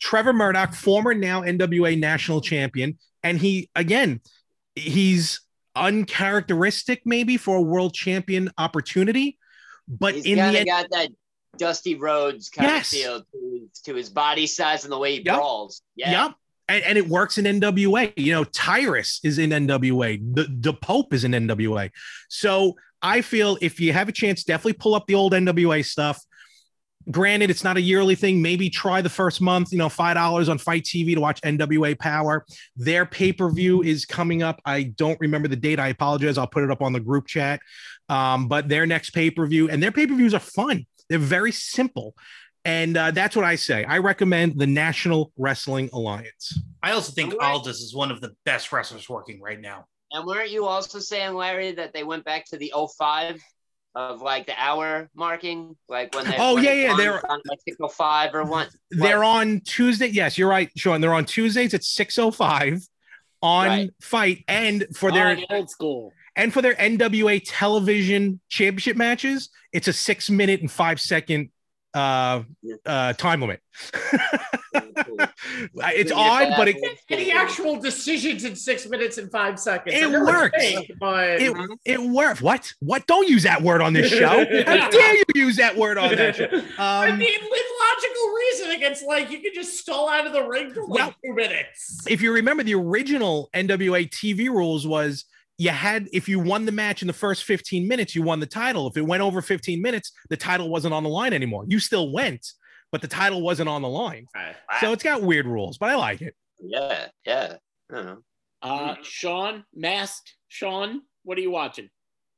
Trevor 0.01 0.33
Murdoch, 0.33 0.73
former 0.73 1.13
now 1.13 1.43
NWA 1.43 1.97
National 1.97 2.41
Champion. 2.41 2.97
And 3.23 3.39
he, 3.39 3.69
again, 3.73 4.19
he's 4.75 5.39
uncharacteristic 5.77 7.03
maybe 7.05 7.37
for 7.37 7.55
a 7.55 7.61
world 7.61 7.93
champion 7.93 8.51
opportunity. 8.57 9.37
But 9.87 10.15
He's 10.15 10.25
in 10.25 10.35
the 10.35 10.43
end, 10.43 10.67
got 10.67 10.87
that 10.91 11.11
Dusty 11.57 11.95
Rhodes 11.95 12.49
kind 12.49 12.69
Yes. 12.69 12.93
of 12.93 12.99
feel 12.99 13.19
to 13.21 13.59
his, 13.71 13.81
to 13.81 13.95
his 13.95 14.09
body 14.09 14.47
size 14.47 14.83
and 14.83 14.91
the 14.91 14.97
way 14.97 15.13
he 15.17 15.21
Yep. 15.23 15.35
brawls. 15.35 15.81
Yeah. 15.95 16.25
Yep. 16.25 16.35
And, 16.67 16.83
and 16.83 16.97
it 16.97 17.07
works 17.07 17.37
in 17.37 17.45
NWA. 17.45 18.11
You 18.17 18.31
know, 18.33 18.43
Tyrus 18.43 19.19
is 19.23 19.37
in 19.37 19.51
NWA. 19.51 20.17
The, 20.33 20.47
the 20.49 20.73
Pope 20.73 21.13
is 21.13 21.23
in 21.23 21.31
NWA. 21.33 21.91
So 22.29 22.75
I 23.01 23.21
feel 23.21 23.57
if 23.61 23.79
you 23.79 23.93
have 23.93 24.09
a 24.09 24.11
chance, 24.11 24.43
definitely 24.43 24.73
pull 24.73 24.95
up 24.95 25.05
the 25.05 25.13
old 25.15 25.33
NWA 25.33 25.85
stuff. 25.85 26.19
Granted, 27.11 27.51
it's 27.51 27.63
not 27.63 27.77
a 27.77 27.81
yearly 27.81 28.15
thing. 28.15 28.41
Maybe 28.41 28.67
try 28.67 28.99
the 29.03 29.11
first 29.11 29.39
month, 29.39 29.71
you 29.71 29.77
know, 29.77 29.89
$5 29.89 30.49
on 30.49 30.57
FITE 30.57 30.83
TV 30.83 31.13
to 31.13 31.21
watch 31.21 31.39
NWA 31.41 31.93
Power. 31.99 32.43
Their 32.75 33.05
pay 33.05 33.31
per 33.31 33.51
view 33.51 33.83
is 33.83 34.05
coming 34.05 34.41
up. 34.41 34.59
I 34.65 34.83
don't 34.83 35.19
remember 35.19 35.47
the 35.47 35.55
date. 35.55 35.79
I 35.79 35.89
apologize. 35.89 36.39
I'll 36.39 36.47
put 36.47 36.63
it 36.63 36.71
up 36.71 36.81
on 36.81 36.93
the 36.93 36.99
group 36.99 37.27
chat. 37.27 37.59
Um, 38.09 38.47
but 38.47 38.69
their 38.69 38.87
next 38.87 39.11
pay 39.11 39.29
per 39.29 39.45
view 39.45 39.69
and 39.69 39.83
their 39.83 39.91
pay 39.91 40.07
per 40.07 40.15
views 40.15 40.33
are 40.33 40.39
fun. 40.39 40.87
They're 41.09 41.19
very 41.19 41.51
simple. 41.51 42.15
And 42.63 42.97
uh, 42.97 43.11
that's 43.11 43.35
what 43.35 43.45
I 43.45 43.55
say. 43.57 43.83
I 43.83 43.99
recommend 43.99 44.59
the 44.59 44.65
National 44.65 45.31
Wrestling 45.37 45.89
Alliance. 45.93 46.57
I 46.81 46.91
also 46.93 47.11
think 47.11 47.33
All 47.33 47.39
right. 47.39 47.51
Aldis 47.53 47.79
is 47.81 47.93
one 47.93 48.09
of 48.11 48.21
the 48.21 48.31
best 48.43 48.71
wrestlers 48.71 49.07
working 49.07 49.39
right 49.39 49.59
now. 49.61 49.85
And 50.11 50.25
weren't 50.25 50.49
you 50.49 50.65
also 50.65 50.99
saying, 50.99 51.35
Larry, 51.35 51.73
that 51.73 51.93
they 51.93 52.03
went 52.03 52.23
back 52.25 52.45
to 52.47 52.57
the 52.57 52.73
05 52.97 53.39
of 53.93 54.21
like 54.21 54.45
the 54.47 54.53
hour 54.59 55.09
marking, 55.15 55.75
like 55.87 56.13
when 56.15 56.25
they 56.25 56.35
Oh, 56.37 56.55
when 56.55 56.63
yeah, 56.63 56.73
yeah, 56.73 56.91
on, 56.91 56.97
they're- 56.97 57.21
on 57.29 57.39
like 57.47 57.59
six 57.67 57.77
oh 57.81 57.87
five 57.87 58.33
or 58.33 58.43
one. 58.43 58.67
They're 58.91 59.23
on 59.23 59.61
Tuesday. 59.61 60.07
Yes, 60.07 60.37
you're 60.37 60.49
right, 60.49 60.69
Sean. 60.75 61.01
They're 61.01 61.13
on 61.13 61.25
Tuesdays 61.25 61.73
at 61.73 61.81
6:05 61.81 62.81
on 63.41 63.67
Right. 63.67 63.89
FITE 64.01 64.43
and 64.47 64.85
for 64.95 65.11
Oh, 65.11 65.13
their 65.13 65.35
the 65.35 65.45
old 65.49 65.69
school. 65.69 66.11
And 66.35 66.53
for 66.53 66.61
their 66.61 66.73
NWA 66.75 67.41
television 67.45 68.39
championship 68.49 68.97
matches, 68.97 69.49
it's 69.71 69.87
a 69.87 69.93
six 69.93 70.29
minute 70.29 70.61
and 70.61 70.71
five 70.71 70.99
second 70.99 71.49
uh, 71.93 72.43
uh, 72.85 73.13
time 73.13 73.39
limit. 73.41 73.61
it's 75.77 76.11
odd, 76.11 76.53
but 76.57 76.67
it, 76.67 76.75
Any 77.09 77.31
actual 77.31 77.79
decisions 77.79 78.43
in 78.43 78.55
six 78.55 78.87
minutes 78.87 79.17
and 79.17 79.31
five 79.31 79.59
seconds. 79.59 79.95
It 79.97 80.09
works. 80.09 80.57
think, 80.57 80.91
but 80.99 81.41
it, 81.41 81.55
it 81.85 82.01
works. 82.01 82.41
What? 82.41 82.73
What? 82.79 83.07
Don't 83.07 83.27
use 83.29 83.43
that 83.43 83.61
word 83.61 83.81
on 83.81 83.93
this 83.93 84.09
show. 84.11 84.27
How 84.65 84.89
dare 84.89 85.15
you 85.15 85.23
use 85.35 85.57
that 85.57 85.75
word 85.77 85.97
on 85.97 86.15
that 86.15 86.35
show? 86.35 86.47
I 86.77 87.09
Um, 87.11 87.17
mean, 87.19 87.39
with 87.41 87.61
logical 87.93 88.33
reasoning, 88.35 88.81
it's 88.81 89.03
like 89.03 89.31
you 89.31 89.39
can 89.41 89.51
just 89.53 89.77
stall 89.79 90.09
out 90.09 90.27
of 90.27 90.33
the 90.33 90.43
ring 90.43 90.73
for 90.73 90.81
like 90.81 90.89
Well- 90.99 91.15
two 91.23 91.33
minutes. 91.33 92.05
if 92.09 92.21
you 92.21 92.33
remember, 92.33 92.63
the 92.63 92.75
original 92.75 93.49
NWA 93.53 94.09
TV 94.09 94.49
rules 94.49 94.85
was 94.85 95.25
you 95.57 95.69
had 95.69 96.09
if 96.11 96.27
you 96.27 96.39
won 96.39 96.65
the 96.65 96.71
match 96.71 97.01
in 97.01 97.07
the 97.07 97.13
first 97.13 97.43
15 97.43 97.87
minutes, 97.87 98.15
you 98.15 98.21
won 98.21 98.39
the 98.39 98.45
title. 98.45 98.87
If 98.87 98.97
it 98.97 99.01
went 99.01 99.23
over 99.23 99.41
15 99.41 99.81
minutes, 99.81 100.11
the 100.29 100.37
title 100.37 100.69
wasn't 100.69 100.93
on 100.93 101.03
the 101.03 101.09
line 101.09 101.33
anymore. 101.33 101.65
You 101.67 101.79
still 101.79 102.11
went, 102.11 102.45
but 102.91 103.01
the 103.01 103.07
title 103.07 103.41
wasn't 103.41 103.69
on 103.69 103.81
the 103.81 103.89
line. 103.89 104.27
So 104.81 104.91
it's 104.91 105.03
got 105.03 105.21
weird 105.21 105.47
rules, 105.47 105.77
but 105.77 105.89
I 105.89 105.95
like 105.95 106.21
it. 106.21 106.35
yeah, 106.59 107.07
yeah. 107.25 107.55
I 107.91 107.95
don't 107.95 108.05
know. 108.05 108.17
Uh, 108.61 108.95
Sean, 109.03 109.63
masked 109.73 110.33
Sean, 110.47 111.01
what 111.23 111.37
are 111.37 111.41
you 111.41 111.51
watching? 111.51 111.89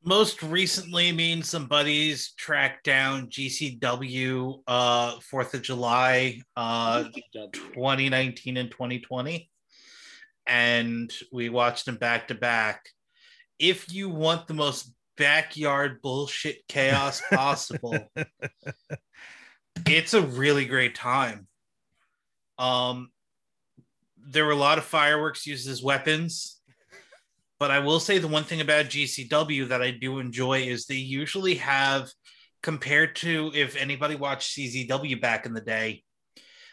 Most 0.03 0.43
recently, 0.43 1.11
me 1.11 1.33
and 1.33 1.45
some 1.45 1.65
buddies 1.65 2.33
tracked 2.37 2.83
down 2.83 3.27
GCW 3.29 4.61
uh, 4.67 5.19
Fourth 5.21 5.53
of 5.53 5.61
July 5.63 6.41
uh, 6.55 7.05
2019 7.33 8.57
and 8.57 8.69
2020, 8.69 9.49
and 10.45 11.11
we 11.31 11.49
watched 11.49 11.85
them 11.85 11.95
back 11.95 12.27
to 12.27 12.35
back. 12.35 12.87
If 13.59 13.91
you 13.91 14.09
want 14.09 14.47
the 14.47 14.53
most 14.53 14.93
backyard 15.17 16.01
bullshit 16.01 16.67
chaos 16.67 17.21
possible, 17.31 18.11
it's 19.87 20.13
a 20.13 20.21
really 20.21 20.65
great 20.65 20.95
time. 20.95 21.47
Um, 22.57 23.11
there 24.17 24.45
were 24.45 24.51
a 24.51 24.55
lot 24.55 24.77
of 24.77 24.83
fireworks 24.83 25.47
used 25.47 25.67
as 25.69 25.81
weapons, 25.81 26.59
but 27.59 27.71
I 27.71 27.79
will 27.79 27.99
say 27.99 28.17
the 28.17 28.27
one 28.27 28.43
thing 28.43 28.61
about 28.61 28.85
GCW 28.85 29.69
that 29.69 29.81
I 29.81 29.91
do 29.91 30.19
enjoy 30.19 30.61
is 30.61 30.85
they 30.85 30.95
usually 30.95 31.55
have, 31.55 32.09
compared 32.61 33.15
to 33.17 33.51
if 33.53 33.75
anybody 33.75 34.15
watched 34.15 34.55
CZW 34.57 35.21
back 35.21 35.45
in 35.45 35.53
the 35.53 35.61
day, 35.61 36.03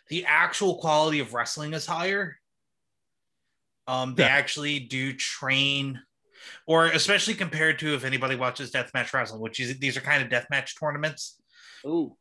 the 0.09 0.25
actual 0.27 0.79
quality 0.79 1.21
of 1.21 1.33
wrestling 1.33 1.73
is 1.73 1.87
higher. 1.87 2.37
Um, 3.87 4.15
they 4.15 4.25
Yeah. 4.25 4.29
actually 4.29 4.81
do 4.81 5.13
train, 5.13 6.01
or 6.67 6.87
especially 6.87 7.35
compared 7.35 7.79
to 7.81 7.95
if 7.95 8.05
anybody 8.05 8.37
watches 8.37 8.71
deathmatch 8.71 9.13
wrestling, 9.13 9.41
which 9.41 9.61
is 9.61 9.79
these 9.79 9.97
are 9.97 10.01
kind 10.01 10.23
of 10.23 10.29
deathmatch 10.29 10.79
tournaments. 10.79 11.41
Ooh, 11.87 12.17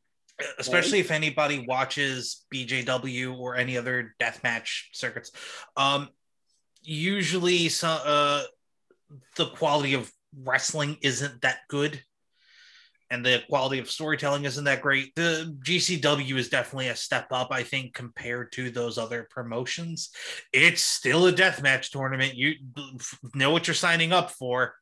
especially 0.58 1.00
if 1.00 1.12
anybody 1.12 1.66
watches 1.68 2.46
BJW 2.54 3.38
or 3.38 3.56
any 3.56 3.78
other 3.78 4.16
deathmatch 4.20 4.86
circuits. 4.92 5.32
Um, 5.78 6.10
usually, 6.82 7.70
some 7.70 8.00
uh, 8.04 8.44
the 9.36 9.48
quality 9.48 9.94
of 9.94 10.12
wrestling 10.44 10.98
isn't 11.02 11.42
that 11.42 11.60
good, 11.68 12.02
and 13.14 13.24
the 13.24 13.44
quality 13.48 13.78
of 13.78 13.92
storytelling 13.92 14.46
isn't 14.46 14.64
that 14.64 14.82
great. 14.82 15.14
The 15.16 15.56
GCW 15.64 16.36
is 16.36 16.50
definitely 16.50 16.88
a 16.88 16.96
step 16.96 17.28
up, 17.32 17.50
I 17.52 17.62
think, 17.62 17.94
compared 17.94 18.52
to 18.54 18.72
those 18.72 18.98
other 18.98 19.28
promotions. 19.30 20.10
It's 20.52 20.82
still 20.82 21.28
a 21.28 21.32
deathmatch 21.32 21.92
tournament. 21.92 22.34
You 22.34 22.56
know 23.36 23.52
what 23.52 23.68
you're 23.68 23.76
signing 23.76 24.14
up 24.14 24.32
for. 24.32 24.74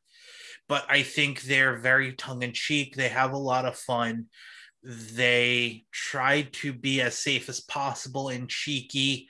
But 0.66 0.86
I 0.88 1.02
think 1.02 1.42
they're 1.42 1.76
very 1.76 2.14
tongue 2.14 2.42
in 2.42 2.54
cheek. 2.54 2.96
They 2.96 3.10
have 3.10 3.32
a 3.32 3.36
lot 3.38 3.66
of 3.66 3.76
fun 3.76 4.26
they 4.82 5.84
try 5.92 6.48
to 6.52 6.72
be 6.72 7.02
as 7.02 7.16
safe 7.16 7.48
as 7.48 7.60
possible 7.60 8.30
and 8.30 8.48
cheeky 8.48 9.28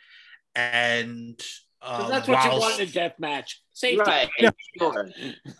and 0.55 1.39
um, 1.83 2.09
that's 2.09 2.27
what 2.29 2.45
you 2.45 2.59
want 2.59 2.81
in 2.81 2.89
a 2.89 2.91
death 2.91 3.17
match. 3.19 3.61
Safety. 3.73 3.99
Right. 4.01 4.31
Sure. 4.79 5.11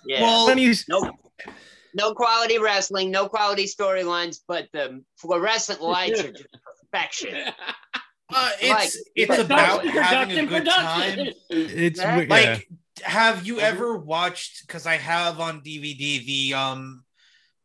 Yeah. 0.07 0.23
well 0.23 0.47
When 0.47 0.57
he's- 0.59 0.85
no, 0.89 1.11
no 1.95 2.15
quality 2.15 2.59
wrestling, 2.59 3.11
no 3.11 3.29
quality 3.29 3.65
storylines, 3.67 4.39
but 4.49 4.69
the 4.73 5.03
fluorescent 5.19 5.81
lights 5.81 6.21
are 6.21 6.33
just 6.33 6.47
perfection. 6.91 7.35
uh, 8.35 8.51
it's 8.61 8.69
like- 8.71 8.91
it's 9.15 9.39
about 9.39 9.81
Production, 9.83 10.03
having 10.03 10.39
a 10.39 10.47
production, 10.47 11.25
good 11.25 11.31
time 11.31 11.35
it's 11.51 11.99
like 12.31 12.69
yeah. 13.01 13.09
have 13.09 13.47
you 13.47 13.61
ever 13.61 13.99
watched 13.99 14.67
because 14.67 14.87
i 14.87 14.97
have 14.97 15.39
on 15.41 15.61
dvd 15.61 16.25
the 16.25 16.55
um 16.55 17.05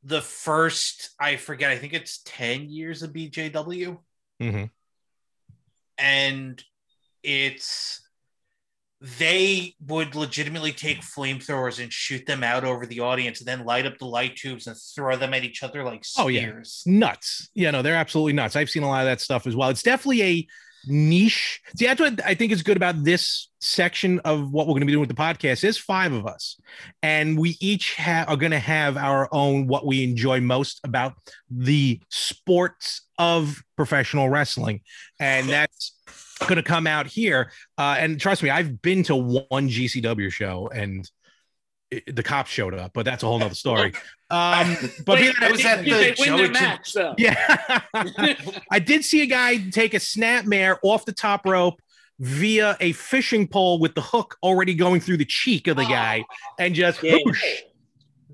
the 0.04 0.20
first 0.22 1.12
i 1.20 1.36
forget 1.38 1.72
i 1.72 1.78
think 1.78 1.94
it's 1.94 2.22
10 2.26 2.70
years 2.70 3.02
of 3.04 3.12
bjw 3.14 3.98
Mhm. 4.42 4.70
and 5.98 6.64
it's 7.24 8.07
they 9.02 9.76
would 9.86 10.16
legitimately 10.16 10.72
take 10.72 11.02
flamethrowers 11.02 11.82
and 11.82 11.94
shoot 11.94 12.26
them 12.26 12.44
out 12.44 12.64
over 12.64 12.86
the 12.86 13.00
audience 13.00 13.40
and 13.40 13.48
then 13.48 13.64
light 13.66 13.86
up 13.86 13.98
the 14.00 14.06
light 14.06 14.36
tubes 14.36 14.66
and 14.68 14.76
throw 14.96 15.16
them 15.16 15.34
at 15.34 15.44
each 15.44 15.62
other 15.64 15.84
like 15.84 16.04
Oh, 16.18 16.28
yeah. 16.28 16.42
spears. 16.42 16.84
nuts. 16.86 17.50
Yeah, 17.54 17.72
no, 17.72 17.82
they're 17.82 17.96
absolutely 17.96 18.34
nuts. 18.34 18.56
I've 18.56 18.70
seen 18.70 18.84
a 18.84 18.88
lot 18.90 19.02
of 19.02 19.06
that 19.06 19.22
stuff 19.22 19.46
as 19.46 19.56
well. 19.56 19.70
It's 19.70 19.84
definitely 19.84 20.24
a 20.24 20.48
niche. 20.88 21.62
See, 21.78 21.86
that's 21.86 22.00
what 22.00 22.26
I 22.26 22.34
think 22.34 22.52
is 22.52 22.64
good 22.64 22.78
about 22.78 23.04
this 23.04 23.50
section 23.60 24.20
of 24.20 24.52
what 24.52 24.66
we're 24.68 24.72
going 24.74 24.82
to 24.82 24.86
be 24.88 24.94
doing 24.94 25.02
with 25.08 25.10
the 25.10 25.16
podcast. 25.16 25.62
There's 25.62 25.78
five 25.78 26.14
of 26.14 26.26
us, 26.26 26.58
and 27.04 27.38
we 27.38 27.56
each 27.60 27.96
ha- 27.96 28.26
are 28.28 28.38
going 28.38 28.52
to 28.52 28.60
have 28.60 28.98
our 28.98 29.28
own 29.32 29.68
what 29.68 29.86
we 29.86 30.04
enjoy 30.04 30.40
most 30.42 30.80
about 30.84 31.14
the 31.52 32.00
sports 32.10 33.02
of 33.20 33.62
professional 33.76 34.30
wrestling, 34.30 34.82
and 35.20 35.50
that's 35.50 35.94
going 36.46 36.58
to 36.58 36.64
come 36.64 36.88
out 36.88 37.08
here. 37.08 37.52
Uh, 37.78 37.96
and 38.00 38.20
trust 38.20 38.44
me, 38.44 38.50
I've 38.50 38.82
been 38.82 39.04
to 39.04 39.16
one 39.16 39.70
GCW 39.70 40.32
show, 40.32 40.70
and 40.74 41.10
it- 41.92 42.16
the 42.16 42.24
cops 42.24 42.52
showed 42.52 42.74
up, 42.74 42.92
but 42.94 43.06
that's 43.06 43.24
a 43.24 43.28
whole 43.28 43.40
nother 43.40 43.56
story. 43.56 43.94
Um, 44.30 44.76
but 45.06 45.14
Wait, 45.16 45.22
being 45.22 45.34
that 45.40 45.44
I 45.48 45.52
was 45.54 45.64
at 45.64 45.86
did 45.86 45.86
the 45.86 45.90
they 45.92 46.16
win 46.20 46.38
their 46.38 46.48
Joey 46.48 46.50
match, 46.50 46.92
though? 46.92 47.16
yeah. 47.18 47.80
I 48.70 48.80
did 48.80 49.06
see 49.06 49.22
a 49.22 49.26
guy 49.26 49.70
take 49.70 49.94
a 49.94 50.00
snapmare 50.00 50.80
off 50.84 51.06
the 51.06 51.14
top 51.14 51.46
rope 51.46 51.80
via 52.20 52.76
a 52.82 52.92
fishing 52.92 53.48
pole 53.48 53.80
with 53.80 53.96
the 53.96 54.02
hook 54.02 54.36
already 54.44 54.74
going 54.74 55.00
through 55.00 55.16
the 55.16 55.24
cheek 55.24 55.68
of 55.68 55.78
the 55.78 55.86
guy 55.86 56.26
and 56.60 56.76
just 56.76 57.02
Yeah. 57.02 57.20
whoosh. 57.24 57.42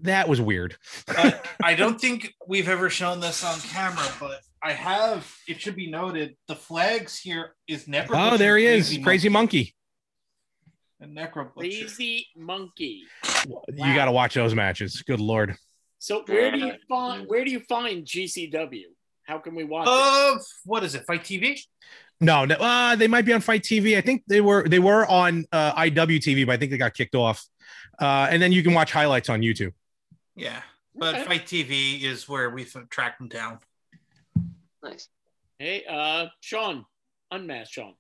That 0.04 0.28
was 0.28 0.42
weird. 0.42 0.76
Uh, 1.08 1.32
I 1.64 1.76
don't 1.76 2.00
think 2.00 2.34
we've 2.46 2.68
ever 2.68 2.90
shown 2.90 3.22
this 3.22 3.44
on 3.44 3.60
camera, 3.62 4.06
but 4.20 4.42
I 4.62 4.74
have. 4.74 5.34
It 5.48 5.62
should 5.62 5.78
be 5.78 5.90
noted 5.90 6.36
the 6.48 6.56
flags 6.56 7.18
here 7.18 7.56
is 7.68 7.86
Necro. 7.86 8.34
Oh, 8.34 8.38
there 8.38 8.58
he 8.58 8.66
is. 8.66 9.00
Crazy 9.02 9.30
monkey. 9.30 9.74
And 11.00 11.18
Necro 11.18 11.54
Butcher. 11.54 11.70
Crazy 11.70 12.28
monkey. 12.36 13.04
You 13.46 13.96
got 13.96 14.06
to 14.06 14.12
watch 14.12 14.34
those 14.34 14.54
matches. 14.54 15.02
Good 15.08 15.22
Lord. 15.22 15.56
So 16.00 16.24
where 16.26 16.52
do 16.52 16.58
you 16.60 16.74
find 16.90 17.26
where 17.28 17.46
do 17.46 17.52
you 17.52 17.62
find 17.62 18.06
GCW? 18.06 18.84
How 19.26 19.38
can 19.38 19.56
we 19.56 19.64
watch 19.64 19.88
it? 19.88 20.36
Of 20.36 20.46
what 20.66 20.84
is 20.84 20.96
it? 20.96 21.06
FITE 21.08 21.24
TV. 21.24 21.60
No, 22.20 22.44
no 22.44 22.56
uh, 22.56 22.98
they 22.98 23.08
might 23.08 23.24
be 23.24 23.32
on 23.32 23.40
FITE 23.40 23.64
TV. 23.64 23.98
I 23.98 24.02
think 24.02 24.24
they 24.28 24.42
were 24.42 24.68
they 24.68 24.80
were 24.80 25.06
on 25.08 25.46
uh, 25.54 25.74
IWTV, 25.76 26.46
but 26.46 26.54
I 26.54 26.58
think 26.58 26.72
they 26.72 26.78
got 26.78 26.94
kicked 26.94 27.16
off. 27.16 27.46
Uh, 28.00 28.28
and 28.30 28.42
then 28.42 28.52
you 28.52 28.64
can 28.64 28.74
watch 28.74 28.92
highlights 28.92 29.30
on 29.30 29.40
YouTube. 29.40 29.72
Yeah, 30.36 30.62
but 30.96 31.16
Okay. 31.16 31.24
FITE 31.26 31.46
TV 31.46 32.04
is 32.04 32.28
where 32.28 32.50
we've 32.50 32.76
tracked 32.90 33.20
them 33.20 33.28
down. 33.30 33.60
Nice. 34.84 35.08
Hey, 35.60 35.84
uh, 35.90 36.28
Sean, 36.42 36.86
unmasked 37.32 37.74
Sean. 37.74 37.94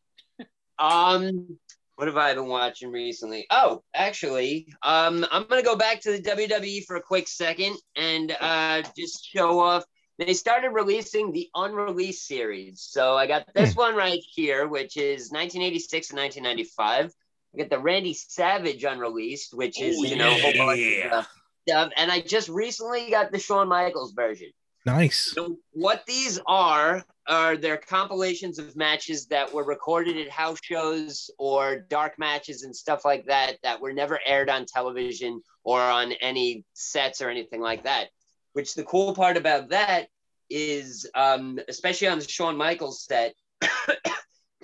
Um, 0.80 1.58
what 1.96 2.08
have 2.08 2.18
I 2.18 2.34
been 2.34 2.48
watching 2.48 2.92
recently? 2.92 3.46
Oh, 3.52 3.84
actually, 3.94 4.68
um, 4.82 5.26
I'm 5.32 5.46
gonna 5.46 5.62
go 5.64 5.76
back 5.76 6.02
to 6.02 6.12
the 6.12 6.22
WWE 6.22 6.86
for 6.86 6.96
a 6.96 7.02
quick 7.02 7.28
second 7.28 7.78
and 7.96 8.36
uh, 8.40 8.82
just 8.98 9.26
show 9.26 9.60
off. 9.60 9.86
They 10.20 10.34
started 10.34 10.70
releasing 10.70 11.32
the 11.32 11.50
unreleased 11.56 12.26
series, 12.28 12.82
so 12.82 13.16
I 13.16 13.28
got 13.28 13.48
this 13.54 13.76
one 13.76 13.96
right 13.96 14.20
here, 14.34 14.68
which 14.68 14.98
is 14.98 15.32
1986 15.32 16.10
and 16.10 16.20
1995. 16.20 17.14
I 17.54 17.58
got 17.58 17.70
the 17.70 17.80
Randy 17.80 18.14
Savage 18.14 18.84
unreleased, 18.84 19.54
which 19.54 19.80
is 19.80 19.98
Oh, 20.00 20.04
you 20.04 20.16
know 20.16 20.30
a 20.30 20.40
whole 20.42 20.54
bunch 20.54 20.80
of 20.80 20.86
yeah. 20.86 21.24
Stuff, 21.68 21.92
and 21.98 22.12
I 22.12 22.22
just 22.22 22.50
recently 22.50 23.10
got 23.10 23.32
the 23.32 23.40
Shawn 23.40 23.68
Michaels 23.68 24.14
version. 24.14 24.50
Nice. 24.86 25.32
So 25.34 25.58
what 25.72 26.06
these 26.06 26.40
are 26.46 27.04
are 27.26 27.56
they're 27.56 27.78
compilations 27.78 28.60
of 28.60 28.76
matches 28.76 29.28
that 29.28 29.54
were 29.54 29.64
recorded 29.64 30.18
at 30.18 30.30
house 30.30 30.60
shows 30.62 31.30
or 31.38 31.80
dark 31.90 32.20
matches 32.20 32.64
and 32.64 32.76
stuff 32.76 33.06
like 33.06 33.26
that 33.28 33.58
that 33.64 33.80
were 33.80 33.94
never 33.94 34.20
aired 34.26 34.50
on 34.50 34.66
television 34.66 35.42
or 35.64 35.80
on 35.80 36.12
any 36.22 36.66
sets 36.74 37.22
or 37.22 37.30
anything 37.30 37.62
like 37.62 37.84
that. 37.86 38.10
which 38.54 38.76
the 38.76 38.84
cool 38.84 39.14
part 39.14 39.38
about 39.38 39.70
that 39.70 40.08
is, 40.50 41.10
um, 41.16 41.60
especially 41.68 42.08
on 42.08 42.20
the 42.20 42.28
Shawn 42.28 42.56
Michaels 42.56 43.04
set, 43.04 43.34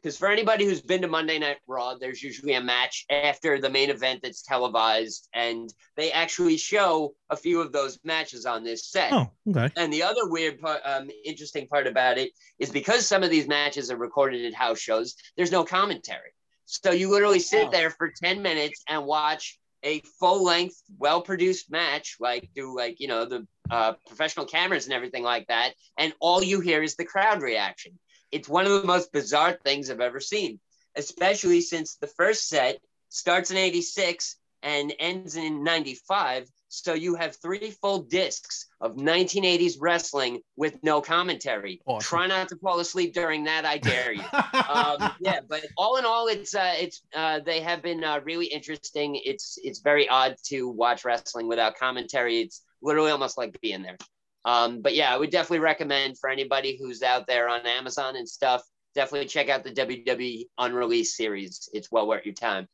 because 0.01 0.17
for 0.17 0.29
anybody 0.29 0.65
who's 0.65 0.81
been 0.81 1.01
to 1.01 1.07
Monday 1.07 1.39
Night 1.39 1.57
Raw, 1.67 1.95
there's 1.95 2.23
usually 2.23 2.53
a 2.53 2.61
match 2.61 3.05
after 3.09 3.59
the 3.59 3.69
main 3.69 3.89
event 3.89 4.21
that's 4.23 4.41
televised, 4.41 5.27
and 5.33 5.73
they 5.97 6.11
actually 6.11 6.55
show 6.57 7.13
a 7.29 7.35
few 7.35 7.59
of 7.59 7.71
those 7.73 7.99
matches 8.05 8.45
on 8.45 8.63
this 8.63 8.87
set. 8.87 9.11
Oh, 9.11 9.29
okay. 9.49 9.69
And 9.75 9.91
the 9.91 10.03
other 10.03 10.29
weird 10.29 10.59
part, 10.59 10.81
um, 10.85 11.09
interesting 11.25 11.67
part 11.67 11.85
about 11.85 12.17
it 12.17 12.31
is 12.59 12.69
because 12.71 13.05
some 13.05 13.23
of 13.23 13.29
these 13.29 13.47
matches 13.47 13.91
are 13.91 13.97
recorded 13.97 14.45
at 14.45 14.53
house 14.53 14.79
shows, 14.79 15.15
there's 15.35 15.51
no 15.51 15.65
commentary. 15.65 16.31
So 16.65 16.91
you 16.91 17.09
literally 17.09 17.39
sit 17.39 17.65
Wow. 17.65 17.71
there 17.71 17.89
for 17.89 18.11
10 18.23 18.41
minutes 18.41 18.83
and 18.87 19.05
watch 19.05 19.59
a 19.83 20.01
full 20.19 20.43
length, 20.43 20.81
well 20.97 21.21
produced 21.21 21.71
match, 21.71 22.15
like 22.19 22.49
through 22.55 22.75
like, 22.77 22.99
you 22.99 23.07
know, 23.07 23.25
the 23.25 23.45
uh, 23.69 23.93
professional 24.07 24.45
cameras 24.45 24.85
and 24.85 24.93
everything 24.93 25.23
like 25.23 25.47
that. 25.47 25.73
And 25.97 26.13
all 26.19 26.43
you 26.43 26.59
hear 26.61 26.81
is 26.83 26.95
the 26.95 27.05
crowd 27.05 27.41
reaction. 27.41 27.99
It's 28.31 28.49
one 28.49 28.65
of 28.65 28.81
the 28.81 28.87
most 28.87 29.11
bizarre 29.11 29.57
things 29.63 29.89
I've 29.89 30.01
ever 30.01 30.19
seen, 30.19 30.59
especially 30.95 31.61
since 31.61 31.95
the 31.95 32.07
first 32.07 32.47
set 32.47 32.79
starts 33.09 33.51
in 33.51 33.57
86 33.57 34.37
and 34.63 34.93
ends 34.99 35.35
in 35.35 35.63
95. 35.63 36.49
So 36.71 36.93
you 36.93 37.15
have 37.15 37.35
three 37.35 37.71
full 37.71 38.03
discs 38.03 38.67
of 38.79 38.95
1980s 38.95 39.77
wrestling 39.79 40.41
with 40.55 40.77
no 40.83 41.01
commentary. 41.01 41.81
Awesome. 41.85 42.07
Try 42.07 42.27
not 42.27 42.47
to 42.49 42.57
fall 42.57 42.79
asleep 42.79 43.13
during 43.13 43.43
that. 43.45 43.65
I 43.65 43.79
dare 43.79 44.13
you. 44.13 44.23
um, 44.69 45.11
yeah, 45.19 45.39
but 45.47 45.65
all 45.77 45.97
in 45.97 46.05
all, 46.05 46.27
it's 46.27 46.53
uh, 46.53 46.75
it's 46.77 47.01
uh, 47.15 47.39
they 47.39 47.61
have 47.61 47.81
been 47.81 48.03
uh, 48.03 48.19
really 48.23 48.45
interesting. 48.45 49.19
It's 49.25 49.57
it's 49.63 49.79
very 49.79 50.07
odd 50.07 50.35
to 50.45 50.69
watch 50.69 51.05
wrestling 51.05 51.47
without 51.47 51.75
commentary. 51.75 52.41
It's 52.41 52.61
literally 52.83 53.09
almost 53.09 53.35
like 53.35 53.59
being 53.61 53.81
there. 53.81 53.97
Um, 54.45 54.81
but 54.81 54.95
yeah, 54.95 55.13
I 55.13 55.17
would 55.17 55.31
definitely 55.31 55.59
recommend 55.59 56.17
for 56.17 56.29
anybody 56.29 56.77
who's 56.79 57.03
out 57.03 57.27
there 57.27 57.49
on 57.49 57.65
Amazon 57.65 58.15
and 58.15 58.27
stuff. 58.27 58.61
Definitely 58.95 59.27
check 59.27 59.49
out 59.49 59.63
the 59.63 59.71
WWE 59.71 60.45
unreleased 60.57 61.15
series. 61.15 61.69
It's 61.73 61.91
well 61.91 62.07
worth 62.07 62.25
your 62.25 62.33
time. 62.33 62.67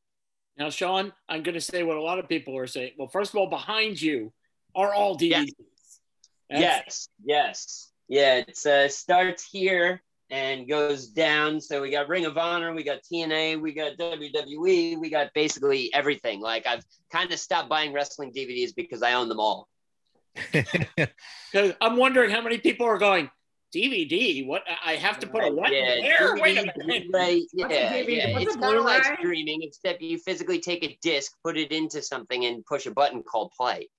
Now, 0.58 0.70
Sean, 0.70 1.12
I'm 1.28 1.44
going 1.44 1.56
to 1.56 1.62
say 1.62 1.84
what 1.84 1.98
a 1.98 2.02
lot 2.02 2.20
of 2.20 2.30
people 2.30 2.58
are 2.58 2.68
saying. 2.68 2.92
Well, 2.98 3.10
first 3.10 3.34
of 3.34 3.38
all, 3.38 3.50
behind 3.50 4.02
you 4.02 4.32
are 4.74 4.94
all 4.94 5.18
DVDs. 5.18 5.52
That's- 6.50 6.62
yes, 6.62 7.10
yes, 7.26 7.92
yeah. 8.08 8.44
It 8.48 8.66
uh, 8.66 8.88
starts 8.88 9.44
here 9.52 10.02
and 10.30 10.68
goes 10.68 11.08
down. 11.08 11.60
So 11.60 11.82
we 11.82 11.92
got 11.92 12.08
Ring 12.08 12.26
of 12.26 12.38
Honor, 12.38 12.74
we 12.74 12.84
got 12.84 13.00
TNA, 13.04 13.62
we 13.62 13.74
got 13.74 13.98
WWE, 13.98 15.00
we 15.00 15.10
got 15.10 15.34
basically 15.34 15.94
everything. 15.94 16.40
Like 16.40 16.66
I've 16.66 16.84
kind 17.12 17.32
of 17.32 17.40
stopped 17.40 17.70
buying 17.70 17.94
wrestling 17.94 18.32
DVDs 18.32 18.74
because 18.76 19.04
I 19.04 19.14
own 19.14 19.30
them 19.30 19.40
all. 19.40 19.68
Because 21.52 21.74
I'm 21.80 21.96
wondering 21.96 22.32
how 22.32 22.42
many 22.42 22.58
people 22.58 22.86
are 22.86 22.98
going 22.98 23.30
DVD. 23.74 24.46
What 24.46 24.64
I 24.84 24.96
have 24.96 25.20
to 25.20 25.28
put 25.28 25.44
a 25.44 25.52
what? 25.52 25.72
Yeah, 25.72 26.00
Where? 26.00 26.36
Wait 26.38 26.58
a 26.58 26.72
minute. 26.78 27.10
Blu-ray, 27.10 27.46
What's 27.54 27.74
a 27.74 27.78
yeah, 27.78 27.94
DVD? 27.94 28.18
yeah. 28.18 28.34
What's 28.34 28.46
It's 28.48 28.56
kind 28.56 28.78
of 28.78 28.86
like 28.86 29.04
streaming, 29.20 29.64
except 29.64 30.02
you 30.02 30.18
physically 30.18 30.60
take 30.60 30.84
a 30.84 30.98
disc, 31.02 31.34
put 31.44 31.58
it 31.58 31.72
into 31.72 32.02
something, 32.02 32.46
and 32.46 32.66
push 32.66 32.86
a 32.86 32.92
button 32.92 33.24
called 33.24 33.52
play. 33.58 33.90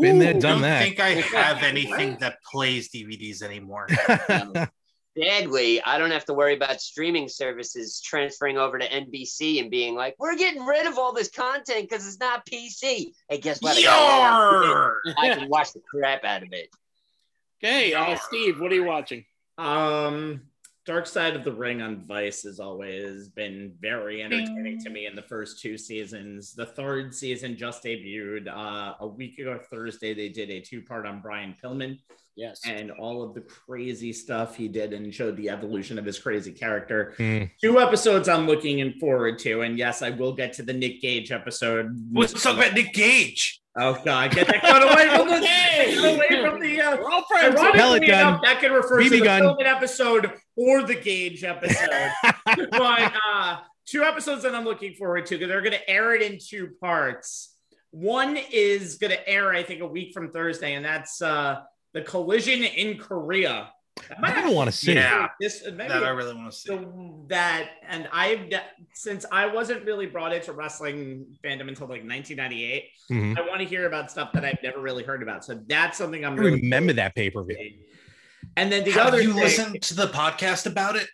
Been 0.00 0.18
there, 0.18 0.34
Ooh, 0.34 0.36
I 0.36 0.40
don't 0.40 0.62
that. 0.62 0.82
think 0.82 1.00
I 1.00 1.10
have 1.36 1.62
anything 1.62 2.16
that 2.20 2.38
plays 2.50 2.90
DVDs 2.90 3.42
anymore. 3.42 3.88
Sadly, 5.16 5.80
I 5.82 5.98
don't 5.98 6.10
have 6.10 6.24
to 6.24 6.34
worry 6.34 6.54
about 6.54 6.80
streaming 6.80 7.28
services 7.28 8.00
transferring 8.00 8.58
over 8.58 8.78
to 8.78 8.88
NBC 8.88 9.60
and 9.60 9.70
being 9.70 9.94
like, 9.94 10.16
"We're 10.18 10.36
getting 10.36 10.64
rid 10.66 10.86
of 10.86 10.98
all 10.98 11.12
this 11.12 11.30
content 11.30 11.88
because 11.88 12.06
it's 12.06 12.18
not 12.18 12.44
PC." 12.46 13.12
Hey, 13.28 13.38
guess 13.38 13.62
what? 13.62 13.76
I. 13.76 13.82
Yarr! 13.82 14.94
I 15.16 15.34
can 15.34 15.48
watch 15.48 15.72
the 15.72 15.80
crap 15.80 16.24
out 16.24 16.42
of 16.42 16.52
it. 16.52 16.68
Okay, 17.62 17.94
uh, 17.94 18.16
Steve, 18.16 18.60
what 18.60 18.72
are 18.72 18.74
you 18.74 18.84
watching? 18.84 19.24
Um, 19.56 20.42
Dark 20.84 21.06
Side 21.06 21.34
of 21.34 21.44
the 21.44 21.52
Ring 21.52 21.80
on 21.80 21.96
Vice 21.96 22.42
has 22.42 22.60
always 22.60 23.28
been 23.28 23.72
very 23.80 24.22
entertaining 24.22 24.80
to 24.80 24.90
me 24.90 25.06
in 25.06 25.14
the 25.14 25.22
first 25.22 25.60
two 25.60 25.78
seasons. 25.78 26.54
The 26.54 26.66
third 26.66 27.14
season 27.14 27.56
just 27.56 27.84
debuted 27.84 28.48
uh, 28.48 28.94
a 29.00 29.06
week 29.06 29.38
ago 29.38 29.58
Thursday. 29.70 30.12
They 30.12 30.28
did 30.28 30.50
a 30.50 30.60
two-part 30.60 31.06
on 31.06 31.20
Brian 31.20 31.54
Pillman 31.62 32.00
Yes. 32.36 32.62
and 32.66 32.90
all 32.90 33.22
of 33.22 33.32
the 33.34 33.42
crazy 33.42 34.12
stuff 34.12 34.56
he 34.56 34.66
did 34.66 34.92
and 34.92 35.14
showed 35.14 35.36
the 35.36 35.50
evolution 35.50 35.98
of 35.98 36.04
his 36.04 36.18
crazy 36.18 36.50
character. 36.52 37.14
Hmm. 37.16 37.44
Two 37.60 37.78
episodes 37.78 38.28
I'm 38.28 38.46
looking 38.46 38.80
in 38.80 38.94
forward 38.98 39.38
to, 39.40 39.60
and 39.62 39.78
yes, 39.78 40.02
I 40.02 40.10
will 40.10 40.32
get 40.34 40.52
to 40.54 40.62
the 40.64 40.72
Nick 40.72 41.00
Gage 41.00 41.30
episode. 41.30 41.96
Let's 42.12 42.42
talk 42.42 42.56
about 42.56 42.74
Nick 42.74 42.92
Gage. 42.92 43.60
Oh 43.76 44.00
God, 44.04 44.32
get 44.32 44.46
that 44.48 44.62
gun 44.62 44.82
away 44.82 45.08
from 45.16 45.28
the, 45.28 45.36
Okay. 45.36 45.94
get 45.94 46.02
that 46.02 46.14
away 46.14 46.48
from 46.50 46.60
the 46.60 46.80
uh, 46.80 46.96
We're 46.96 47.10
all 47.10 47.22
friends. 47.24 47.54
Ironically 47.56 47.78
Pellet 47.80 48.06
gun. 48.06 48.20
enough, 48.28 48.42
that 48.44 48.60
could 48.60 48.70
refer 48.72 49.00
BB 49.00 49.04
to 49.04 49.10
the 49.10 49.20
gun. 49.20 49.42
Pillman 49.42 49.66
episode 49.66 50.32
or 50.56 50.82
the 50.82 50.94
Gage 50.94 51.42
episode. 51.44 51.88
but 52.70 53.12
uh, 53.32 53.56
two 53.86 54.02
episodes 54.04 54.42
that 54.44 54.54
I'm 54.54 54.64
looking 54.64 54.94
forward 54.94 55.26
to 55.26 55.34
because 55.36 55.48
they're 55.48 55.60
going 55.60 55.72
to 55.72 55.90
air 55.90 56.14
it 56.14 56.22
in 56.22 56.38
two 56.44 56.70
parts. 56.80 57.56
One 57.90 58.36
is 58.52 58.96
going 58.96 59.12
to 59.12 59.28
air, 59.28 59.50
I 59.52 59.62
think, 59.62 59.80
a 59.80 59.86
week 59.86 60.12
from 60.14 60.30
Thursday, 60.30 60.74
and 60.74 60.84
that's 60.84 61.20
uh, 61.22 61.60
the 61.94 62.02
collision 62.02 62.62
in 62.62 62.98
Korea. 62.98 63.70
That 64.08 64.20
might 64.20 64.36
I 64.36 64.40
don't 64.42 64.54
want 64.54 64.68
to 64.68 64.76
see. 64.76 64.92
Yeah. 64.94 65.28
This 65.40 65.62
maybe 65.64 65.88
That 65.88 66.02
I 66.04 66.08
really 66.10 66.34
want 66.34 66.50
to 66.52 66.58
see. 66.58 66.68
so 66.68 67.24
that 67.28 67.70
and 67.88 68.08
I've 68.12 68.52
since 68.92 69.24
I 69.30 69.46
wasn't 69.46 69.84
really 69.84 70.06
brought 70.06 70.32
into 70.34 70.52
wrestling 70.52 71.26
fandom 71.44 71.68
until 71.68 71.86
like 71.86 72.02
1998. 72.04 72.84
Mhm. 73.10 73.38
I 73.38 73.46
want 73.46 73.60
to 73.60 73.66
hear 73.66 73.86
about 73.86 74.10
stuff 74.10 74.32
that 74.32 74.44
I've 74.44 74.58
never 74.62 74.80
really 74.80 75.04
heard 75.04 75.22
about. 75.22 75.44
So 75.44 75.60
that's 75.68 75.96
something 75.96 76.24
I'm 76.24 76.32
I 76.34 76.36
really 76.36 76.60
remember 76.62 76.92
that 76.94 77.14
pay 77.14 77.30
per 77.30 77.44
view. 77.44 77.56
And 78.56 78.70
then 78.70 78.84
the 78.84 78.90
Have 78.92 79.06
other 79.06 79.22
you 79.22 79.32
thing- 79.32 79.42
listened 79.42 79.82
to 79.82 79.94
the 79.94 80.08
podcast 80.08 80.66
about 80.66 80.96
it? 80.96 81.08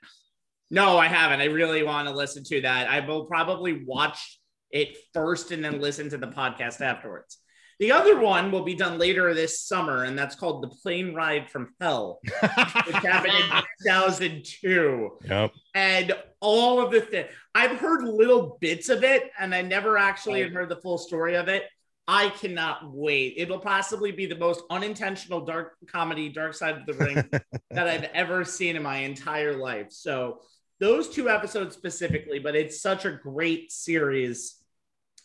No, 0.71 0.97
I 0.99 1.07
haven't. 1.07 1.41
I 1.41 1.47
really 1.47 1.83
want 1.83 2.09
to 2.09 2.15
listen 2.15 2.45
to 2.45 2.61
that. 2.63 2.89
I 2.89 3.01
will 3.01 3.25
probably 3.27 3.85
watch 3.85 4.39
it 4.71 4.97
first 5.13 5.51
and 5.51 5.63
then 5.65 5.81
listen 5.81 6.09
to 6.11 6.17
the 6.19 6.29
podcast 6.29 6.81
afterwards. 6.81 7.39
The 7.81 7.93
other 7.93 8.21
one 8.21 8.53
will 8.53 8.63
be 8.63 8.75
done 8.75 8.99
later 8.99 9.33
this 9.33 9.63
summer, 9.63 10.05
and 10.05 10.17
that's 10.17 10.35
called 10.35 10.63
The 10.63 10.69
Plane 10.69 11.15
Ride 11.15 11.49
from 11.49 11.75
Hell, 11.81 12.21
which 12.25 12.97
happened 12.97 13.33
in 13.33 13.63
2002. 13.87 15.11
Yep. 15.25 15.53
And 15.75 16.13
all 16.41 16.85
of 16.85 16.93
the 16.93 17.01
thing 17.01 17.25
I've 17.55 17.79
heard 17.79 18.05
little 18.05 18.59
bits 18.61 18.91
of 18.91 19.03
it, 19.03 19.31
and 19.39 19.55
I 19.55 19.63
never 19.63 19.97
actually 19.97 20.43
had 20.43 20.53
heard 20.53 20.69
the 20.69 20.77
full 20.77 20.99
story 20.99 21.37
of 21.37 21.49
it. 21.49 21.65
I 22.07 22.29
cannot 22.29 22.93
wait. 22.93 23.35
It'll 23.39 23.59
possibly 23.59 24.13
be 24.13 24.27
the 24.27 24.37
most 24.37 24.63
unintentional 24.69 25.47
dark 25.47 25.77
comedy, 25.87 26.29
Dark 26.29 26.53
Side 26.53 26.77
of 26.77 26.85
the 26.85 26.93
Ring 26.93 27.25
that 27.71 27.89
I've 27.89 28.11
ever 28.13 28.45
seen 28.45 28.77
in 28.77 28.83
my 28.83 28.99
entire 28.99 29.57
life. 29.57 29.87
So 29.91 30.41
those 30.81 31.09
two 31.09 31.31
episodes 31.31 31.77
specifically, 31.77 32.41
but 32.41 32.55
it's 32.55 32.83
such 32.83 33.07
a 33.07 33.13
great 33.13 33.73
series. 33.73 34.60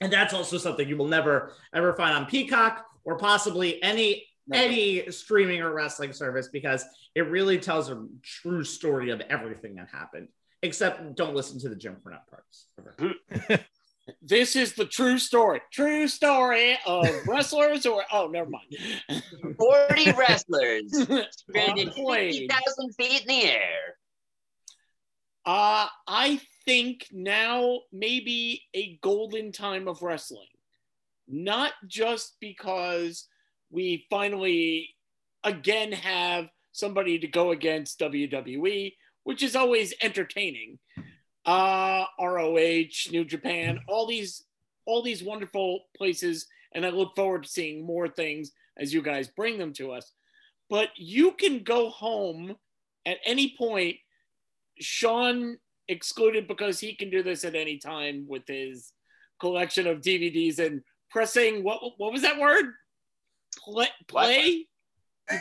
And 0.01 0.11
that's 0.11 0.33
also 0.33 0.57
something 0.57 0.87
you 0.87 0.97
will 0.97 1.07
never 1.07 1.53
ever 1.73 1.93
find 1.93 2.15
on 2.15 2.25
Peacock 2.25 2.85
or 3.03 3.17
possibly 3.17 3.81
any 3.81 4.25
any 4.53 5.09
streaming 5.11 5.61
or 5.61 5.73
wrestling 5.73 6.13
service 6.13 6.49
because 6.51 6.85
it 7.15 7.21
really 7.29 7.57
tells 7.57 7.89
a 7.89 8.05
true 8.21 8.63
story 8.63 9.09
of 9.09 9.21
everything 9.21 9.75
that 9.75 9.87
happened. 9.91 10.27
Except 10.61 11.15
don't 11.15 11.35
listen 11.35 11.59
to 11.59 11.69
the 11.69 11.75
Jim 11.75 11.97
Cornette 12.03 12.27
parts. 12.29 13.65
This 14.21 14.55
is 14.55 14.73
the 14.73 14.85
true 14.85 15.17
story. 15.17 15.61
True 15.71 16.07
story 16.07 16.77
of 16.85 17.07
wrestlers 17.27 17.85
or 17.85 18.03
oh, 18.11 18.27
never 18.27 18.49
mind. 18.49 19.23
40 19.57 20.11
wrestlers 20.11 20.91
stranded 21.31 21.89
On 21.89 22.15
50,000 22.15 22.95
feet 22.97 23.21
in 23.21 23.27
the 23.27 23.43
air. 23.45 23.97
Uh, 25.45 25.87
I 26.07 26.41
think 26.65 27.07
now 27.11 27.79
maybe 27.91 28.63
a 28.73 28.97
golden 29.01 29.51
time 29.51 29.87
of 29.87 30.01
wrestling. 30.01 30.47
Not 31.27 31.73
just 31.87 32.37
because 32.39 33.27
we 33.71 34.05
finally 34.09 34.89
again 35.43 35.91
have 35.91 36.49
somebody 36.71 37.19
to 37.19 37.27
go 37.27 37.51
against 37.51 37.99
WWE, 37.99 38.93
which 39.23 39.41
is 39.41 39.55
always 39.55 39.93
entertaining. 40.01 40.77
Uh, 41.45 42.05
ROH, 42.19 43.11
New 43.11 43.23
Japan, 43.23 43.79
all 43.87 44.07
these 44.07 44.43
all 44.85 45.01
these 45.01 45.23
wonderful 45.23 45.85
places, 45.97 46.47
and 46.73 46.85
I 46.85 46.89
look 46.89 47.15
forward 47.15 47.43
to 47.43 47.49
seeing 47.49 47.85
more 47.85 48.07
things 48.07 48.51
as 48.77 48.93
you 48.93 49.01
guys 49.01 49.27
bring 49.27 49.57
them 49.57 49.73
to 49.73 49.91
us. 49.91 50.11
But 50.69 50.89
you 50.95 51.31
can 51.31 51.63
go 51.63 51.89
home 51.89 52.55
at 53.05 53.17
any 53.25 53.55
point 53.57 53.97
Sean 54.79 55.57
excluded 55.87 56.47
because 56.47 56.79
he 56.79 56.95
can 56.95 57.09
do 57.09 57.23
this 57.23 57.43
at 57.43 57.55
any 57.55 57.77
time 57.77 58.25
with 58.27 58.43
his 58.47 58.91
collection 59.39 59.87
of 59.87 60.01
DVDs 60.01 60.59
and 60.59 60.81
pressing 61.09 61.63
what 61.63 61.79
what 61.97 62.11
was 62.11 62.21
that 62.23 62.39
word? 62.39 62.65
Play 63.57 63.87
play? 64.07 64.67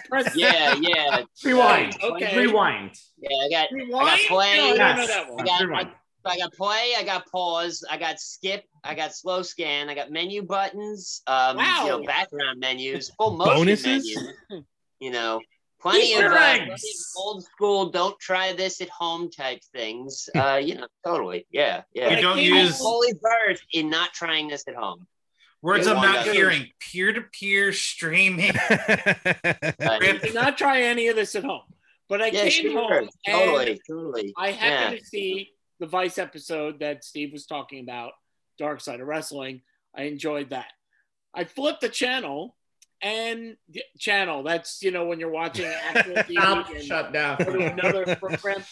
Press 0.09 0.35
Yeah, 0.35 0.75
yeah. 0.81 1.23
Rewind. 1.45 1.97
Okay. 2.03 2.37
Rewind. 2.37 2.93
Yeah, 3.19 3.37
I 3.45 3.51
got 3.51 3.69
Rewind? 3.73 4.09
I 4.09 4.16
got 4.16 4.21
play. 4.29 4.57
No, 4.57 4.65
I 4.65 4.69
don't 4.69 4.77
Yes. 4.79 5.09
that 5.09 5.31
one. 5.31 5.41
I 5.41 5.45
got, 5.45 5.61
Rewind. 5.61 5.91
I 6.27 6.39
got 6.39 6.53
play, 6.55 6.95
I 6.97 7.03
got 7.05 7.27
pause, 7.31 7.85
I 7.91 7.99
got 7.99 8.19
skip, 8.19 8.65
I 8.83 8.95
got 8.95 9.15
slow 9.15 9.43
scan, 9.43 9.91
I 9.91 9.95
got 9.95 10.11
menu 10.11 10.43
buttons, 10.43 11.21
um, 11.27 11.59
you 11.59 11.65
know, 11.87 12.03
background 12.03 12.61
menus, 12.61 13.11
full 13.19 13.37
motion 13.37 13.57
Bonuses? 13.57 13.85
menus. 14.07 14.65
You 15.01 15.11
know, 15.11 15.41
plenty 15.85 16.15
of, 16.15 16.24
uh, 16.24 16.56
plenty 16.56 16.70
of 16.70 16.81
old 17.16 17.44
school. 17.44 17.90
Don't 17.90 18.19
try 18.19 18.52
this 18.55 18.81
at 18.81 18.89
home 18.89 19.31
type 19.31 19.62
things. 19.73 20.28
Uh, 20.35 20.56
you 20.56 20.74
know, 20.74 20.86
totally. 21.05 21.47
Yeah, 21.51 21.82
yeah. 21.93 22.15
We 22.15 22.20
don't 22.20 22.39
use 22.39 22.78
fully 22.78 23.12
versed 23.23 23.65
in 23.73 23.90
not 23.90 24.12
trying 24.12 24.48
this 24.48 24.65
at 24.66 24.74
home. 24.74 25.06
words 25.62 25.86
Yeah, 25.86 25.94
I'm 25.94 26.02
not 26.02 26.27
hearing. 26.27 26.69
Peer 26.81 27.12
to 27.19 27.20
peer 27.20 27.73
streaming. 27.73 28.52
Uh, 28.56 29.98
did 29.98 30.35
not 30.35 30.56
try 30.59 30.82
any 30.82 31.09
of 31.09 31.16
this 31.16 31.35
at 31.35 31.44
home. 31.44 31.62
But 32.09 32.20
I 32.20 32.27
yeah, 32.27 32.48
came 32.48 32.73
sure. 32.73 32.81
home 32.82 33.09
and 33.27 33.35
Totally, 33.35 33.81
totally. 33.89 34.35
I 34.36 34.51
happened 34.51 34.94
Yeah. 34.94 34.98
to 34.98 35.05
see 35.05 35.51
the 35.81 35.86
Vice 35.86 36.19
episode 36.19 36.81
that 36.81 37.05
Steve 37.05 37.32
was 37.32 37.47
talking 37.47 37.82
about, 37.82 38.12
Dark 38.59 38.81
Side 38.81 39.01
of 39.01 39.06
Wrestling. 39.06 39.62
I 39.97 40.02
enjoyed 40.05 40.51
that. 40.51 40.69
I 41.35 41.44
flipped 41.44 41.81
the 41.81 41.89
channel 41.89 42.56
and 43.05 43.56
the 43.68 43.82
channel. 43.98 44.43
That's 44.43 44.82
you 44.82 44.90
know 44.90 45.06
when 45.06 45.20
you're 45.20 45.31
watching 45.31 45.66
actual 45.89 46.14
TV 46.16 46.74
and 46.74 46.82
shut 46.85 47.12
down. 47.12 47.40
another 47.43 48.16
program. 48.20 48.64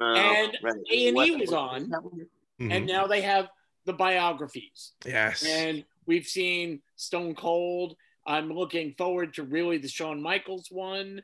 Oh, 0.00 0.14
And 0.14 0.56
right. 0.62 0.74
A&E 0.92 1.36
was 1.36 1.52
on. 1.52 1.88
that 1.90 2.04
one? 2.04 2.26
Mhm. 2.60 2.72
And 2.76 2.86
now 2.86 3.06
they 3.06 3.22
have 3.22 3.48
the 3.86 3.92
biographies. 3.94 4.92
yes. 5.06 5.44
And 5.46 5.84
we've 6.06 6.26
seen 6.26 6.82
Stone 6.96 7.34
Cold. 7.36 7.96
I'm 8.26 8.52
looking 8.52 8.94
forward 8.98 9.34
to 9.34 9.42
really 9.44 9.78
the 9.78 9.88
Shawn 9.88 10.20
Michaels 10.22 10.68
one. 10.70 11.22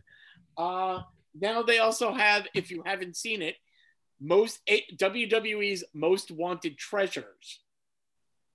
Uh, 0.57 1.01
now 1.39 1.63
they 1.63 1.79
also 1.81 2.13
have, 2.15 2.47
if 2.55 2.71
you 2.71 2.83
haven't 2.87 3.17
seen 3.17 3.43
it, 3.43 3.57
most 4.21 4.61
A- 4.69 4.87
WWE's 4.97 5.85
most 5.93 6.31
wanted 6.31 6.79
treasures, 6.79 7.61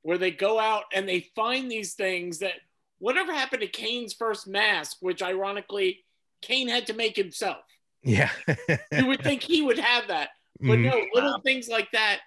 where 0.02 0.18
they 0.18 0.32
go 0.32 0.58
out 0.58 0.86
and 0.94 1.08
they 1.08 1.28
find 1.36 1.70
these 1.70 1.94
things 1.94 2.40
that 2.40 2.54
whatever 3.00 3.34
happened 3.34 3.62
to 3.62 3.68
Kane's 3.68 4.14
first 4.14 4.48
mask, 4.48 4.98
which 5.02 5.22
ironically 5.22 6.04
Kane 6.42 6.68
had 6.68 6.88
to 6.88 6.94
make 6.94 7.16
himself. 7.16 7.58
yeah. 8.04 8.30
You 8.92 9.08
would 9.08 9.24
think 9.24 9.42
he 9.44 9.62
would 9.62 9.80
have 9.80 10.08
that, 10.08 10.30
but 10.62 10.78
Mhm. 10.78 10.84
no, 10.86 11.06
little 11.14 11.40
things 11.42 11.68
like 11.68 11.90
that 11.92 12.20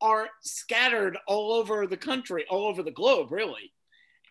are 0.00 0.28
scattered 0.42 1.18
all 1.26 1.52
over 1.52 1.86
the 1.86 1.96
country, 1.96 2.44
all 2.48 2.66
over 2.66 2.82
the 2.82 2.90
globe, 2.90 3.32
really. 3.32 3.72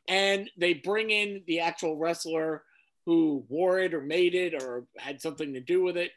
And 0.07 0.49
they 0.57 0.75
bring 0.75 1.09
in 1.09 1.43
the 1.47 1.59
actual 1.61 1.97
wrestler 1.97 2.63
who 3.05 3.43
wore 3.49 3.79
it 3.79 3.93
or 3.93 4.01
made 4.01 4.35
it 4.35 4.53
or 4.53 4.85
had 4.97 5.21
something 5.21 5.53
to 5.53 5.59
do 5.59 5.81
with 5.81 5.97
it. 5.97 6.11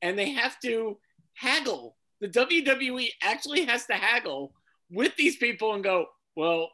And 0.00 0.18
they 0.18 0.30
have 0.30 0.58
to 0.60 0.98
haggle. 1.34 1.96
The 2.20 2.28
WWE 2.28 3.08
actually 3.20 3.64
has 3.64 3.86
to 3.86 3.94
haggle 3.94 4.54
with 4.90 5.14
these 5.16 5.36
people 5.36 5.74
and 5.74 5.82
go, 5.82 6.06
well, 6.36 6.70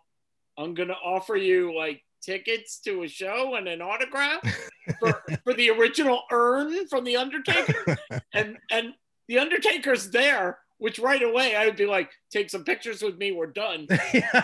I'm 0.58 0.74
going 0.74 0.88
to 0.88 0.94
offer 0.94 1.36
you 1.36 1.74
like 1.76 2.02
tickets 2.22 2.80
to 2.80 3.02
a 3.02 3.08
show 3.08 3.54
and 3.56 3.68
an 3.68 3.80
autograph 3.82 4.40
for, 5.00 5.22
for 5.44 5.54
the 5.54 5.70
original 5.70 6.22
urn 6.30 6.86
from 6.88 7.04
The 7.04 7.16
Undertaker 7.16 7.96
and 8.34 8.56
and 8.70 8.94
the 9.28 9.38
Undertaker's 9.38 10.10
there, 10.10 10.58
which 10.78 10.98
right 10.98 11.22
away 11.22 11.54
I 11.54 11.66
would 11.66 11.76
be 11.76 11.86
like, 11.86 12.10
take 12.30 12.48
some 12.48 12.64
pictures 12.64 13.02
with 13.02 13.18
me, 13.18 13.30
we're 13.32 13.46
done. 13.46 13.86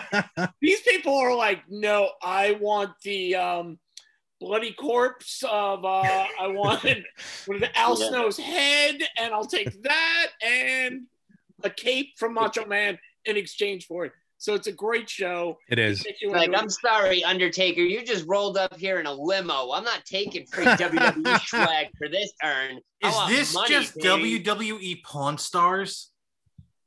These 0.61 0.81
people 0.81 1.15
are 1.15 1.35
like, 1.35 1.61
no, 1.69 2.11
I 2.21 2.51
want 2.61 2.91
the 3.03 3.35
um, 3.35 3.79
bloody 4.39 4.73
corpse 4.73 5.43
of 5.49 5.83
uh, 5.85 6.01
I 6.39 6.47
wanted 6.47 7.03
what 7.47 7.57
is 7.57 7.63
it, 7.63 7.71
Al 7.75 7.99
Yeah. 7.99 8.09
Snow's 8.09 8.37
head, 8.37 8.97
and 9.17 9.33
I'll 9.33 9.45
take 9.45 9.81
that 9.83 10.27
and 10.45 11.07
a 11.63 11.69
cape 11.69 12.09
from 12.17 12.33
Macho 12.33 12.65
Man 12.65 12.99
in 13.25 13.37
exchange 13.37 13.87
for 13.87 14.05
it. 14.05 14.11
So 14.45 14.53
it's 14.53 14.67
a 14.67 14.71
great 14.71 15.09
show. 15.09 15.57
it 15.71 15.79
is. 15.79 16.05
Like, 16.27 16.51
I'm 16.55 16.69
sorry, 16.69 17.23
Undertaker. 17.23 17.81
You 17.81 18.05
just 18.05 18.27
rolled 18.27 18.59
up 18.59 18.77
here 18.77 18.99
in 18.99 19.07
a 19.07 19.11
limo. 19.11 19.71
I'm 19.71 19.83
not 19.83 20.05
taking 20.05 20.45
free 20.45 20.65
WWE 20.65 21.39
swag 21.47 21.87
for 21.97 22.07
this 22.07 22.31
urn. 22.43 22.79
Is 23.01 23.15
this 23.27 23.55
money, 23.55 23.69
just 23.69 23.95
baby. 23.95 24.39
WWE 24.43 25.01
Pawn 25.03 25.39
Stars? 25.39 26.11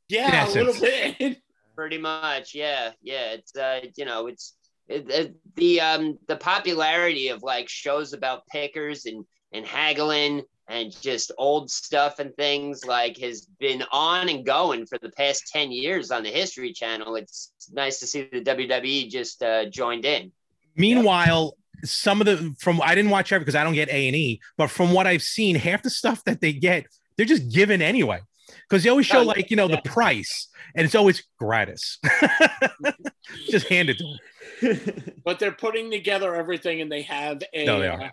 yeah, 0.09 0.49
a 0.49 0.51
little 0.53 0.81
bit. 0.81 1.39
Pretty 1.75 1.99
much, 1.99 2.55
yeah, 2.55 2.93
yeah. 3.03 3.33
It's 3.33 3.57
uh, 3.57 3.81
you 3.97 4.05
know, 4.05 4.29
it's 4.29 4.55
it, 4.87 5.11
it, 5.11 5.35
the 5.57 5.81
um 5.81 6.17
the 6.29 6.37
popularity 6.37 7.27
of 7.27 7.43
like 7.43 7.69
shows 7.69 8.13
about 8.13 8.47
pickers 8.47 9.05
and 9.07 9.25
and 9.53 9.67
haggling 9.67 10.45
and 10.69 10.99
just 11.01 11.33
old 11.39 11.71
stuff 11.71 12.19
and 12.19 12.35
things 12.37 12.85
like 12.85 13.17
has 13.19 13.47
been 13.59 13.83
on 13.91 14.29
and 14.29 14.45
going 14.45 14.87
for 14.87 14.99
the 14.99 15.11
past 15.11 15.49
10 15.53 15.71
years 15.71 16.11
on 16.11 16.23
the 16.23 16.31
history 16.31 16.73
channel 16.73 17.17
it's 17.17 17.53
nice 17.73 18.01
to 18.01 18.07
see 18.07 18.29
the 18.33 18.41
wwe 18.41 19.09
just 19.09 19.43
uh, 19.43 19.65
joined 19.67 20.05
in 20.05 20.31
Meanwhile, 20.79 21.57
some 21.85 22.21
of 22.21 22.27
the 22.27 22.55
from 22.59 22.81
I 22.83 22.95
didn't 22.95 23.11
watch 23.11 23.33
every 23.33 23.45
because 23.45 23.57
I 23.57 23.65
don't 23.65 23.75
get 23.75 23.89
A 23.89 24.07
and 24.07 24.17
E, 24.17 24.41
but 24.57 24.71
from 24.71 24.93
what 24.93 25.07
I've 25.07 25.23
seen, 25.23 25.57
half 25.57 25.83
the 25.83 25.91
stuff 25.91 26.25
that 26.25 26.41
they 26.41 26.53
get, 26.53 26.87
they're 27.17 27.27
just 27.27 27.53
given 27.53 27.83
anyway. 27.83 28.21
Because 28.69 28.83
they 28.83 28.91
always 28.91 29.05
show 29.05 29.23
like 29.23 29.51
you 29.51 29.57
know 29.57 29.69
the 29.69 29.83
price, 29.85 30.49
and 30.75 30.85
it's 30.85 30.95
always 30.95 31.23
gratis. 31.39 31.99
just 33.51 33.69
hand 33.69 33.91
it 33.91 33.99
to 33.99 34.05
them. 34.05 35.13
but 35.25 35.39
they're 35.39 35.53
putting 35.53 35.91
together 35.91 36.35
everything 36.35 36.81
and 36.81 36.91
they 36.91 37.03
have 37.03 37.43
a 37.53 37.65
No, 37.65 37.81
they 37.81 37.89
are. 37.89 38.03
uh, 38.05 38.09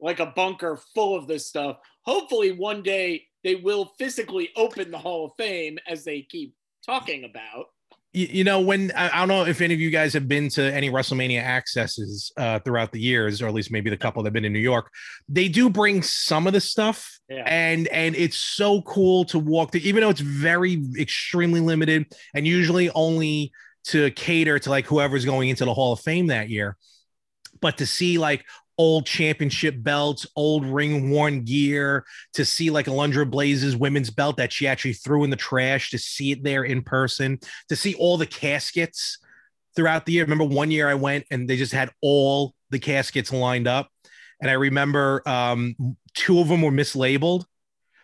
like 0.00 0.20
a 0.20 0.26
bunker 0.26 0.78
full 0.94 1.16
of 1.16 1.26
this 1.26 1.46
stuff 1.46 1.78
hopefully 2.02 2.52
one 2.52 2.82
day 2.82 3.22
they 3.44 3.54
will 3.54 3.92
physically 3.98 4.50
open 4.56 4.90
the 4.90 4.98
hall 4.98 5.26
of 5.26 5.32
fame 5.38 5.78
as 5.88 6.04
they 6.04 6.22
keep 6.22 6.54
talking 6.84 7.24
about 7.24 7.66
you, 8.12 8.26
you 8.30 8.44
know 8.44 8.60
when 8.60 8.92
I, 8.96 9.10
I 9.10 9.18
don't 9.18 9.28
know 9.28 9.44
if 9.44 9.60
any 9.60 9.74
of 9.74 9.80
you 9.80 9.90
guys 9.90 10.14
have 10.14 10.26
been 10.26 10.48
to 10.50 10.62
any 10.62 10.90
WrestleMania 10.90 11.42
accesses 11.42 12.32
uh, 12.38 12.58
throughout 12.60 12.90
the 12.90 13.00
years, 13.00 13.42
or 13.42 13.46
at 13.46 13.52
least 13.52 13.70
maybe 13.70 13.90
the 13.90 13.96
couple 13.96 14.22
that 14.22 14.28
have 14.28 14.32
been 14.32 14.46
in 14.46 14.54
New 14.54 14.58
York. 14.58 14.90
They 15.28 15.48
do 15.48 15.68
bring 15.68 16.02
some 16.02 16.46
of 16.46 16.54
the 16.54 16.60
stuff, 16.60 17.18
Yeah. 17.28 17.42
and 17.46 17.88
and 17.88 18.16
it's 18.16 18.38
so 18.38 18.80
cool 18.82 19.26
to 19.26 19.38
walk 19.38 19.72
through, 19.72 19.82
even 19.82 20.00
though 20.00 20.08
it's 20.08 20.20
very 20.20 20.82
extremely 20.98 21.60
limited 21.60 22.06
and 22.34 22.46
usually 22.46 22.88
only 22.90 23.52
to 23.88 24.10
cater 24.12 24.58
to 24.60 24.70
like 24.70 24.86
whoever's 24.86 25.26
going 25.26 25.50
into 25.50 25.66
the 25.66 25.74
Hall 25.74 25.92
of 25.92 26.00
Fame 26.00 26.28
that 26.28 26.48
year. 26.48 26.76
But 27.60 27.78
to 27.78 27.86
see 27.86 28.16
like 28.16 28.46
old 28.78 29.06
championship 29.06 29.74
belts, 29.78 30.26
old 30.36 30.66
ring 30.66 31.10
worn 31.10 31.42
gear, 31.42 32.04
to 32.34 32.44
see 32.44 32.70
like 32.70 32.86
Alundra 32.86 33.28
Blaze's 33.28 33.76
women's 33.76 34.10
belt 34.10 34.36
that 34.36 34.52
she 34.52 34.66
actually 34.66 34.92
threw 34.92 35.24
in 35.24 35.30
the 35.30 35.36
trash, 35.36 35.90
to 35.90 35.98
see 35.98 36.32
it 36.32 36.42
there 36.42 36.64
in 36.64 36.82
person, 36.82 37.38
to 37.68 37.76
see 37.76 37.94
all 37.94 38.16
the 38.16 38.26
caskets 38.26 39.18
throughout 39.74 40.06
the 40.06 40.12
year. 40.12 40.24
Remember 40.24 40.44
one 40.44 40.70
year 40.70 40.88
I 40.88 40.94
went 40.94 41.24
and 41.30 41.48
they 41.48 41.56
just 41.56 41.72
had 41.72 41.90
all 42.02 42.54
the 42.70 42.78
caskets 42.78 43.32
lined 43.32 43.68
up. 43.68 43.88
And 44.40 44.50
I 44.50 44.54
remember 44.54 45.26
um, 45.26 45.96
two 46.14 46.40
of 46.40 46.48
them 46.48 46.62
were 46.62 46.70
mislabeled. 46.70 47.44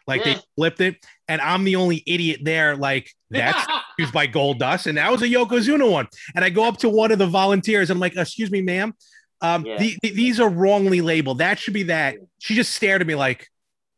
Like 0.07 0.25
they 0.25 0.37
flipped 0.57 0.81
it. 0.81 0.97
And 1.29 1.41
I'm 1.41 1.65
the 1.65 1.77
only 1.77 2.03
idiot 2.07 2.41
there. 2.43 2.77
Like 2.77 3.11
that's 3.31 3.67
used 3.99 4.13
by 4.13 4.27
Goldust. 4.27 4.87
And 4.87 4.99
that 4.99 5.11
was 5.11 5.23
a 5.23 5.29
Yokozuna 5.29 5.91
one. 5.91 6.09
And 6.35 6.45
I 6.45 6.51
go 6.51 6.65
up 6.65 6.79
to 6.79 6.89
one 6.89 7.13
of 7.13 7.19
the 7.19 7.27
volunteers 7.27 7.91
and 7.91 7.97
I'm 7.97 8.01
like, 8.01 8.17
excuse 8.17 8.51
me, 8.51 8.63
ma'am. 8.63 8.95
Um, 9.43 9.67
Yeah. 9.67 9.77
the- 9.79 9.97
the- 10.03 10.11
these 10.13 10.41
are 10.41 10.49
wrongly 10.49 11.01
labeled. 11.03 11.39
That 11.39 11.59
should 11.59 11.75
be 11.75 11.83
that. 11.85 12.17
She 12.39 12.55
just 12.55 12.73
stared 12.75 13.01
at 13.01 13.07
me 13.07 13.15
like, 13.15 13.49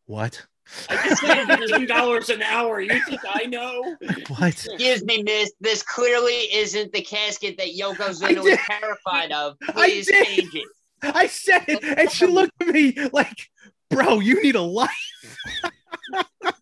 what? 0.06 0.44
i 0.88 1.08
just 1.08 1.22
paid 1.22 1.46
$15 1.46 2.34
an 2.34 2.42
hour 2.42 2.80
you 2.80 2.98
think 3.04 3.20
i 3.34 3.44
know 3.44 3.94
What? 4.28 4.48
excuse 4.48 5.04
me 5.04 5.22
miss 5.22 5.52
this 5.60 5.82
clearly 5.82 6.32
isn't 6.54 6.90
the 6.92 7.02
casket 7.02 7.58
that 7.58 7.66
I 7.66 7.72
yokozuna 7.78 8.42
was 8.42 8.58
terrified 8.66 9.30
of 9.30 9.56
please 9.60 10.06
did. 10.06 10.24
change 10.26 10.54
it 10.54 10.64
I 11.02 11.26
said 11.26 11.64
it, 11.68 11.84
and 11.84 12.10
she 12.10 12.24
looked 12.26 12.54
at 12.62 12.68
me 12.68 12.94
like, 13.12 13.50
bro, 13.90 14.20
you 14.20 14.42
need 14.42 14.54
a 14.56 14.62
life. 14.62 14.88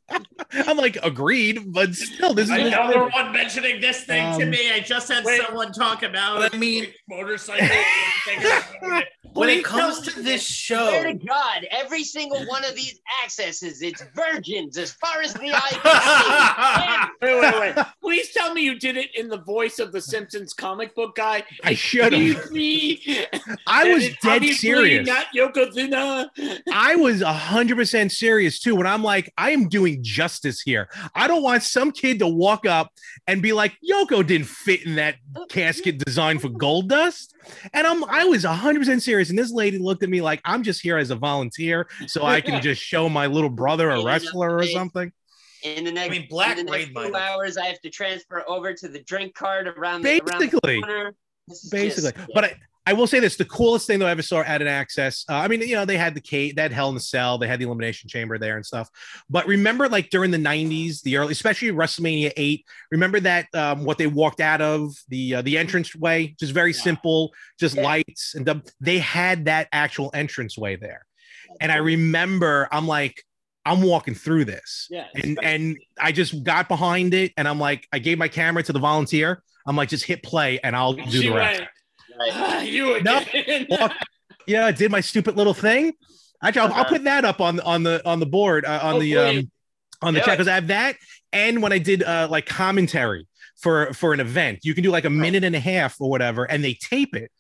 I'm 0.55 0.77
like, 0.77 0.97
agreed, 1.03 1.73
but 1.73 1.95
still, 1.95 2.35
this 2.35 2.49
is 2.51 2.57
Another 2.57 3.07
one 3.09 3.33
mentioning 3.33 3.81
this 3.81 4.05
thing 4.05 4.39
to 4.39 4.45
Um, 4.45 4.51
me. 4.51 4.71
I 4.73 4.81
just 4.81 5.11
had 5.11 5.25
wait. 5.25 5.41
someone 5.43 5.73
talk 5.73 6.03
about 6.03 6.39
But 6.39 6.55
I 6.55 6.59
mean- 6.59 6.89
motorcycle. 7.09 7.69
When 9.35 9.49
it 9.49 9.65
comes 9.65 10.01
to 10.03 10.19
me 10.19 10.25
this 10.25 10.47
Swear 10.47 11.05
to 11.05 11.19
show, 11.19 11.27
God, 11.27 11.67
every 11.71 12.05
single 12.05 12.45
one 12.47 12.65
of 12.67 12.75
these 12.77 13.01
accesses, 13.25 13.81
it's 13.81 14.05
virgins 14.15 14.77
as 14.77 14.93
far 14.93 15.23
as 15.23 15.33
the 15.33 15.51
eye 15.55 17.11
can 17.21 17.29
see. 17.31 17.35
wait 17.41 17.41
wait 17.41 17.75
wait 17.77 17.87
please 18.03 18.31
tell 18.35 18.53
me 18.53 18.61
you 18.63 18.79
did 18.79 18.99
it 18.99 19.09
in 19.17 19.29
the 19.29 19.39
voice 19.39 19.79
of 19.79 19.91
the 19.91 20.03
simpsons 20.03 20.53
comic 20.53 20.95
book 20.95 21.17
guy 21.17 21.45
I 21.65 21.73
should 21.73 22.13
have. 22.13 22.51
Me 22.51 23.01
I 23.67 23.91
was 23.95 24.11
dead 24.23 24.45
serious. 24.45 25.09
not 25.09 25.29
yokozuna 25.35 26.29
I 26.71 26.97
was 26.97 27.23
hundred 27.23 27.77
percent 27.77 28.13
serious 28.13 28.61
too. 28.61 28.75
When 28.77 28.87
I'm 28.87 29.03
like, 29.03 29.33
I 29.39 29.53
am 29.53 29.71
doing 29.71 30.03
justice 30.43 30.61
here. 30.61 30.89
I 31.15 31.29
don't 31.29 31.43
want 31.43 31.63
some 31.63 31.93
kid 31.93 32.19
to 32.21 32.29
walk 32.29 32.67
up 32.67 32.93
and 33.27 33.43
be 33.43 33.53
like, 33.53 33.77
Yoko 33.89 34.27
didn't 34.27 34.47
fit 34.47 34.85
in 34.85 34.97
that 34.97 35.17
casket 35.49 35.99
designed 35.99 36.41
for 36.43 36.49
Goldust. 36.49 37.29
And 37.73 37.87
I'm 37.87 38.05
I 38.05 38.25
was 38.25 38.45
hundred 38.45 38.81
percent 38.81 39.03
serious. 39.03 39.31
And 39.31 39.39
this 39.39 39.51
lady 39.51 39.79
looked 39.79 40.03
at 40.03 40.09
me 40.09 40.21
like 40.21 40.41
I'm 40.45 40.63
just 40.63 40.81
here 40.83 40.99
as 40.99 41.11
a 41.11 41.17
volunteer, 41.17 41.89
so 42.07 42.25
I 42.25 42.41
can 42.41 42.61
just 42.63 42.83
show 42.83 43.09
my 43.09 43.27
little 43.27 43.51
brother 43.51 43.91
a 43.91 44.05
wrestler 44.05 44.57
or 44.57 44.65
something. 44.65 45.13
In 45.65 45.85
the 45.85 45.93
next, 45.93 46.11
mean, 46.11 46.27
Black 46.29 46.59
in 46.59 46.67
the 46.67 46.73
next 46.73 46.91
two 46.93 47.15
hours, 47.15 47.57
I 47.57 47.67
have 47.67 47.81
to 47.83 47.91
transfer 47.91 48.43
over 48.49 48.75
to 48.75 48.89
the 48.89 49.01
drink 49.05 49.35
cart 49.35 49.69
around 49.69 50.03
the, 50.03 50.11
around 50.21 50.27
the 50.27 50.47
Basically. 50.47 50.81
corner. 50.81 51.15
Basically. 51.71 52.11
just- 52.13 52.31
But 52.35 52.45
I, 52.45 52.55
I 52.85 52.95
will 52.95 53.07
say 53.07 53.21
this: 53.21 53.37
the 53.37 53.45
coolest 53.45 53.87
thing 53.87 54.01
that 54.01 54.09
I 54.09 54.11
ever 54.11 54.23
saw 54.23 54.41
at 54.41 54.61
an 54.61 54.67
access. 54.69 55.25
Uh, 55.29 55.35
I 55.35 55.47
mean, 55.49 55.61
you 55.61 55.77
know, 55.77 55.85
they 55.85 55.97
had 55.97 56.15
the 56.15 56.21
Kate, 56.21 56.57
that 56.57 56.73
Hell 56.73 56.89
in 56.89 56.95
the 56.97 57.01
Cell, 57.01 57.39
they 57.39 57.47
had 57.47 57.61
the 57.61 57.65
Elimination 57.65 58.09
Chamber 58.09 58.39
there 58.39 58.57
and 58.57 58.67
stuff. 58.67 58.89
But 59.31 59.47
remember, 59.47 59.89
like 59.89 60.11
during 60.11 60.31
the 60.33 60.39
'90s, 60.39 61.01
the 61.03 61.17
early, 61.17 61.33
especially 61.33 61.69
WrestleMania 61.71 62.33
Eight. 62.37 62.65
Remember 62.91 63.21
that 63.21 63.47
um, 63.55 63.85
what 63.85 63.99
they 63.99 64.09
walked 64.09 64.41
out 64.41 64.61
of 64.61 64.95
the 65.09 65.37
uh, 65.37 65.43
the 65.43 65.59
entrance 65.59 65.95
way, 65.95 66.35
just 66.41 66.53
very 66.53 66.73
simple, 66.73 67.33
just 67.59 67.77
Yeah. 67.77 67.83
lights 67.85 68.35
and 68.35 68.45
the, 68.45 68.63
they 68.81 68.99
had 68.99 69.45
that 69.45 69.69
actual 69.73 70.11
entrance 70.13 70.59
way 70.59 70.75
there. 70.77 71.07
And 71.61 71.71
I 71.71 71.77
remember, 71.77 72.69
I'm 72.73 72.87
like, 72.89 73.23
I'm 73.65 73.83
walking 73.83 74.15
through 74.15 74.47
this 74.47 74.89
Yeah. 74.91 75.07
and 75.15 75.39
and 75.41 75.79
I 76.01 76.11
just 76.11 76.43
got 76.43 76.67
behind 76.69 77.15
it 77.15 77.33
and 77.37 77.47
I'm 77.47 77.61
like 77.61 77.87
I 77.93 78.01
gave 78.01 78.19
my 78.19 78.27
camera 78.27 78.65
to 78.65 78.73
the 78.73 78.81
volunteer. 78.81 79.41
I'm 79.69 79.77
like 79.77 79.89
just 79.89 80.05
hit 80.05 80.25
play 80.25 80.59
and 80.65 80.75
I'll 80.75 80.95
do 80.95 81.09
she 81.23 81.29
the 81.29 81.35
rest. 81.35 81.61
went, 81.61 81.71
Right. 82.31 82.63
you 82.69 83.01
No. 83.05 83.19
again. 83.19 83.67
Well, 83.69 83.91
Yeah, 84.47 84.67
I 84.67 84.73
did 84.73 84.91
my 84.91 85.01
stupid 85.01 85.37
little 85.37 85.55
thing. 85.55 85.93
Actually, 86.43 86.63
I'll, 86.63 86.73
I'll 86.75 86.81
Uh-huh. 86.81 86.89
put 86.89 87.05
that 87.05 87.25
up 87.25 87.41
on 87.41 87.61
on 87.61 87.83
the 87.83 88.03
on 88.07 88.21
the 88.21 88.27
board 88.27 88.65
uh, 88.65 88.81
on 88.83 88.97
Oh, 88.97 89.01
the 89.01 89.17
um 89.17 89.51
on 90.03 90.15
the 90.15 90.21
Do 90.21 90.27
chat 90.27 90.35
because 90.35 90.49
I 90.49 90.55
have 90.55 90.67
that 90.69 90.97
and 91.33 91.63
when 91.63 91.73
I 91.73 91.79
did 91.79 92.03
uh 92.03 92.27
like 92.31 92.47
commentary 92.47 93.27
for 93.61 93.93
for 93.95 94.13
an 94.13 94.19
event, 94.21 94.61
you 94.65 94.75
can 94.75 94.83
do 94.83 94.91
like 94.91 95.05
a 95.05 95.11
minute 95.11 95.45
and 95.45 95.55
a 95.55 95.61
half 95.61 96.01
or 96.01 96.11
whatever, 96.11 96.45
and 96.45 96.65
they 96.65 96.75
tape 96.75 97.15
it, 97.15 97.31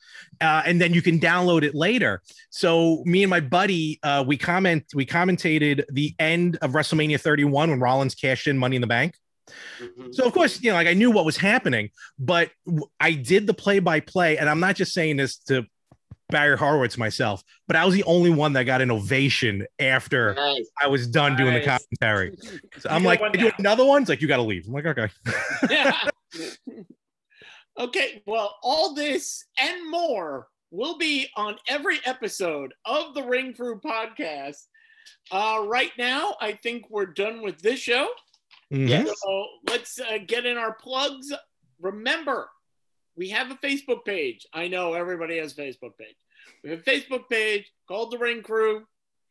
uh, 0.40 0.62
and 0.64 0.80
then 0.80 0.94
you 0.94 1.02
can 1.02 1.18
download 1.18 1.64
it 1.64 1.74
later. 1.74 2.22
So 2.50 3.02
me 3.04 3.24
and 3.24 3.30
my 3.30 3.40
buddy, 3.40 3.98
uh, 4.04 4.22
we 4.24 4.36
comment 4.36 4.84
we 4.94 5.04
commentated 5.04 5.82
the 5.90 6.14
end 6.20 6.58
of 6.62 6.72
WrestleMania 6.72 7.20
31 7.20 7.70
when 7.70 7.80
Rollins 7.80 8.14
cashed 8.14 8.46
in 8.46 8.56
Money 8.56 8.76
in 8.76 8.82
the 8.82 8.86
Bank. 8.86 9.16
Mhm. 9.80 10.14
So 10.14 10.24
of 10.24 10.32
course, 10.32 10.62
you 10.62 10.70
know, 10.70 10.76
like 10.76 10.86
I 10.86 10.94
knew 10.94 11.10
what 11.10 11.24
was 11.24 11.36
happening, 11.36 11.90
but 12.18 12.50
I 13.00 13.12
did 13.12 13.46
the 13.46 13.54
play 13.54 13.78
by 13.78 14.00
play, 14.00 14.38
and 14.38 14.48
I'm 14.48 14.60
not 14.60 14.76
just 14.76 14.92
saying 14.92 15.16
this 15.16 15.36
to 15.44 15.66
Barry 16.32 16.56
Horowitz 16.56 16.96
myself, 16.98 17.44
but 17.68 17.76
I 17.76 17.84
was 17.84 17.94
the 17.94 18.04
only 18.04 18.30
one 18.30 18.54
that 18.54 18.64
got 18.64 18.80
an 18.80 18.90
ovation 18.90 19.66
after 19.78 20.34
Nice. 20.34 20.68
I 20.82 20.88
was 20.88 21.06
done 21.06 21.36
doing 21.36 21.54
the 21.54 21.60
commentary. 21.60 22.36
So 22.78 22.88
I'm 22.88 23.04
like, 23.04 23.20
one 23.20 23.32
do 23.32 23.52
another 23.58 23.84
one. 23.84 24.02
It's 24.02 24.08
like 24.08 24.22
you 24.22 24.28
got 24.28 24.38
to 24.38 24.42
leave. 24.42 24.66
I'm 24.66 24.72
like, 24.72 24.86
okay. 24.86 25.08
Yeah. 25.70 25.94
okay, 27.78 28.22
well, 28.26 28.56
all 28.62 28.94
this 28.94 29.44
and 29.60 29.90
more 29.90 30.48
will 30.70 30.96
be 30.96 31.28
on 31.36 31.56
every 31.68 32.00
episode 32.06 32.72
of 32.86 33.14
the 33.14 33.22
Ring 33.22 33.52
Crew 33.52 33.78
podcast. 33.78 34.56
Uh, 35.30 35.64
right 35.66 35.92
now, 35.98 36.34
I 36.40 36.52
think 36.52 36.86
we're 36.88 37.06
done 37.06 37.42
with 37.42 37.60
this 37.60 37.78
show. 37.78 38.08
Mhm. 38.72 38.88
Yes. 38.88 39.20
So 39.20 39.46
let's 39.68 40.00
uh, 40.00 40.18
get 40.26 40.46
in 40.46 40.56
our 40.56 40.72
plugs. 40.74 41.32
Remember, 41.80 42.48
we 43.16 43.28
have 43.28 43.50
a 43.50 43.56
Facebook 43.56 44.04
page. 44.04 44.46
I 44.52 44.68
know 44.68 44.94
everybody 44.94 45.38
has 45.38 45.52
a 45.52 45.62
Facebook 45.62 45.96
page. 45.98 46.16
We 46.64 46.70
have 46.70 46.80
a 46.80 46.82
Facebook 46.82 47.28
page 47.28 47.70
called 47.86 48.10
The 48.10 48.18
Ring 48.18 48.42
Crew. 48.42 48.86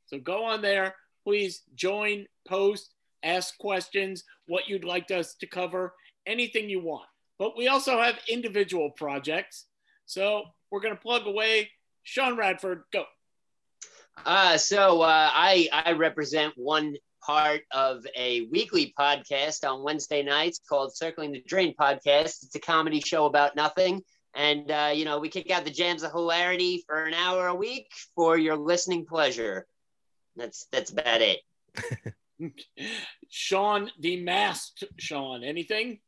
So 0.06 0.20
go 0.20 0.46
on 0.46 0.62
there. 0.62 0.96
Please 1.24 1.64
join, 1.76 2.28
post, 2.48 2.94
ask 3.24 3.58
questions, 3.58 4.24
what 4.48 4.68
you'd 4.68 4.84
like 4.84 5.10
us 5.12 5.36
to 5.36 5.48
cover, 5.48 5.94
anything 6.26 6.70
you 6.70 6.82
want. 6.82 7.08
But 7.40 7.58
we 7.58 7.68
also 7.68 8.00
have 8.00 8.20
individual 8.30 8.92
projects. 8.92 9.66
So 10.06 10.44
we're 10.70 10.82
going 10.82 10.96
to 10.96 11.02
plug 11.02 11.26
away. 11.26 11.72
Sean 12.04 12.38
Radford, 12.38 12.84
go. 12.92 13.06
Uh, 14.26 14.58
so 14.58 15.02
uh, 15.02 15.30
I 15.34 15.70
I 15.72 15.94
represent 15.94 16.54
one 16.58 16.96
part 17.26 17.62
of 17.72 18.06
a 18.18 18.42
weekly 18.52 18.94
podcast 18.98 19.70
on 19.70 19.84
Wednesday 19.84 20.24
nights 20.24 20.60
called 20.68 20.96
Circling 20.96 21.32
the 21.32 21.44
Drain 21.48 21.74
Podcast. 21.80 22.44
It's 22.44 22.56
a 22.56 22.60
comedy 22.60 23.00
show 23.00 23.26
about 23.26 23.56
nothing, 23.56 24.02
and 24.34 24.70
uh, 24.72 24.92
you 24.94 25.06
know 25.06 25.20
we 25.20 25.30
kick 25.30 25.52
out 25.52 25.66
the 25.66 25.72
jams 25.72 26.04
of 26.04 26.12
hilarity 26.12 26.84
for 26.88 27.06
an 27.06 27.14
hour 27.14 27.48
a 27.48 27.56
week 27.56 27.88
for 28.16 28.38
your 28.38 28.56
listening 28.56 29.06
pleasure. 29.06 29.66
That's 30.36 30.68
that's 30.72 30.92
about 30.92 31.22
it. 31.22 31.40
Sean, 33.30 33.92
the 34.00 34.22
masked 34.22 34.84
Sean, 34.98 35.44
anything? 35.44 36.00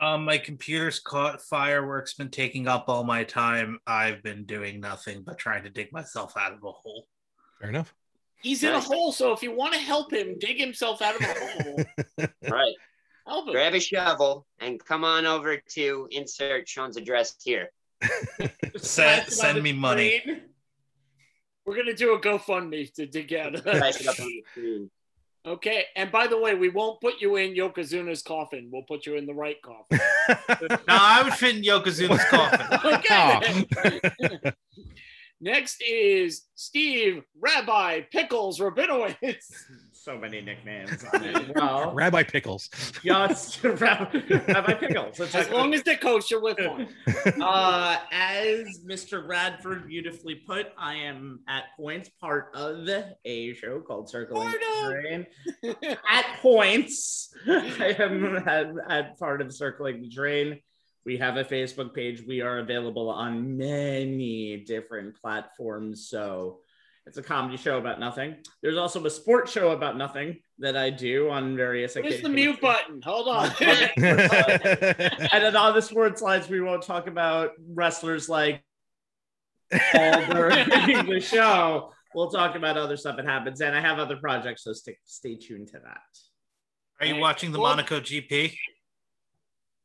Um, 0.00 0.24
my 0.24 0.38
computer's 0.38 0.98
caught 0.98 1.40
fire. 1.40 1.86
Work's 1.86 2.14
been 2.14 2.30
taking 2.30 2.66
up 2.66 2.86
all 2.88 3.04
my 3.04 3.22
time. 3.22 3.78
I've 3.86 4.20
been 4.22 4.44
doing 4.44 4.80
nothing 4.80 5.22
but 5.22 5.38
trying 5.38 5.62
to 5.62 5.70
dig 5.70 5.92
myself 5.92 6.36
out 6.36 6.52
of 6.52 6.58
a 6.64 6.72
hole. 6.72 7.06
Fair 7.60 7.70
enough. 7.70 7.94
He's 8.42 8.62
in 8.64 8.72
a 8.72 8.80
hole, 8.80 9.12
so 9.12 9.32
if 9.32 9.42
you 9.42 9.54
want 9.54 9.74
to 9.74 9.78
help 9.80 10.12
him 10.12 10.36
dig 10.38 10.58
himself 10.58 11.00
out 11.00 11.14
of 11.16 11.20
a 11.22 11.62
hole, 11.62 11.84
Right. 12.50 12.74
help 13.26 13.46
him. 13.48 13.52
Grab 13.52 13.74
a 13.74 13.80
shovel 13.80 14.46
and 14.60 14.84
come 14.84 15.04
on 15.04 15.26
over 15.26 15.56
to 15.74 16.08
insert 16.10 16.68
Sean's 16.68 16.96
address 16.96 17.36
here. 17.42 17.70
Send, 18.40 18.50
Slap 18.80 19.18
it 19.18 19.24
on 19.26 19.30
send 19.30 19.58
the 19.58 19.62
me 19.62 19.72
money. 19.72 20.18
screen. 20.20 20.40
We're 21.64 21.76
gonna 21.76 21.94
do 21.94 22.14
a 22.14 22.20
GoFundMe 22.20 22.92
to 22.94 23.06
dig 23.06 23.32
out 23.34 23.54
of 23.54 23.62
that. 23.62 23.78
Price 23.78 24.00
it 24.00 24.08
up 24.08 24.18
on 24.18 24.26
the 24.26 24.44
screen. 24.50 24.90
Okay, 25.44 25.84
and 25.96 26.10
by 26.12 26.26
the 26.28 26.38
way, 26.38 26.54
we 26.54 26.68
won't 26.68 27.00
put 27.00 27.20
you 27.20 27.34
in 27.36 27.54
Yokozuna's 27.54 28.22
coffin. 28.22 28.70
We'll 28.72 28.82
put 28.82 29.06
you 29.06 29.16
in 29.16 29.26
the 29.26 29.34
right 29.34 29.56
coffin. 29.62 30.00
No, 30.70 30.78
I 30.88 31.22
would 31.24 31.32
fit 31.34 31.56
in 31.56 31.62
Yokozuna's 31.62 32.24
coffin. 32.24 32.94
Okay. 32.94 34.52
Then. 35.42 35.52
Next 35.52 35.82
is 35.82 36.46
Steve 36.54 37.22
Rabbi 37.40 38.02
Pickles 38.10 38.58
Rabinowitz. 38.60 39.44
So 39.94 40.18
many 40.18 40.40
nicknames 40.40 41.04
on 41.14 41.22
it. 41.22 41.54
Well, 41.54 41.92
Rabbi 41.94 42.24
Pickles. 42.24 42.68
yes, 43.04 43.62
Rabbi, 43.62 44.18
Rabbi 44.48 44.74
Pickles. 44.74 45.20
It's 45.20 45.32
As 45.32 45.46
like- 45.46 45.52
long 45.52 45.72
as 45.74 45.84
they're 45.84 45.96
kosher, 45.96 46.42
we're 46.42 46.56
fine. 46.56 46.88
uh, 47.40 47.98
as 48.10 48.80
Mr. 48.84 49.24
Radford 49.24 49.86
beautifully 49.86 50.34
put, 50.44 50.72
I 50.76 50.94
am 50.96 51.38
at 51.48 51.66
points 51.76 52.08
part 52.20 52.48
of 52.52 52.88
a 53.24 53.54
show 53.54 53.78
called 53.78 54.10
Circling 54.10 54.50
the. 54.50 55.26
Drain. 55.62 55.76
At 56.10 56.26
points, 56.40 57.32
I 57.46 57.94
am 58.00 58.38
at, 58.48 58.72
at 58.88 59.18
part 59.20 59.40
of 59.40 59.54
Circling 59.54 60.02
the 60.02 60.08
Drain. 60.08 60.58
We 61.04 61.16
have 61.18 61.36
a 61.36 61.44
Facebook 61.44 61.94
page. 61.94 62.22
We 62.26 62.40
are 62.40 62.58
available 62.58 63.10
on 63.10 63.56
many 63.56 64.58
different 64.58 65.20
platforms. 65.20 66.08
So 66.08 66.60
it's 67.06 67.18
a 67.18 67.22
comedy 67.22 67.56
show 67.56 67.78
about 67.78 67.98
nothing. 67.98 68.36
There's 68.62 68.76
also 68.76 69.04
a 69.04 69.10
sports 69.10 69.50
show 69.50 69.72
about 69.72 69.96
nothing 69.96 70.38
that 70.60 70.76
I 70.76 70.90
do 70.90 71.30
on 71.30 71.56
various 71.56 71.96
Where's 71.96 72.06
occasions. 72.06 72.22
the 72.22 72.28
mute 72.28 72.60
button? 72.60 73.02
Hold 73.02 73.28
on. 73.28 73.50
and 73.60 75.42
then 75.42 75.56
on 75.56 75.74
the 75.74 75.82
sports 75.82 76.20
slides, 76.20 76.48
we 76.48 76.60
won't 76.60 76.82
talk 76.82 77.08
about 77.08 77.50
wrestlers 77.68 78.28
like 78.28 78.62
all 79.94 80.24
during 80.26 80.68
the 81.08 81.20
show. 81.20 81.92
We'll 82.14 82.30
talk 82.30 82.54
about 82.54 82.76
other 82.76 82.96
stuff 82.96 83.16
that 83.16 83.24
happens, 83.24 83.60
and 83.60 83.74
I 83.74 83.80
have 83.80 83.98
other 83.98 84.16
projects, 84.16 84.64
so 84.64 84.72
stay, 84.74 84.98
stay 85.04 85.34
tuned 85.34 85.68
to 85.68 85.80
that. 85.84 86.02
Are 87.00 87.06
you 87.06 87.16
watching 87.16 87.52
the 87.52 87.58
Monaco 87.58 88.00
GP? 88.00 88.54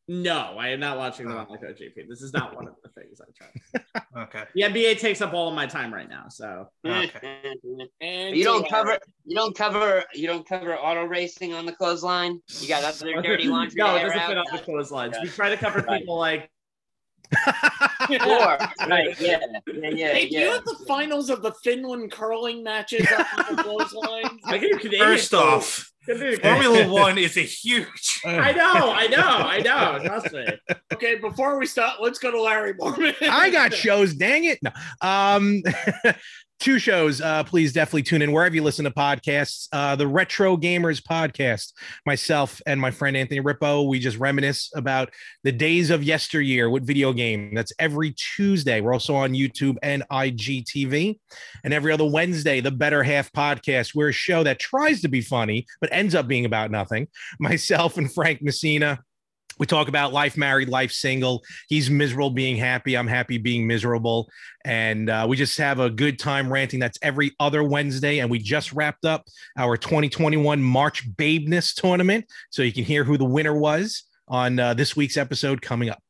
No, 0.10 0.56
I 0.58 0.70
am 0.70 0.80
not 0.80 0.98
watching 0.98 1.28
the 1.28 1.34
Oh. 1.34 1.46
Monaco 1.50 1.74
GP. 1.74 2.08
This 2.08 2.22
is 2.22 2.32
not 2.32 2.56
one 2.56 2.68
of 2.68 2.76
the 2.82 2.90
things 2.90 3.20
I 3.22 3.26
try. 3.36 4.04
Okay. 4.24 4.44
The 4.56 4.62
NBA 4.64 5.00
takes 5.00 5.22
up 5.22 5.34
all 5.34 5.48
of 5.50 5.54
my 5.54 5.68
time 5.68 5.94
right 5.94 6.10
now, 6.10 6.26
so 6.30 6.70
Okay. 6.86 7.54
You 8.02 8.44
don't 8.44 8.68
cover 8.68 8.98
you 9.26 9.36
don't 9.36 9.56
cover 9.56 10.04
you 10.16 10.26
don't 10.28 10.48
cover 10.48 10.76
auto 10.76 11.04
racing 11.06 11.54
on 11.54 11.66
the 11.68 11.72
clothesline. 11.74 12.42
You 12.62 12.68
got 12.68 12.84
other 13.02 13.22
dirty 13.22 13.48
laundry. 13.48 13.76
no, 13.78 13.96
it 13.96 14.02
doesn't 14.04 14.20
fit 14.22 14.38
on 14.38 14.46
the 14.52 14.58
clotheslines. 14.60 15.18
We 15.22 15.30
try 15.30 15.50
to 15.50 15.58
cover 15.58 15.80
Right. 15.88 16.00
people 16.00 16.18
like 16.18 16.50
Sure. 18.10 18.58
right. 18.88 19.20
Yeah. 19.20 19.40
Yeah. 19.68 19.90
Yeah. 19.90 20.14
Hey, 20.14 20.30
do 20.30 20.40
you 20.40 20.52
have 20.52 20.64
the 20.66 20.78
finals 20.88 21.30
of 21.30 21.42
the 21.42 21.52
Finland 21.64 22.12
curling 22.12 22.64
matches 22.64 23.06
on 23.38 23.56
the 23.56 23.62
clotheslines? 23.64 24.42
I 24.46 24.58
can 24.58 24.78
Canadian 24.80 25.04
First 25.06 25.34
off, 25.34 25.92
Canadian- 26.08 26.40
Formula 26.42 26.88
One 26.88 27.18
is 27.18 27.38
a 27.38 27.42
huge. 27.42 28.22
I 28.26 28.52
know, 28.54 28.92
I 28.92 29.08
know, 29.08 29.18
I 29.22 29.60
know. 29.60 30.00
Trust 30.06 30.34
me. 30.34 30.46
Okay, 30.94 31.16
before 31.16 31.60
we 31.60 31.66
start, 31.66 32.02
let's 32.02 32.20
go 32.20 32.32
to 32.32 32.42
Larry 32.42 32.74
Mormon. 32.78 33.14
I 33.22 33.50
got 33.50 33.74
shows. 33.74 34.14
Dang 34.14 34.46
it! 34.46 34.60
No, 34.62 34.72
um, 35.02 35.62
two 36.60 36.80
shows. 36.80 37.22
Uh, 37.22 37.44
please 37.44 37.74
definitely 37.74 38.04
tune 38.04 38.22
in 38.22 38.32
wherever 38.32 38.56
you 38.56 38.64
listen 38.64 38.86
to 38.86 38.92
podcasts. 38.92 39.68
Uh, 39.72 39.96
the 39.96 40.08
Retro 40.08 40.58
Gamers 40.58 41.02
podcast. 41.02 41.74
Myself 42.06 42.62
and 42.66 42.80
my 42.80 42.92
friend 42.92 43.16
Anthony 43.16 43.40
Rippo. 43.40 43.88
We 43.88 44.00
just 44.00 44.18
reminisce 44.18 44.72
about 44.76 45.14
the 45.44 45.52
days 45.52 45.90
of 45.90 46.04
yesteryear 46.04 46.70
with 46.70 46.86
video 46.86 47.14
game. 47.14 47.54
That's 47.54 47.74
every 47.80 48.16
Tuesday. 48.36 48.82
We're 48.82 48.94
also 48.94 49.16
on 49.16 49.34
YouTube 49.34 49.78
and 49.84 50.04
IGTV, 50.12 51.20
and 51.64 51.74
every 51.74 51.92
other 51.92 52.06
Wednesday, 52.06 52.60
the 52.60 52.72
Better 52.72 53.04
Half 53.04 53.32
podcast. 53.32 53.96
We're 53.96 54.10
a 54.10 54.14
show 54.14 54.44
that 54.44 54.60
tries 54.60 55.02
to 55.02 55.08
be 55.08 55.22
funny 55.22 55.66
but 55.80 55.90
ends 55.92 56.16
up 56.16 56.28
being 56.28 56.46
about 56.46 56.72
nothing. 56.72 57.08
Myself 57.40 57.98
and 57.98 58.12
Frank 58.12 58.42
Messina 58.42 59.00
we 59.60 59.66
talk 59.66 59.88
about 59.88 60.14
life 60.14 60.38
married, 60.38 60.70
life 60.70 60.92
single. 60.92 61.44
He's 61.68 61.90
miserable 61.90 62.30
being 62.30 62.58
happy. 62.58 62.96
I'm 62.96 63.08
happy 63.08 63.38
being 63.38 63.66
miserable. 63.68 64.30
And 64.66 65.10
uh, 65.10 65.26
we 65.30 65.38
just 65.38 65.58
have 65.58 65.80
a 65.80 65.90
good 65.90 66.20
time 66.20 66.52
ranting. 66.52 66.80
That's 66.80 67.00
every 67.02 67.36
other 67.40 67.64
Wednesday. 67.64 68.20
And 68.20 68.30
we 68.30 68.40
just 68.40 68.74
wrapped 68.74 69.06
up 69.06 69.26
our 69.58 69.78
2021 69.78 70.62
March 70.62 71.10
Babeness 71.16 71.74
tournament. 71.74 72.26
So 72.50 72.62
you 72.62 72.74
can 72.74 72.84
hear 72.84 73.04
who 73.04 73.18
the 73.18 73.26
winner 73.26 73.58
was 73.58 74.04
on 74.28 74.60
uh, 74.60 74.74
this 74.74 74.96
week's 74.96 75.18
episode 75.18 75.62
coming 75.62 75.90
up. 75.90 76.04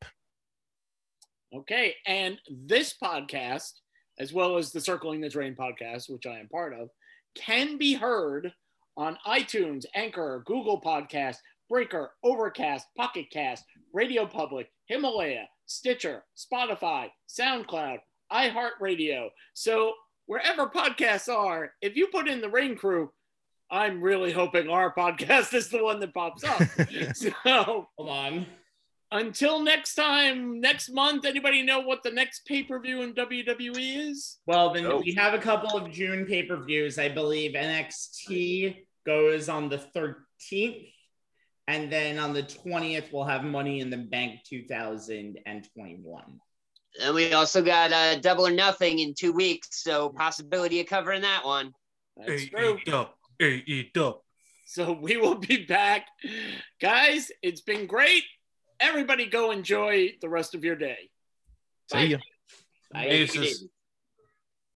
Okay. 1.56 1.96
And 2.06 2.38
this 2.50 2.96
podcast, 3.02 3.74
as 4.20 4.34
well 4.34 4.58
as 4.58 4.72
the 4.72 4.82
Circling 4.82 5.22
the 5.22 5.30
Drain 5.30 5.56
podcast, 5.56 6.10
which 6.10 6.26
I 6.26 6.40
am 6.40 6.50
part 6.50 6.74
of, 6.74 6.90
can 7.36 7.78
be 7.78 7.94
heard 7.94 8.52
on 8.98 9.18
iTunes, 9.28 9.86
Anchor, 9.94 10.44
Google 10.46 10.82
Podcast, 10.82 11.38
Breaker, 11.70 12.12
Overcast, 12.24 12.88
Pocket 12.96 13.28
Cast, 13.32 13.64
Radio 13.94 14.26
Public, 14.26 14.70
Himalaya, 14.86 15.46
Stitcher, 15.66 16.24
Spotify, 16.36 17.10
SoundCloud, 17.30 17.98
iHeartRadio. 18.32 19.30
So 19.54 19.94
wherever 20.26 20.68
podcasts 20.68 21.34
are, 21.34 21.72
if 21.82 21.96
you 21.96 22.08
put 22.08 22.28
in 22.28 22.42
the 22.42 22.50
Rain 22.50 22.76
Crew, 22.76 23.12
I'm 23.70 24.02
really 24.02 24.32
hoping 24.32 24.70
our 24.70 24.94
podcast 24.98 25.54
is 25.54 25.70
the 25.70 25.84
one 25.84 26.00
that 26.00 26.14
pops 26.14 26.44
up. 26.44 26.62
so 27.16 27.32
Hold 27.98 28.10
on. 28.10 28.46
until 29.12 29.60
next 29.62 29.96
time, 29.96 30.62
next 30.62 30.90
month, 30.90 31.26
anybody 31.26 31.64
know 31.64 31.82
what 31.82 32.02
the 32.04 32.12
next 32.12 32.46
pay 32.46 32.64
per 32.64 32.80
view 32.80 33.02
in 33.02 33.14
WWE 33.14 34.10
is? 34.10 34.38
Well, 34.46 34.72
then 34.74 34.86
Oh. 34.86 35.02
we 35.04 35.14
have 35.16 35.34
a 35.34 35.40
couple 35.40 35.78
of 35.78 35.92
June 35.92 36.26
pay 36.26 36.44
per 36.44 36.64
views. 36.64 36.98
I 36.98 37.10
believe 37.10 37.52
NXT 37.56 38.86
goes 39.06 39.50
on 39.50 39.68
the 39.70 39.78
13th. 39.96 40.92
And 41.68 41.92
then 41.92 42.18
on 42.18 42.34
the 42.34 42.44
20th, 42.44 43.12
we'll 43.12 43.26
have 43.26 43.44
Money 43.44 43.82
in 43.82 43.90
the 43.90 43.98
Bank 43.98 44.40
2021. 44.50 46.24
And 47.02 47.14
we 47.16 47.34
also 47.34 47.62
got 47.62 47.92
uh, 47.92 48.16
Double 48.20 48.48
or 48.48 48.52
Nothing 48.52 49.00
in 49.00 49.14
two 49.14 49.34
weeks, 49.34 49.84
so 49.84 50.10
possibility 50.10 50.80
of 50.80 50.88
covering 50.88 51.22
that 51.22 51.46
one. 51.46 51.74
That's 52.16 52.44
Hey, 52.44 52.48
true. 52.50 52.80
eat 52.86 52.94
up. 52.94 53.16
Hey, 53.38 53.64
eat 53.68 53.98
up. 53.98 54.24
So 54.66 54.94
we 54.94 55.18
will 55.18 55.36
be 55.36 55.66
back. 55.66 56.08
Guys, 56.82 57.30
it's 57.42 57.62
been 57.62 57.86
great. 57.86 58.24
Everybody 58.80 59.26
go 59.26 59.52
enjoy 59.52 60.16
the 60.22 60.30
rest 60.30 60.56
of 60.56 60.64
your 60.64 60.76
day. 60.76 61.10
See 61.92 62.06
ya. 62.08 62.18
Bye. 62.92 63.10
Deuces. 63.10 63.66